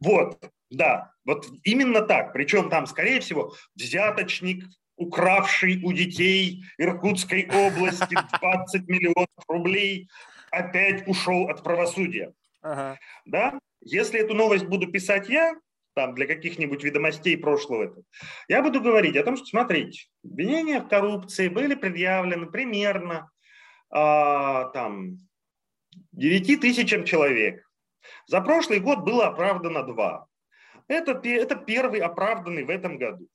Вот, 0.00 0.50
да, 0.70 1.12
вот 1.24 1.46
именно 1.62 2.02
так. 2.02 2.32
Причем 2.32 2.70
там, 2.70 2.86
скорее 2.86 3.20
всего, 3.20 3.54
взяточник, 3.74 4.64
укравший 4.96 5.80
у 5.84 5.92
детей 5.92 6.64
Иркутской 6.78 7.48
области 7.48 8.16
20 8.40 8.88
миллионов 8.88 9.28
рублей, 9.48 10.08
опять 10.50 11.06
ушел 11.06 11.48
от 11.48 11.62
правосудия. 11.62 12.32
Ага. 12.62 12.98
Да? 13.24 13.58
Если 13.84 14.20
эту 14.20 14.34
новость 14.34 14.66
буду 14.66 14.90
писать 14.90 15.28
я, 15.28 15.54
там 15.94 16.14
для 16.14 16.26
каких-нибудь 16.26 16.82
ведомостей 16.84 17.36
прошлого 17.36 17.84
этого, 17.84 18.04
я 18.48 18.62
буду 18.62 18.80
говорить 18.80 19.16
о 19.16 19.24
том, 19.24 19.36
что, 19.36 19.46
смотрите, 19.46 20.06
обвинения 20.24 20.80
в 20.80 20.88
коррупции 20.88 21.48
были 21.48 21.74
предъявлены 21.74 22.46
примерно 22.46 23.30
а, 23.90 24.64
там 24.70 25.18
9 26.12 26.60
тысячам 26.60 27.04
человек. 27.04 27.68
За 28.26 28.40
прошлый 28.40 28.80
год 28.80 29.00
было 29.00 29.26
оправдано 29.26 29.82
два. 29.82 30.26
Это, 30.88 31.14
пе- 31.14 31.36
это 31.36 31.56
первый 31.56 32.00
оправданный 32.00 32.64
в 32.64 32.70
этом 32.70 32.98
году. 32.98 33.28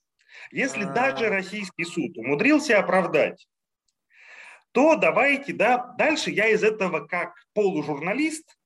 Если 0.52 0.84
А. 0.84 0.92
даже 0.92 1.30
российский 1.30 1.86
суд 1.86 2.18
умудрился 2.18 2.78
оправдать, 2.80 3.48
то 4.72 4.96
давайте, 4.96 5.54
да, 5.54 5.94
дальше 5.98 6.32
я 6.32 6.50
из 6.50 6.64
этого 6.64 7.08
как 7.08 7.34
полужурналист, 7.54 8.57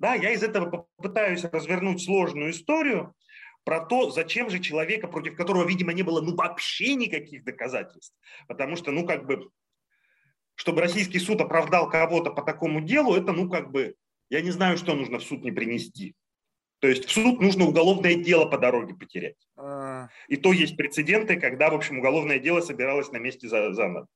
да, 0.00 0.14
я 0.14 0.32
из 0.32 0.42
этого 0.42 0.86
попытаюсь 0.96 1.44
развернуть 1.44 2.02
сложную 2.02 2.52
историю 2.52 3.14
про 3.64 3.80
то, 3.80 4.10
зачем 4.10 4.48
же 4.48 4.58
человека, 4.58 5.06
против 5.08 5.36
которого, 5.36 5.68
видимо, 5.68 5.92
не 5.92 6.02
было 6.02 6.22
ну 6.22 6.34
вообще 6.34 6.94
никаких 6.94 7.44
доказательств, 7.44 8.16
потому 8.48 8.76
что, 8.76 8.92
ну, 8.92 9.06
как 9.06 9.26
бы, 9.26 9.50
чтобы 10.54 10.80
российский 10.80 11.18
суд 11.18 11.42
оправдал 11.42 11.90
кого-то 11.90 12.30
по 12.30 12.40
такому 12.40 12.80
делу, 12.80 13.14
это, 13.14 13.32
ну, 13.32 13.50
как 13.50 13.70
бы, 13.70 13.94
я 14.30 14.40
не 14.40 14.50
знаю, 14.50 14.78
что 14.78 14.94
нужно 14.94 15.18
в 15.18 15.22
суд 15.22 15.44
не 15.44 15.52
принести. 15.52 16.14
То 16.78 16.88
есть 16.88 17.04
в 17.04 17.10
суд 17.10 17.38
нужно 17.38 17.66
уголовное 17.66 18.14
дело 18.14 18.46
по 18.46 18.56
дороге 18.56 18.94
потерять. 18.94 19.36
А, 19.54 20.08
И 20.28 20.38
то 20.38 20.54
есть 20.54 20.78
прецеденты, 20.78 21.38
когда, 21.38 21.68
в 21.68 21.74
общем, 21.74 21.98
уголовное 21.98 22.38
дело 22.38 22.62
собиралось 22.62 23.12
на 23.12 23.18
месте 23.18 23.48
за, 23.48 23.74
заново. 23.74 24.06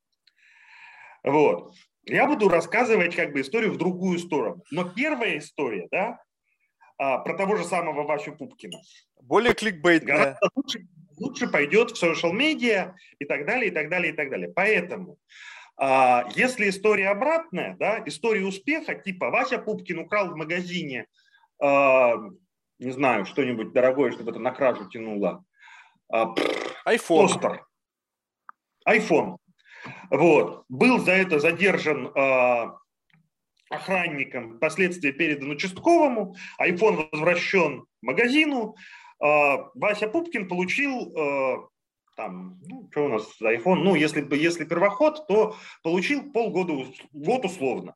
Вот. 1.23 1.75
Я 2.07 2.27
буду 2.27 2.49
рассказывать 2.49 3.17
как 3.17 3.33
бы 3.33 3.41
историю 3.41 3.73
в 3.73 3.79
другую 3.79 4.19
сторону. 4.19 4.63
Но 4.71 4.85
первая 4.85 5.39
история, 5.39 5.89
да, 5.91 6.21
а, 6.99 7.19
про 7.19 7.35
того 7.37 7.57
же 7.57 7.65
самого 7.65 8.05
Васю 8.05 8.37
Пупкина, 8.37 8.79
Более 9.21 9.55
кликбейтная. 9.55 10.17
гораздо 10.17 10.49
лучше, 10.55 10.87
лучше 11.19 11.49
пойдет 11.49 11.91
в 11.93 12.03
social 12.03 12.33
медиа 12.33 12.95
и 13.19 13.25
так 13.25 13.47
далее, 13.47 13.71
и 13.71 13.75
так 13.75 13.89
далее, 13.89 14.13
и 14.13 14.17
так 14.17 14.31
далее. 14.31 14.53
Поэтому, 14.55 15.19
а, 15.77 16.29
если 16.35 16.69
история 16.69 17.09
обратная, 17.09 17.77
да, 17.79 18.03
история 18.07 18.45
успеха, 18.45 18.95
типа 18.95 19.31
Вася 19.31 19.59
Пупкин 19.59 20.01
украл 20.01 20.31
в 20.31 20.37
магазине, 20.37 21.07
а, 21.61 22.17
не 22.79 22.91
знаю, 22.91 23.25
что-нибудь 23.25 23.73
дорогое, 23.73 24.13
чтобы 24.13 24.31
это 24.31 24.41
на 24.41 24.51
кражу 24.51 24.89
тянуло, 24.89 25.45
а, 26.09 26.27
пф, 26.27 26.75
Айфон. 28.85 29.39
Вот. 30.11 30.65
Был 30.69 30.99
за 30.99 31.13
это 31.13 31.39
задержан 31.41 32.11
а, 32.17 32.77
охранником, 33.71 34.57
впоследствии 34.57 35.11
передан 35.11 35.51
участковому, 35.51 36.37
iPhone 36.61 37.09
возвращен 37.11 37.85
магазину, 38.03 38.77
а, 39.21 39.69
Вася 39.75 40.09
Пупкин 40.09 40.49
получил 40.49 41.13
а, 41.19 41.69
там, 42.17 42.59
ну, 42.67 42.89
что 42.93 43.07
у 43.07 43.09
нас 43.09 43.27
за 43.41 43.53
iPhone, 43.55 43.77
ну, 43.83 43.95
если, 43.95 44.23
бы- 44.23 44.37
если 44.37 44.65
первоход, 44.65 45.27
то 45.27 45.57
получил 45.83 46.31
полгода, 46.33 46.87
год 47.13 47.45
условно. 47.45 47.95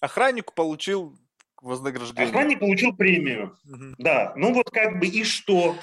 Охранник 0.00 0.54
получил 0.54 1.16
вознаграждение. 1.62 2.28
Охранник 2.30 2.58
получил 2.58 2.96
премию, 2.96 3.56
Мгм. 3.64 3.94
да. 3.98 4.32
Ну, 4.36 4.52
вот 4.54 4.70
как 4.70 4.98
бы 4.98 5.06
и 5.06 5.22
что? 5.24 5.76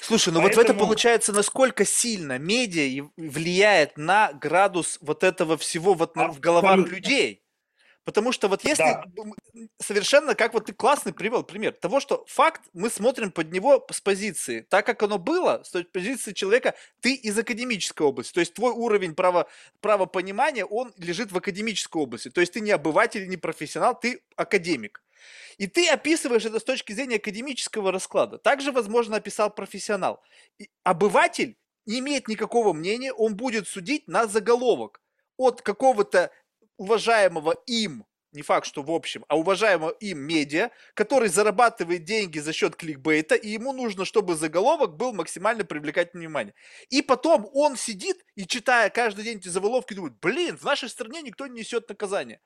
Слушай, 0.00 0.32
ну 0.32 0.40
вот 0.40 0.48
в 0.48 0.58
это 0.58 0.68
Поэтому- 0.68 0.80
получается, 0.80 1.32
насколько 1.32 1.84
сильно 1.84 2.38
медиа 2.38 3.08
влияет 3.16 3.96
на 3.98 4.32
градус 4.32 4.98
вот 5.00 5.24
этого 5.24 5.56
всего 5.56 5.94
вот 5.94 6.16
на- 6.16 6.28
в 6.28 6.40
головах 6.40 6.86
людей. 6.86 7.42
Потому 8.04 8.32
что 8.32 8.48
вот 8.48 8.64
если 8.64 8.82
Да. 8.82 9.04
совершенно, 9.78 10.34
как 10.34 10.54
вот 10.54 10.66
ты 10.66 10.72
классный 10.72 11.12
привел 11.12 11.42
пример 11.44 11.72
того, 11.74 12.00
что 12.00 12.24
факт, 12.28 12.62
мы 12.72 12.88
смотрим 12.88 13.30
под 13.30 13.52
него 13.52 13.86
с 13.92 14.00
позиции, 14.00 14.62
так 14.70 14.86
как 14.86 15.02
оно 15.02 15.18
было, 15.18 15.62
с 15.64 15.70
той 15.70 15.84
позиции 15.84 16.32
человека, 16.32 16.74
ты 17.00 17.12
из 17.14 17.38
академической 17.38 18.02
области, 18.02 18.32
то 18.32 18.40
есть 18.40 18.54
твой 18.54 18.72
уровень 18.72 19.14
право, 19.14 19.48
правопонимания, 19.80 20.64
он 20.64 20.94
лежит 20.96 21.30
в 21.30 21.36
академической 21.36 21.98
области, 21.98 22.30
то 22.30 22.40
есть 22.40 22.54
ты 22.54 22.60
не 22.60 22.70
обыватель, 22.70 23.28
не 23.28 23.36
профессионал, 23.36 23.98
ты 24.00 24.22
академик. 24.34 25.02
И 25.58 25.66
ты 25.66 25.88
описываешь 25.88 26.44
это 26.44 26.60
с 26.60 26.64
точки 26.64 26.92
зрения 26.92 27.16
академического 27.16 27.92
расклада. 27.92 28.38
Также, 28.38 28.72
возможно, 28.72 29.16
описал 29.16 29.50
профессионал. 29.50 30.22
И 30.58 30.68
обыватель 30.82 31.56
не 31.86 31.98
имеет 32.00 32.28
никакого 32.28 32.72
мнения, 32.72 33.12
он 33.12 33.36
будет 33.36 33.66
судить 33.68 34.06
на 34.08 34.26
заголовок 34.26 35.00
от 35.36 35.62
какого-то 35.62 36.30
уважаемого 36.76 37.56
им, 37.66 38.04
не 38.32 38.42
факт, 38.42 38.66
что 38.66 38.82
в 38.82 38.90
общем, 38.90 39.24
а 39.28 39.36
уважаемого 39.36 39.90
им 39.90 40.20
медиа, 40.20 40.70
который 40.94 41.28
зарабатывает 41.28 42.04
деньги 42.04 42.38
за 42.38 42.52
счет 42.52 42.76
кликбейта, 42.76 43.34
и 43.34 43.48
ему 43.48 43.72
нужно, 43.72 44.04
чтобы 44.04 44.36
заголовок 44.36 44.96
был 44.96 45.12
максимально 45.12 45.64
привлекательным 45.64 46.26
внимание. 46.26 46.54
И 46.90 47.02
потом 47.02 47.48
он 47.52 47.76
сидит 47.76 48.24
и, 48.36 48.46
читая 48.46 48.88
каждый 48.90 49.24
день 49.24 49.38
эти 49.38 49.48
заголовки, 49.48 49.94
думает, 49.94 50.14
блин, 50.20 50.56
в 50.56 50.62
нашей 50.64 50.88
стране 50.88 51.22
никто 51.22 51.46
не 51.46 51.60
несет 51.60 51.88
наказания. 51.88 52.40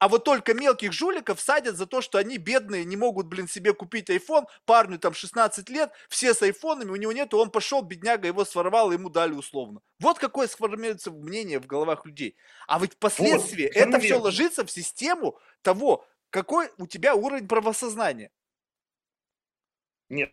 А 0.00 0.08
вот 0.08 0.24
только 0.24 0.54
мелких 0.54 0.94
жуликов 0.94 1.38
садят 1.38 1.76
за 1.76 1.86
то, 1.86 2.00
что 2.00 2.16
они 2.16 2.38
бедные, 2.38 2.86
не 2.86 2.96
могут, 2.96 3.26
блин, 3.26 3.46
себе 3.46 3.74
купить 3.74 4.08
iPhone, 4.08 4.46
парню 4.64 4.98
там 4.98 5.12
16 5.12 5.68
лет, 5.68 5.92
все 6.08 6.32
с 6.32 6.40
айфонами, 6.40 6.90
у 6.90 6.96
него 6.96 7.12
нету, 7.12 7.36
он 7.36 7.50
пошел, 7.50 7.82
бедняга 7.82 8.26
его 8.26 8.46
своровал, 8.46 8.92
ему 8.92 9.10
дали 9.10 9.34
условно. 9.34 9.82
Вот 9.98 10.18
какое 10.18 10.48
сформируется 10.48 11.10
мнение 11.10 11.60
в 11.60 11.66
головах 11.66 12.06
людей. 12.06 12.34
А 12.66 12.78
ведь 12.80 12.94
впоследствии 12.94 13.66
совершенно 13.66 13.96
это 13.96 14.00
все 14.00 14.18
ложится 14.18 14.64
в 14.64 14.70
систему 14.70 15.38
того, 15.60 16.06
какой 16.30 16.70
у 16.78 16.86
тебя 16.86 17.14
уровень 17.14 17.46
правосознания. 17.46 18.30
Нет. 20.08 20.32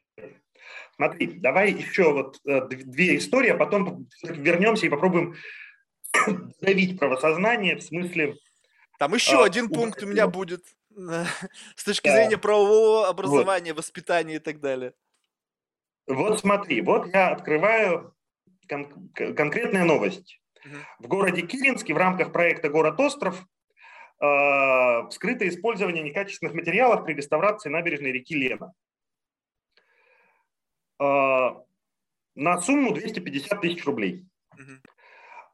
Смотри, 0.96 1.28
давай 1.28 1.74
еще 1.74 2.14
вот 2.14 2.40
э, 2.46 2.62
две 2.70 3.18
истории, 3.18 3.50
а 3.50 3.58
потом 3.58 4.08
вернемся 4.24 4.86
и 4.86 4.90
попробуем 4.90 5.36
давить 6.62 6.98
правосознание 6.98 7.76
в 7.76 7.84
смысле... 7.84 8.38
Там 8.98 9.14
еще 9.14 9.42
А, 9.42 9.46
один 9.46 9.70
пункт 9.70 10.02
у 10.04 10.08
меня 10.08 10.26
вот- 10.26 10.34
будет 10.34 10.66
э, 10.96 11.26
с 11.76 11.84
точки 11.84 12.10
зрения 12.10 12.38
правового 12.38 13.08
образования, 13.08 13.74
воспитания 13.74 14.36
и 14.36 14.40
так 14.40 14.60
далее. 14.60 14.94
Вот 16.08 16.40
смотри, 16.40 16.82
вот 16.82 17.08
я 17.14 17.30
открываю 17.30 18.16
кон- 18.68 19.10
конкретная 19.14 19.84
новость. 19.84 20.42
В 21.00 21.08
городе 21.08 21.42
Киринске 21.44 21.94
в 21.94 21.98
рамках 21.98 22.32
проекта 22.34 22.70
«Город-остров» 22.70 23.46
э, 24.20 25.10
скрыто 25.12 25.48
использование 25.48 26.04
некачественных 26.04 26.54
материалов 26.56 27.06
при 27.06 27.14
реставрации 27.14 27.70
набережной 27.70 28.12
реки 28.12 28.36
Лена. 28.36 28.74
Э, 31.00 31.50
на 32.36 32.62
сумму 32.62 32.94
250 32.94 33.62
тысяч 33.62 33.86
рублей. 33.86 34.26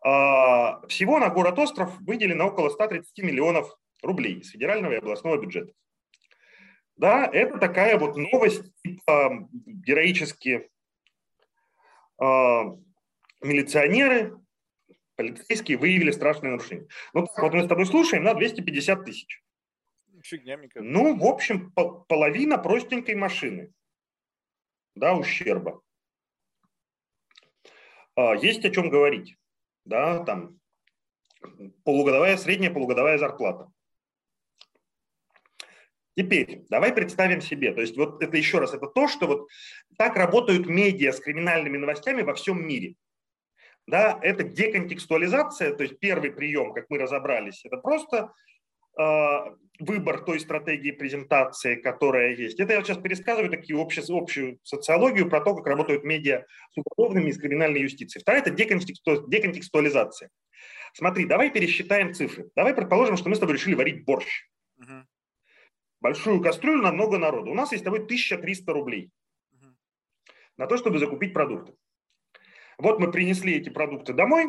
А, 0.03 0.85
Всего 0.87 1.19
на 1.19 1.29
город-остров 1.29 1.97
выделено 2.01 2.47
около 2.47 2.69
130 2.69 3.17
миллионов 3.23 3.75
рублей 4.01 4.39
из 4.39 4.49
федерального 4.49 4.93
и 4.93 4.97
областного 4.97 5.37
бюджета. 5.41 5.73
Да, 6.95 7.25
это 7.25 7.57
такая 7.57 7.97
вот 7.97 8.17
новость, 8.17 8.71
типа 8.83 9.47
героические 9.51 10.69
а, 12.19 12.65
милиционеры, 13.41 14.37
полицейские 15.15 15.77
выявили 15.77 16.11
страшное 16.11 16.51
нарушение. 16.51 16.87
Ну 17.13 17.25
так 17.25 17.39
вот 17.39 17.53
мы 17.53 17.63
с 17.63 17.67
тобой 17.67 17.85
слушаем 17.85 18.23
на 18.23 18.33
250 18.33 19.05
тысяч. 19.05 19.41
Фигня, 20.23 20.57
мне 20.57 20.69
кажется. 20.69 20.91
Ну, 20.91 21.17
в 21.17 21.25
общем, 21.25 21.71
по- 21.71 22.01
половина 22.07 22.57
простенькой 22.57 23.15
машины. 23.15 23.73
Да, 24.95 25.15
ущерба. 25.15 25.81
А, 28.15 28.35
Есть 28.35 28.63
о 28.65 28.69
чем 28.69 28.89
говорить. 28.89 29.37
Да, 29.85 30.23
там 30.23 30.59
полугодовая, 31.83 32.37
средняя 32.37 32.71
полугодовая 32.71 33.17
зарплата. 33.17 33.71
Теперь 36.15 36.63
давай 36.69 36.93
представим 36.93 37.41
себе, 37.41 37.73
то 37.73 37.81
есть 37.81 37.97
вот 37.97 38.21
это 38.21 38.37
еще 38.37 38.59
раз, 38.59 38.73
это 38.73 38.85
то, 38.87 39.07
что 39.07 39.25
вот 39.25 39.47
так 39.97 40.15
работают 40.15 40.67
медиа 40.67 41.11
с 41.11 41.19
криминальными 41.19 41.77
новостями 41.77 42.21
во 42.21 42.35
всем 42.35 42.65
мире. 42.65 42.95
да, 43.87 44.19
это 44.21 44.43
деконтекстуализация, 44.43 45.73
то 45.73 45.83
есть 45.83 45.99
первый 45.99 46.31
прием, 46.31 46.71
как 46.73 46.85
мы 46.89 46.99
разобрались, 46.99 47.65
это 47.65 47.77
просто 47.77 48.31
выбор 49.79 50.23
той 50.23 50.39
стратегии 50.39 50.91
презентации, 50.91 51.75
которая 51.75 52.35
есть. 52.35 52.59
Это 52.59 52.73
я 52.73 52.79
вот 52.79 52.87
сейчас 52.87 52.97
пересказываю 52.97 53.49
такие 53.49 53.77
общие, 53.77 54.05
общую 54.09 54.59
социологию 54.63 55.29
про 55.29 55.41
то, 55.41 55.55
как 55.55 55.65
работают 55.65 56.03
медиа 56.03 56.45
с 56.71 56.77
уголовными 56.77 57.29
и 57.29 57.31
с 57.33 57.39
криминальной 57.39 57.81
юстицией. 57.81 58.21
Вторая– 58.21 58.41
это 58.43 58.51
деконтексту, 58.51 59.27
деконтекстуализация. 59.27 60.29
Смотри, 60.93 61.25
давай 61.25 61.49
пересчитаем 61.49 62.13
цифры. 62.13 62.49
Давай 62.55 62.73
предположим, 62.73 63.17
что 63.17 63.29
мы 63.29 63.35
с 63.35 63.39
тобой 63.39 63.55
решили 63.55 63.73
варить 63.73 64.05
борщ. 64.05 64.47
Угу. 64.77 65.07
Большую 66.01 66.41
кастрюлю 66.41 66.83
на 66.83 66.91
много 66.91 67.17
народу. 67.17 67.51
У 67.51 67.55
нас 67.55 67.71
есть 67.71 67.83
с 67.83 67.85
тобой 67.85 67.99
1300 68.01 68.71
рублей 68.71 69.09
угу. 69.53 69.73
на 70.57 70.67
то, 70.67 70.77
чтобы 70.77 70.99
закупить 70.99 71.33
продукты. 71.33 71.73
Вот 72.77 72.99
мы 72.99 73.11
принесли 73.11 73.55
эти 73.55 73.69
продукты 73.69 74.13
домой, 74.13 74.47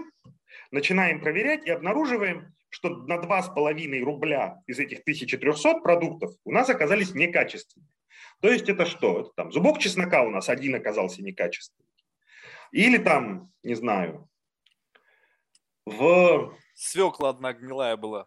начинаем 0.71 1.21
проверять 1.21 1.67
и 1.67 1.71
обнаруживаем, 1.71 2.55
что 2.75 2.89
на 2.89 3.19
2,5 3.19 4.01
рубля 4.01 4.61
из 4.67 4.81
этих 4.81 5.03
1300 5.03 5.79
продуктов 5.81 6.33
у 6.45 6.51
нас 6.51 6.69
оказались 6.69 7.15
некачественные. 7.15 7.89
То 8.41 8.51
есть 8.51 8.69
это 8.69 8.85
что? 8.85 9.21
Это 9.21 9.31
там 9.37 9.53
зубок 9.53 9.79
чеснока 9.79 10.25
у 10.25 10.31
нас 10.31 10.49
один 10.49 10.75
оказался 10.75 11.23
некачественный. 11.23 11.89
Или 12.73 12.99
там, 12.99 13.53
не 13.63 13.77
знаю, 13.77 14.29
в... 15.87 16.59
Свекла 16.75 17.29
одна 17.29 17.53
гнилая 17.53 17.97
была. 17.97 18.27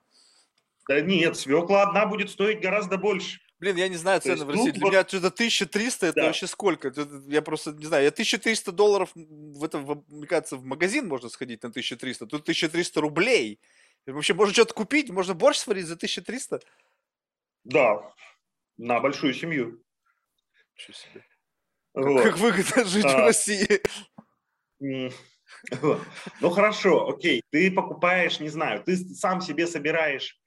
Да 0.87 1.01
нет, 1.01 1.35
свекла 1.35 1.83
одна 1.83 2.05
будет 2.05 2.29
стоить 2.29 2.61
гораздо 2.61 2.97
больше. 2.97 3.41
Блин, 3.59 3.75
я 3.75 3.89
не 3.89 3.97
знаю 3.97 4.21
цены 4.21 4.45
в 4.45 4.49
России. 4.49 4.71
Для 4.71 4.81
вот... 4.81 4.91
меня 4.91 5.01
что-то 5.05 5.27
1300, 5.27 6.05
это 6.07 6.15
да. 6.15 6.25
вообще 6.27 6.47
сколько? 6.47 6.93
Я 7.27 7.41
просто 7.41 7.71
не 7.73 7.85
знаю. 7.85 8.03
Я 8.03 8.11
1300 8.11 8.71
долларов, 8.71 9.09
в 9.13 9.61
этом, 9.61 10.05
мне 10.07 10.25
кажется, 10.25 10.55
в 10.55 10.63
магазин 10.63 11.05
можно 11.09 11.27
сходить 11.27 11.63
на 11.63 11.69
1300. 11.69 12.27
Тут 12.27 12.43
1300 12.43 13.01
рублей. 13.01 13.59
Вообще 14.07 14.33
можно 14.33 14.53
что-то 14.53 14.73
купить, 14.73 15.09
можно 15.09 15.33
борщ 15.33 15.57
сварить 15.57 15.85
за 15.85 15.95
1300. 15.95 16.61
Да, 17.65 18.13
на 18.77 18.99
большую 18.99 19.33
семью. 19.33 19.83
Себе. 20.77 21.25
Вот. 21.93 22.23
Как 22.23 22.37
выгодно 22.37 22.85
жить 22.85 23.05
а... 23.05 23.17
в 23.17 23.25
России. 23.25 23.81
Ну 24.79 26.49
хорошо, 26.49 27.09
окей, 27.09 27.41
ты 27.49 27.71
покупаешь, 27.71 28.39
не 28.39 28.49
знаю, 28.49 28.83
ты 28.83 28.97
сам 28.97 29.41
себе 29.41 29.65
собираешь 29.65 30.37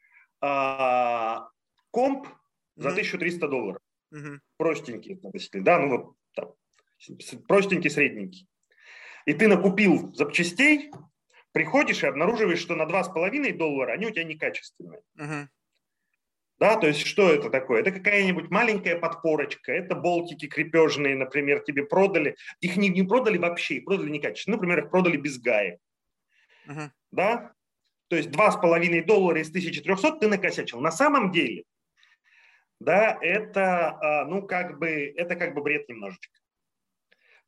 а, 0.40 1.48
комп 1.90 2.28
за 2.76 2.90
1300 2.90 3.48
долларов. 3.48 3.82
Простенький, 4.56 5.18
да, 5.54 5.78
ну 5.78 6.14
вот 6.36 6.56
простенький, 7.48 7.90
средненький. 7.90 8.46
И 9.26 9.32
ты 9.34 9.48
накупил 9.48 10.14
запчастей, 10.14 10.90
приходишь 11.52 12.02
и 12.02 12.06
обнаруживаешь, 12.06 12.60
что 12.60 12.74
на 12.74 12.82
2,5 12.82 13.56
доллара 13.56 13.92
они 13.92 14.06
у 14.06 14.10
тебя 14.10 14.24
некачественные. 14.24 15.02
Да, 16.58 16.76
то 16.76 16.86
есть 16.86 17.06
что 17.06 17.32
это 17.32 17.48
такое? 17.48 17.80
Это 17.80 17.90
какая-нибудь 17.90 18.50
маленькая 18.50 18.98
подпорочка, 18.98 19.72
это 19.72 19.94
болтики 19.94 20.46
крепежные, 20.46 21.16
например, 21.16 21.60
тебе 21.60 21.86
продали. 21.86 22.36
Их 22.60 22.76
не, 22.76 22.90
не 22.90 23.02
продали 23.02 23.38
вообще, 23.38 23.80
продали 23.80 24.10
некачественно. 24.10 24.56
Например, 24.56 24.80
их 24.80 24.90
продали 24.90 25.16
без 25.16 25.38
гаек. 25.38 25.80
Uh-huh. 26.68 26.90
Да? 27.12 27.54
То 28.08 28.16
есть 28.16 28.28
2,5 28.28 29.04
доллара 29.06 29.40
из 29.40 29.48
1300 29.48 30.18
ты 30.18 30.28
накосячил. 30.28 30.80
На 30.80 30.90
самом 30.90 31.32
деле, 31.32 31.64
да, 32.78 33.16
это, 33.22 33.98
а, 34.00 34.24
ну, 34.26 34.42
как 34.42 34.78
бы, 34.78 35.12
это 35.16 35.36
как 35.36 35.54
бы 35.54 35.62
бред 35.62 35.88
немножечко. 35.88 36.39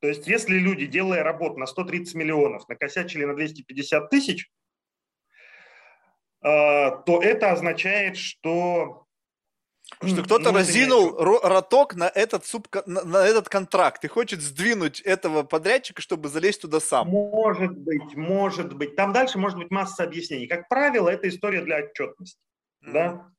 То 0.03 0.09
есть 0.09 0.27
если 0.27 0.59
люди, 0.59 0.87
делая 0.87 1.23
работу 1.23 1.61
на 1.61 1.67
130 1.67 2.17
миллионов, 2.17 2.69
накосячили 2.69 3.25
на 3.25 3.37
250 3.37 4.11
тысяч, 4.11 4.51
а, 6.41 6.91
то 6.91 7.23
это 7.23 7.53
означает, 7.53 8.17
что 8.17 9.07
что 10.05 10.25
кто-то 10.25 10.51
разинул 10.51 11.15
роток 11.17 11.95
на 11.95 12.11
этот, 12.13 12.45
суб, 12.45 12.67
на, 12.87 13.05
на 13.05 13.25
этот 13.25 13.49
контракт 13.49 14.05
и 14.05 14.09
хочет 14.09 14.41
сдвинуть 14.41 15.01
этого 15.03 15.45
подрядчика, 15.45 16.03
чтобы 16.03 16.29
залезть 16.29 16.63
туда 16.63 16.81
сам. 16.81 17.07
Может 17.07 17.79
быть, 17.79 18.17
может 18.17 18.75
быть. 18.75 18.97
Там 18.97 19.13
дальше 19.13 19.39
может 19.39 19.57
быть 19.57 19.71
масса 19.71 20.03
объяснений. 20.03 20.49
Как 20.49 20.69
правило, 20.69 21.09
это 21.11 21.29
история 21.29 21.61
для 21.63 21.77
отчетности. 21.77 22.41
Mm. 22.85 22.93
Да? 22.93 23.33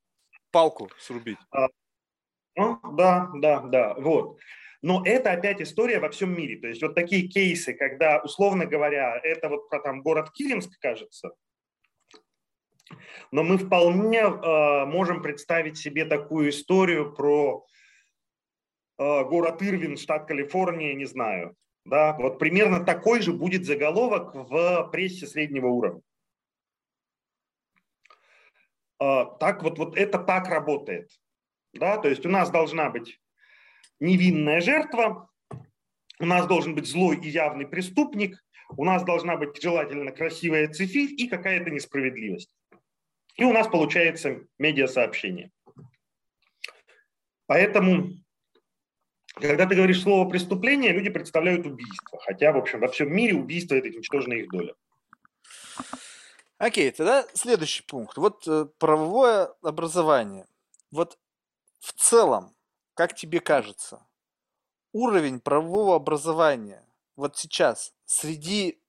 Палку 0.51 0.89
срубить. 0.97 1.39
А, 1.51 1.67
ну, 2.55 2.79
да, 2.93 3.29
да, 3.33 3.59
да. 3.59 3.93
Вот. 3.95 4.37
Но 4.83 5.01
это 5.05 5.31
опять 5.31 5.61
история 5.61 5.99
во 5.99 6.09
всем 6.09 6.35
мире. 6.37 6.59
То 6.59 6.67
есть 6.67 6.83
вот 6.83 6.93
такие 6.93 7.29
кейсы, 7.29 7.73
когда, 7.73 8.19
условно 8.21 8.65
говоря, 8.65 9.17
это 9.23 9.47
вот 9.47 9.69
про 9.69 9.79
там 9.79 10.01
город 10.01 10.31
Киринск, 10.33 10.77
кажется, 10.79 11.31
но 13.31 13.43
мы 13.43 13.57
вполне 13.57 14.19
э, 14.19 14.85
можем 14.85 15.21
представить 15.21 15.77
себе 15.77 16.03
такую 16.03 16.49
историю 16.49 17.13
про 17.13 17.65
э, 18.99 19.23
город 19.23 19.61
Ирвин, 19.63 19.95
штат 19.95 20.27
Калифорния, 20.27 20.93
не 20.95 21.05
знаю. 21.05 21.55
Да, 21.85 22.17
вот 22.17 22.37
примерно 22.37 22.83
такой 22.83 23.21
же 23.21 23.31
будет 23.31 23.65
заголовок 23.65 24.35
в 24.35 24.89
прессе 24.91 25.27
среднего 25.27 25.67
уровня. 25.67 26.01
Э, 28.99 29.23
так 29.39 29.63
вот, 29.63 29.77
вот 29.77 29.97
это 29.97 30.19
так 30.19 30.49
работает. 30.49 31.09
Да, 31.71 31.97
то 31.97 32.09
есть 32.09 32.25
у 32.25 32.29
нас 32.29 32.51
должна 32.51 32.89
быть 32.89 33.17
невинная 33.99 34.61
жертва, 34.61 35.29
у 36.19 36.25
нас 36.25 36.47
должен 36.47 36.75
быть 36.75 36.87
злой 36.87 37.17
и 37.17 37.29
явный 37.29 37.67
преступник, 37.67 38.43
у 38.77 38.85
нас 38.85 39.03
должна 39.03 39.37
быть 39.37 39.61
желательно 39.61 40.11
красивая 40.11 40.71
цифирь 40.71 41.13
и 41.17 41.27
какая-то 41.27 41.69
несправедливость. 41.69 42.53
И 43.35 43.43
у 43.43 43.51
нас 43.51 43.67
получается 43.67 44.41
медиасообщение. 44.59 45.51
Поэтому, 47.45 48.11
когда 49.35 49.65
ты 49.65 49.75
говоришь 49.75 50.01
слово 50.01 50.29
преступление, 50.29 50.93
люди 50.93 51.09
представляют 51.09 51.65
убийство. 51.65 52.19
Хотя, 52.21 52.51
в 52.51 52.57
общем, 52.57 52.79
во 52.79 52.87
всем 52.87 53.13
мире 53.13 53.35
убийство– 53.35 53.75
это 53.75 53.89
ничтожная 53.89 54.37
их 54.37 54.49
доля. 54.49 54.73
Окей, 56.57 56.91
тогда 56.91 57.25
следующий 57.33 57.83
пункт. 57.83 58.17
Вот 58.17 58.47
э, 58.47 58.67
правовое 58.77 59.49
образование. 59.61 60.45
Вот 60.91 61.17
в 61.79 61.91
целом, 61.93 62.55
как 62.93 63.15
тебе 63.15 63.39
кажется, 63.39 64.05
уровень 64.91 65.39
правового 65.39 65.95
образования 65.95 66.85
вот 67.15 67.37
сейчас 67.37 67.93
среди 68.05 68.81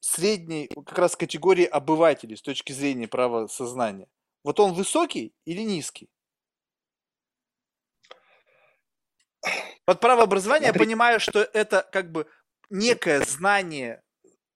средней 0.00 0.68
как 0.68 0.98
раз 0.98 1.16
категории 1.16 1.64
обывателей 1.64 2.36
с 2.36 2.42
точки 2.42 2.72
зрения 2.72 3.08
правосознания, 3.08 4.08
вот 4.44 4.60
он 4.60 4.72
высокий 4.72 5.34
или 5.44 5.62
низкий? 5.62 6.08
Под 9.84 10.00
правообразование 10.00 10.68
я 10.68 10.74
понимаю, 10.74 11.18
что 11.18 11.40
это 11.40 11.88
как 11.92 12.12
бы 12.12 12.26
некое 12.68 13.24
знание 13.24 14.02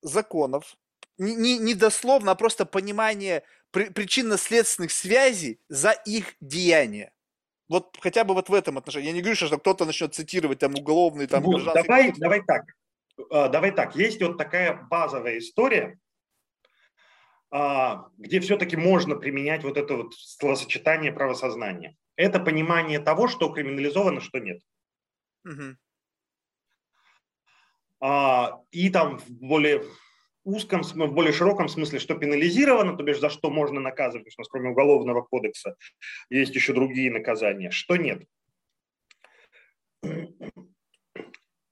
законов, 0.03 0.77
не, 1.17 1.35
не, 1.35 1.59
не 1.59 1.75
дословно, 1.75 2.33
а 2.33 2.35
просто 2.35 2.67
понимание 2.67 3.43
при, 3.71 3.89
причинно-следственных 3.89 4.91
связей 4.91 5.61
за 5.69 5.93
их 5.93 6.35
деяния. 6.41 7.13
Вот 7.69 7.97
хотя 8.01 8.25
бы 8.25 8.35
вот 8.35 8.49
в 8.49 8.55
этом 8.55 8.79
отношении. 8.79 9.09
Я 9.09 9.13
не 9.13 9.21
говорю, 9.21 9.37
что 9.37 9.59
кто-то 9.59 9.85
начнет 9.85 10.15
цитировать 10.15 10.59
там 10.59 10.75
уголовные, 10.75 11.27
там 11.27 11.43
вот, 11.43 11.65
давай, 11.65 12.13
давай 12.13 12.43
так. 12.43 12.65
А, 13.31 13.49
давай 13.49 13.71
так, 13.73 13.97
есть 13.97 14.21
вот 14.23 14.39
такая 14.39 14.87
базовая 14.91 15.39
история, 15.39 15.99
а, 17.51 18.09
где 18.19 18.41
все-таки 18.41 18.77
можно 18.77 19.17
применять 19.17 19.65
вот 19.65 19.77
это 19.77 19.97
вот 19.97 20.15
словосочетание 20.15 21.13
правосознания. 21.13 21.97
Это 22.17 22.41
понимание 22.41 22.99
того, 22.99 23.29
что 23.29 23.49
криминализовано, 23.49 24.21
что 24.21 24.39
нет. 24.39 24.61
Угу. 25.45 25.77
И 28.73 28.91
там 28.91 29.19
в 29.19 29.31
более 29.31 29.85
узком, 30.45 30.83
в 30.83 31.13
более 31.13 31.33
широком 31.33 31.69
смысле, 31.69 31.99
что 31.99 32.15
пенализировано, 32.15 32.97
то 32.97 33.03
бишь 33.03 33.21
за 33.21 33.31
что 33.31 33.51
можно 33.51 33.81
наказывать, 33.81 34.27
потому 34.27 34.45
что 34.45 34.51
кроме 34.51 34.71
Уголовного 34.71 35.23
кодекса 35.23 35.77
есть 36.31 36.55
еще 36.55 36.73
другие 36.73 37.11
наказания, 37.11 37.71
что 37.71 37.97
нет. 37.97 38.25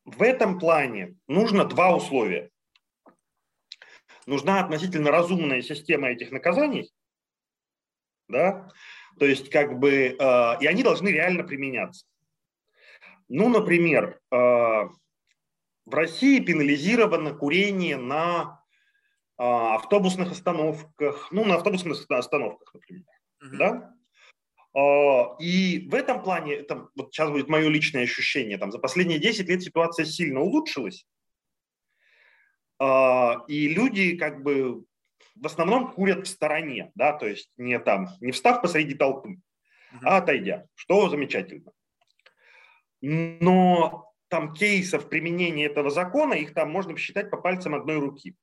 В 0.04 0.22
этом 0.22 0.58
плане 0.58 1.16
нужно 1.28 1.64
два 1.64 1.94
условия. 1.94 2.50
Нужна 4.26 4.60
относительно 4.60 5.10
разумная 5.10 5.62
система 5.62 6.08
этих 6.08 6.30
наказаний, 6.30 6.90
да, 8.28 8.68
то 9.18 9.26
есть 9.26 9.50
как 9.50 9.78
бы, 9.78 9.90
э, 9.90 10.56
и 10.60 10.66
они 10.66 10.82
должны 10.82 11.08
реально 11.08 11.42
применяться. 11.42 12.06
Ну, 13.28 13.48
например, 13.48 14.20
э, 14.30 14.36
в 15.90 15.94
России 15.94 16.38
пенализировано 16.38 17.34
курение 17.34 17.96
на 17.96 18.59
автобусных 19.42 20.32
остановках, 20.32 21.28
ну, 21.32 21.44
на 21.44 21.54
автобусных 21.54 22.04
остановках, 22.10 22.74
например, 22.74 23.04
uh-huh. 23.42 23.56
да, 23.56 23.94
а, 24.74 25.36
и 25.38 25.88
в 25.88 25.94
этом 25.94 26.22
плане, 26.22 26.54
это 26.54 26.88
вот 26.94 27.12
сейчас 27.12 27.30
будет 27.30 27.48
мое 27.48 27.68
личное 27.68 28.04
ощущение, 28.04 28.58
там, 28.58 28.70
за 28.70 28.78
последние 28.78 29.18
10 29.18 29.48
лет 29.48 29.62
ситуация 29.62 30.04
сильно 30.04 30.40
улучшилась. 30.40 31.06
А, 32.78 33.44
и 33.48 33.68
люди 33.68 34.16
как 34.16 34.42
бы 34.42 34.84
в 35.34 35.46
основном 35.46 35.92
курят 35.92 36.26
в 36.26 36.30
стороне, 36.30 36.92
да, 36.94 37.12
то 37.12 37.26
есть 37.26 37.50
не 37.56 37.78
там, 37.78 38.08
не 38.20 38.32
встав 38.32 38.62
посреди 38.62 38.94
толпы, 38.94 39.38
а 40.02 40.18
отойдя, 40.18 40.66
что 40.74 41.08
замечательно. 41.08 41.72
Но 43.00 44.12
там 44.28 44.52
кейсов 44.52 45.08
применения 45.08 45.66
этого 45.66 45.90
закона, 45.90 46.34
их 46.34 46.54
там 46.54 46.70
можно 46.70 46.92
посчитать 46.92 47.30
по 47.30 47.38
пальцам 47.38 47.74
одной 47.74 47.98
руки. 47.98 48.36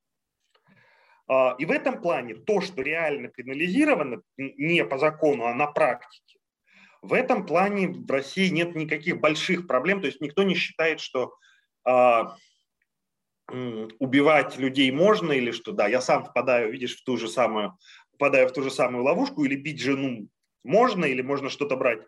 А, 1.27 1.55
и 1.57 1.65
в 1.65 1.71
этом 1.71 2.01
плане 2.01 2.35
то, 2.35 2.61
что 2.61 2.81
реально 2.81 3.27
пенализировано 3.29 4.21
не 4.37 4.83
по 4.85 4.97
закону, 4.97 5.45
а 5.45 5.53
на 5.53 5.67
практике, 5.67 6.39
в 7.01 7.13
этом 7.13 7.45
плане 7.45 7.89
в 7.89 8.09
России 8.09 8.49
нет 8.49 8.75
никаких 8.75 9.19
больших 9.19 9.67
проблем, 9.67 10.01
то 10.01 10.07
есть 10.07 10.21
никто 10.21 10.43
не 10.43 10.55
считает, 10.55 10.99
что 10.99 11.35
а, 11.85 12.35
убивать 13.49 14.57
людей 14.57 14.91
можно 14.91 15.31
или 15.31 15.51
что, 15.51 15.71
да, 15.71 15.87
я 15.87 16.01
сам 16.01 16.25
впадаю, 16.25 16.71
видишь, 16.71 16.97
в 16.97 17.03
ту 17.03 17.17
же 17.17 17.27
самую, 17.27 17.77
попадаю 18.11 18.49
в 18.49 18.53
ту 18.53 18.63
же 18.63 18.71
самую 18.71 19.03
ловушку 19.03 19.45
или 19.45 19.55
бить 19.55 19.79
жену 19.79 20.27
можно 20.67 21.05
или 21.05 21.21
можно 21.21 21.49
что-то 21.49 21.77
брать 21.77 22.01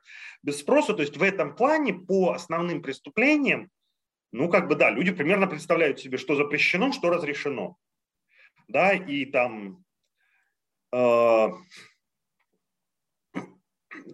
без 0.44 0.60
спроса. 0.60 0.94
То 0.94 1.02
есть 1.02 1.18
в 1.18 1.24
этом 1.24 1.56
плане 1.56 1.94
по 1.94 2.32
основным 2.32 2.82
преступлениям, 2.82 3.70
ну 4.32 4.50
как 4.50 4.68
бы 4.68 4.76
да, 4.76 4.90
люди 4.92 5.12
примерно 5.12 5.48
представляют 5.48 6.00
себе, 6.00 6.18
что 6.18 6.36
запрещено, 6.36 6.92
что 6.92 7.10
разрешено. 7.10 7.78
Да, 8.70 8.94
и 8.94 9.26
там 9.26 9.84
э, 10.94 11.48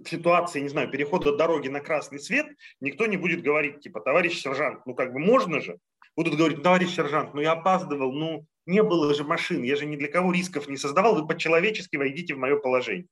ситуации, 0.06 0.62
не 0.62 0.70
знаю, 0.70 0.90
перехода 0.90 1.36
дороги 1.36 1.68
на 1.68 1.82
красный 1.82 2.20
свет, 2.20 2.48
никто 2.80 3.06
не 3.06 3.18
будет 3.18 3.42
говорить, 3.42 3.82
типа, 3.82 4.00
товарищ 4.00 4.42
сержант, 4.42 4.86
ну 4.86 4.96
как 4.96 5.12
бы 5.12 5.20
можно 5.20 5.60
же, 5.60 5.78
будут 6.16 6.36
говорить, 6.36 6.64
товарищ 6.64 6.96
сержант, 6.96 7.34
ну 7.34 7.42
я 7.42 7.52
опаздывал, 7.52 8.14
ну 8.14 8.48
не 8.66 8.82
было 8.82 9.14
же 9.14 9.26
машин, 9.26 9.62
я 9.62 9.76
же 9.76 9.86
ни 9.86 9.98
для 9.98 10.08
кого 10.08 10.32
рисков 10.32 10.70
не 10.70 10.78
создавал, 10.78 11.16
вы 11.16 11.28
по-человечески 11.28 11.98
войдите 11.98 12.34
в 12.34 12.40
мое 12.40 12.56
положение. 12.56 13.08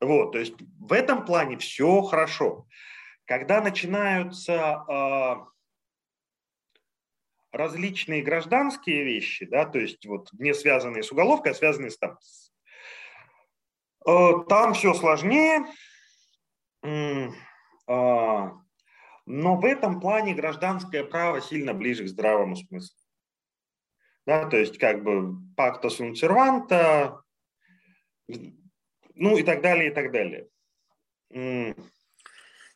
Вот, 0.00 0.32
то 0.32 0.38
есть 0.38 0.54
в 0.80 0.92
этом 0.92 1.24
плане 1.24 1.56
все 1.56 2.02
хорошо. 2.02 2.66
Когда 3.24 3.62
начинаются 3.62 4.84
э, 4.86 5.51
различные 7.52 8.22
гражданские 8.22 9.04
вещи, 9.04 9.46
да, 9.46 9.66
то 9.66 9.78
есть 9.78 10.04
вот 10.06 10.32
не 10.32 10.54
связанные 10.54 11.02
с 11.02 11.12
уголовкой, 11.12 11.52
а 11.52 11.54
связанные 11.54 11.90
с 11.90 11.98
там, 11.98 12.18
э, 14.06 14.30
там 14.48 14.74
все 14.74 14.94
сложнее. 14.94 15.66
Э, 16.82 17.28
но 17.86 19.56
в 19.56 19.64
этом 19.64 20.00
плане 20.00 20.34
гражданское 20.34 21.04
право 21.04 21.40
сильно 21.40 21.74
ближе 21.74 22.04
к 22.04 22.08
здравому 22.08 22.56
смыслу. 22.56 22.96
Да, 24.26 24.48
то 24.48 24.56
есть 24.56 24.78
как 24.78 25.02
бы 25.02 25.36
пакта 25.56 25.90
сун 25.90 26.14
серванта, 26.14 27.22
ну 29.14 29.36
и 29.36 29.42
так 29.42 29.62
далее, 29.62 29.90
и 29.90 29.94
так 29.94 30.12
далее. 30.12 30.48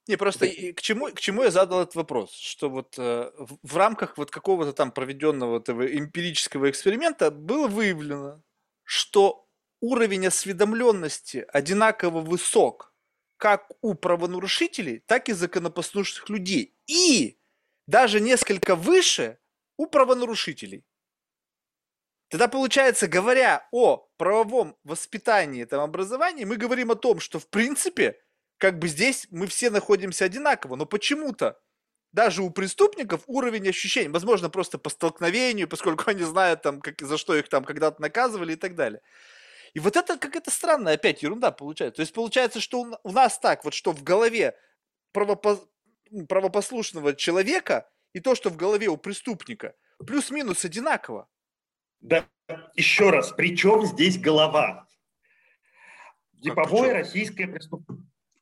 Не, 0.08 0.16
просто 0.16 0.46
и 0.46 0.72
к 0.72 0.80
чему, 0.80 1.06
к 1.08 1.20
чему 1.20 1.42
я 1.42 1.50
задал 1.50 1.82
этот 1.82 1.96
вопрос, 1.96 2.32
что 2.32 2.70
вот 2.70 2.94
э, 2.96 3.30
в, 3.38 3.58
в 3.62 3.76
рамках 3.76 4.16
вот 4.16 4.30
какого-то 4.30 4.72
там 4.72 4.92
проведенного 4.92 5.58
этого 5.58 5.84
эмпирического 5.84 6.70
эксперимента 6.70 7.32
было 7.32 7.66
выявлено, 7.66 8.40
что 8.84 9.48
уровень 9.80 10.28
осведомленности 10.28 11.44
одинаково 11.52 12.20
высок 12.20 12.92
как 13.36 13.70
у 13.82 13.94
правонарушителей, 13.94 15.00
так 15.00 15.28
и 15.28 15.32
законопослушных 15.32 16.28
людей. 16.30 16.74
И 16.86 17.38
даже 17.86 18.20
несколько 18.20 18.76
выше 18.76 19.38
у 19.76 19.86
правонарушителей. 19.86 20.84
Тогда 22.28 22.48
получается, 22.48 23.06
говоря 23.06 23.68
о 23.70 24.08
правовом 24.16 24.76
воспитании, 24.84 25.64
там, 25.64 25.80
образовании, 25.80 26.44
мы 26.44 26.56
говорим 26.56 26.90
о 26.90 26.96
том, 26.96 27.20
что 27.20 27.38
в 27.38 27.48
принципе, 27.48 28.20
как 28.58 28.78
бы 28.78 28.88
здесь 28.88 29.26
мы 29.30 29.46
все 29.46 29.70
находимся 29.70 30.24
одинаково, 30.24 30.76
но 30.76 30.86
почему-то 30.86 31.60
даже 32.12 32.42
у 32.42 32.50
преступников 32.50 33.22
уровень 33.26 33.68
ощущений, 33.68 34.08
возможно, 34.08 34.48
просто 34.48 34.78
по 34.78 34.88
столкновению, 34.88 35.68
поскольку 35.68 36.08
они 36.10 36.22
знают, 36.22 36.62
там, 36.62 36.80
как, 36.80 37.00
за 37.00 37.18
что 37.18 37.36
их 37.36 37.48
там 37.48 37.64
когда-то 37.64 38.00
наказывали 38.00 38.54
и 38.54 38.56
так 38.56 38.74
далее. 38.74 39.02
И 39.74 39.80
вот 39.80 39.96
это 39.96 40.16
как 40.16 40.36
это 40.36 40.50
странно, 40.50 40.92
опять 40.92 41.22
ерунда 41.22 41.50
получается. 41.50 41.96
То 41.96 42.00
есть 42.00 42.14
получается, 42.14 42.60
что 42.60 42.98
у 43.02 43.12
нас 43.12 43.38
так, 43.38 43.64
вот 43.64 43.74
что 43.74 43.92
в 43.92 44.02
голове 44.02 44.56
правопо... 45.12 45.60
правопослушного 46.28 47.14
человека 47.14 47.86
и 48.14 48.20
то, 48.20 48.34
что 48.34 48.48
в 48.48 48.56
голове 48.56 48.88
у 48.88 48.96
преступника, 48.96 49.74
плюс-минус 49.98 50.64
одинаково. 50.64 51.28
Да, 52.00 52.26
еще 52.74 53.10
раз, 53.10 53.32
при 53.32 53.54
чем 53.54 53.84
здесь 53.84 54.18
голова? 54.18 54.86
Типовое 56.42 56.94
российское, 56.94 57.46
преступ... 57.46 57.82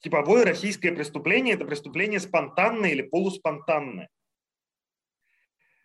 Типовое 0.04 0.44
российское 0.44 0.92
преступление– 0.92 1.54
это 1.56 1.64
преступление 1.64 2.20
спонтанное 2.20 2.90
или 2.90 3.02
полуспонтанное. 3.02 4.08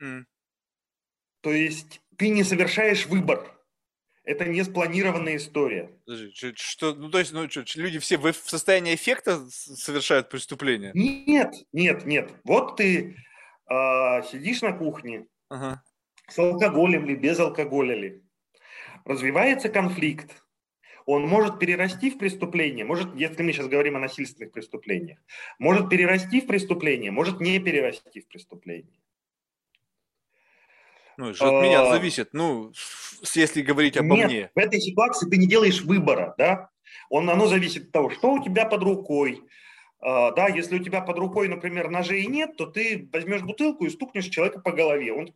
Mm. 0.03 0.25
То 1.41 1.51
есть 1.51 2.01
ты 2.17 2.29
не 2.29 2.43
совершаешь 2.43 3.05
выбор 3.07 3.59
это 4.29 4.45
не 4.45 4.63
спланированная 4.63 5.37
история. 5.37 5.89
Что, 6.55 6.93
ну, 6.93 7.09
то 7.09 7.17
есть, 7.17 7.33
ну, 7.33 7.49
что, 7.49 7.63
люди 7.75 7.97
все 7.97 8.19
в 8.19 8.31
состоянии 8.33 8.93
эффекта 8.93 9.39
совершают 9.49 10.29
преступление? 10.29 10.91
Нет, 10.93 11.55
нет, 11.73 12.05
нет. 12.05 12.31
Вот 12.43 12.77
ты 12.77 13.15
э, 13.67 13.73
сидишь 14.31 14.61
на 14.61 14.73
кухне 14.73 15.25
ага. 15.49 15.81
с 16.27 16.37
алкоголем 16.37 17.05
ли, 17.07 17.15
без 17.15 17.39
алкоголя 17.39 17.95
ли. 17.95 18.21
Развивается 19.03 19.67
конфликт. 19.67 20.43
Он 21.11 21.25
может 21.25 21.57
перерасти 21.57 22.11
в 22.11 22.19
преступление, 22.19 22.85
может, 22.85 23.15
если 23.15 23.41
мы 23.41 23.51
сейчас 23.51 23.67
говорим 23.67 23.95
о 23.95 23.99
насильственных 23.99 24.51
преступлениях, 24.51 25.17
может 25.57 25.89
перерасти 25.89 26.39
в 26.39 26.45
преступление, 26.45 27.09
может 27.09 27.39
не 27.39 27.57
перерасти 27.57 28.21
в 28.21 28.27
преступление. 28.27 28.99
Ну, 31.17 31.31
это 31.31 31.47
от 31.47 31.63
меня 31.63 31.81
а, 31.81 31.89
зависит, 31.89 32.29
ну, 32.31 32.71
если 33.33 33.63
говорить 33.63 33.97
обо 33.97 34.15
Нет, 34.17 34.27
мне. 34.27 34.51
в 34.53 34.59
этой 34.59 34.79
ситуации 34.79 35.27
ты 35.27 35.37
не 35.37 35.47
делаешь 35.47 35.81
выбора, 35.81 36.35
да? 36.37 36.69
Он, 37.09 37.27
оно 37.27 37.47
зависит 37.47 37.85
от 37.85 37.91
того, 37.91 38.11
что 38.11 38.33
у 38.33 38.43
тебя 38.43 38.65
под 38.65 38.83
рукой. 38.83 39.41
А, 40.01 40.29
да, 40.33 40.47
если 40.47 40.77
у 40.77 40.83
тебя 40.83 41.01
под 41.01 41.17
рукой, 41.17 41.47
например, 41.47 41.89
ножей 41.89 42.27
нет, 42.27 42.55
то 42.55 42.67
ты 42.67 43.09
возьмешь 43.11 43.41
бутылку 43.41 43.83
и 43.83 43.89
стукнешь 43.89 44.27
человека 44.27 44.59
по 44.59 44.73
голове. 44.73 45.11
Он 45.11 45.33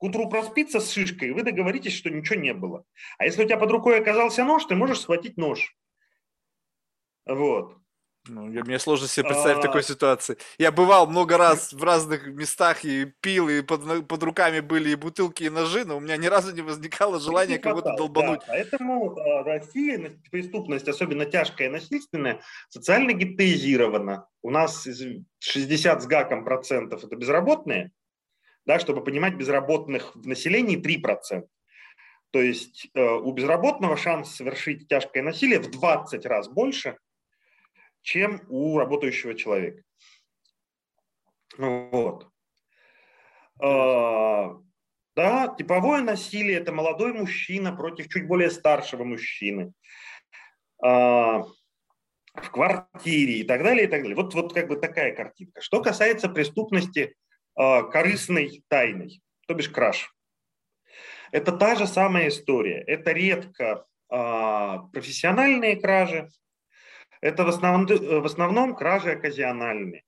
к 0.00 0.02
утру 0.02 0.30
проспится 0.30 0.80
с 0.80 0.90
шишкой, 0.90 1.28
и 1.28 1.32
вы 1.32 1.42
договоритесь, 1.42 1.92
что 1.92 2.08
ничего 2.08 2.40
не 2.40 2.54
было. 2.54 2.84
А 3.18 3.26
если 3.26 3.44
у 3.44 3.46
тебя 3.46 3.58
под 3.58 3.70
рукой 3.70 4.00
оказался 4.00 4.44
нож, 4.44 4.64
ты 4.64 4.74
можешь 4.74 5.00
схватить 5.00 5.36
нож. 5.36 5.76
Вот. 7.26 7.76
Ну, 8.28 8.46
мне 8.46 8.78
сложно 8.78 9.08
себе 9.08 9.28
представить 9.28 9.58
в 9.58 9.62
такой 9.62 9.80
а. 9.80 9.84
ситуации. 9.84 10.38
Я 10.58 10.72
бывал 10.72 11.06
много 11.06 11.36
раз 11.36 11.74
в 11.74 11.82
разных 11.84 12.26
местах 12.28 12.84
и 12.84 13.12
пил, 13.20 13.50
и 13.50 13.60
под, 13.60 14.08
под 14.08 14.22
руками 14.22 14.60
были 14.60 14.90
и 14.90 14.94
бутылки, 14.94 15.44
и 15.44 15.50
ножи, 15.50 15.84
но 15.84 15.98
у 15.98 16.00
меня 16.00 16.16
ни 16.16 16.26
разу 16.26 16.54
не 16.54 16.62
возникало 16.62 17.20
желания 17.20 17.58
кого-то 17.58 17.94
долбануть. 17.96 18.40
Да, 18.40 18.46
поэтому 18.48 19.18
а, 19.18 19.42
Россия, 19.42 20.12
преступность, 20.30 20.88
особенно 20.88 21.26
тяжкая 21.26 21.68
и 21.68 21.70
насильственная, 21.70 22.40
социально 22.70 23.12
гептоизирована. 23.12 24.26
У 24.42 24.50
нас 24.50 24.86
60 25.40 26.02
с 26.02 26.06
гаком 26.06 26.44
процентов 26.44 27.04
это 27.04 27.16
безработные, 27.16 27.92
да, 28.66 28.78
чтобы 28.78 29.02
понимать, 29.02 29.34
безработных 29.34 30.14
в 30.14 30.26
населении 30.26 30.80
3%. 30.80 31.46
То 32.32 32.40
есть 32.40 32.88
э, 32.94 33.02
у 33.02 33.32
безработного 33.32 33.96
шанс 33.96 34.36
совершить 34.36 34.88
тяжкое 34.88 35.22
насилие 35.22 35.58
в 35.60 35.70
20 35.70 36.26
раз 36.26 36.48
больше– 36.48 36.96
чем 38.02 38.42
у 38.48 38.78
работающего 38.78 39.34
человека. 39.34 39.82
Вот. 41.58 42.28
А, 43.62 44.56
да, 45.16 45.54
типовое 45.58 46.02
насилие– 46.02 46.58
это 46.60 46.72
молодой 46.72 47.12
мужчина 47.12 47.74
против 47.74 48.08
чуть 48.08 48.26
более 48.26 48.50
старшего 48.50 49.04
мужчины 49.04 49.72
а, 50.82 51.42
в 52.34 52.50
квартире 52.50 53.40
и 53.40 53.44
так 53.44 53.62
далее, 53.62 53.86
и 53.86 53.90
так 53.90 54.02
далее. 54.02 54.16
Вот, 54.16 54.34
вот 54.34 54.54
как 54.54 54.68
бы 54.68 54.76
такая 54.76 55.14
картинка. 55.14 55.60
Что 55.60 55.82
касается 55.82 56.28
преступности 56.28 57.16
корыстной, 57.92 58.64
тайной, 58.68 59.20
то 59.46 59.54
бишь 59.54 59.68
краж. 59.68 60.14
Это 61.32 61.52
та 61.52 61.76
же 61.76 61.86
самая 61.86 62.28
история. 62.28 62.82
Это 62.86 63.12
редко 63.12 63.84
профессиональные 64.08 65.76
кражи, 65.76 66.28
это 67.20 67.44
в 67.44 67.48
основном, 67.48 67.86
в 67.86 68.26
основном 68.26 68.74
кражи 68.74 69.12
оказиональные. 69.12 70.02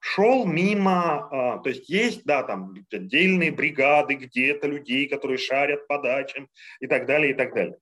Шел 0.00 0.46
мимо, 0.46 1.28
а, 1.30 1.58
то 1.58 1.68
есть 1.68 1.88
есть, 1.88 2.24
да, 2.24 2.42
там 2.42 2.74
отдельные 2.90 3.52
бригады 3.52 4.14
где-то 4.14 4.66
людей, 4.66 5.08
которые 5.08 5.38
шарят 5.38 5.86
по 5.86 5.98
дачам 5.98 6.48
и 6.80 6.88
так 6.88 7.06
далее, 7.06 7.30
и 7.30 7.34
так 7.34 7.54
далее. 7.54 7.78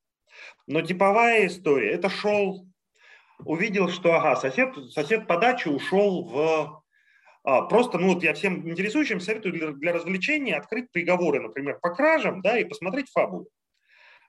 Но 0.66 0.82
типовая 0.82 1.46
история, 1.46 1.92
это 1.92 2.10
шел, 2.10 2.66
увидел, 3.38 3.88
что, 3.88 4.12
ага, 4.12 4.36
сосед, 4.36 4.74
сосед 4.90 5.26
по 5.26 5.38
даче 5.38 5.70
ушел 5.70 6.24
в 6.24 6.38
А, 6.38 6.79
просто, 7.42 7.98
ну 7.98 8.14
вот 8.14 8.22
я 8.22 8.34
всем 8.34 8.68
интересующим 8.68 9.20
советую 9.20 9.54
для, 9.54 9.72
для 9.72 9.92
развлечения 9.92 10.56
открыть 10.56 10.90
приговоры, 10.92 11.40
например, 11.40 11.78
по 11.80 11.94
кражам, 11.94 12.42
да, 12.42 12.58
и 12.58 12.64
посмотреть 12.64 13.10
фабулу. 13.10 13.48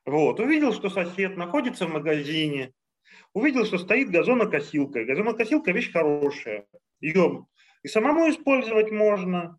Вот, 0.05 0.39
увидел, 0.39 0.73
что 0.73 0.89
сосед 0.89 1.37
находится 1.37 1.85
в 1.85 1.93
магазине, 1.93 2.71
увидел, 3.33 3.65
что 3.65 3.77
стоит 3.77 4.09
газонокосилка. 4.09 5.05
Газонокосилка 5.05 5.71
вещь 5.71 5.91
хорошая. 5.91 6.65
Ее 6.99 7.45
и 7.83 7.87
самому 7.87 8.29
использовать 8.29 8.91
можно, 8.91 9.57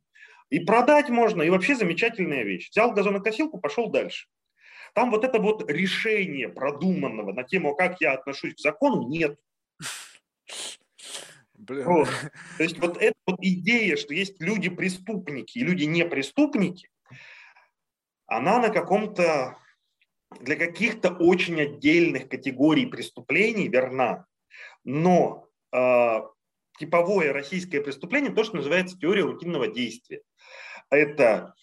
и 0.50 0.60
продать 0.60 1.08
можно, 1.08 1.42
и 1.42 1.50
вообще 1.50 1.74
замечательная 1.74 2.42
вещь. 2.42 2.70
Взял 2.70 2.92
газонокосилку, 2.92 3.58
пошел 3.58 3.90
дальше. 3.90 4.26
Там 4.94 5.10
вот 5.10 5.24
это 5.24 5.38
вот 5.38 5.70
решение 5.70 6.48
продуманного 6.48 7.32
на 7.32 7.44
тему, 7.44 7.74
как 7.74 8.00
я 8.00 8.12
отношусь 8.12 8.54
к 8.54 8.60
закону, 8.60 9.08
нет. 9.08 9.38
Блин. 11.72 11.84
Вот. 11.86 12.08
То 12.58 12.62
есть 12.62 12.78
вот 12.78 12.98
эта 13.00 13.16
вот 13.26 13.38
идея, 13.40 13.96
что 13.96 14.12
есть 14.12 14.40
люди-преступники 14.40 15.58
и 15.58 15.64
люди 15.64 15.84
не 15.84 16.04
преступники, 16.04 16.88
она 18.26 18.58
на 18.58 18.68
каком-то, 18.68 19.58
для 20.40 20.56
каких-то 20.56 21.10
очень 21.10 21.60
отдельных 21.60 22.28
категорий 22.28 22.86
преступлений 22.86 23.68
верна. 23.68 24.26
Но 24.84 25.48
э, 25.72 26.20
типовое 26.78 27.32
российское 27.32 27.80
преступление, 27.80 28.32
то, 28.32 28.44
что 28.44 28.56
называется 28.56 28.98
теория 28.98 29.22
рутинного 29.22 29.68
действия. 29.68 30.22
Это 30.90 31.54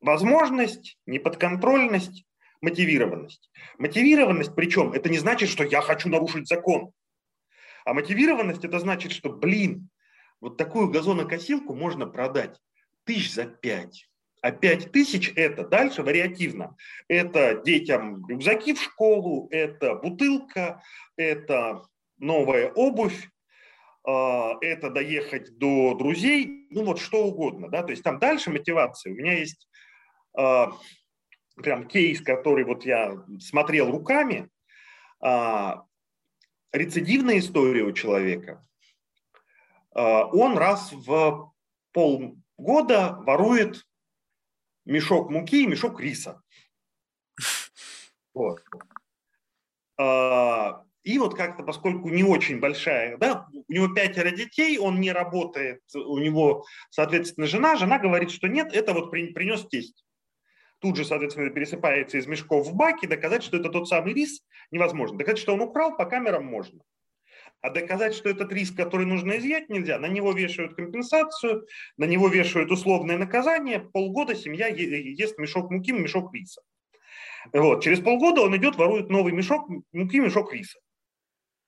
возможность, 0.00 0.98
неподконтрольность, 1.06 2.24
мотивированность. 2.60 3.50
Мотивированность, 3.78 4.54
причем, 4.54 4.92
это 4.92 5.08
не 5.08 5.18
значит, 5.18 5.48
что 5.48 5.64
я 5.64 5.80
хочу 5.80 6.08
нарушить 6.08 6.46
закон. 6.46 6.92
А 7.84 7.94
мотивированность 7.94 8.64
это 8.64 8.78
значит, 8.78 9.12
что, 9.12 9.30
блин, 9.30 9.88
вот 10.40 10.56
такую 10.56 10.90
газонокосилку 10.90 11.74
можно 11.74 12.06
продать 12.06 12.60
тысяч 13.04 13.32
за 13.32 13.46
пять. 13.46 14.08
А 14.40 14.50
пять 14.50 14.90
тысяч 14.90 15.32
это 15.36 15.66
дальше 15.66 16.02
вариативно. 16.02 16.76
Это 17.06 17.62
детям 17.64 18.26
рюкзаки 18.26 18.74
в 18.74 18.82
школу, 18.82 19.48
это 19.52 19.94
бутылка, 19.94 20.82
это 21.16 21.84
новая 22.18 22.72
обувь, 22.72 23.28
а, 24.04 24.54
это 24.60 24.90
доехать 24.90 25.56
до 25.58 25.94
друзей, 25.94 26.66
ну 26.70 26.84
вот 26.84 26.98
что 26.98 27.24
угодно. 27.24 27.68
Да? 27.68 27.84
То 27.84 27.90
есть 27.90 28.02
там 28.02 28.18
дальше 28.18 28.50
мотивация. 28.50 29.12
У 29.12 29.16
меня 29.16 29.38
есть 29.38 29.68
а, 30.36 30.72
прям 31.54 31.86
кейс, 31.86 32.20
который 32.20 32.64
вот 32.64 32.84
я 32.84 33.24
смотрел 33.38 33.90
руками. 33.90 34.48
Рецидивная 36.72 37.38
история 37.38 37.82
у 37.82 37.92
человека, 37.92 38.66
а, 39.94 40.24
он 40.26 40.56
раз 40.56 40.90
в 40.92 41.52
полгода 41.92 43.18
ворует 43.20 43.86
мешок 44.84 45.30
муки 45.30 45.64
и 45.64 45.66
мешок 45.66 46.00
риса. 46.00 46.42
Вот. 48.34 48.62
А, 49.98 50.86
и 51.02 51.18
вот 51.18 51.34
как-то, 51.34 51.64
поскольку 51.64 52.08
не 52.08 52.24
очень 52.24 52.60
большая, 52.60 53.18
да, 53.18 53.46
у 53.52 53.70
него 53.70 53.88
пятеро 53.88 54.30
детей, 54.30 54.78
он 54.78 55.00
не 55.00 55.12
работает, 55.12 55.82
у 55.94 56.16
него, 56.16 56.64
соответственно, 56.88 57.46
жена, 57.46 57.76
жена 57.76 57.98
говорит, 57.98 58.30
что 58.30 58.48
нет, 58.48 58.72
это 58.72 58.94
вот 58.94 59.10
принес 59.10 59.66
тесть 59.68 60.02
тут 60.82 60.96
же, 60.96 61.04
соответственно, 61.04 61.48
пересыпается 61.48 62.18
из 62.18 62.26
мешков 62.26 62.66
в 62.66 62.74
баки, 62.74 63.06
доказать, 63.06 63.44
что 63.44 63.56
это 63.56 63.70
тот 63.70 63.88
самый 63.88 64.12
рис, 64.12 64.42
невозможно. 64.72 65.16
Доказать, 65.16 65.38
что 65.38 65.54
он 65.54 65.60
украл, 65.62 65.96
по 65.96 66.04
камерам 66.04 66.44
можно. 66.44 66.80
А 67.60 67.70
доказать, 67.70 68.14
что 68.14 68.28
этот 68.28 68.52
рис, 68.52 68.72
который 68.72 69.06
нужно 69.06 69.38
изъять, 69.38 69.68
нельзя. 69.68 70.00
На 70.00 70.06
него 70.06 70.32
вешают 70.32 70.74
компенсацию, 70.74 71.64
на 71.96 72.04
него 72.04 72.26
вешают 72.28 72.72
условное 72.72 73.16
наказание. 73.16 73.78
Полгода 73.78 74.34
семья 74.34 74.66
ест 74.66 75.38
мешок 75.38 75.70
муки, 75.70 75.92
мешок 75.92 76.34
риса. 76.34 76.60
Вот. 77.52 77.84
Через 77.84 78.00
полгода 78.00 78.42
он 78.42 78.56
идет, 78.56 78.74
ворует 78.74 79.08
новый 79.08 79.32
мешок 79.32 79.68
муки, 79.92 80.18
мешок 80.18 80.52
риса. 80.52 80.80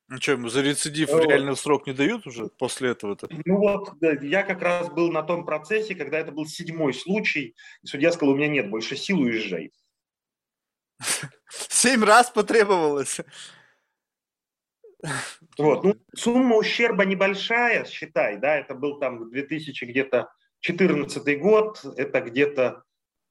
Ну 0.09 0.19
что, 0.21 0.33
ему 0.33 0.49
за 0.49 0.61
рецидив 0.61 1.11
вот. 1.11 1.25
реальный 1.25 1.57
срок 1.57 1.87
не 1.87 1.95
дают 1.95 2.27
уже 2.27 2.49
после 2.49 2.91
этого-то? 2.91 3.27
Ну 3.47 3.57
вот, 3.57 3.99
да, 4.01 4.13
я 4.13 4.43
как 4.43 4.61
раз 4.61 4.91
был 4.91 5.11
на 5.11 5.23
том 5.23 5.47
процессе, 5.47 5.95
когда 5.95 6.19
это 6.19 6.31
был 6.31 6.47
седьмой 6.47 6.93
случай, 6.93 7.55
и 7.83 7.87
судья 7.87 8.13
сказал, 8.13 8.35
у 8.35 8.37
меня 8.37 8.49
нет 8.49 8.71
больше 8.71 8.97
сил, 8.97 9.21
уезжай. 9.21 9.73
Семь 11.49 12.05
раз 12.05 12.31
потребовалось. 12.31 13.21
Вот, 15.57 15.85
ну, 15.85 15.97
сумма 16.15 16.57
ущерба 16.57 17.05
небольшая, 17.05 17.85
считай, 17.85 18.37
да, 18.37 18.57
это 18.57 18.75
был 18.75 18.99
там 18.99 19.31
2000 19.31 19.85
где-то 19.85 20.31
14 20.61 21.41
год, 21.41 21.83
это 21.97 22.21
где-то 22.21 22.85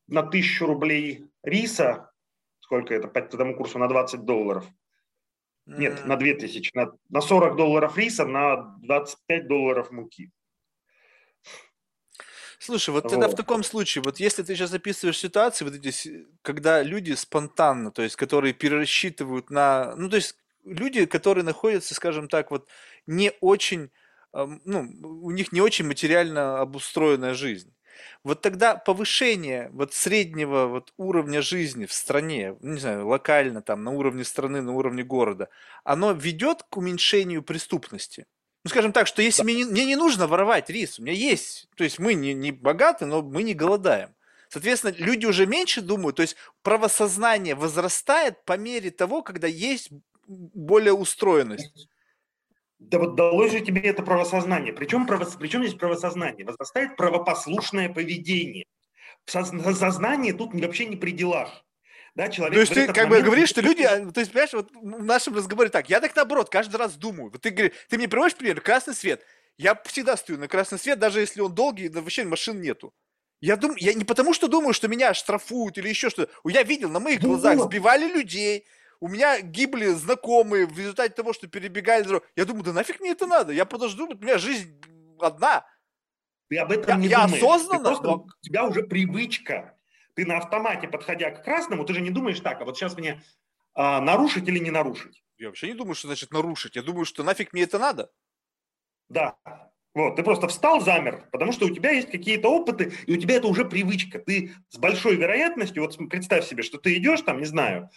на 0.08 0.24
тысячу 0.24 0.66
рублей 0.66 1.26
риса, 1.44 2.12
сколько 2.60 2.94
это 2.96 3.08
по 3.08 3.22
тому 3.22 3.56
курсу, 3.56 3.78
на 3.78 3.88
20 3.88 4.26
долларов– 4.26 4.66
нет, 5.66 6.06
на 6.06 6.16
2000, 6.18 6.72
на, 6.74 6.92
на 7.10 7.22
40 7.22 7.56
долларов 7.56 7.98
риса, 7.98 8.26
на 8.26 8.76
25 8.82 9.48
долларов 9.48 9.92
муки. 9.92 10.32
Слушай, 12.60 12.92
вот, 12.92 13.04
вот 13.04 13.10
тогда 13.10 13.28
в 13.28 13.36
таком 13.36 13.64
случае, 13.64 14.04
вот 14.04 14.20
если 14.20 14.42
ты 14.42 14.56
сейчас 14.56 14.74
описываешь 14.74 15.18
ситуации, 15.18 15.66
вот 15.66 15.74
эти, 15.74 16.26
когда 16.42 16.82
люди 16.82 17.12
спонтанно, 17.12 17.92
то 17.92 18.02
есть 18.02 18.16
которые 18.16 18.54
перерасчитывают 18.54 19.50
на, 19.50 19.94
ну 19.98 20.10
то 20.10 20.16
есть 20.16 20.38
люди, 20.64 21.06
которые 21.06 21.44
находятся, 21.44 21.94
скажем 21.94 22.30
так, 22.30 22.52
вот 22.52 22.70
не 23.06 23.34
очень, 23.42 23.92
ну 24.32 24.90
у 25.24 25.32
них 25.32 25.52
не 25.52 25.60
очень 25.60 25.86
материально 25.86 26.60
обустроенная 26.62 27.34
жизнь. 27.34 27.74
Вот 28.24 28.42
тогда 28.42 28.76
повышение 28.76 29.70
вот 29.74 29.94
среднего 29.94 30.68
вот 30.68 30.94
уровня 30.98 31.42
жизни 31.42 31.86
в 31.86 31.94
стране, 31.94 32.56
не 32.62 32.80
знаю, 32.80 33.08
локально 33.08 33.62
там, 33.62 33.84
на 33.84 33.92
уровне 33.92 34.24
страны, 34.24 34.62
на 34.62 34.74
уровне 34.74 35.04
города, 35.04 35.50
оно 35.84 36.12
ведет 36.12 36.64
к 36.64 36.78
уменьшению 36.78 37.44
преступности. 37.44 38.26
Ну, 38.64 38.70
скажем 38.70 38.94
так, 38.94 39.08
что 39.08 39.22
если 39.22 39.42
да. 39.42 39.46
мне, 39.46 39.56
не, 39.56 39.66
мне 39.66 39.86
не 39.86 39.96
нужно 39.96 40.28
воровать 40.28 40.70
рис, 40.70 41.00
у 41.00 41.04
меня 41.04 41.14
есть, 41.14 41.68
то 41.76 41.84
есть 41.84 42.00
мы 42.00 42.14
не, 42.14 42.34
не 42.34 42.52
богаты, 42.52 43.06
но 43.06 43.22
мы 43.22 43.44
не 43.44 43.54
голодаем. 43.54 44.16
Соответственно, 44.48 44.94
люди 44.98 45.26
уже 45.26 45.46
меньше 45.48 45.82
думают, 45.82 46.18
то 46.18 46.22
есть 46.22 46.36
правосознание 46.62 47.56
возрастает 47.56 48.46
по 48.46 48.56
мере 48.56 48.92
того, 48.92 49.22
когда 49.22 49.48
есть 49.48 49.90
более 50.28 50.94
устроенность. 50.94 51.90
Да 52.90 53.00
вот 53.00 53.16
далось 53.16 53.52
же 53.52 53.62
тебе 53.62 53.82
это 53.82 54.04
правосознание. 54.04 54.74
Причем, 54.74 55.08
право, 55.08 55.28
причем 55.40 55.64
здесь 55.64 55.78
правосознание? 55.78 56.46
Возрастает 56.46 56.96
правопослушное 56.96 57.90
поведение. 57.90 58.66
Сознание 59.26 60.34
тут 60.34 60.54
вообще 60.54 60.86
не 60.86 60.96
при 60.96 61.12
делах. 61.12 61.64
Да, 62.16 62.28
человек 62.30 62.54
то 62.54 62.60
есть 62.60 62.74
ты 62.74 62.88
как 62.88 63.10
момент... 63.10 63.12
бы 63.12 63.22
говоришь, 63.22 63.50
что 63.50 63.62
люди, 63.62 63.84
то 63.84 64.20
есть, 64.20 64.32
понимаешь, 64.32 64.54
вот 64.54 64.70
в 64.72 65.04
нашем 65.04 65.36
разговоре 65.36 65.70
так, 65.70 65.90
я 65.90 66.00
так 66.00 66.16
наоборот 66.16 66.50
каждый 66.50 66.76
раз 66.76 66.94
думаю. 66.96 67.32
Вот 67.32 67.42
ты, 67.42 67.52
ты 67.52 67.98
мне 67.98 68.08
приводишь 68.08 68.38
пример, 68.38 68.62
красный 68.62 68.94
свет. 68.94 69.24
Я 69.58 69.80
всегда 69.86 70.16
стою 70.16 70.38
на 70.38 70.48
красный 70.48 70.78
свет, 70.78 71.00
даже 71.00 71.22
если 71.22 71.42
он 71.42 71.56
долгий, 71.56 71.90
вообще 71.90 72.24
машин 72.24 72.62
нету. 72.62 72.94
Я 73.42 73.58
думаю, 73.58 73.78
я 73.82 73.94
не 73.94 74.04
потому 74.04 74.34
что 74.34 74.48
думаю, 74.48 74.74
что 74.74 74.88
меня 74.88 75.14
штрафуют 75.14 75.78
или 75.78 75.90
еще 75.90 76.10
что-то. 76.10 76.32
Я 76.46 76.64
видел 76.64 76.90
на 76.90 77.00
моих 77.00 77.20
глазах, 77.20 77.60
сбивали 77.60 78.08
людей, 78.08 78.66
у 79.04 79.10
меня 79.10 79.42
гибли 79.42 79.88
знакомые 79.88 80.66
в 80.66 80.80
результате 80.80 81.14
того, 81.14 81.34
что 81.34 81.46
перебегали 81.50 82.04
дорогу. 82.04 82.26
Я 82.38 82.46
думаю, 82.46 82.64
да 82.64 82.72
нафиг 82.72 83.02
мне 83.02 83.12
это 83.12 83.28
надо? 83.28 83.52
Я 83.52 83.66
подожду, 83.66 84.08
у 84.08 84.16
меня 84.16 84.38
жизнь 84.38 84.82
одна. 85.20 85.66
Ты 86.48 86.58
об 86.58 86.72
этом 86.72 86.88
я, 86.88 86.96
не 86.96 87.08
я 87.10 87.26
думаешь. 87.26 87.44
осознанно. 87.44 87.80
Ты 87.80 87.84
просто, 87.84 88.08
но... 88.08 88.14
У 88.24 88.30
тебя 88.42 88.66
уже 88.66 88.84
привычка. 88.84 89.78
Ты 90.14 90.26
на 90.26 90.38
автомате, 90.38 90.88
подходя 90.88 91.32
к 91.32 91.44
красному, 91.44 91.84
ты 91.84 91.94
же 91.96 92.00
не 92.00 92.12
думаешь 92.12 92.40
так, 92.40 92.62
а 92.62 92.64
вот 92.64 92.78
сейчас 92.78 92.96
мне 92.96 93.22
а, 93.74 94.00
нарушить 94.00 94.48
или 94.48 94.60
не 94.60 94.72
нарушить. 94.72 95.22
Я 95.38 95.48
вообще 95.48 95.68
не 95.68 95.74
думаю, 95.74 95.96
что 95.96 96.08
значит 96.08 96.32
нарушить. 96.32 96.78
Я 96.78 96.82
думаю, 96.82 97.04
что 97.04 97.24
нафиг 97.24 97.52
мне 97.52 97.64
это 97.64 97.80
надо. 97.80 98.10
Да. 99.10 99.36
Вот, 99.94 100.16
ты 100.16 100.24
просто 100.24 100.48
встал, 100.48 100.80
замер, 100.80 101.28
потому 101.34 101.52
что 101.52 101.66
у 101.66 101.70
тебя 101.70 101.92
есть 101.92 102.10
какие-то 102.10 102.48
опыты, 102.48 102.94
и 103.06 103.18
у 103.18 103.18
тебя 103.18 103.36
это 103.36 103.48
уже 103.48 103.66
привычка. 103.66 104.20
Ты 104.20 104.54
с 104.70 104.78
большой 104.78 105.18
вероятностью, 105.18 105.84
вот 105.84 105.98
представь 106.10 106.48
себе, 106.48 106.64
что 106.64 106.78
ты 106.78 106.96
идешь 106.96 107.22
там, 107.22 107.40
не 107.40 107.46
знаю, 107.46 107.92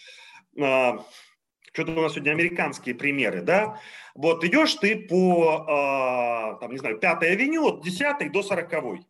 что-то 0.57 1.93
у 1.93 2.01
нас 2.01 2.13
сегодня 2.13 2.31
американские 2.33 2.95
примеры, 2.95 3.43
да, 3.43 3.81
вот 4.15 4.43
идешь 4.45 4.75
ты 4.75 4.97
по, 4.97 5.67
а, 5.69 6.55
там, 6.55 6.73
не 6.73 6.79
знаю, 6.79 6.99
5 6.99 7.23
авеню 7.23 7.67
от 7.67 7.85
10 7.85 8.33
до 8.33 8.43
40. 8.43 8.73
Угу. 8.73 9.05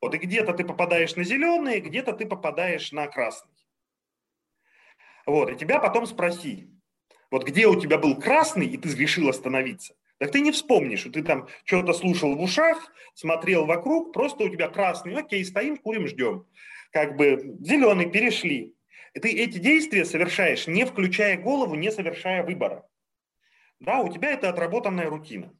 Вот 0.00 0.14
и 0.14 0.18
где-то 0.18 0.52
ты 0.52 0.64
попадаешь 0.64 1.14
на 1.16 1.24
зеленый, 1.24 1.80
где-то 1.80 2.12
ты 2.12 2.26
попадаешь 2.26 2.92
на 2.92 3.06
красный. 3.06 3.54
Вот, 5.24 5.50
и 5.50 5.56
тебя 5.56 5.78
потом 5.78 6.06
спроси, 6.06 6.68
вот 7.30 7.44
где 7.44 7.66
у 7.66 7.80
тебя 7.80 7.96
был 7.96 8.20
красный, 8.20 8.66
и 8.66 8.76
ты 8.76 8.94
решил 8.94 9.28
остановиться. 9.28 9.94
Так 10.18 10.32
ты 10.32 10.40
не 10.40 10.52
вспомнишь, 10.52 11.00
что 11.00 11.10
ты 11.10 11.22
там 11.22 11.48
что-то 11.64 11.92
слушал 11.92 12.34
в 12.34 12.40
ушах, 12.40 12.92
смотрел 13.14 13.66
вокруг, 13.66 14.12
просто 14.12 14.44
у 14.44 14.48
тебя 14.48 14.68
красный, 14.68 15.16
окей, 15.16 15.44
стоим, 15.44 15.76
курим, 15.76 16.06
ждем. 16.06 16.46
Как 16.92 17.16
бы 17.16 17.56
зеленый, 17.60 18.10
перешли. 18.10 18.74
Ты 19.14 19.30
эти 19.30 19.58
действия 19.58 20.04
совершаешь, 20.04 20.66
не 20.66 20.84
включая 20.84 21.36
голову, 21.38 21.76
не 21.76 21.90
совершая 21.92 22.42
выбора. 22.42 22.86
Да, 23.80 24.00
у 24.00 24.12
тебя 24.12 24.32
это 24.32 24.48
отработанная 24.48 25.08
рутина. 25.08 25.52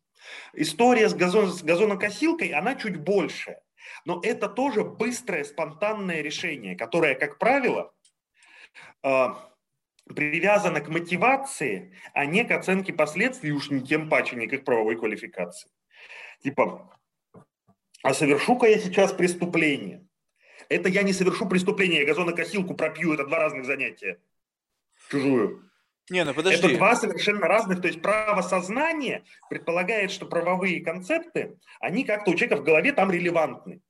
История 0.54 1.08
с, 1.08 1.14
газон, 1.14 1.52
с 1.52 1.62
газонокосилкой, 1.62 2.48
она 2.48 2.74
чуть 2.74 2.96
больше. 2.96 3.58
Но 4.04 4.20
это 4.22 4.48
тоже 4.48 4.82
быстрое, 4.82 5.44
спонтанное 5.44 6.20
решение, 6.20 6.76
которое, 6.76 7.14
как 7.14 7.38
правило, 7.38 7.92
э, 9.02 9.28
привязано 10.06 10.80
к 10.80 10.88
мотивации, 10.88 11.94
а 12.12 12.26
не 12.26 12.44
к 12.44 12.50
оценке 12.50 12.92
последствий, 12.92 13.52
уж 13.52 13.70
не 13.70 13.82
тем 13.82 14.08
паче, 14.08 14.36
не 14.36 14.46
к 14.46 14.52
их 14.52 14.64
правовой 14.64 14.96
квалификации. 14.96 15.70
Типа, 16.42 16.98
а 18.02 18.14
совершу-ка 18.14 18.66
я 18.66 18.78
сейчас 18.78 19.12
преступление? 19.12 20.03
Это 20.68 20.88
я 20.88 21.02
не 21.02 21.12
совершу 21.12 21.46
преступление, 21.48 22.00
я 22.00 22.06
газонокосилку 22.06 22.74
пропью, 22.74 23.14
это 23.14 23.26
два 23.26 23.38
разных 23.38 23.64
занятия. 23.64 24.18
Чужую. 25.10 25.70
Не, 26.10 26.24
ну 26.24 26.34
подожди. 26.34 26.66
Это 26.66 26.76
два 26.76 26.96
совершенно 26.96 27.46
разных, 27.46 27.80
то 27.80 27.88
есть 27.88 28.02
право 28.02 28.42
сознания 28.42 29.24
предполагает, 29.48 30.10
что 30.10 30.26
правовые 30.26 30.84
концепты, 30.84 31.56
они 31.80 32.04
как-то 32.04 32.30
у 32.30 32.34
человека 32.34 32.60
в 32.60 32.64
голове 32.64 32.92
там 32.92 33.10
релевантны 33.10 33.80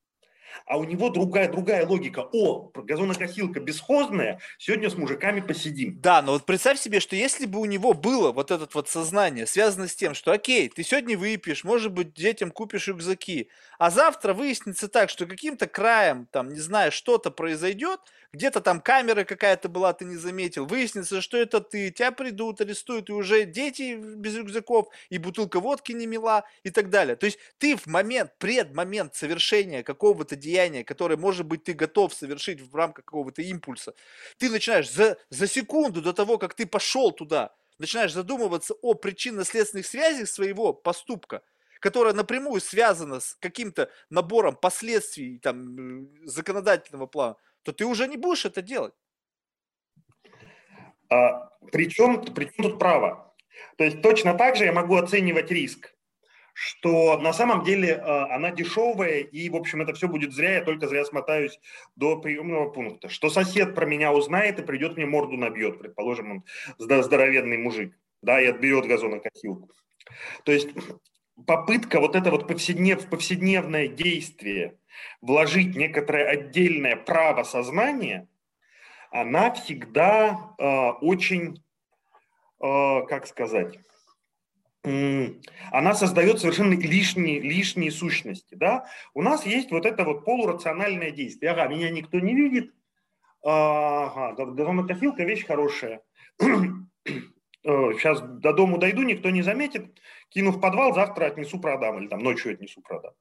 а 0.67 0.79
у 0.79 0.85
него 0.85 1.11
другая, 1.11 1.51
другая 1.51 1.87
логика. 1.87 2.29
О, 2.33 2.71
газонокосилка 2.75 3.61
бесхозная, 3.61 4.41
сегодня 4.59 4.91
с 4.91 4.97
мужиками 4.97 5.41
посидим. 5.41 6.01
Да, 6.01 6.23
но 6.23 6.33
вот 6.33 6.47
представь 6.47 6.79
себе, 6.79 7.01
что 7.01 7.17
если 7.17 7.47
бы 7.47 7.61
у 7.61 7.65
него 7.65 7.93
было 7.93 8.33
вот 8.33 8.51
это 8.51 8.69
вот 8.73 8.89
сознание, 8.89 9.47
связано 9.47 9.89
с 9.89 9.95
тем, 9.95 10.15
что 10.15 10.33
окей, 10.33 10.69
ты 10.69 10.83
сегодня 10.83 11.19
выпьешь, 11.19 11.65
может 11.65 11.93
быть, 11.93 12.15
детям 12.15 12.51
купишь 12.51 12.89
рюкзаки, 12.89 13.49
а 13.85 13.90
завтра 13.90 14.32
выяснится 14.32 14.89
так, 14.89 15.11
что 15.11 15.27
каким-то 15.27 15.66
краем, 15.66 16.27
там, 16.32 16.48
не 16.48 16.61
знаю, 16.61 16.90
что-то 16.90 17.31
произойдет, 17.31 18.01
где-то 18.32 18.62
там 18.62 18.81
камера 18.81 19.24
какая-то 19.24 19.69
была, 19.69 19.93
ты 19.93 20.06
не 20.06 20.16
заметил, 20.16 20.65
выяснится, 20.65 21.20
что 21.20 21.36
это 21.36 21.61
ты, 21.61 21.90
тебя 21.90 22.11
придут, 22.11 22.62
арестуют, 22.62 23.11
и 23.11 23.12
уже 23.12 23.44
дети 23.44 23.94
без 23.97 24.36
рюкзаков, 24.36 24.89
и 25.11 25.19
бутылка 25.19 25.61
водки 25.61 25.93
не 25.93 26.06
мила, 26.06 26.44
и 26.62 26.70
так 26.70 26.89
далее. 26.89 27.15
То 27.15 27.27
есть 27.27 27.39
ты 27.59 27.77
в 27.77 27.85
момент, 27.85 28.31
пред 28.39 28.74
момент 28.74 29.16
совершения 29.16 29.82
какого-то 29.82 30.35
деяния, 30.35 30.82
которое, 30.82 31.19
может 31.19 31.44
быть, 31.44 31.65
ты 31.65 31.74
готов 31.74 32.15
совершить 32.15 32.62
в 32.62 32.74
рамках 32.74 33.05
какого-то 33.05 33.43
импульса, 33.43 33.93
ты 34.39 34.48
начинаешь 34.48 34.90
за, 34.90 35.19
за 35.28 35.47
секунду 35.47 36.01
до 36.01 36.15
того, 36.15 36.39
как 36.39 36.55
ты 36.55 36.65
пошел 36.65 37.12
туда, 37.12 37.55
начинаешь 37.78 38.15
задумываться 38.15 38.73
о 38.81 38.94
причинно-следственных 38.94 39.86
связях 39.86 40.31
своего 40.31 40.73
поступка, 40.73 41.43
которая 41.85 42.15
напрямую 42.15 42.62
связана 42.62 43.20
с 43.20 43.35
каким-то 43.40 43.90
набором 44.09 44.56
последствий 44.56 45.39
там, 45.39 46.09
законодательного 46.24 47.06
плана, 47.06 47.36
то 47.62 47.73
ты 47.73 47.85
уже 47.85 48.09
не 48.09 48.16
будешь 48.16 48.47
это 48.47 48.62
делать. 48.62 48.94
А, 51.11 51.51
причем, 51.70 52.24
причем 52.35 52.65
тут 52.65 52.78
право? 52.78 53.35
То 53.77 53.85
есть 53.85 54.01
точно 54.01 54.32
так 54.32 54.56
же 54.56 54.65
я 54.65 54.73
могу 54.73 54.97
оценивать 54.97 55.51
риск, 55.51 55.94
что 56.55 57.19
на 57.19 57.35
самом 57.35 57.65
деле 57.65 57.97
а, 57.97 58.35
она 58.35 58.51
дешевая, 58.51 59.19
и, 59.19 59.51
в 59.51 59.56
общем, 59.56 59.82
это 59.82 59.93
все 59.93 60.09
будет 60.09 60.32
зря, 60.32 60.55
я 60.55 60.65
только 60.65 60.89
зря 60.89 61.05
смотаюсь 61.05 61.61
до 61.97 62.19
приемного 62.19 62.70
пункта. 62.70 63.11
Что 63.11 63.28
сосед 63.28 63.74
про 63.74 63.85
меня 63.85 64.11
узнает 64.11 64.59
и 64.59 64.62
придет 64.62 64.97
мне 64.97 65.05
морду 65.05 65.36
набьет, 65.36 65.81
предположим, 65.81 66.31
он 66.31 66.44
здоровенный 66.78 67.59
мужик, 67.59 67.94
да, 68.23 68.40
и 68.40 68.47
отберет 68.47 68.86
газонокосилку. 68.86 69.69
То 70.44 70.52
есть 70.52 70.70
попытка 71.47 72.01
вот 72.01 72.16
это 72.16 72.31
вот 72.31 72.47
повседнев, 72.47 73.09
повседневное 73.09 73.89
действие 73.89 74.78
вложить 75.20 75.74
некоторое 75.77 76.27
отдельное 76.27 76.97
право 76.97 77.43
сознания, 77.43 78.28
она 79.11 79.52
всегда 79.52 80.55
э, 80.59 80.90
очень, 81.01 81.62
э, 82.61 83.06
как 83.09 83.27
сказать, 83.27 83.78
э, 84.85 85.28
она 85.70 85.94
создает 85.94 86.40
совершенно 86.40 86.74
лишние, 86.74 87.40
лишние 87.40 87.90
сущности. 87.90 88.55
Да? 88.55 88.86
У 89.15 89.23
нас 89.23 89.47
есть 89.47 89.70
вот 89.70 89.86
это 89.86 90.05
вот 90.05 90.24
полурациональное 90.24 91.11
действие. 91.11 91.52
Ага, 91.52 91.69
меня 91.69 91.90
никто 91.90 92.19
не 92.19 92.35
видит, 92.35 92.73
ага, 93.43 94.32
газонокосилка 94.32 95.24
вещь 95.24 95.47
хорошая. 95.47 96.01
Сейчас 97.65 98.20
до 98.20 98.52
дому 98.52 98.78
дойду, 98.78 99.02
никто 99.02 99.31
не 99.31 99.40
заметит, 99.43 99.98
кину 100.35 100.51
в 100.51 100.61
подвал, 100.61 100.93
завтра 100.94 101.27
отнесу, 101.27 101.61
продам, 101.61 101.98
или 101.98 102.09
там 102.09 102.19
ночью 102.19 102.52
отнесу, 102.52 102.82
продам 102.82 103.12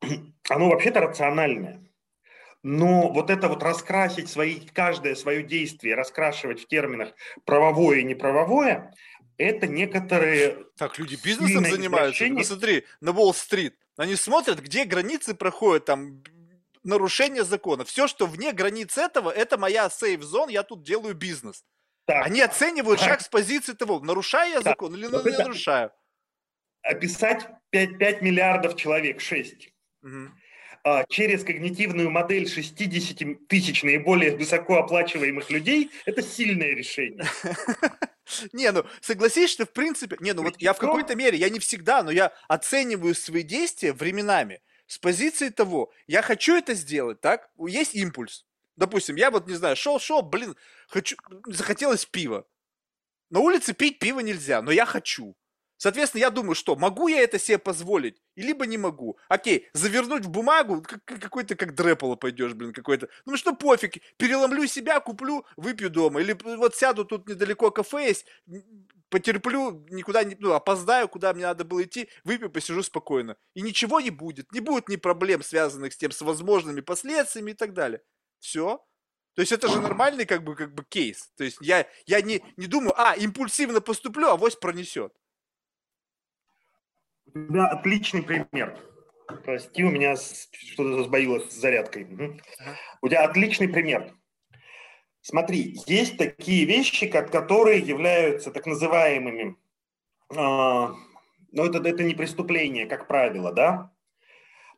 оно 0.48 0.70
вообще-то 0.70 1.00
рациональное. 1.00 1.84
Но 2.64 3.12
вот 3.12 3.30
это 3.30 3.48
вот 3.48 3.62
раскрасить 3.62 4.28
свои, 4.28 4.60
каждое 4.60 5.14
свое 5.14 5.44
действие, 5.44 5.94
раскрашивать 5.94 6.60
в 6.60 6.66
терминах 6.66 7.14
правовое 7.44 8.00
и 8.00 8.04
неправовое, 8.04 8.92
это 9.36 9.68
некоторые... 9.68 10.66
Так, 10.76 10.98
люди 10.98 11.16
бизнесом 11.22 11.64
занимаются. 11.64 12.26
Ну, 12.26 12.42
смотри, 12.42 12.84
на 13.00 13.12
Уолл-стрит. 13.12 13.76
Они 13.96 14.16
смотрят, 14.16 14.60
где 14.60 14.84
границы 14.84 15.34
проходят, 15.34 15.84
там, 15.84 16.22
нарушение 16.82 17.44
закона. 17.44 17.84
Все, 17.84 18.08
что 18.08 18.26
вне 18.26 18.52
границ 18.52 18.98
этого, 18.98 19.30
это 19.30 19.56
моя 19.56 19.88
сейф-зон, 19.88 20.48
я 20.48 20.64
тут 20.64 20.82
делаю 20.82 21.14
бизнес. 21.14 21.64
Так. 22.08 22.24
Они 22.24 22.40
оценивают 22.40 23.00
так. 23.00 23.08
шаг 23.10 23.20
с 23.20 23.28
позиции 23.28 23.74
того, 23.74 24.00
нарушаю 24.00 24.50
я 24.50 24.60
так. 24.62 24.72
закон 24.72 24.94
или 24.94 25.06
вот 25.06 25.26
не 25.26 25.36
нарушаю. 25.36 25.92
Описать 26.80 27.46
5, 27.68 27.98
5 27.98 28.22
миллиардов 28.22 28.76
человек, 28.76 29.20
6 29.20 29.72
Угу. 30.00 30.30
Через 31.10 31.44
когнитивную 31.44 32.08
модель 32.08 32.48
60 32.48 33.46
тысяч 33.46 33.82
наиболее 33.82 34.34
высокооплачиваемых 34.36 35.50
людей– 35.50 35.90
это 36.06 36.22
сильное 36.22 36.70
решение. 36.70 37.26
Не, 38.52 38.70
ну 38.72 38.84
согласись, 39.02 39.50
что 39.50 39.66
в 39.66 39.72
принципе, 39.72 40.16
не, 40.20 40.32
ну 40.34 40.42
вот 40.42 40.60
я 40.60 40.74
в 40.74 40.78
какой-то 40.78 41.16
мере, 41.16 41.38
я 41.38 41.48
не 41.48 41.58
всегда, 41.58 42.02
но 42.02 42.10
я 42.10 42.32
оцениваю 42.46 43.14
свои 43.14 43.42
действия 43.42 43.94
временами 43.94 44.60
с 44.86 44.98
позиции 44.98 45.48
того, 45.48 45.90
я 46.06 46.20
хочу 46.20 46.54
это 46.54 46.74
сделать, 46.74 47.22
так? 47.22 47.50
Есть 47.58 47.94
импульс. 47.94 48.44
Допустим, 48.78 49.16
я 49.16 49.30
вот 49.30 49.48
не 49.48 49.54
знаю, 49.54 49.74
шел, 49.74 49.98
шел, 49.98 50.22
блин, 50.22 50.54
хочу, 50.88 51.16
захотелось 51.46 52.04
пива. 52.04 52.46
На 53.30 53.40
улице 53.40 53.74
пить 53.74 53.98
пиво 53.98 54.20
нельзя, 54.20 54.62
но 54.62 54.72
я 54.72 54.86
хочу. 54.86 55.36
Соответственно, 55.78 56.22
я 56.22 56.30
думаю, 56.30 56.56
что 56.56 56.74
могу 56.74 57.06
я 57.06 57.22
это 57.22 57.38
себе 57.38 57.56
позволить, 57.56 58.20
либо 58.34 58.66
не 58.66 58.76
могу. 58.76 59.16
Окей, 59.28 59.68
завернуть 59.72 60.24
в 60.24 60.28
бумагу, 60.28 60.82
как, 60.82 61.04
какой-то 61.04 61.54
как 61.54 61.76
дрэполо 61.76 62.16
пойдешь, 62.16 62.54
блин, 62.54 62.72
какой-то. 62.72 63.08
Ну 63.26 63.36
что 63.36 63.54
пофиг, 63.54 64.02
переломлю 64.16 64.66
себя, 64.66 64.98
куплю, 64.98 65.46
выпью 65.56 65.88
дома. 65.88 66.20
Или 66.20 66.36
вот 66.56 66.74
сяду 66.74 67.04
тут 67.04 67.28
недалеко 67.28 67.70
кафе 67.70 68.08
есть, 68.08 68.26
потерплю, 69.08 69.86
никуда 69.90 70.24
не, 70.24 70.36
ну, 70.40 70.52
опоздаю, 70.52 71.08
куда 71.08 71.32
мне 71.32 71.44
надо 71.44 71.64
было 71.64 71.84
идти, 71.84 72.08
выпью, 72.24 72.50
посижу 72.50 72.82
спокойно. 72.82 73.36
И 73.54 73.62
ничего 73.62 74.00
не 74.00 74.10
будет. 74.10 74.50
Не 74.52 74.58
будет 74.58 74.88
ни 74.88 74.96
проблем, 74.96 75.44
связанных 75.44 75.92
с 75.92 75.96
тем, 75.96 76.10
с 76.10 76.20
возможными 76.22 76.80
последствиями 76.80 77.52
и 77.52 77.54
так 77.54 77.72
далее. 77.72 78.02
Все. 78.40 78.84
То 79.38 79.42
есть 79.42 79.52
это 79.52 79.68
же 79.68 79.80
нормальный 79.80 80.26
как 80.26 80.42
бы, 80.42 80.56
как 80.56 80.74
бы 80.74 80.84
кейс. 80.84 81.30
То 81.36 81.44
есть 81.44 81.58
я, 81.60 81.86
я 82.06 82.20
не, 82.22 82.42
не 82.56 82.66
думаю, 82.66 82.92
а, 83.00 83.14
импульсивно 83.14 83.80
поступлю, 83.80 84.26
а 84.26 84.36
вось 84.36 84.56
пронесет. 84.56 85.14
У 87.26 87.46
тебя 87.46 87.68
отличный 87.68 88.24
пример. 88.24 88.76
Прости, 89.44 89.84
у 89.84 89.90
меня 89.90 90.16
что-то 90.16 91.04
сбоило 91.04 91.38
с 91.38 91.52
зарядкой. 91.52 92.08
У 93.00 93.08
тебя 93.08 93.22
отличный 93.22 93.68
пример. 93.68 94.12
Смотри, 95.20 95.76
есть 95.86 96.18
такие 96.18 96.64
вещи, 96.64 97.06
которые 97.06 97.78
являются 97.78 98.50
так 98.50 98.66
называемыми, 98.66 99.56
э, 100.30 100.34
но 100.34 100.96
это, 101.52 101.78
это 101.88 102.02
не 102.02 102.14
преступление, 102.14 102.86
как 102.86 103.06
правило, 103.06 103.52
да? 103.52 103.92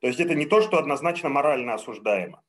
То 0.02 0.08
есть 0.08 0.20
это 0.20 0.34
не 0.34 0.44
то, 0.44 0.60
что 0.60 0.76
однозначно 0.76 1.30
морально 1.30 1.72
осуждаемо. 1.72 2.42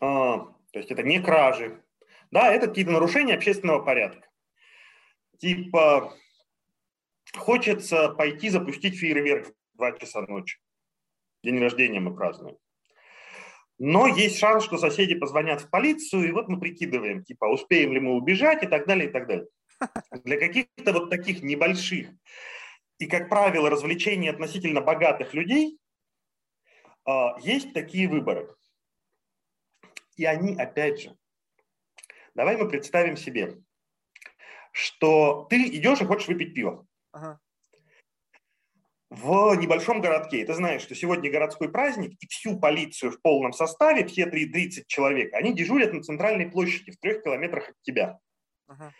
Э, 0.00 0.38
то 0.72 0.78
есть 0.78 0.90
это 0.90 1.02
не 1.02 1.20
кражи, 1.20 1.82
да, 2.30 2.52
это 2.52 2.66
какие-то 2.66 2.90
нарушения 2.90 3.34
общественного 3.34 3.84
порядка. 3.84 4.28
Типа 5.38 6.14
Хочется 7.34 8.10
пойти 8.10 8.50
запустить 8.50 8.98
фейерверк 8.98 9.48
в 9.48 9.76
2 9.78 9.92
часа 9.98 10.22
ночи. 10.22 10.58
День 11.42 11.58
рождения 11.60 12.00
мы 12.00 12.14
празднуем. 12.14 12.56
Но 13.78 14.06
есть 14.06 14.38
шанс, 14.38 14.64
что 14.64 14.76
соседи 14.78 15.14
позвонят 15.14 15.62
в 15.62 15.70
полицию, 15.70 16.28
и 16.28 16.32
вот 16.32 16.48
мы 16.48 16.60
прикидываем, 16.60 17.24
типа, 17.24 17.46
успеем 17.46 17.92
ли 17.92 18.00
мы 18.00 18.14
убежать 18.14 18.62
и 18.62 18.66
так 18.66 18.86
далее, 18.86 19.08
и 19.08 19.12
так 19.12 19.26
далее. 19.26 19.48
Для 20.24 20.38
каких-то 20.38 20.92
вот 20.92 21.10
таких 21.10 21.42
небольших 21.42 22.10
и, 22.98 23.06
как 23.06 23.28
правило, 23.28 23.70
развлечений 23.70 24.28
относительно 24.28 24.80
богатых 24.80 25.34
людей 25.34 25.78
а, 27.04 27.36
есть 27.40 27.72
такие 27.72 28.08
выборы. 28.08 28.54
И 30.16 30.24
они, 30.24 30.56
опять 30.56 31.00
же, 31.00 31.16
давай 32.34 32.56
мы 32.56 32.68
представим 32.68 33.16
себе, 33.16 33.58
что 34.72 35.46
ты 35.50 35.68
идешь 35.68 36.00
и 36.00 36.04
хочешь 36.04 36.28
выпить 36.28 36.54
пиво. 36.54 36.86
Ага. 37.12 37.38
В 39.10 39.54
небольшом 39.56 40.00
городке, 40.00 40.44
ты 40.46 40.54
знаешь, 40.54 40.80
что 40.80 40.94
сегодня 40.94 41.30
городской 41.30 41.70
праздник, 41.70 42.16
и 42.18 42.26
всю 42.28 42.58
полицию 42.58 43.12
в 43.12 43.20
полном 43.20 43.52
составе, 43.52 44.06
все 44.06 44.24
30 44.24 44.86
человек, 44.86 45.34
они 45.34 45.52
дежурят 45.54 45.92
на 45.92 46.02
центральной 46.02 46.50
площади 46.50 46.92
в 46.92 46.96
трех 46.96 47.22
километрах 47.22 47.68
от 47.68 47.74
тебя. 47.82 48.18
Ага. 48.68 48.92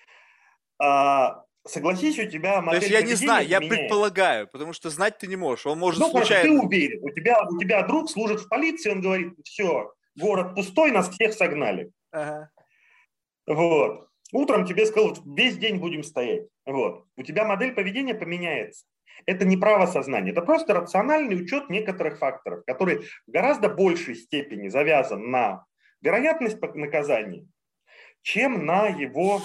А, 0.78 1.44
согласись, 1.66 2.18
у 2.18 2.26
тебя 2.26 2.56
То 2.56 2.62
модель 2.62 2.82
есть 2.82 2.93
я 2.93 3.01
не 3.01 3.14
знаю, 3.14 3.48
я 3.48 3.59
меняется. 3.59 3.78
предполагаю, 3.78 4.48
потому 4.48 4.74
что 4.74 4.90
знать 4.90 5.16
ты 5.16 5.26
не 5.26 5.36
можешь. 5.36 5.64
Он 5.64 5.78
может 5.78 6.01
Ну, 6.01 6.12
хорошо, 6.12 6.34
ты 6.34 6.40
случайно... 6.40 6.62
уверен. 6.62 6.98
У 7.02 7.09
тебя, 7.09 7.43
у 7.48 7.59
тебя 7.59 7.82
друг 7.86 8.10
служит 8.10 8.40
в 8.40 8.48
полиции, 8.48 8.90
он 8.90 9.01
говорит, 9.01 9.32
все, 9.44 9.94
город 10.16 10.55
пустой, 10.55 10.90
нас 10.90 11.09
всех 11.09 11.32
согнали. 11.32 11.90
Ага. 12.10 12.51
Вот. 13.47 14.09
Утром 14.32 14.64
тебе 14.66 14.86
сказал, 14.86 15.16
весь 15.26 15.59
день 15.59 15.76
будем 15.76 16.02
стоять. 16.02 16.47
Вот. 16.64 17.06
У 17.16 17.22
тебя 17.22 17.44
модель 17.44 17.74
поведения 17.74 18.14
поменяется. 18.14 18.86
Это 19.26 19.44
не 19.44 19.56
право 19.56 19.86
сознания, 19.86 20.30
это 20.30 20.43
просто 20.43 20.74
рациональный 20.74 21.40
учет 21.40 21.68
некоторых 21.68 22.18
факторов, 22.18 22.64
который 22.66 23.02
в 23.26 23.30
гораздо 23.30 23.68
большей 23.68 24.14
степени 24.14 24.68
завязан 24.68 25.30
на 25.30 25.64
вероятность 26.01 26.60
наказания, 26.74 27.47
чем 28.22 28.64
на 28.66 28.86
его... 28.89 29.43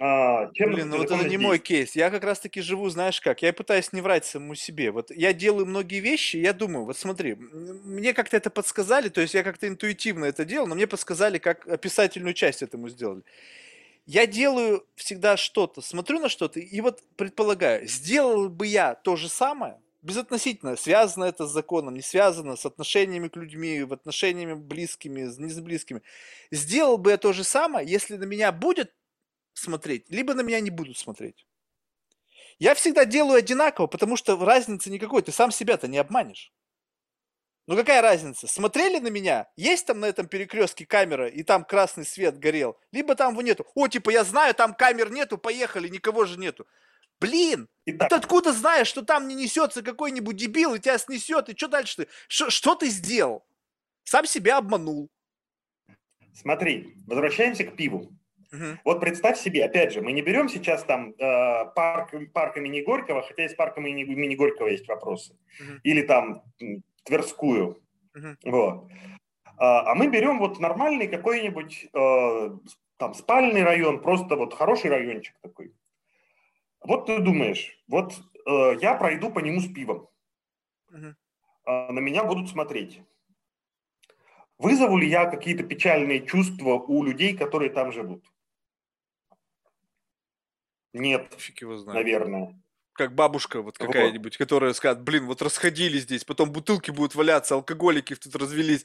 а, 0.00 0.52
чем 0.52 0.70
Блин, 0.70 0.90
ну 0.90 0.98
вот 0.98 1.10
это 1.10 1.28
не 1.28 1.38
мой 1.38 1.58
кейс. 1.58 1.96
Я 1.96 2.10
как 2.10 2.22
раз 2.22 2.38
таки 2.38 2.60
живу, 2.60 2.88
знаешь 2.88 3.20
как, 3.20 3.42
я 3.42 3.52
пытаюсь 3.52 3.92
не 3.92 4.00
врать 4.00 4.24
самому 4.24 4.54
себе. 4.54 4.92
Вот 4.92 5.10
я 5.10 5.32
делаю 5.32 5.66
многие 5.66 5.98
вещи, 5.98 6.36
я 6.36 6.52
думаю, 6.52 6.84
вот 6.84 6.96
смотри, 6.96 7.34
мне 7.34 8.14
как-то 8.14 8.36
это 8.36 8.48
подсказали, 8.48 9.08
то 9.08 9.20
есть 9.20 9.34
я 9.34 9.42
как-то 9.42 9.66
интуитивно 9.66 10.26
это 10.26 10.44
делал, 10.44 10.68
но 10.68 10.76
мне 10.76 10.86
подсказали, 10.86 11.38
как 11.38 11.66
описательную 11.66 12.34
часть 12.34 12.62
этому 12.62 12.88
сделали. 12.88 13.22
Я 14.06 14.26
делаю 14.26 14.86
всегда 14.94 15.36
что-то, 15.36 15.82
смотрю 15.82 16.20
на 16.20 16.28
что-то 16.28 16.60
и 16.60 16.80
вот 16.80 17.02
предполагаю, 17.16 17.88
сделал 17.88 18.48
бы 18.48 18.68
я 18.68 18.94
то 18.94 19.16
же 19.16 19.28
самое, 19.28 19.80
безотносительно, 20.02 20.76
связано 20.76 21.24
это 21.24 21.44
с 21.46 21.52
законом, 21.52 21.94
не 21.94 22.02
связано 22.02 22.54
с 22.54 22.64
отношениями 22.64 23.26
к 23.26 23.36
людьми, 23.36 23.82
в 23.82 23.92
отношениями 23.92 24.54
близкими, 24.54 25.22
не 25.22 25.50
с 25.50 25.58
близкими. 25.58 26.02
Сделал 26.52 26.98
бы 26.98 27.10
я 27.10 27.16
то 27.16 27.32
же 27.32 27.42
самое, 27.42 27.86
если 27.86 28.16
на 28.16 28.24
меня 28.24 28.52
будет 28.52 28.92
смотреть, 29.58 30.08
либо 30.08 30.34
на 30.34 30.42
меня 30.42 30.60
не 30.60 30.70
будут 30.70 30.98
смотреть. 30.98 31.46
Я 32.58 32.74
всегда 32.74 33.04
делаю 33.04 33.38
одинаково, 33.38 33.86
потому 33.86 34.16
что 34.16 34.36
разницы 34.44 34.90
никакой, 34.90 35.22
ты 35.22 35.32
сам 35.32 35.50
себя-то 35.50 35.86
не 35.86 35.98
обманешь. 35.98 36.52
Ну 37.68 37.76
какая 37.76 38.00
разница? 38.00 38.46
Смотрели 38.46 38.98
на 38.98 39.08
меня? 39.08 39.46
Есть 39.54 39.86
там 39.86 40.00
на 40.00 40.06
этом 40.06 40.26
перекрестке 40.26 40.86
камера, 40.86 41.28
и 41.28 41.42
там 41.42 41.64
красный 41.64 42.06
свет 42.06 42.38
горел? 42.38 42.78
Либо 42.92 43.14
там 43.14 43.32
его 43.32 43.42
нету. 43.42 43.66
О, 43.74 43.88
типа, 43.88 44.08
я 44.08 44.24
знаю, 44.24 44.54
там 44.54 44.74
камер 44.74 45.10
нету, 45.12 45.36
поехали, 45.36 45.88
никого 45.88 46.24
же 46.24 46.38
нету. 46.38 46.66
Блин, 47.20 47.68
Итак, 47.84 48.08
ты 48.08 48.14
откуда 48.14 48.52
знаешь, 48.52 48.86
что 48.86 49.02
там 49.02 49.28
не 49.28 49.34
несется 49.34 49.82
какой-нибудь 49.82 50.36
дебил 50.36 50.74
и 50.74 50.78
тебя 50.78 50.96
снесет, 50.98 51.50
и 51.50 51.56
что 51.56 51.68
дальше 51.68 51.96
ты? 51.96 52.08
Ш- 52.28 52.48
что 52.50 52.74
ты 52.74 52.88
сделал? 52.88 53.44
Сам 54.04 54.24
себя 54.24 54.56
обманул. 54.56 55.10
смотри, 56.32 56.94
возвращаемся 57.06 57.64
к 57.64 57.76
пиву. 57.76 58.10
Мгм. 58.52 58.78
Вот 58.84 59.00
представь 59.00 59.38
себе, 59.38 59.64
опять 59.64 59.92
же, 59.92 60.00
мы 60.00 60.12
не 60.12 60.22
берем 60.22 60.48
сейчас 60.48 60.84
там 60.84 61.10
э, 61.18 61.64
парк, 61.74 62.14
парк 62.32 62.56
имени 62.56 62.80
Горького, 62.80 63.22
хотя 63.22 63.44
из 63.44 63.54
парка 63.54 63.80
имени, 63.80 64.02
имени 64.04 64.34
Горького 64.34 64.68
есть 64.68 64.88
вопросы. 64.88 65.36
Мгм. 65.60 65.80
Или 65.82 66.02
там 66.02 66.42
Тверскую. 67.04 67.82
Мгм. 68.14 68.38
Вот. 68.44 68.88
А, 69.58 69.92
а 69.92 69.94
мы 69.94 70.08
берем 70.08 70.38
вот 70.38 70.60
нормальный 70.60 71.08
какой-нибудь 71.08 71.88
э, 71.92 72.50
там 72.96 73.14
спальный 73.14 73.62
район, 73.62 74.02
просто 74.02 74.36
вот 74.36 74.54
хороший 74.54 74.90
райончик 74.90 75.36
такой. 75.40 75.74
Вот 76.80 77.06
ты 77.06 77.18
думаешь, 77.18 77.78
вот 77.88 78.14
э, 78.46 78.78
я 78.80 78.94
пройду 78.94 79.30
по 79.30 79.40
нему 79.40 79.60
с 79.60 79.72
пивом, 79.72 80.08
Мгм. 80.90 81.16
а 81.64 81.92
на 81.92 82.00
меня 82.00 82.24
будут 82.24 82.48
смотреть. 82.48 83.02
Вызову 84.58 84.96
ли 84.96 85.08
я 85.08 85.26
какие-то 85.26 85.62
печальные 85.62 86.26
чувства 86.26 86.74
у 86.74 87.04
людей, 87.04 87.36
которые 87.36 87.70
там 87.70 87.92
живут? 87.92 88.24
Нет, 90.92 91.34
Фиг 91.38 91.60
его 91.62 91.76
знает. 91.76 92.00
наверное. 92.04 92.58
как 92.92 93.14
бабушка 93.14 93.62
вот 93.62 93.78
Вот. 93.78 93.86
какая-нибудь, 93.86 94.36
которая 94.36 94.72
скажет, 94.72 95.02
блин, 95.02 95.26
вот 95.26 95.40
расходились 95.42 96.02
здесь, 96.02 96.24
потом 96.24 96.50
бутылки 96.50 96.90
будут 96.90 97.14
валяться, 97.14 97.54
алкоголики 97.54 98.14
тут 98.16 98.34
развелись. 98.36 98.84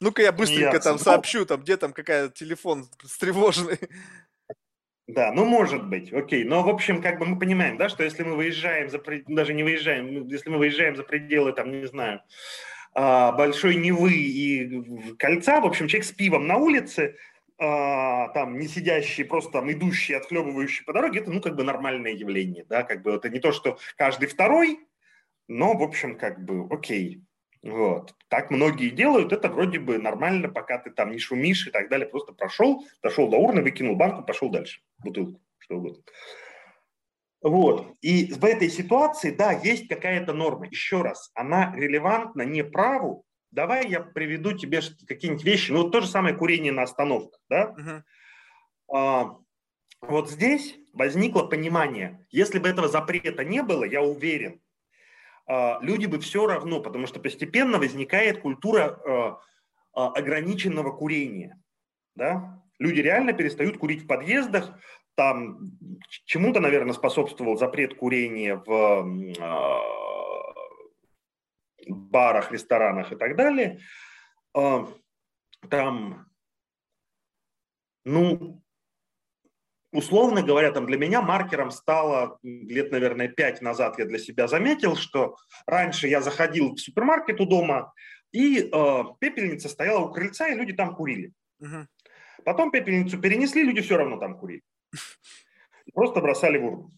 Ну-ка 0.00 0.20
я 0.22 0.32
быстренько 0.32 0.80
Смеяться. 0.80 0.90
там 0.90 0.98
Ну. 0.98 1.02
сообщу, 1.02 1.46
там, 1.46 1.62
где 1.62 1.76
там 1.78 1.92
какая 1.94 2.28
телефон 2.28 2.86
встревоженный. 3.02 3.78
Да, 5.08 5.32
ну 5.32 5.44
может 5.44 5.86
быть, 5.88 6.12
окей. 6.12 6.42
Но, 6.44 6.62
в 6.64 6.68
общем, 6.68 7.00
как 7.00 7.18
бы 7.20 7.26
мы 7.26 7.38
понимаем, 7.38 7.76
да, 7.78 7.88
что 7.88 8.02
если 8.02 8.24
мы 8.24 8.34
выезжаем 8.34 8.90
за 8.90 9.00
даже 9.28 9.54
не 9.54 9.62
выезжаем, 9.62 10.12
ну, 10.12 10.26
если 10.28 10.50
мы 10.50 10.58
выезжаем 10.58 10.96
за 10.96 11.04
пределы, 11.04 11.52
там, 11.52 11.70
не 11.70 11.86
знаю, 11.86 12.20
а, 12.92 13.30
Большой 13.32 13.76
Невы 13.76 14.12
и 14.12 15.14
Кольца, 15.16 15.60
в 15.60 15.66
общем, 15.66 15.86
человек 15.86 16.06
с 16.08 16.12
пивом 16.12 16.46
на 16.48 16.56
улице, 16.56 17.16
а, 17.58 18.28
там, 18.28 18.58
не 18.58 18.68
сидящий, 18.68 19.24
просто 19.24 19.52
там 19.52 19.70
идущий, 19.70 20.14
отхлебывающий 20.14 20.84
по 20.84 20.92
дороге, 20.92 21.20
это, 21.20 21.30
ну, 21.30 21.40
как 21.40 21.56
бы 21.56 21.64
нормальное 21.64 22.12
явление, 22.12 22.64
да, 22.68 22.82
как 22.82 23.02
бы 23.02 23.12
это 23.12 23.28
не 23.28 23.38
то, 23.38 23.52
что 23.52 23.78
каждый 23.96 24.28
второй, 24.28 24.80
но, 25.48 25.74
в 25.74 25.82
общем, 25.82 26.18
как 26.18 26.44
бы, 26.44 26.66
окей. 26.70 27.22
Вот. 27.62 28.14
Так 28.28 28.50
многие 28.50 28.90
делают, 28.90 29.32
это 29.32 29.48
вроде 29.48 29.80
бы 29.80 29.98
нормально, 29.98 30.48
пока 30.48 30.78
ты 30.78 30.90
там 30.90 31.10
не 31.10 31.18
шумишь 31.18 31.66
и 31.66 31.70
так 31.70 31.88
далее, 31.88 32.08
просто 32.08 32.32
прошел, 32.32 32.84
дошел 33.02 33.28
до 33.28 33.38
урны, 33.38 33.62
выкинул 33.62 33.96
банку, 33.96 34.24
пошел 34.24 34.50
дальше, 34.50 34.80
бутылку, 34.98 35.40
что 35.58 35.76
угодно. 35.76 36.02
Вот. 37.42 37.94
И 38.00 38.32
в 38.32 38.44
этой 38.44 38.68
ситуации, 38.70 39.30
да, 39.30 39.52
есть 39.52 39.88
какая-то 39.88 40.32
норма. 40.32 40.66
Еще 40.66 41.02
раз, 41.02 41.30
она 41.34 41.72
релевантна 41.76 42.42
не 42.42 42.64
праву. 42.64 43.25
Давай 43.50 43.88
я 43.88 44.00
приведу 44.00 44.52
тебе 44.52 44.80
какие-нибудь 45.06 45.44
вещи. 45.44 45.72
Ну, 45.72 45.82
вот 45.82 45.92
то 45.92 46.00
же 46.00 46.06
самое 46.06 46.34
курение 46.34 46.72
на 46.72 46.82
остановках, 46.82 47.40
да? 47.48 47.74
Мгм. 47.76 48.04
А, 48.92 49.36
вот 50.00 50.30
здесь 50.30 50.76
возникло 50.92 51.42
понимание, 51.44 52.26
если 52.30 52.58
бы 52.58 52.68
этого 52.68 52.88
запрета 52.88 53.44
не 53.44 53.62
было, 53.62 53.84
я 53.84 54.02
уверен, 54.02 54.60
а, 55.46 55.78
люди 55.80 56.06
бы 56.06 56.18
все 56.18 56.46
равно, 56.46 56.80
потому 56.80 57.06
что 57.06 57.20
постепенно 57.20 57.78
возникает 57.78 58.40
культура 58.40 59.00
а, 59.06 59.40
а, 59.94 60.08
ограниченного 60.08 60.92
курения. 60.92 61.60
Да? 62.14 62.62
Люди 62.78 63.00
реально 63.00 63.32
перестают 63.32 63.78
курить 63.78 64.02
в 64.02 64.06
подъездах. 64.06 64.78
Там 65.14 65.78
чему-то, 66.26 66.60
наверное, 66.60 66.92
способствовал 66.92 67.56
запрет 67.56 67.94
курения 67.96 68.62
в 68.66 69.34
барах, 71.86 72.52
ресторанах 72.52 73.12
и 73.12 73.16
так 73.16 73.36
далее. 73.36 73.80
А, 74.54 74.86
Там, 75.70 76.26
ну, 78.04 78.62
условно 79.92 80.42
говоря, 80.42 80.70
там 80.72 80.86
для 80.86 80.98
меня 80.98 81.22
маркером 81.22 81.70
стало 81.70 82.38
лет, 82.42 82.92
наверное, 82.92 83.28
пять 83.28 83.62
назад 83.62 83.98
я 83.98 84.04
для 84.04 84.18
себя 84.18 84.46
заметил, 84.46 84.96
что 84.96 85.36
раньше 85.66 86.06
я 86.08 86.20
заходил 86.20 86.74
в 86.74 86.78
супермаркет 86.78 87.40
у 87.40 87.46
дома, 87.46 87.92
и 88.32 88.60
э, 88.60 89.04
пепельница 89.18 89.68
стояла 89.68 90.06
у 90.06 90.12
крыльца, 90.12 90.48
и 90.48 90.54
люди 90.54 90.72
там 90.72 90.94
курили. 90.94 91.32
Мгм. 91.58 91.88
Потом 92.44 92.70
пепельницу 92.70 93.18
перенесли, 93.20 93.64
люди 93.64 93.80
все 93.80 93.96
равно 93.96 94.18
там 94.18 94.38
курили. 94.38 94.62
Просто 95.94 96.20
бросали 96.20 96.58
в 96.58 96.64
урну, 96.64 96.92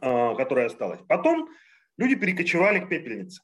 э, 0.00 0.34
которая 0.36 0.66
осталась. 0.66 1.00
Потом 1.06 1.48
люди 1.96 2.14
перекочевали 2.14 2.80
к 2.80 2.88
пепельнице. 2.88 3.42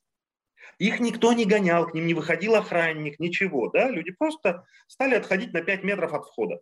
Их 0.79 1.01
никто 1.01 1.33
не 1.33 1.47
гонял, 1.47 1.87
к 1.87 1.95
ним 1.95 2.07
не 2.07 2.15
выходил 2.15 2.55
охранник, 2.55 3.19
ничего. 3.19 3.71
Да? 3.71 3.91
Люди 3.91 4.13
просто 4.13 4.65
стали 4.87 5.15
отходить 5.15 5.53
на 5.53 5.63
5 5.63 5.85
метров 5.85 6.13
от 6.13 6.27
входа. 6.27 6.61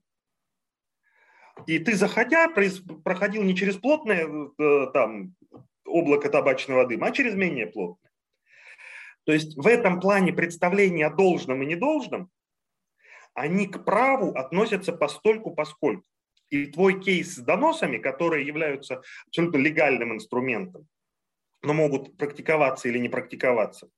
И 1.66 1.78
ты, 1.78 1.94
заходя, 1.94 2.48
проходил 2.48 3.43
не 3.43 3.55
через 3.55 3.77
плотное 3.77 4.27
э, 4.27 4.86
там, 4.93 5.35
облако 5.85 6.28
табачного 6.28 6.86
дыма, 6.86 7.09
а 7.09 7.12
через 7.12 7.35
менее 7.35 7.66
плотное. 7.66 8.11
То 9.24 9.32
есть 9.32 9.56
в 9.56 9.66
этом 9.66 10.01
плане 10.01 10.32
представления 10.32 11.06
о 11.06 11.15
должном 11.15 11.62
и 11.62 11.66
недолжном, 11.66 12.31
они 13.32 13.66
к 13.66 13.85
праву 13.85 14.32
относятся 14.32 14.93
постольку 14.93 15.52
поскольку. 15.52 16.05
И 16.51 16.66
твой 16.66 17.01
кейс 17.01 17.35
с 17.35 17.39
доносами, 17.39 17.98
которые 17.98 18.47
являются 18.47 19.02
абсолютно 19.27 19.59
легальным 19.59 20.12
инструментом, 20.12 20.86
но 21.65 21.74
могут 21.74 22.16
практиковаться 22.16 22.89
или 22.89 22.99
не 22.99 23.09
практиковаться, 23.09 23.89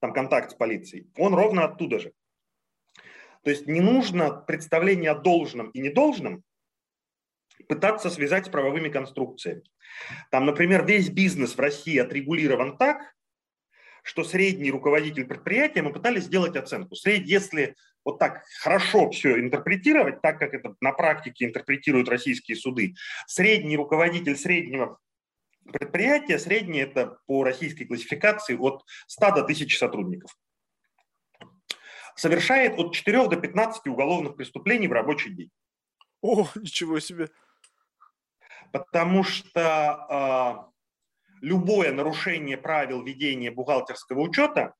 там 0.00 0.12
контакт 0.12 0.52
с 0.52 0.54
полицией, 0.54 1.10
он 1.16 1.34
ровно 1.34 1.64
оттуда 1.64 1.98
же. 1.98 2.12
То 3.42 3.50
есть 3.50 3.66
не 3.66 3.80
нужно 3.80 4.30
представление 4.30 5.10
о 5.10 5.18
должном 5.18 5.70
и 5.70 5.80
недолжном 5.80 6.42
пытаться 7.68 8.10
связать 8.10 8.46
с 8.46 8.48
правовыми 8.48 8.88
конструкциями. 8.88 9.62
Там, 10.30 10.46
например, 10.46 10.84
весь 10.84 11.08
бизнес 11.08 11.56
в 11.56 11.60
России 11.60 11.98
отрегулирован 11.98 12.76
так, 12.76 13.14
что 14.02 14.24
средний 14.24 14.70
руководитель 14.70 15.26
предприятия, 15.26 15.82
мы 15.82 15.92
пытались 15.92 16.24
сделать 16.24 16.56
оценку. 16.56 16.94
Если 17.04 17.74
вот 18.04 18.18
так 18.18 18.42
хорошо 18.60 19.10
все 19.10 19.38
интерпретировать, 19.38 20.22
так 20.22 20.38
как 20.38 20.54
это 20.54 20.74
на 20.80 20.92
практике 20.92 21.44
интерпретируют 21.44 22.08
российские 22.08 22.56
суды, 22.56 22.94
средний 23.26 23.76
руководитель 23.76 24.36
среднего 24.36 24.98
предприятия, 25.72 26.38
средний 26.38 26.80
это 26.80 27.18
по 27.26 27.44
российской 27.44 27.84
классификации 27.84 28.56
от 28.56 28.84
100 29.06 29.30
до 29.30 29.42
1000 29.42 29.78
сотрудников, 29.78 30.36
совершает 32.16 32.78
от 32.78 32.94
4 32.94 33.28
до 33.28 33.36
15 33.36 33.86
уголовных 33.86 34.36
преступлений 34.36 34.88
в 34.88 34.92
рабочий 34.92 35.30
день. 35.30 35.50
О, 36.20 36.48
ничего 36.56 36.98
себе. 37.00 37.30
Потому 38.72 39.22
что 39.22 40.70
э, 40.70 41.46
любое 41.46 41.92
нарушение 41.92 42.56
правил 42.56 43.02
ведения 43.02 43.50
бухгалтерского 43.50 44.20
учета 44.20 44.74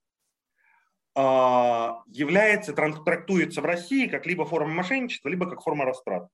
э, 1.14 1.20
является, 1.20 2.72
трактуется 2.72 3.62
в 3.62 3.64
России 3.64 4.08
как 4.08 4.26
либо 4.26 4.44
форма 4.44 4.74
мошенничества, 4.74 5.28
либо 5.28 5.48
как 5.48 5.62
форма 5.62 5.84
растрат. 5.84 6.28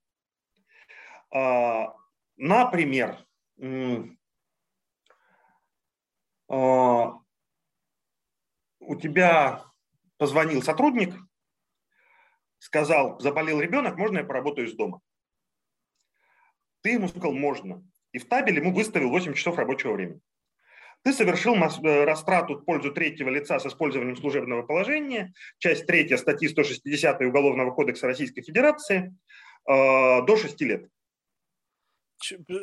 Э, 1.32 1.88
например, 2.36 3.24
у 8.80 8.96
тебя 8.96 9.64
позвонил 10.18 10.62
сотрудник, 10.62 11.14
сказал, 12.58 13.18
заболел 13.20 13.60
ребенок, 13.60 13.96
можно 13.96 14.18
я 14.18 14.24
поработаю 14.24 14.68
из 14.68 14.74
дома? 14.74 15.00
Ты 16.82 16.90
ему 16.90 17.08
сказал, 17.08 17.32
можно. 17.32 17.82
И 18.12 18.18
в 18.18 18.28
табеле 18.28 18.58
ему 18.58 18.72
выставил 18.72 19.10
8 19.10 19.34
часов 19.34 19.56
рабочего 19.56 19.92
времени. 19.92 20.20
Ты 21.02 21.12
совершил 21.12 21.54
э, 21.54 22.04
растрату 22.04 22.54
в 22.54 22.64
пользу 22.64 22.92
третьего 22.92 23.28
лица 23.28 23.58
с 23.58 23.66
использованием 23.66 24.16
служебного 24.16 24.62
положения, 24.62 25.34
часть 25.58 25.86
третья 25.86 26.16
статьи 26.16 26.48
160 26.48 27.20
Уголовного 27.20 27.72
кодекса 27.72 28.06
Российской 28.06 28.42
Федерации, 28.42 29.14
э, 29.68 30.22
до 30.22 30.36
6 30.36 30.60
лет. 30.62 30.88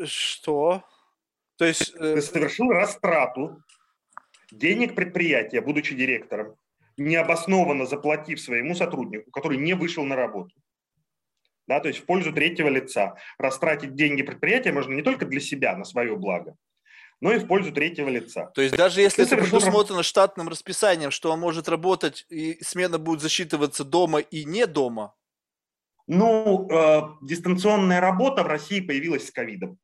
Что? 0.06 0.84
То 1.58 1.66
есть... 1.66 1.94
Э... 1.96 2.16
Ты 2.16 2.22
совершил 2.22 2.70
растрату 2.70 3.62
денег 4.52 4.96
предприятия, 4.96 5.62
будучи 5.62 5.96
директором, 5.96 6.56
необоснованно 6.98 7.86
заплатив 7.86 8.40
своему 8.40 8.76
сотруднику, 8.76 9.32
который 9.32 9.58
не 9.58 9.74
вышел 9.74 10.04
на 10.04 10.16
работу. 10.16 10.54
Да, 11.68 11.80
то 11.80 11.88
есть 11.88 12.02
в 12.02 12.06
пользу 12.06 12.34
третьего 12.34 12.68
лица. 12.68 13.16
Растратить 13.38 13.96
деньги 13.96 14.24
предприятия 14.24 14.72
можно 14.72 14.94
не 14.94 15.02
только 15.02 15.26
для 15.26 15.40
себя, 15.40 15.76
на 15.78 15.86
свое 15.86 16.18
благо, 16.18 16.56
но 17.22 17.32
и 17.32 17.40
в 17.40 17.48
пользу 17.48 17.72
третьего 17.72 18.10
лица. 18.10 18.48
То 18.54 18.62
есть 18.62 18.76
даже 18.76 19.02
если 19.02 19.26
это 19.26 19.38
предусмотрено 19.38 20.04
штатным 20.04 20.50
расписанием, 20.50 21.12
что 21.12 21.32
он 21.32 21.40
может 21.40 21.70
работать 21.70 22.26
и 22.30 22.62
смена 22.62 22.98
будет 22.98 23.22
засчитываться 23.22 23.84
дома 23.84 24.20
и 24.20 24.44
не 24.44 24.66
дома? 24.68 25.16
Ну, 26.08 26.68
э, 26.70 27.02
дистанционная 27.22 28.02
работа 28.02 28.44
в 28.44 28.48
России 28.48 28.82
появилась 28.82 29.28
с 29.28 29.32
ковидом. 29.32 29.78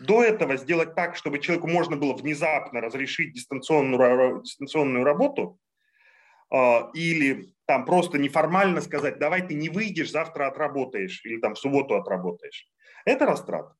До 0.00 0.22
этого 0.22 0.56
сделать 0.56 0.94
так, 0.94 1.16
чтобы 1.16 1.38
человеку 1.40 1.68
можно 1.68 1.96
было 1.96 2.14
внезапно 2.14 2.80
разрешить 2.80 3.32
дистанционную, 3.32 4.42
дистанционную 4.42 5.04
работу, 5.04 5.58
а, 6.50 6.90
или 6.94 7.54
там 7.66 7.84
просто 7.84 8.18
неформально 8.18 8.80
сказать, 8.80 9.18
давай 9.18 9.46
ты 9.46 9.54
не 9.54 9.68
выйдешь, 9.68 10.10
завтра 10.10 10.46
отработаешь 10.46 11.20
или 11.24 11.40
там 11.40 11.54
в 11.54 11.58
субботу 11.58 11.96
отработаешь. 11.96 12.66
Это 13.04 13.26
растрат. 13.26 13.72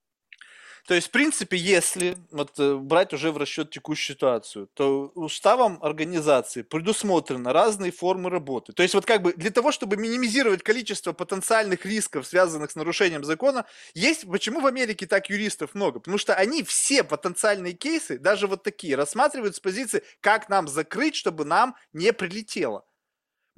То 0.87 0.95
есть, 0.95 1.09
в 1.09 1.11
принципе, 1.11 1.57
если 1.57 2.17
вот, 2.31 2.59
э, 2.59 2.77
брать 2.77 3.13
уже 3.13 3.33
в 3.33 3.37
расчет 3.37 3.71
текущую 3.71 4.17
ситуацию, 4.17 4.69
то 4.75 5.13
уставом 5.15 5.79
организации 5.83 6.63
предусмотрены 6.63 7.53
разные 7.53 7.93
формы 7.93 8.31
работы. 8.31 8.73
То 8.73 8.83
есть, 8.83 8.95
вот 8.95 9.05
как 9.05 9.23
бы 9.23 9.33
для 9.33 9.51
того, 9.51 9.73
чтобы 9.73 9.97
минимизировать 9.97 10.63
количество 10.63 11.13
потенциальных 11.13 11.85
рисков, 11.85 12.27
связанных 12.27 12.71
с 12.71 12.77
нарушением 12.77 13.25
закона, 13.25 13.67
есть, 13.95 14.27
почему 14.31 14.61
в 14.61 14.67
Америке 14.67 15.07
так 15.07 15.29
юристов 15.29 15.75
много? 15.75 16.01
Потому 16.01 16.19
что 16.19 16.35
они 16.35 16.63
все 16.63 17.05
потенциальные 17.05 17.75
кейсы, 17.75 18.19
даже 18.19 18.47
вот 18.47 18.63
такие, 18.63 18.97
рассматривают 18.97 19.57
с 19.57 19.61
позиции, 19.61 20.03
как 20.21 20.49
нам 20.49 20.69
закрыть, 20.69 21.17
чтобы 21.17 21.45
нам 21.45 21.77
не 21.93 22.13
прилетело. 22.13 22.85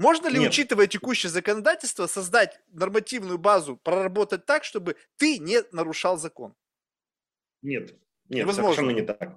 Можно 0.01 0.29
ли, 0.29 0.39
Нет. 0.39 0.49
учитывая 0.49 0.87
текущее 0.87 1.29
законодательство, 1.29 2.07
создать 2.07 2.59
нормативную 2.69 3.37
базу, 3.37 3.77
проработать 3.77 4.47
так, 4.47 4.65
чтобы 4.65 4.97
ты 5.19 5.37
не 5.39 5.63
нарушал 5.73 6.17
закон? 6.17 6.55
Нет, 7.62 7.95
нет, 8.28 8.45
Невозможно. 8.45 8.74
совершенно 8.74 8.91
не 8.91 9.03
так. 9.03 9.37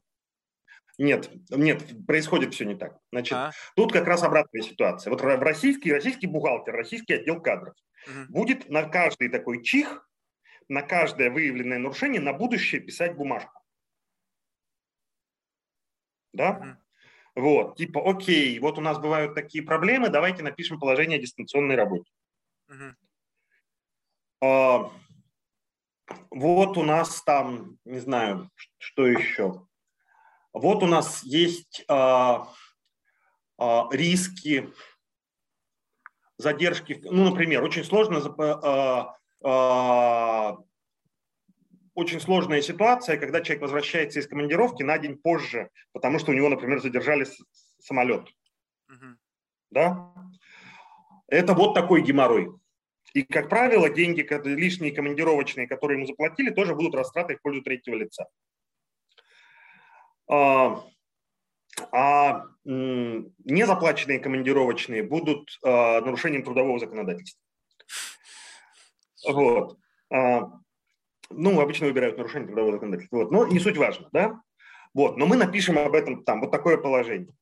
Нет, 0.99 1.31
нет, 1.49 2.05
происходит 2.05 2.53
все 2.53 2.65
не 2.65 2.75
так. 2.75 2.99
Значит, 3.11 3.33
а? 3.33 3.51
тут 3.75 3.91
как 3.91 4.05
раз 4.05 4.21
обратная 4.23 4.61
ситуация. 4.61 5.11
Вот 5.11 5.21
российский, 5.21 5.91
российский 5.91 6.27
бухгалтер, 6.27 6.73
российский 6.75 7.13
отдел 7.13 7.41
кадров 7.41 7.73
угу. 8.05 8.31
будет 8.31 8.69
на 8.69 8.83
каждый 8.83 9.29
такой 9.29 9.63
чих, 9.63 10.07
на 10.67 10.83
каждое 10.83 11.31
выявленное 11.31 11.79
нарушение 11.79 12.21
на 12.21 12.33
будущее 12.33 12.79
писать 12.79 13.15
бумажку. 13.15 13.59
Да? 16.33 16.51
Угу. 16.51 17.43
Вот, 17.43 17.77
типа, 17.77 18.07
окей, 18.07 18.59
вот 18.59 18.77
у 18.77 18.81
нас 18.81 18.99
бывают 18.99 19.33
такие 19.33 19.63
проблемы, 19.63 20.09
давайте 20.09 20.43
напишем 20.43 20.79
положение 20.79 21.17
о 21.17 21.21
дистанционной 21.21 21.75
работе. 21.75 22.11
Угу. 22.69 22.95
А, 24.41 24.91
вот 26.29 26.77
у 26.77 26.83
нас 26.83 27.21
там, 27.23 27.77
не 27.85 27.99
знаю, 27.99 28.49
что 28.77 29.07
еще. 29.07 29.65
Вот 30.53 30.83
у 30.83 30.87
нас 30.87 31.23
есть 31.23 31.83
а, 31.87 32.47
а, 33.57 33.87
риски 33.91 34.71
задержки. 36.37 37.01
Ну, 37.03 37.29
например, 37.29 37.63
очень 37.63 37.83
сложно 37.83 38.19
а, 38.37 39.15
а, 39.43 40.57
очень 41.95 42.19
сложная 42.19 42.61
ситуация, 42.61 43.17
когда 43.17 43.41
человек 43.41 43.61
возвращается 43.61 44.19
из 44.19 44.27
командировки 44.27 44.83
на 44.83 44.97
день 44.97 45.17
позже, 45.17 45.69
потому 45.91 46.19
что 46.19 46.31
у 46.31 46.33
него, 46.33 46.49
например, 46.49 46.81
задержали 46.81 47.27
самолет. 47.79 48.27
Угу. 48.89 49.17
Да? 49.71 50.13
Это 51.27 51.53
вот 51.53 51.73
такой 51.73 52.01
геморрой. 52.01 52.51
И, 53.13 53.21
как 53.21 53.47
правило, 53.47 53.89
деньги 53.89 54.27
лишние 54.45 54.91
командировочные, 54.91 55.67
которые 55.67 55.97
ему 55.97 56.07
заплатили, 56.07 56.49
тоже 56.49 56.73
будут 56.73 56.95
растраты 56.95 57.37
в 57.37 57.41
пользу 57.41 57.61
третьего 57.61 57.95
лица. 57.95 58.27
А, 60.27 60.83
а 61.91 62.45
незаплаченные 62.63 64.19
командировочные 64.19 65.03
будут 65.03 65.59
а, 65.63 66.01
нарушением 66.01 66.43
трудового 66.43 66.79
законодательства. 66.79 67.39
Вот. 69.27 69.77
А, 70.09 70.49
ну, 71.29 71.61
обычно 71.61 71.87
выбирают 71.87 72.17
нарушение 72.17 72.47
трудового 72.47 72.73
законодательства. 72.73 73.17
Вот. 73.17 73.31
Но 73.31 73.47
не 73.47 73.59
суть 73.59 73.77
важно, 73.77 74.09
да? 74.11 74.41
Вот. 74.93 75.17
Но 75.17 75.27
мы 75.27 75.35
напишем 75.35 75.77
об 75.77 75.93
этом 75.93 76.23
там, 76.23 76.41
вот 76.41 76.51
такое 76.51 76.77
положение. 76.77 77.33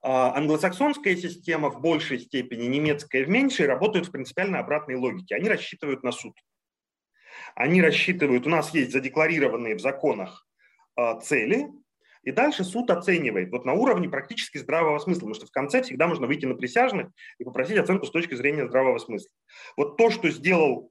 А, 0.00 0.36
англосаксонская 0.36 1.16
система 1.16 1.70
в 1.70 1.80
большей 1.80 2.20
степени, 2.20 2.66
немецкая 2.66 3.24
в 3.24 3.28
меньшей, 3.28 3.66
работают 3.66 4.06
в 4.06 4.10
принципиально 4.12 4.60
обратной 4.60 4.96
логике. 4.96 5.34
Они 5.34 5.48
рассчитывают 5.48 6.02
на 6.02 6.12
суд. 6.12 6.34
Они 7.54 7.82
рассчитывают, 7.82 8.46
у 8.46 8.50
нас 8.50 8.72
есть 8.74 8.92
задекларированные 8.92 9.74
в 9.74 9.80
законах 9.80 10.46
а, 10.96 11.18
цели, 11.20 11.68
и 12.22 12.30
дальше 12.30 12.64
суд 12.64 12.90
оценивает 12.90 13.50
вот 13.50 13.64
на 13.64 13.72
уровне 13.72 14.08
практически 14.08 14.58
здравого 14.58 14.98
смысла, 14.98 15.20
потому 15.20 15.34
что 15.34 15.46
в 15.46 15.50
конце 15.50 15.82
всегда 15.82 16.06
можно 16.06 16.26
выйти 16.26 16.46
на 16.46 16.54
присяжных 16.54 17.10
и 17.38 17.44
попросить 17.44 17.78
оценку 17.78 18.06
с 18.06 18.10
точки 18.10 18.34
зрения 18.34 18.66
здравого 18.66 18.98
смысла. 18.98 19.30
Вот 19.76 19.96
то, 19.96 20.10
что 20.10 20.28
сделал 20.30 20.90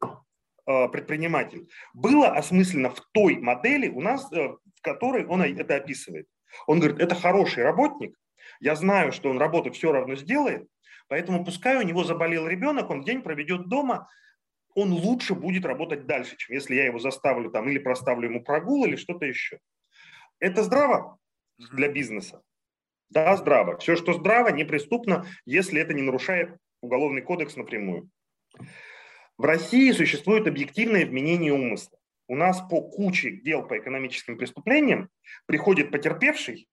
а, 0.66 0.88
предприниматель, 0.90 1.70
было 1.94 2.28
осмысленно 2.28 2.90
в 2.90 3.00
той 3.14 3.38
модели 3.38 3.88
у 3.88 4.02
нас, 4.02 4.32
э, 4.34 4.50
в 4.50 4.82
которой 4.82 5.26
он 5.26 5.42
это 5.42 5.76
описывает. 5.76 6.28
Он 6.66 6.80
говорит, 6.80 7.00
это 7.00 7.16
хороший 7.16 7.64
работник, 7.64 8.18
я 8.60 8.76
знаю, 8.76 9.12
что 9.12 9.30
он 9.30 9.38
работу 9.38 9.72
все 9.72 9.92
равно 9.92 10.16
сделает, 10.16 10.68
поэтому 11.08 11.44
пускай 11.46 11.78
у 11.78 11.82
него 11.82 12.04
заболел 12.04 12.48
ребенок, 12.48 12.90
он 12.90 13.04
день 13.04 13.22
проведет 13.22 13.68
дома, 13.68 14.08
он 14.76 14.92
лучше 14.92 15.34
будет 15.34 15.66
работать 15.66 16.06
дальше, 16.06 16.36
чем 16.38 16.56
если 16.56 16.76
я 16.76 16.86
его 16.86 17.00
заставлю 17.00 17.50
там 17.50 17.68
или 17.68 17.80
проставлю 17.80 18.30
ему 18.30 18.44
прогул 18.44 18.86
или 18.86 18.96
что-то 18.96 19.26
еще. 19.26 19.60
Это 20.40 20.64
здраво 20.64 21.18
для 21.58 21.90
бизнеса. 21.90 22.42
Да, 23.10 23.36
здраво. 23.38 23.78
Все, 23.78 23.96
что 23.96 24.14
здраво, 24.14 24.50
неприступно, 24.50 25.26
если 25.46 25.82
это 25.82 25.94
не 25.94 26.02
нарушает 26.02 26.58
уголовный 26.82 27.22
кодекс 27.22 27.56
напрямую. 27.56 28.10
В 29.38 29.46
России 29.46 29.92
существует 29.92 30.48
объективное 30.48 31.06
вменение 31.06 31.54
умысла. 31.54 31.98
У 32.28 32.36
нас 32.36 32.60
по 32.70 32.82
куче 32.82 33.32
дел 33.32 33.66
по 33.66 33.78
экономическим 33.78 34.38
преступлениям 34.38 35.10
приходит 35.46 35.92
потерпевший 35.92 36.68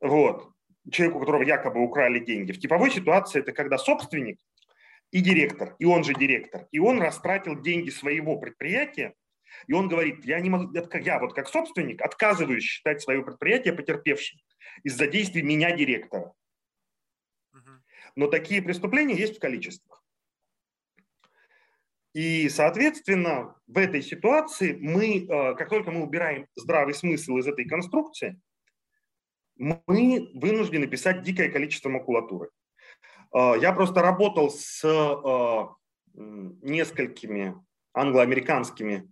вот, 0.00 0.52
человеку, 0.90 1.18
у 1.18 1.20
которого 1.20 1.42
якобы 1.42 1.80
украли 1.80 2.18
деньги. 2.18 2.52
В 2.52 2.60
типовой 2.60 2.90
ситуации 2.90 3.40
это 3.40 3.52
когда 3.52 3.78
собственник 3.78 4.38
и 5.10 5.20
директор, 5.20 5.74
и 5.78 5.84
он 5.84 6.04
же 6.04 6.14
директор, 6.14 6.66
и 6.70 6.78
он 6.78 7.00
растратил 7.00 7.60
деньги 7.60 7.90
своего 7.90 8.38
предприятия, 8.38 9.14
и 9.66 9.72
он 9.72 9.88
говорит, 9.88 10.24
я, 10.24 10.40
не 10.40 10.48
могу, 10.48 10.72
я 11.00 11.18
вот 11.18 11.34
как 11.34 11.48
собственник 11.48 12.00
отказываюсь 12.00 12.62
считать 12.62 13.02
свое 13.02 13.22
предприятие 13.22 13.74
потерпевшим 13.74 14.38
из-за 14.84 15.06
действий 15.06 15.42
меня, 15.42 15.76
директора. 15.76 16.32
Но 18.16 18.26
такие 18.26 18.62
преступления 18.62 19.14
есть 19.14 19.36
в 19.36 19.40
количествах. 19.40 20.02
И, 22.12 22.48
соответственно, 22.48 23.54
в 23.68 23.78
этой 23.78 24.02
ситуации 24.02 24.76
мы, 24.80 25.24
э, 25.24 25.54
как 25.54 25.68
только 25.68 25.92
мы 25.92 26.02
убираем 26.02 26.48
здравый 26.56 26.92
смысл 26.92 27.36
из 27.36 27.46
этой 27.46 27.66
конструкции, 27.66 28.40
мы 29.60 30.30
вынуждены 30.34 30.86
писать 30.86 31.22
дикое 31.22 31.50
количество 31.50 31.90
макулатуры. 31.90 32.50
А, 33.32 33.54
я 33.56 33.72
просто 33.72 34.00
работал 34.00 34.50
с 34.50 34.82
а, 34.84 35.74
несколькими 36.14 37.54
англоамериканскими 37.92 39.10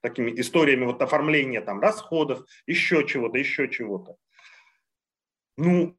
такими 0.00 0.40
историями 0.40 0.86
вот 0.86 1.02
оформления 1.02 1.60
там 1.60 1.80
расходов, 1.80 2.46
еще 2.66 3.06
чего-то, 3.06 3.36
еще 3.36 3.68
чего-то. 3.68 4.16
Ну, 5.58 5.94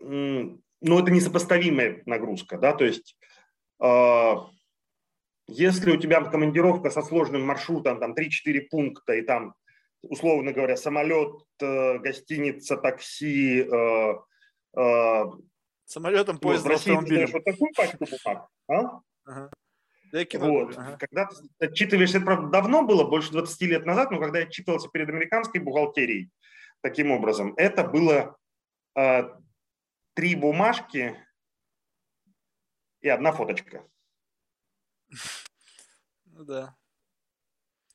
ну, 0.00 0.98
это 0.98 1.10
несопоставимая 1.10 2.02
нагрузка, 2.06 2.56
да, 2.56 2.72
то 2.72 2.84
есть 2.84 3.18
э, 3.82 4.34
если 5.46 5.92
у 5.92 5.96
тебя 5.98 6.22
командировка 6.22 6.90
со 6.90 7.02
сложным 7.02 7.42
маршрутом, 7.42 8.00
там 8.00 8.14
3-4 8.14 8.60
пункта, 8.70 9.12
и 9.12 9.22
там, 9.22 9.54
условно 10.02 10.52
говоря, 10.52 10.76
самолет, 10.76 11.44
э, 11.60 11.98
гостиница, 11.98 12.76
такси, 12.76 13.62
э, 13.62 14.14
э, 14.76 15.24
Самолетом, 15.84 16.38
поездом, 16.38 16.72
ну, 16.72 16.76
автомобилем. 16.76 17.30
вот 17.32 17.44
такую 17.44 17.70
пачку 17.74 18.06
бумаг, 18.06 18.48
а? 18.68 19.00
Ага. 19.24 19.50
Вот. 20.34 20.76
ага. 20.76 20.98
Когда 20.98 21.28
ты 21.58 21.66
отчитываешься, 21.66 22.18
это, 22.18 22.26
правда, 22.26 22.48
давно 22.48 22.82
было, 22.82 23.04
больше 23.04 23.32
20 23.32 23.62
лет 23.62 23.86
назад, 23.86 24.10
но 24.10 24.20
когда 24.20 24.40
я 24.40 24.46
отчитывался 24.46 24.88
перед 24.88 25.08
американской 25.08 25.60
бухгалтерией 25.60 26.30
таким 26.82 27.10
образом, 27.10 27.54
это 27.56 27.84
было 27.84 28.36
э, 28.94 29.22
три 30.14 30.34
бумажки 30.34 31.16
и 33.00 33.08
одна 33.08 33.32
фоточка. 33.32 33.84
Ну 36.34 36.44
да. 36.46 36.74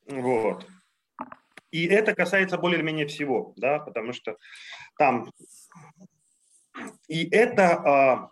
Вот. 0.06 0.64
И 1.70 1.86
это 1.86 2.14
касается 2.14 2.58
более 2.58 2.78
или 2.78 2.86
менее 2.86 3.06
всего, 3.06 3.52
да, 3.56 3.78
потому 3.78 4.12
что 4.12 4.36
там... 4.98 5.30
И 7.08 7.28
это 7.30 7.72
а, 7.72 8.30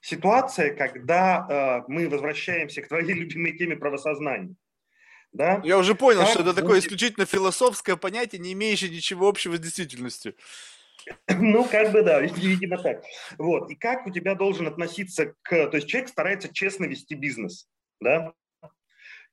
ситуация, 0.00 0.74
когда 0.74 1.36
а, 1.36 1.84
мы 1.88 2.08
возвращаемся 2.08 2.82
к 2.82 2.88
твоей 2.88 3.12
любимой 3.12 3.56
теме 3.56 3.76
правосознания. 3.76 4.54
Да? 5.32 5.60
Я 5.64 5.78
уже 5.78 5.94
понял, 5.94 6.20
как 6.20 6.30
что 6.30 6.42
это 6.42 6.54
такое 6.54 6.80
исключительно 6.80 7.24
философское 7.24 7.96
понятие, 7.96 8.40
не 8.40 8.52
имеющее 8.52 8.90
ничего 8.90 9.28
общего 9.28 9.56
с 9.56 9.60
действительностью. 9.60 10.34
Ну, 11.28 11.64
как 11.64 11.92
бы 11.92 12.02
да, 12.02 12.20
видимо 12.20 12.76
так. 12.76 13.02
Вот. 13.38 13.70
И 13.70 13.74
как 13.74 14.06
у 14.06 14.10
тебя 14.10 14.34
должен 14.34 14.66
относиться 14.66 15.34
к... 15.42 15.66
То 15.68 15.76
есть 15.76 15.88
человек 15.88 16.10
старается 16.10 16.52
честно 16.52 16.84
вести 16.84 17.14
бизнес, 17.14 17.68
да? 18.00 18.34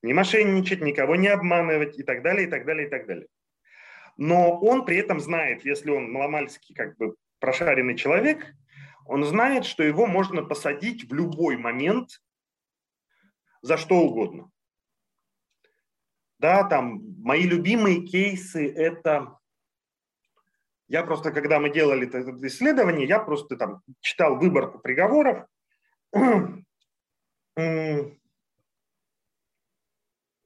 Не 0.01 0.13
мошенничать, 0.13 0.81
никого 0.81 1.15
не 1.15 1.27
обманывать 1.27 1.97
и 1.97 2.03
так 2.03 2.21
далее, 2.21 2.47
и 2.47 2.49
так 2.49 2.65
далее, 2.65 2.87
и 2.87 2.89
так 2.89 3.07
далее. 3.07 3.27
Но 4.17 4.59
он 4.59 4.85
при 4.85 4.97
этом 4.97 5.19
знает, 5.19 5.65
если 5.65 5.89
он 5.89 6.11
маломальский 6.11 6.75
как 6.75 6.97
бы 6.97 7.15
прошаренный 7.39 7.95
человек, 7.95 8.53
он 9.05 9.23
знает, 9.23 9.65
что 9.65 9.83
его 9.83 10.05
можно 10.05 10.43
посадить 10.43 11.09
в 11.09 11.13
любой 11.13 11.57
момент 11.57 12.21
за 13.61 13.77
что 13.77 13.99
угодно. 13.99 14.51
Да, 16.39 16.63
там 16.63 17.01
мои 17.19 17.43
любимые 17.43 18.05
кейсы– 18.05 18.71
это 18.75 19.37
я 20.87 21.03
просто, 21.03 21.31
когда 21.31 21.59
мы 21.59 21.69
делали 21.69 22.07
это 22.07 22.21
исследование, 22.47 23.07
я 23.07 23.19
просто 23.19 23.57
там 23.57 23.81
читал 23.99 24.37
выборку 24.37 24.79
приговоров. 24.79 25.45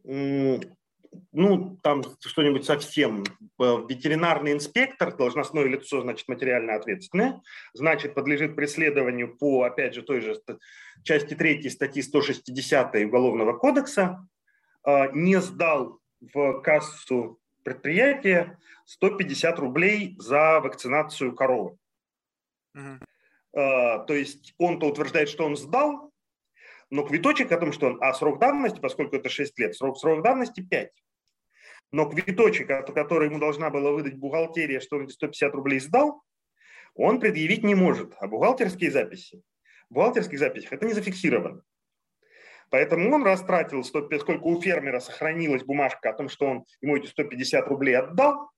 Ну, 0.04 1.78
там 1.84 2.04
что-нибудь 2.20 2.66
совсем. 2.66 3.24
Ветеринарный 3.60 4.54
инспектор, 4.54 5.16
должностное 5.16 5.66
лицо, 5.66 6.02
значит, 6.02 6.28
материально 6.28 6.76
ответственное, 6.76 7.42
значит, 7.74 8.14
подлежит 8.14 8.56
преследованию 8.56 9.36
по, 9.38 9.64
опять 9.64 9.94
же, 9.94 10.04
той 10.04 10.22
же 10.22 10.42
части 11.04 11.34
3 11.34 11.70
статьи 11.70 12.02
160 12.02 12.96
Уголовного 12.96 13.58
кодекса, 13.58 14.26
а, 14.84 15.10
не 15.12 15.42
сдал 15.42 16.00
в 16.34 16.62
кассу 16.62 17.40
предприятия 17.64 18.58
150 18.86 19.60
рублей 19.60 20.16
за 20.18 20.62
вакцинацию 20.62 21.36
коровы. 21.36 21.78
Угу. 22.74 23.00
То 23.54 24.06
есть 24.10 24.54
он-то 24.58 24.88
утверждает, 24.88 25.28
что 25.28 25.46
он 25.46 25.58
сдал, 25.58 26.11
но 26.92 27.04
квиточек 27.04 27.52
о 27.52 27.58
том, 27.58 27.72
что 27.72 27.88
он, 27.88 27.98
а 28.02 28.14
срок 28.14 28.40
давности, 28.40 28.80
поскольку 28.80 29.16
это 29.16 29.30
6 29.30 29.58
лет, 29.60 29.76
срок, 29.76 29.98
срок 29.98 30.22
давности 30.22 30.62
5. 30.62 30.92
Но 31.94 32.10
квиточек, 32.10 32.68
который 32.68 33.30
ему 33.30 33.40
должна 33.40 33.70
была 33.70 33.92
выдать 33.92 34.16
бухгалтерия, 34.16 34.80
что 34.82 34.98
он 34.98 35.06
эти 35.06 35.14
150 35.14 35.54
рублей 35.56 35.80
сдал, 35.80 36.22
он 36.94 37.20
предъявить 37.20 37.64
не 37.64 37.76
может. 37.76 38.14
А 38.20 38.28
бухгалтерские 38.28 38.92
записи, 38.92 39.42
в 39.90 39.94
бухгалтерских 39.94 40.38
записях 40.38 40.74
это 40.74 40.86
не 40.86 40.94
зафиксировано. 40.94 41.64
Поэтому 42.70 43.14
он 43.14 43.24
растратил, 43.24 43.84
100, 43.84 44.20
сколько 44.20 44.44
у 44.44 44.62
фермера 44.62 45.00
сохранилась 45.00 45.64
бумажка 45.64 46.10
о 46.10 46.14
том, 46.14 46.30
что 46.30 46.46
он 46.46 46.66
ему 46.82 46.98
эти 46.98 47.08
150 47.08 47.68
рублей 47.68 47.98
отдал. 47.98 48.52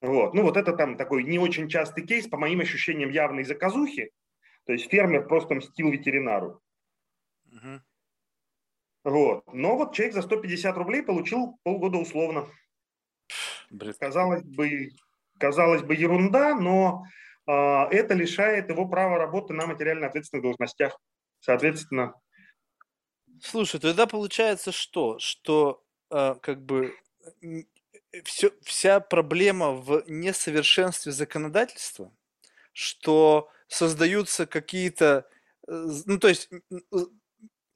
Вот. 0.00 0.34
Ну 0.34 0.42
вот 0.42 0.56
это 0.56 0.72
там 0.72 0.96
такой 0.96 1.22
не 1.24 1.38
очень 1.38 1.68
частый 1.68 2.06
кейс, 2.06 2.28
по 2.28 2.36
моим 2.36 2.60
ощущениям, 2.60 3.10
явной 3.10 3.44
заказухи. 3.44 4.10
То 4.64 4.72
есть 4.72 4.90
фермер 4.90 5.26
просто 5.26 5.54
мстил 5.54 5.90
ветеринару. 5.90 6.60
Угу. 7.56 7.80
Вот. 9.04 9.44
Но 9.52 9.76
вот 9.76 9.94
человек 9.94 10.14
за 10.14 10.22
150 10.22 10.76
рублей 10.76 11.02
получил 11.02 11.58
полгода 11.62 11.98
условно. 11.98 12.48
Бред. 13.70 13.96
Казалось 13.98 14.42
бы, 14.42 14.90
казалось 15.38 15.82
бы 15.82 15.94
ерунда, 15.94 16.54
но 16.54 17.04
э, 17.46 17.52
это 17.52 18.14
лишает 18.14 18.68
его 18.68 18.88
права 18.88 19.18
работы 19.18 19.54
на 19.54 19.66
материально 19.66 20.06
ответственных 20.06 20.42
должностях. 20.42 20.98
Соответственно, 21.40 22.14
Слушай, 23.42 23.80
тогда 23.80 24.06
получается 24.06 24.72
что? 24.72 25.18
Что 25.18 25.84
э, 26.10 26.36
как 26.40 26.64
бы 26.64 26.94
все, 28.24 28.50
вся 28.62 29.00
проблема 29.00 29.72
в 29.72 30.04
несовершенстве 30.06 31.12
законодательства, 31.12 32.12
что 32.72 33.50
создаются 33.68 34.46
какие-то, 34.46 35.28
э, 35.68 35.86
ну 36.06 36.18
то 36.18 36.28
есть 36.28 36.48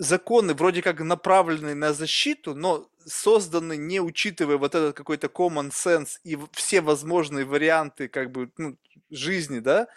законы 0.01 0.55
вроде 0.55 0.81
как 0.81 1.01
направленные 1.01 1.75
на 1.75 1.93
защиту, 1.93 2.55
но 2.55 2.89
созданы 3.05 3.77
не 3.77 4.01
учитывая 4.01 4.57
вот 4.57 4.75
этот 4.75 4.97
какой-то 4.97 5.27
common 5.27 5.71
sense 5.71 6.19
и 6.25 6.39
все 6.53 6.81
возможные 6.81 7.45
варианты 7.45 8.09
как 8.09 8.33
бы 8.33 8.51
ну, 8.57 8.79
жизни, 9.11 9.59
да, 9.59 9.89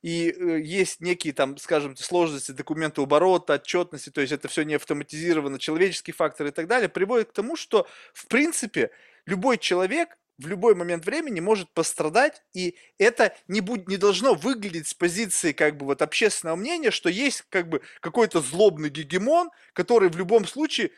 и 0.00 0.30
э, 0.30 0.60
есть 0.60 1.00
некие 1.00 1.32
там, 1.32 1.56
скажем, 1.58 1.96
сложности 1.96 2.52
документа 2.52 3.02
оборота, 3.02 3.54
отчетности, 3.54 4.10
то 4.10 4.20
есть 4.20 4.32
это 4.32 4.46
все 4.46 4.62
не 4.62 4.74
автоматизировано, 4.74 5.58
человеческий 5.58 6.12
фактор 6.12 6.46
и 6.46 6.52
так 6.52 6.68
далее, 6.68 6.88
приводит 6.88 7.30
к 7.30 7.34
тому, 7.34 7.56
что 7.56 7.88
в 8.14 8.28
принципе 8.28 8.92
любой 9.26 9.58
человек 9.58 10.16
в 10.38 10.46
любой 10.46 10.74
момент 10.74 11.04
времени 11.04 11.40
может 11.40 11.70
пострадать, 11.72 12.42
и 12.54 12.76
это 12.98 13.36
не, 13.48 13.60
будь, 13.60 13.88
не 13.88 13.96
должно 13.96 14.34
выглядеть 14.34 14.86
с 14.86 14.94
позиции 14.94 15.52
как 15.52 15.76
бы 15.76 15.86
вот 15.86 16.00
общественного 16.00 16.56
мнения, 16.56 16.90
что 16.90 17.08
есть 17.08 17.44
как 17.48 17.68
бы 17.68 17.82
какой-то 18.00 18.40
злобный 18.40 18.88
гегемон, 18.88 19.50
который 19.72 20.08
в 20.08 20.16
любом 20.16 20.46
случае 20.46 20.92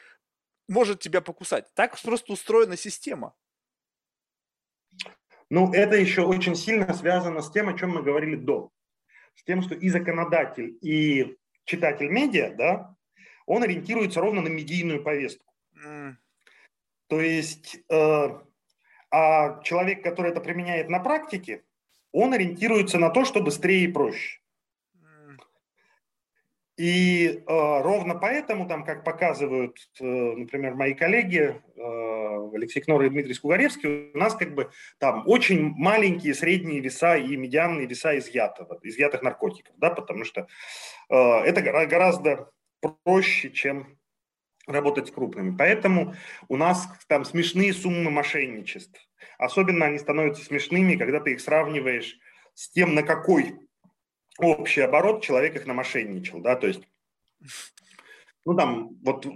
может 0.69 1.01
тебя 1.01 1.21
покусать. 1.21 1.67
Так 1.75 2.01
просто 2.01 2.33
устроена 2.33 2.77
система. 2.77 3.35
Ну, 5.49 5.73
это 5.73 5.97
еще 5.97 6.23
очень 6.23 6.55
сильно 6.55 6.93
связано 6.95 7.41
с 7.41 7.51
тем, 7.51 7.69
о 7.69 7.77
чем 7.77 7.91
мы 7.91 8.03
говорили 8.03 8.37
до 8.37 8.71
с 9.35 9.45
тем, 9.45 9.63
что 9.63 9.75
и 9.75 9.89
законодатель, 9.89 10.79
и 10.83 11.39
читатель 11.65 12.09
медиа, 12.09 12.55
да, 12.55 12.95
он 13.47 13.63
ориентируется 13.63 14.21
ровно 14.21 14.43
на 14.43 14.49
медийную 14.49 15.03
повестку. 15.03 15.53
Mm. 15.83 16.15
То 17.09 17.21
есть, 17.21 17.79
э, 17.89 18.41
а 19.11 19.63
человек, 19.63 20.03
который 20.03 20.31
это 20.31 20.41
применяет 20.41 20.89
на 20.89 21.01
практике, 21.01 21.65
он 22.13 22.33
ориентируется 22.33 22.99
на 22.99 23.11
то, 23.11 23.25
что 23.25 23.41
быстрее 23.41 23.85
и 23.85 23.89
проще. 23.89 24.41
И 26.77 27.27
э, 27.27 27.43
ровно 27.47 28.15
поэтому, 28.15 28.67
там, 28.67 28.87
как 28.87 29.05
показывают, 29.05 29.77
э, 30.01 30.05
например, 30.05 30.77
мои 30.77 30.95
коллеги 30.95 31.61
э, 31.77 32.51
Алексей 32.55 32.81
Кнор 32.81 33.03
и 33.03 33.11
Дмитрий 33.11 33.35
Скугаревский, 33.35 34.13
у 34.15 34.19
нас 34.19 34.35
как 34.35 34.55
бы 34.55 34.71
там 34.99 35.25
очень 35.27 35.75
маленькие 35.77 36.33
средние 36.33 36.81
веса 36.81 37.17
и 37.17 37.37
медианные 37.37 37.87
веса 37.87 38.17
изъятого, 38.17 38.81
изъятых 38.83 39.21
наркотиков, 39.21 39.75
да, 39.77 39.91
потому 39.91 40.25
что 40.25 40.47
э, 41.11 41.15
это 41.15 41.61
гораздо 41.61 42.51
проще, 43.05 43.51
чем 43.51 44.00
работать 44.71 45.09
с 45.09 45.11
крупными. 45.11 45.57
Поэтому 45.57 46.15
у 46.49 46.57
нас 46.57 46.89
там 47.09 47.25
смешные 47.25 47.73
суммы 47.73 48.11
мошенничеств. 48.11 49.01
Особенно 49.39 49.87
они 49.87 49.99
становятся 49.99 50.45
смешными, 50.45 50.97
когда 50.97 51.21
ты 51.21 51.33
их 51.33 51.41
сравниваешь 51.41 52.19
с 52.55 52.71
тем, 52.71 52.95
на 52.95 53.03
какой 53.03 53.55
общий 54.39 54.81
оборот, 54.81 55.23
человек 55.23 55.57
их 55.57 55.67
намошенничал, 55.67 56.41
да, 56.41 56.57
то 56.57 56.67
есть, 56.67 56.83
ну, 58.45 58.57
там, 58.57 58.91
вот 59.03 59.27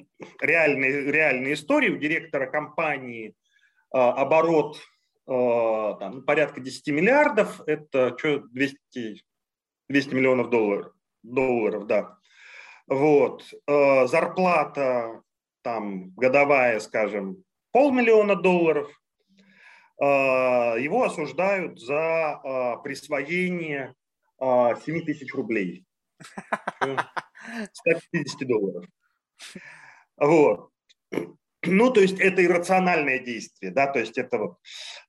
реальные, 0.41 1.11
реальные 1.11 1.55
истории 1.55 1.91
у 1.91 1.99
директора 1.99 2.47
компании 2.47 3.35
э, 3.95 3.99
оборот 3.99 4.79
э, 5.27 5.95
там, 5.99 6.23
порядка 6.25 6.61
10 6.61 6.89
миллиардов, 6.89 7.61
это 7.67 8.17
что, 8.19 8.41
200, 8.41 9.23
200 9.89 10.15
миллионов 10.15 10.51
долларов, 10.51 10.93
долларов, 11.23 11.87
да. 11.87 12.19
Вот. 12.87 13.45
Э, 13.67 14.07
зарплата 14.07 15.23
там 15.65 16.11
годовая, 16.11 16.79
скажем, 16.79 17.43
полмиллиона 17.73 18.37
долларов, 18.37 18.89
его 19.99 21.05
осуждают 21.05 21.81
за 21.81 22.41
присвоение 22.85 23.95
7 24.39 25.05
тысяч 25.05 25.35
рублей. 25.35 25.85
150 27.73 28.47
долларов. 28.47 28.85
Вот. 30.17 30.71
Ну, 31.67 31.91
то 31.91 32.01
есть 32.01 32.21
это 32.21 32.45
иррациональное 32.45 33.19
действие, 33.19 33.73
да, 33.73 33.87
то 33.87 33.99
есть 33.99 34.19
это 34.19 34.39
вот. 34.39 34.59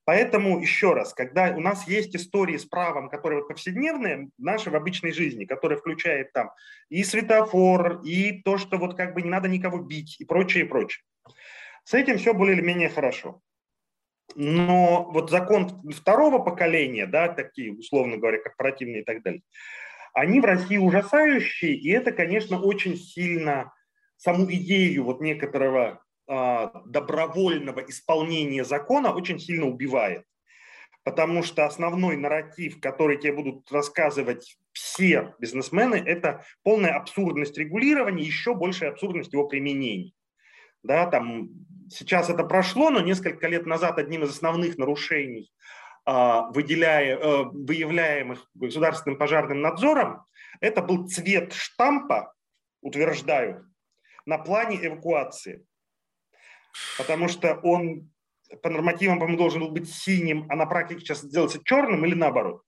Поэтому 0.04 0.60
еще 0.60 0.92
раз, 0.92 1.14
когда 1.14 1.54
у 1.56 1.60
нас 1.60 1.86
есть 1.88 2.14
истории 2.16 2.56
с 2.56 2.64
правом, 2.64 3.08
которые 3.08 3.40
вот 3.40 3.48
повседневные, 3.48 4.28
наши 4.38 4.70
в 4.70 4.76
обычной 4.76 5.12
жизни, 5.12 5.44
которые 5.44 5.78
включает 5.78 6.32
там 6.32 6.50
и 6.88 7.04
светофор, 7.04 8.00
и 8.04 8.42
то, 8.42 8.58
что 8.58 8.78
вот 8.78 8.96
как 8.96 9.14
бы 9.14 9.22
не 9.22 9.28
надо 9.28 9.48
никого 9.48 9.78
бить, 9.78 10.16
и 10.20 10.24
прочее, 10.24 10.64
и 10.64 10.68
прочее. 10.68 11.02
С 11.84 11.94
этим 11.94 12.18
все 12.18 12.34
более 12.34 12.56
или 12.56 12.62
менее 12.62 12.88
хорошо. 12.88 13.40
Но 14.34 15.08
вот 15.12 15.30
закон 15.30 15.82
второго 15.92 16.40
поколения, 16.40 17.06
да, 17.06 17.28
такие, 17.28 17.72
условно 17.72 18.16
говоря, 18.16 18.38
корпоративные 18.42 19.02
и 19.02 19.04
так 19.04 19.22
далее, 19.22 19.42
они 20.12 20.40
в 20.40 20.44
России 20.44 20.78
ужасающие, 20.78 21.74
и 21.74 21.90
это, 21.90 22.10
конечно, 22.10 22.60
очень 22.60 22.96
сильно 22.96 23.72
саму 24.16 24.50
идею 24.50 25.04
вот 25.04 25.20
некоторого 25.20 26.02
добровольного 26.26 27.80
исполнения 27.80 28.64
закона 28.64 29.12
очень 29.12 29.38
сильно 29.38 29.66
убивает. 29.66 30.24
Потому 31.04 31.44
что 31.44 31.64
основной 31.64 32.16
нарратив, 32.16 32.80
который 32.80 33.16
тебе 33.16 33.32
будут 33.32 33.70
рассказывать 33.70 34.58
все 34.72 35.34
бизнесмены, 35.38 35.94
это 35.94 36.44
полная 36.64 36.94
абсурдность 36.96 37.56
регулирования, 37.56 38.24
еще 38.24 38.54
большая 38.54 38.90
абсурдность 38.90 39.32
его 39.32 39.46
применения. 39.46 40.12
Да, 40.82 41.06
там, 41.06 41.50
сейчас 41.88 42.28
это 42.28 42.42
прошло, 42.44 42.90
но 42.90 43.00
несколько 43.00 43.46
лет 43.46 43.66
назад 43.66 43.98
одним 43.98 44.24
из 44.24 44.30
основных 44.30 44.78
нарушений 44.78 45.52
а, 46.08 46.50
выделяя, 46.52 47.16
э, 47.16 47.44
выявляемых 47.52 48.48
государственным 48.54 49.18
пожарным 49.18 49.60
надзором, 49.60 50.24
это 50.60 50.80
был 50.80 51.08
цвет 51.08 51.52
штампа, 51.52 52.32
утверждаю, 52.80 53.68
на 54.24 54.38
плане 54.38 54.86
эвакуации. 54.86 55.66
Потому 56.98 57.28
что 57.28 57.54
он 57.62 58.10
по 58.62 58.70
нормативам, 58.70 59.18
по-моему, 59.18 59.38
должен 59.38 59.60
был 59.60 59.70
быть 59.70 59.92
синим, 59.92 60.46
а 60.48 60.56
на 60.56 60.66
практике 60.66 61.00
сейчас 61.00 61.24
делается 61.24 61.60
черным 61.64 62.04
или 62.04 62.14
наоборот. 62.14 62.62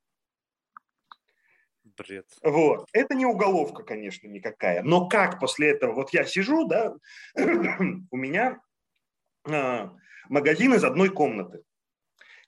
Бред. 1.85 2.27
Вот. 2.43 2.89
Это 2.93 3.15
не 3.15 3.27
уголовка, 3.27 3.83
конечно, 3.83 4.29
никакая. 4.29 4.83
Но 4.83 5.09
как 5.09 5.41
после 5.41 5.71
этого, 5.71 5.95
вот 5.95 6.11
я 6.11 6.25
сижу, 6.25 6.67
да, 6.67 6.95
у 7.37 8.17
меня 8.17 8.61
э, 9.49 9.89
магазин 10.29 10.75
из 10.75 10.85
одной 10.85 11.11
комнаты. 11.11 11.63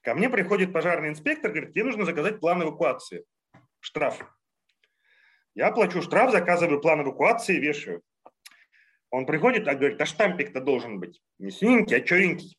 Ко 0.03 0.15
мне 0.15 0.31
приходит 0.31 0.73
пожарный 0.73 1.09
инспектор, 1.09 1.51
говорит, 1.51 1.73
тебе 1.73 1.85
нужно 1.85 2.05
заказать 2.05 2.41
план 2.41 2.63
эвакуации. 2.63 3.25
Штраф. 3.81 4.21
Я 5.55 5.73
плачу 5.73 6.01
штраф, 6.01 6.31
заказываю 6.31 6.81
план 6.81 7.03
эвакуации, 7.03 7.59
вешаю. 7.59 8.03
Он 9.11 9.27
приходит, 9.27 9.67
а 9.67 9.75
говорит, 9.75 10.01
а 10.01 10.07
штампик-то 10.07 10.61
должен 10.61 11.01
быть 11.01 11.21
не 11.39 11.51
синенький, 11.51 11.97
а 11.97 12.01
черненький. 12.01 12.57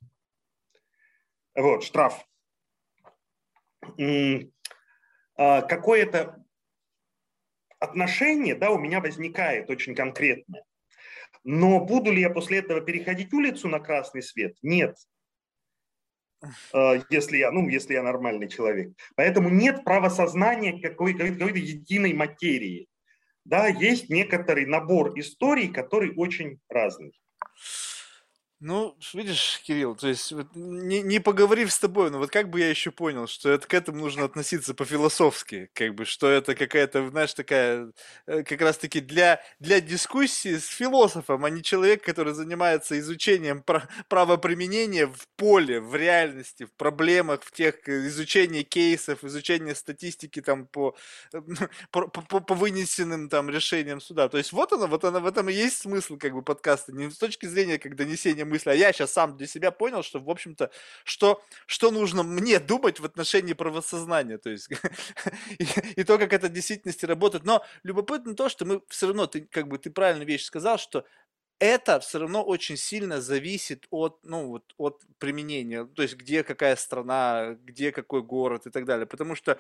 Вот, 1.56 1.84
штраф. 1.84 2.26
А, 5.38 5.62
какое-то 5.62 6.44
отношение 7.80 8.56
да, 8.56 8.72
у 8.72 8.78
меня 8.78 9.00
возникает 9.02 9.70
очень 9.70 9.96
конкретное. 9.96 10.64
Но 11.44 11.84
буду 11.84 12.12
ли 12.12 12.22
я 12.22 12.30
после 12.30 12.60
этого 12.60 12.82
переходить 12.82 13.34
улицу 13.34 13.68
на 13.68 13.80
красный 13.80 14.22
свет? 14.22 14.56
Нет. 14.62 14.96
Э, 16.74 17.02
если 17.10 17.38
я, 17.38 17.52
ну, 17.52 17.68
если 17.68 17.94
я 17.94 18.04
нормальный 18.04 18.48
человек. 18.48 18.94
Поэтому 19.16 19.50
нет 19.50 19.84
правосознания 19.84 20.80
какой-то, 20.80 21.28
какой-то 21.28 21.58
единой 21.58 22.14
материи. 22.14 22.88
Да, 23.46 23.68
есть 23.68 24.10
некоторый 24.10 24.66
набор 24.66 25.18
историй, 25.20 25.68
который 25.72 26.14
очень 26.16 26.60
разный. 26.70 27.14
Ну, 28.64 28.96
видишь, 29.16 29.60
Кирилл, 29.66 29.96
то 29.96 30.08
есть 30.08 30.32
вот, 30.32 30.46
не, 30.54 31.02
не 31.02 31.18
поговорив 31.20 31.72
с 31.74 31.80
тобой, 31.80 32.12
но 32.12 32.20
вот 32.20 32.30
как 32.30 32.48
бы 32.52 32.60
я 32.60 32.70
еще 32.70 32.92
понял, 32.92 33.26
что 33.26 33.50
это 33.50 33.68
к 33.68 33.74
этому 33.74 33.98
нужно 33.98 34.24
относиться 34.24 34.76
по-философски, 34.76 35.72
как 35.74 35.96
бы, 35.96 36.06
что 36.06 36.30
это 36.30 36.54
какая-то, 36.54 37.10
знаешь, 37.10 37.34
такая, 37.34 37.92
э, 38.28 38.44
как 38.44 38.62
раз-таки 38.62 39.00
для, 39.00 39.42
для 39.60 39.82
дискуссии 39.82 40.58
с 40.58 40.68
философом, 40.68 41.44
а 41.44 41.50
не 41.50 41.64
человек, 41.64 42.04
который 42.04 42.36
занимается 42.36 43.00
изучением 43.00 43.64
пр- 43.64 43.90
правоприменения 44.08 45.08
в 45.08 45.28
поле, 45.38 45.82
в 45.82 45.96
реальности, 45.96 46.66
в 46.66 46.74
проблемах, 46.74 47.42
в 47.42 47.52
тех, 47.52 47.78
э, 47.88 48.06
изучение 48.10 48.62
кейсов, 48.62 49.24
изучение 49.24 49.74
статистики 49.74 50.40
там 50.40 50.68
по, 50.68 50.96
по, 51.90 52.08
по, 52.08 52.40
по 52.40 52.54
вынесенным 52.54 53.28
там 53.28 53.50
решениям 53.50 54.00
суда. 54.00 54.30
То 54.30 54.38
есть 54.38 54.52
вот 54.52 54.72
оно, 54.72 54.86
вот 54.86 55.04
оно, 55.04 55.20
в 55.20 55.26
этом 55.26 55.50
и 55.50 55.54
есть 55.54 55.80
смысл 55.80 56.18
как 56.18 56.34
бы 56.34 56.44
подкаста, 56.44 56.92
не 56.92 57.10
с 57.10 57.18
точки 57.18 57.48
зрения 57.48 57.80
как 57.80 57.96
донесения 57.96 58.51
мысли, 58.52 58.70
а 58.70 58.74
я 58.74 58.94
сейчас 58.94 59.14
сам 59.14 59.38
для 59.38 59.48
себя 59.48 59.72
понял, 59.72 60.04
что, 60.04 60.20
в 60.20 60.30
общем-то, 60.30 60.72
что, 61.04 61.44
что 61.66 61.92
нужно 61.92 62.24
мне 62.24 62.60
думать 62.60 63.00
в 63.00 63.06
отношении 63.06 63.54
правосознания, 63.54 64.38
то 64.38 64.50
есть 64.50 64.70
и, 65.60 65.66
и 65.96 66.04
то, 66.04 66.18
как 66.18 66.34
это 66.34 66.48
в 66.48 66.54
действительности 66.54 67.06
работает. 67.06 67.46
Но 67.46 67.64
любопытно 67.84 68.36
то, 68.36 68.50
что 68.50 68.66
мы 68.66 68.82
все 68.88 69.08
равно, 69.08 69.28
ты 69.28 69.42
как 69.42 69.68
бы 69.68 69.78
ты 69.78 69.90
правильную 69.90 70.28
вещь 70.28 70.44
сказал, 70.44 70.78
что 70.78 71.06
это 71.60 72.00
все 72.00 72.18
равно 72.20 72.44
очень 72.44 72.76
сильно 72.76 73.22
зависит 73.22 73.86
от, 73.92 74.20
ну, 74.24 74.48
вот, 74.48 74.74
от 74.78 75.04
применения, 75.20 75.86
то 75.86 76.02
есть 76.02 76.16
где 76.16 76.44
какая 76.44 76.76
страна, 76.76 77.56
где 77.64 77.92
какой 77.92 78.24
город 78.24 78.66
и 78.66 78.72
так 78.72 78.86
далее. 78.86 79.06
Потому 79.06 79.36
что 79.36 79.60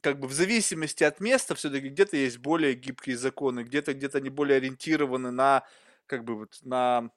как 0.00 0.18
бы 0.18 0.28
в 0.28 0.32
зависимости 0.32 1.04
от 1.04 1.20
места 1.20 1.54
все-таки 1.54 1.88
где-то 1.88 2.16
есть 2.16 2.38
более 2.38 2.74
гибкие 2.74 3.16
законы, 3.16 3.62
где-то 3.62 3.94
где-то 3.94 4.18
они 4.18 4.30
более 4.30 4.56
ориентированы 4.58 5.30
на 5.30 5.64
как 6.06 6.24
бы 6.24 6.36
вот 6.36 6.58
на 6.62 7.10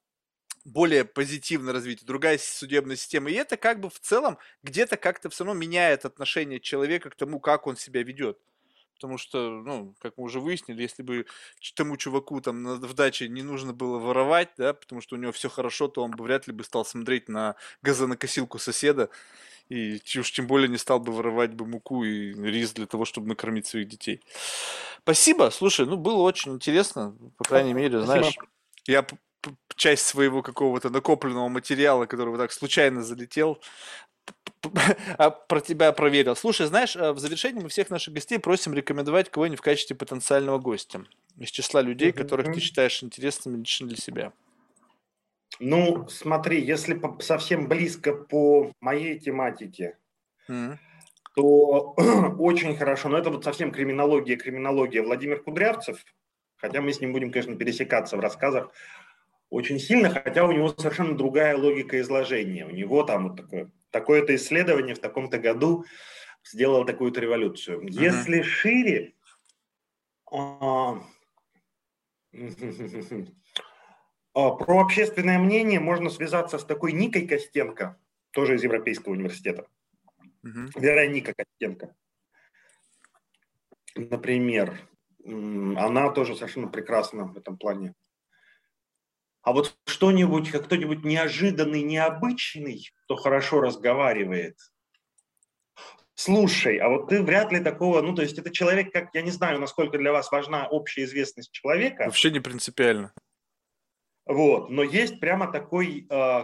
более 0.66 1.06
позитивное 1.06 1.74
развитие, 1.74 2.06
другая 2.06 2.38
судебная 2.38 2.96
система. 2.96 3.30
И 3.30 3.34
это 3.34 3.58
как 3.58 3.80
бы 3.80 3.90
в 3.90 4.00
целом 4.00 4.38
где-то 4.64 4.98
как-то 4.98 5.30
все 5.30 5.44
равно 5.44 5.60
меняет 5.60 6.06
отношение 6.06 6.60
человека 6.60 7.10
к 7.10 7.16
тому, 7.16 7.40
как 7.40 7.68
он 7.68 7.78
себя 7.78 8.04
ведет. 8.04 8.38
Потому 8.96 9.18
что, 9.18 9.50
ну, 9.50 9.96
как 10.00 10.16
мы 10.18 10.26
уже 10.26 10.40
выяснили, 10.40 10.84
если 10.84 11.02
бы 11.02 11.26
тому 11.76 11.98
чуваку 11.98 12.40
там 12.40 12.80
в 12.80 12.94
даче 12.94 13.28
не 13.30 13.42
нужно 13.42 13.74
было 13.74 13.98
воровать, 13.98 14.50
да, 14.58 14.76
потому 14.76 15.02
что 15.02 15.16
у 15.16 15.20
него 15.20 15.32
все 15.32 15.50
хорошо, 15.50 15.88
то 15.88 16.04
он 16.04 16.12
бы 16.12 16.24
вряд 16.24 16.46
ли 16.46 16.54
бы 16.54 16.64
стал 16.64 16.86
смотреть 16.86 17.28
на 17.28 17.56
газонокосилку 17.82 18.60
соседа 18.60 19.10
и 19.70 20.00
уж 20.20 20.32
тем 20.32 20.46
более 20.46 20.68
не 20.68 20.78
стал 20.78 21.00
бы 21.00 21.12
воровать 21.14 21.54
бы 21.54 21.66
муку 21.66 22.04
и 22.04 22.34
рис 22.34 22.74
для 22.74 22.86
того, 22.86 23.06
чтобы 23.06 23.30
накормить 23.30 23.66
своих 23.66 23.88
детей. 23.88 24.22
Спасибо. 25.00 25.50
Слушай, 25.50 25.88
ну 25.88 25.98
было 25.98 26.22
очень 26.22 26.54
интересно, 26.54 27.18
по 27.38 27.44
крайней 27.44 27.74
мере, 27.74 28.02
знаешь. 28.02 28.36
Я 28.86 29.08
часть 29.76 30.06
своего 30.06 30.42
какого-то 30.42 30.90
накопленного 30.90 31.48
материала, 31.48 32.06
который 32.06 32.30
вот 32.30 32.38
так 32.38 32.52
случайно 32.52 33.04
залетел, 33.04 33.60
а 35.18 35.32
про 35.32 35.60
тебя 35.62 35.92
проверил. 35.92 36.36
Слушай, 36.36 36.68
знаешь, 36.68 36.96
э, 36.96 37.12
в 37.12 37.20
завершении 37.20 37.62
мы 37.62 37.70
всех 37.70 37.90
наших 37.90 38.14
гостей 38.14 38.40
просим 38.40 38.74
рекомендовать 38.74 39.30
кого-нибудь 39.30 39.60
в 39.60 39.64
качестве 39.64 39.96
потенциального 39.96 40.60
гостя 40.60 41.04
из 41.38 41.50
числа 41.50 41.82
людей, 41.82 42.12
которых 42.12 42.54
ты 42.54 42.60
считаешь 42.60 43.02
интересными 43.04 43.58
лично 43.58 43.88
для 43.88 43.98
себя. 43.98 44.34
Ну, 45.60 46.08
смотри, 46.10 46.64
если 46.64 47.00
совсем 47.20 47.68
близко 47.68 48.14
по 48.14 48.72
моей 48.80 49.20
тематике, 49.20 49.98
mm-hmm. 50.50 50.78
то 51.36 51.94
очень 52.40 52.76
хорошо, 52.78 53.10
но 53.10 53.18
это 53.18 53.30
вот 53.30 53.44
совсем 53.44 53.72
криминология, 53.72 54.38
криминология 54.38 55.04
Владимир 55.04 55.42
Кудрявцев, 55.42 56.04
хотя 56.58 56.82
мы 56.82 56.94
с 56.94 57.02
ним 57.02 57.12
будем, 57.12 57.32
конечно, 57.32 57.56
пересекаться 57.56 58.18
в 58.18 58.20
рассказах, 58.20 58.72
очень 59.52 59.80
сильно, 59.80 60.10
хотя 60.10 60.46
у 60.46 60.52
него 60.52 60.70
совершенно 60.70 61.16
другая 61.16 61.58
логика 61.58 62.00
изложения. 62.00 62.66
У 62.66 62.72
него 62.72 63.04
там 63.04 63.28
вот 63.28 63.36
такое, 63.36 63.70
такое-то 63.92 64.34
исследование 64.34 64.96
в 64.96 65.00
таком-то 65.00 65.38
году 65.38 65.86
сделало 66.44 66.86
такую-то 66.86 67.20
революцию. 67.20 67.82
Uh-huh. 67.82 67.90
Если 67.90 68.42
шире, 68.44 69.14
а, 70.32 71.04
а, 74.34 74.52
про 74.52 74.82
общественное 74.82 75.38
мнение 75.38 75.82
можно 75.82 76.10
связаться 76.10 76.58
с 76.58 76.64
такой 76.64 76.94
Никой 76.94 77.28
Костенко, 77.28 78.00
тоже 78.32 78.56
из 78.56 78.64
Европейского 78.64 79.12
университета. 79.12 79.68
Uh-huh. 80.46 80.72
Вероника 80.80 81.34
Костенко. 81.34 81.94
Например, 83.96 84.80
она 85.26 86.10
тоже 86.12 86.38
совершенно 86.38 86.70
прекрасна 86.70 87.26
в 87.26 87.38
этом 87.38 87.58
плане 87.58 87.96
а 89.42 89.54
вот 89.54 89.76
что-нибудь, 89.86 90.52
как 90.52 90.66
кто-нибудь 90.66 91.04
неожиданный, 91.04 91.82
необычный, 91.82 92.90
кто 93.06 93.16
хорошо 93.16 93.62
разговаривает. 93.62 94.58
Слушай, 96.14 96.78
а 96.78 96.90
вот 96.90 97.10
ты 97.10 97.24
вряд 97.24 97.52
ли 97.52 97.60
такого, 97.60 98.02
ну 98.02 98.14
то 98.14 98.22
есть 98.22 98.38
это 98.38 98.52
человек, 98.52 98.94
как, 98.94 99.10
я 99.16 99.24
не 99.24 99.32
знаю, 99.32 99.60
насколько 99.60 99.98
для 99.98 100.12
вас 100.12 100.32
важна 100.32 100.68
общая 100.68 101.06
известность 101.06 101.52
человека. 101.52 102.04
Вообще 102.06 102.30
не 102.30 102.40
принципиально. 102.40 103.12
Вот. 104.26 104.70
Но 104.70 104.84
есть 104.84 105.20
прямо 105.20 105.52
такой 105.52 106.06
э, 106.08 106.44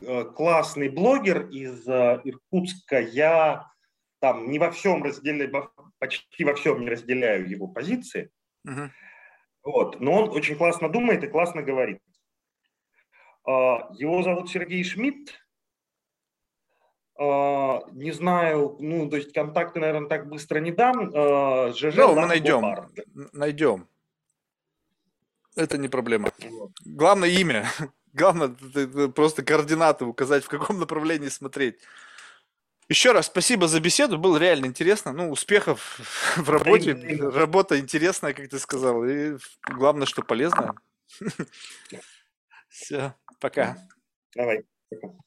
э, 0.00 0.24
классный 0.24 0.88
блогер 0.88 1.48
из 1.48 1.86
э, 1.86 2.20
Иркутска. 2.24 3.00
Я 3.00 3.70
там 4.18 4.50
не 4.50 4.58
во 4.58 4.72
всем 4.72 5.04
разделяю, 5.04 5.70
почти 5.98 6.44
во 6.44 6.54
всем 6.54 6.80
не 6.80 6.88
разделяю 6.88 7.48
его 7.48 7.68
позиции. 7.68 8.30
Мгм. 8.64 8.90
Вот. 9.62 10.00
Но 10.00 10.14
он 10.14 10.30
очень 10.30 10.56
классно 10.56 10.88
думает 10.88 11.22
и 11.22 11.28
классно 11.28 11.62
говорит. 11.62 12.00
А, 13.46 13.88
Его 13.94 14.22
зовут 14.22 14.50
Сергей 14.50 14.82
Шмидт. 14.84 15.32
А, 17.18 17.80
Не 17.92 18.10
знаю, 18.12 18.76
ну, 18.80 19.08
то 19.08 19.16
есть 19.16 19.32
контакты, 19.32 19.80
наверное, 19.80 20.08
так 20.08 20.28
быстро 20.28 20.58
не 20.60 20.72
дам. 20.72 21.10
А, 21.14 21.72
ЖЖ 21.72 21.96
Ну, 21.96 22.14
мы 22.14 22.26
найдем. 22.26 22.60
Бопар. 22.60 22.88
Н- 23.14 23.30
Найдем. 23.32 23.88
Это 25.54 25.78
не 25.78 25.88
проблема. 25.88 26.30
Главное 26.84 27.28
имя. 27.30 27.66
Главное 28.12 28.48
просто 29.14 29.42
координаты 29.44 30.04
указать, 30.04 30.44
в 30.44 30.48
каком 30.48 30.78
направлении 30.80 31.28
смотреть. 31.28 31.78
Еще 32.88 33.12
раз 33.12 33.26
спасибо 33.26 33.66
за 33.66 33.80
беседу, 33.80 34.16
было 34.16 34.36
реально 34.38 34.66
интересно. 34.66 35.12
Ну, 35.12 35.30
успехов 35.30 35.98
в 36.36 36.48
работе. 36.50 36.94
Работа 37.20 37.78
интересная, 37.80 38.32
как 38.34 38.48
ты 38.48 38.58
сказал. 38.58 39.04
И 39.04 39.36
главное, 39.68 40.06
что 40.06 40.22
полезная. 40.22 40.74
Все, 42.68 43.14
пока. 43.38 43.76
Давай. 44.34 44.64
Пока. 44.90 45.25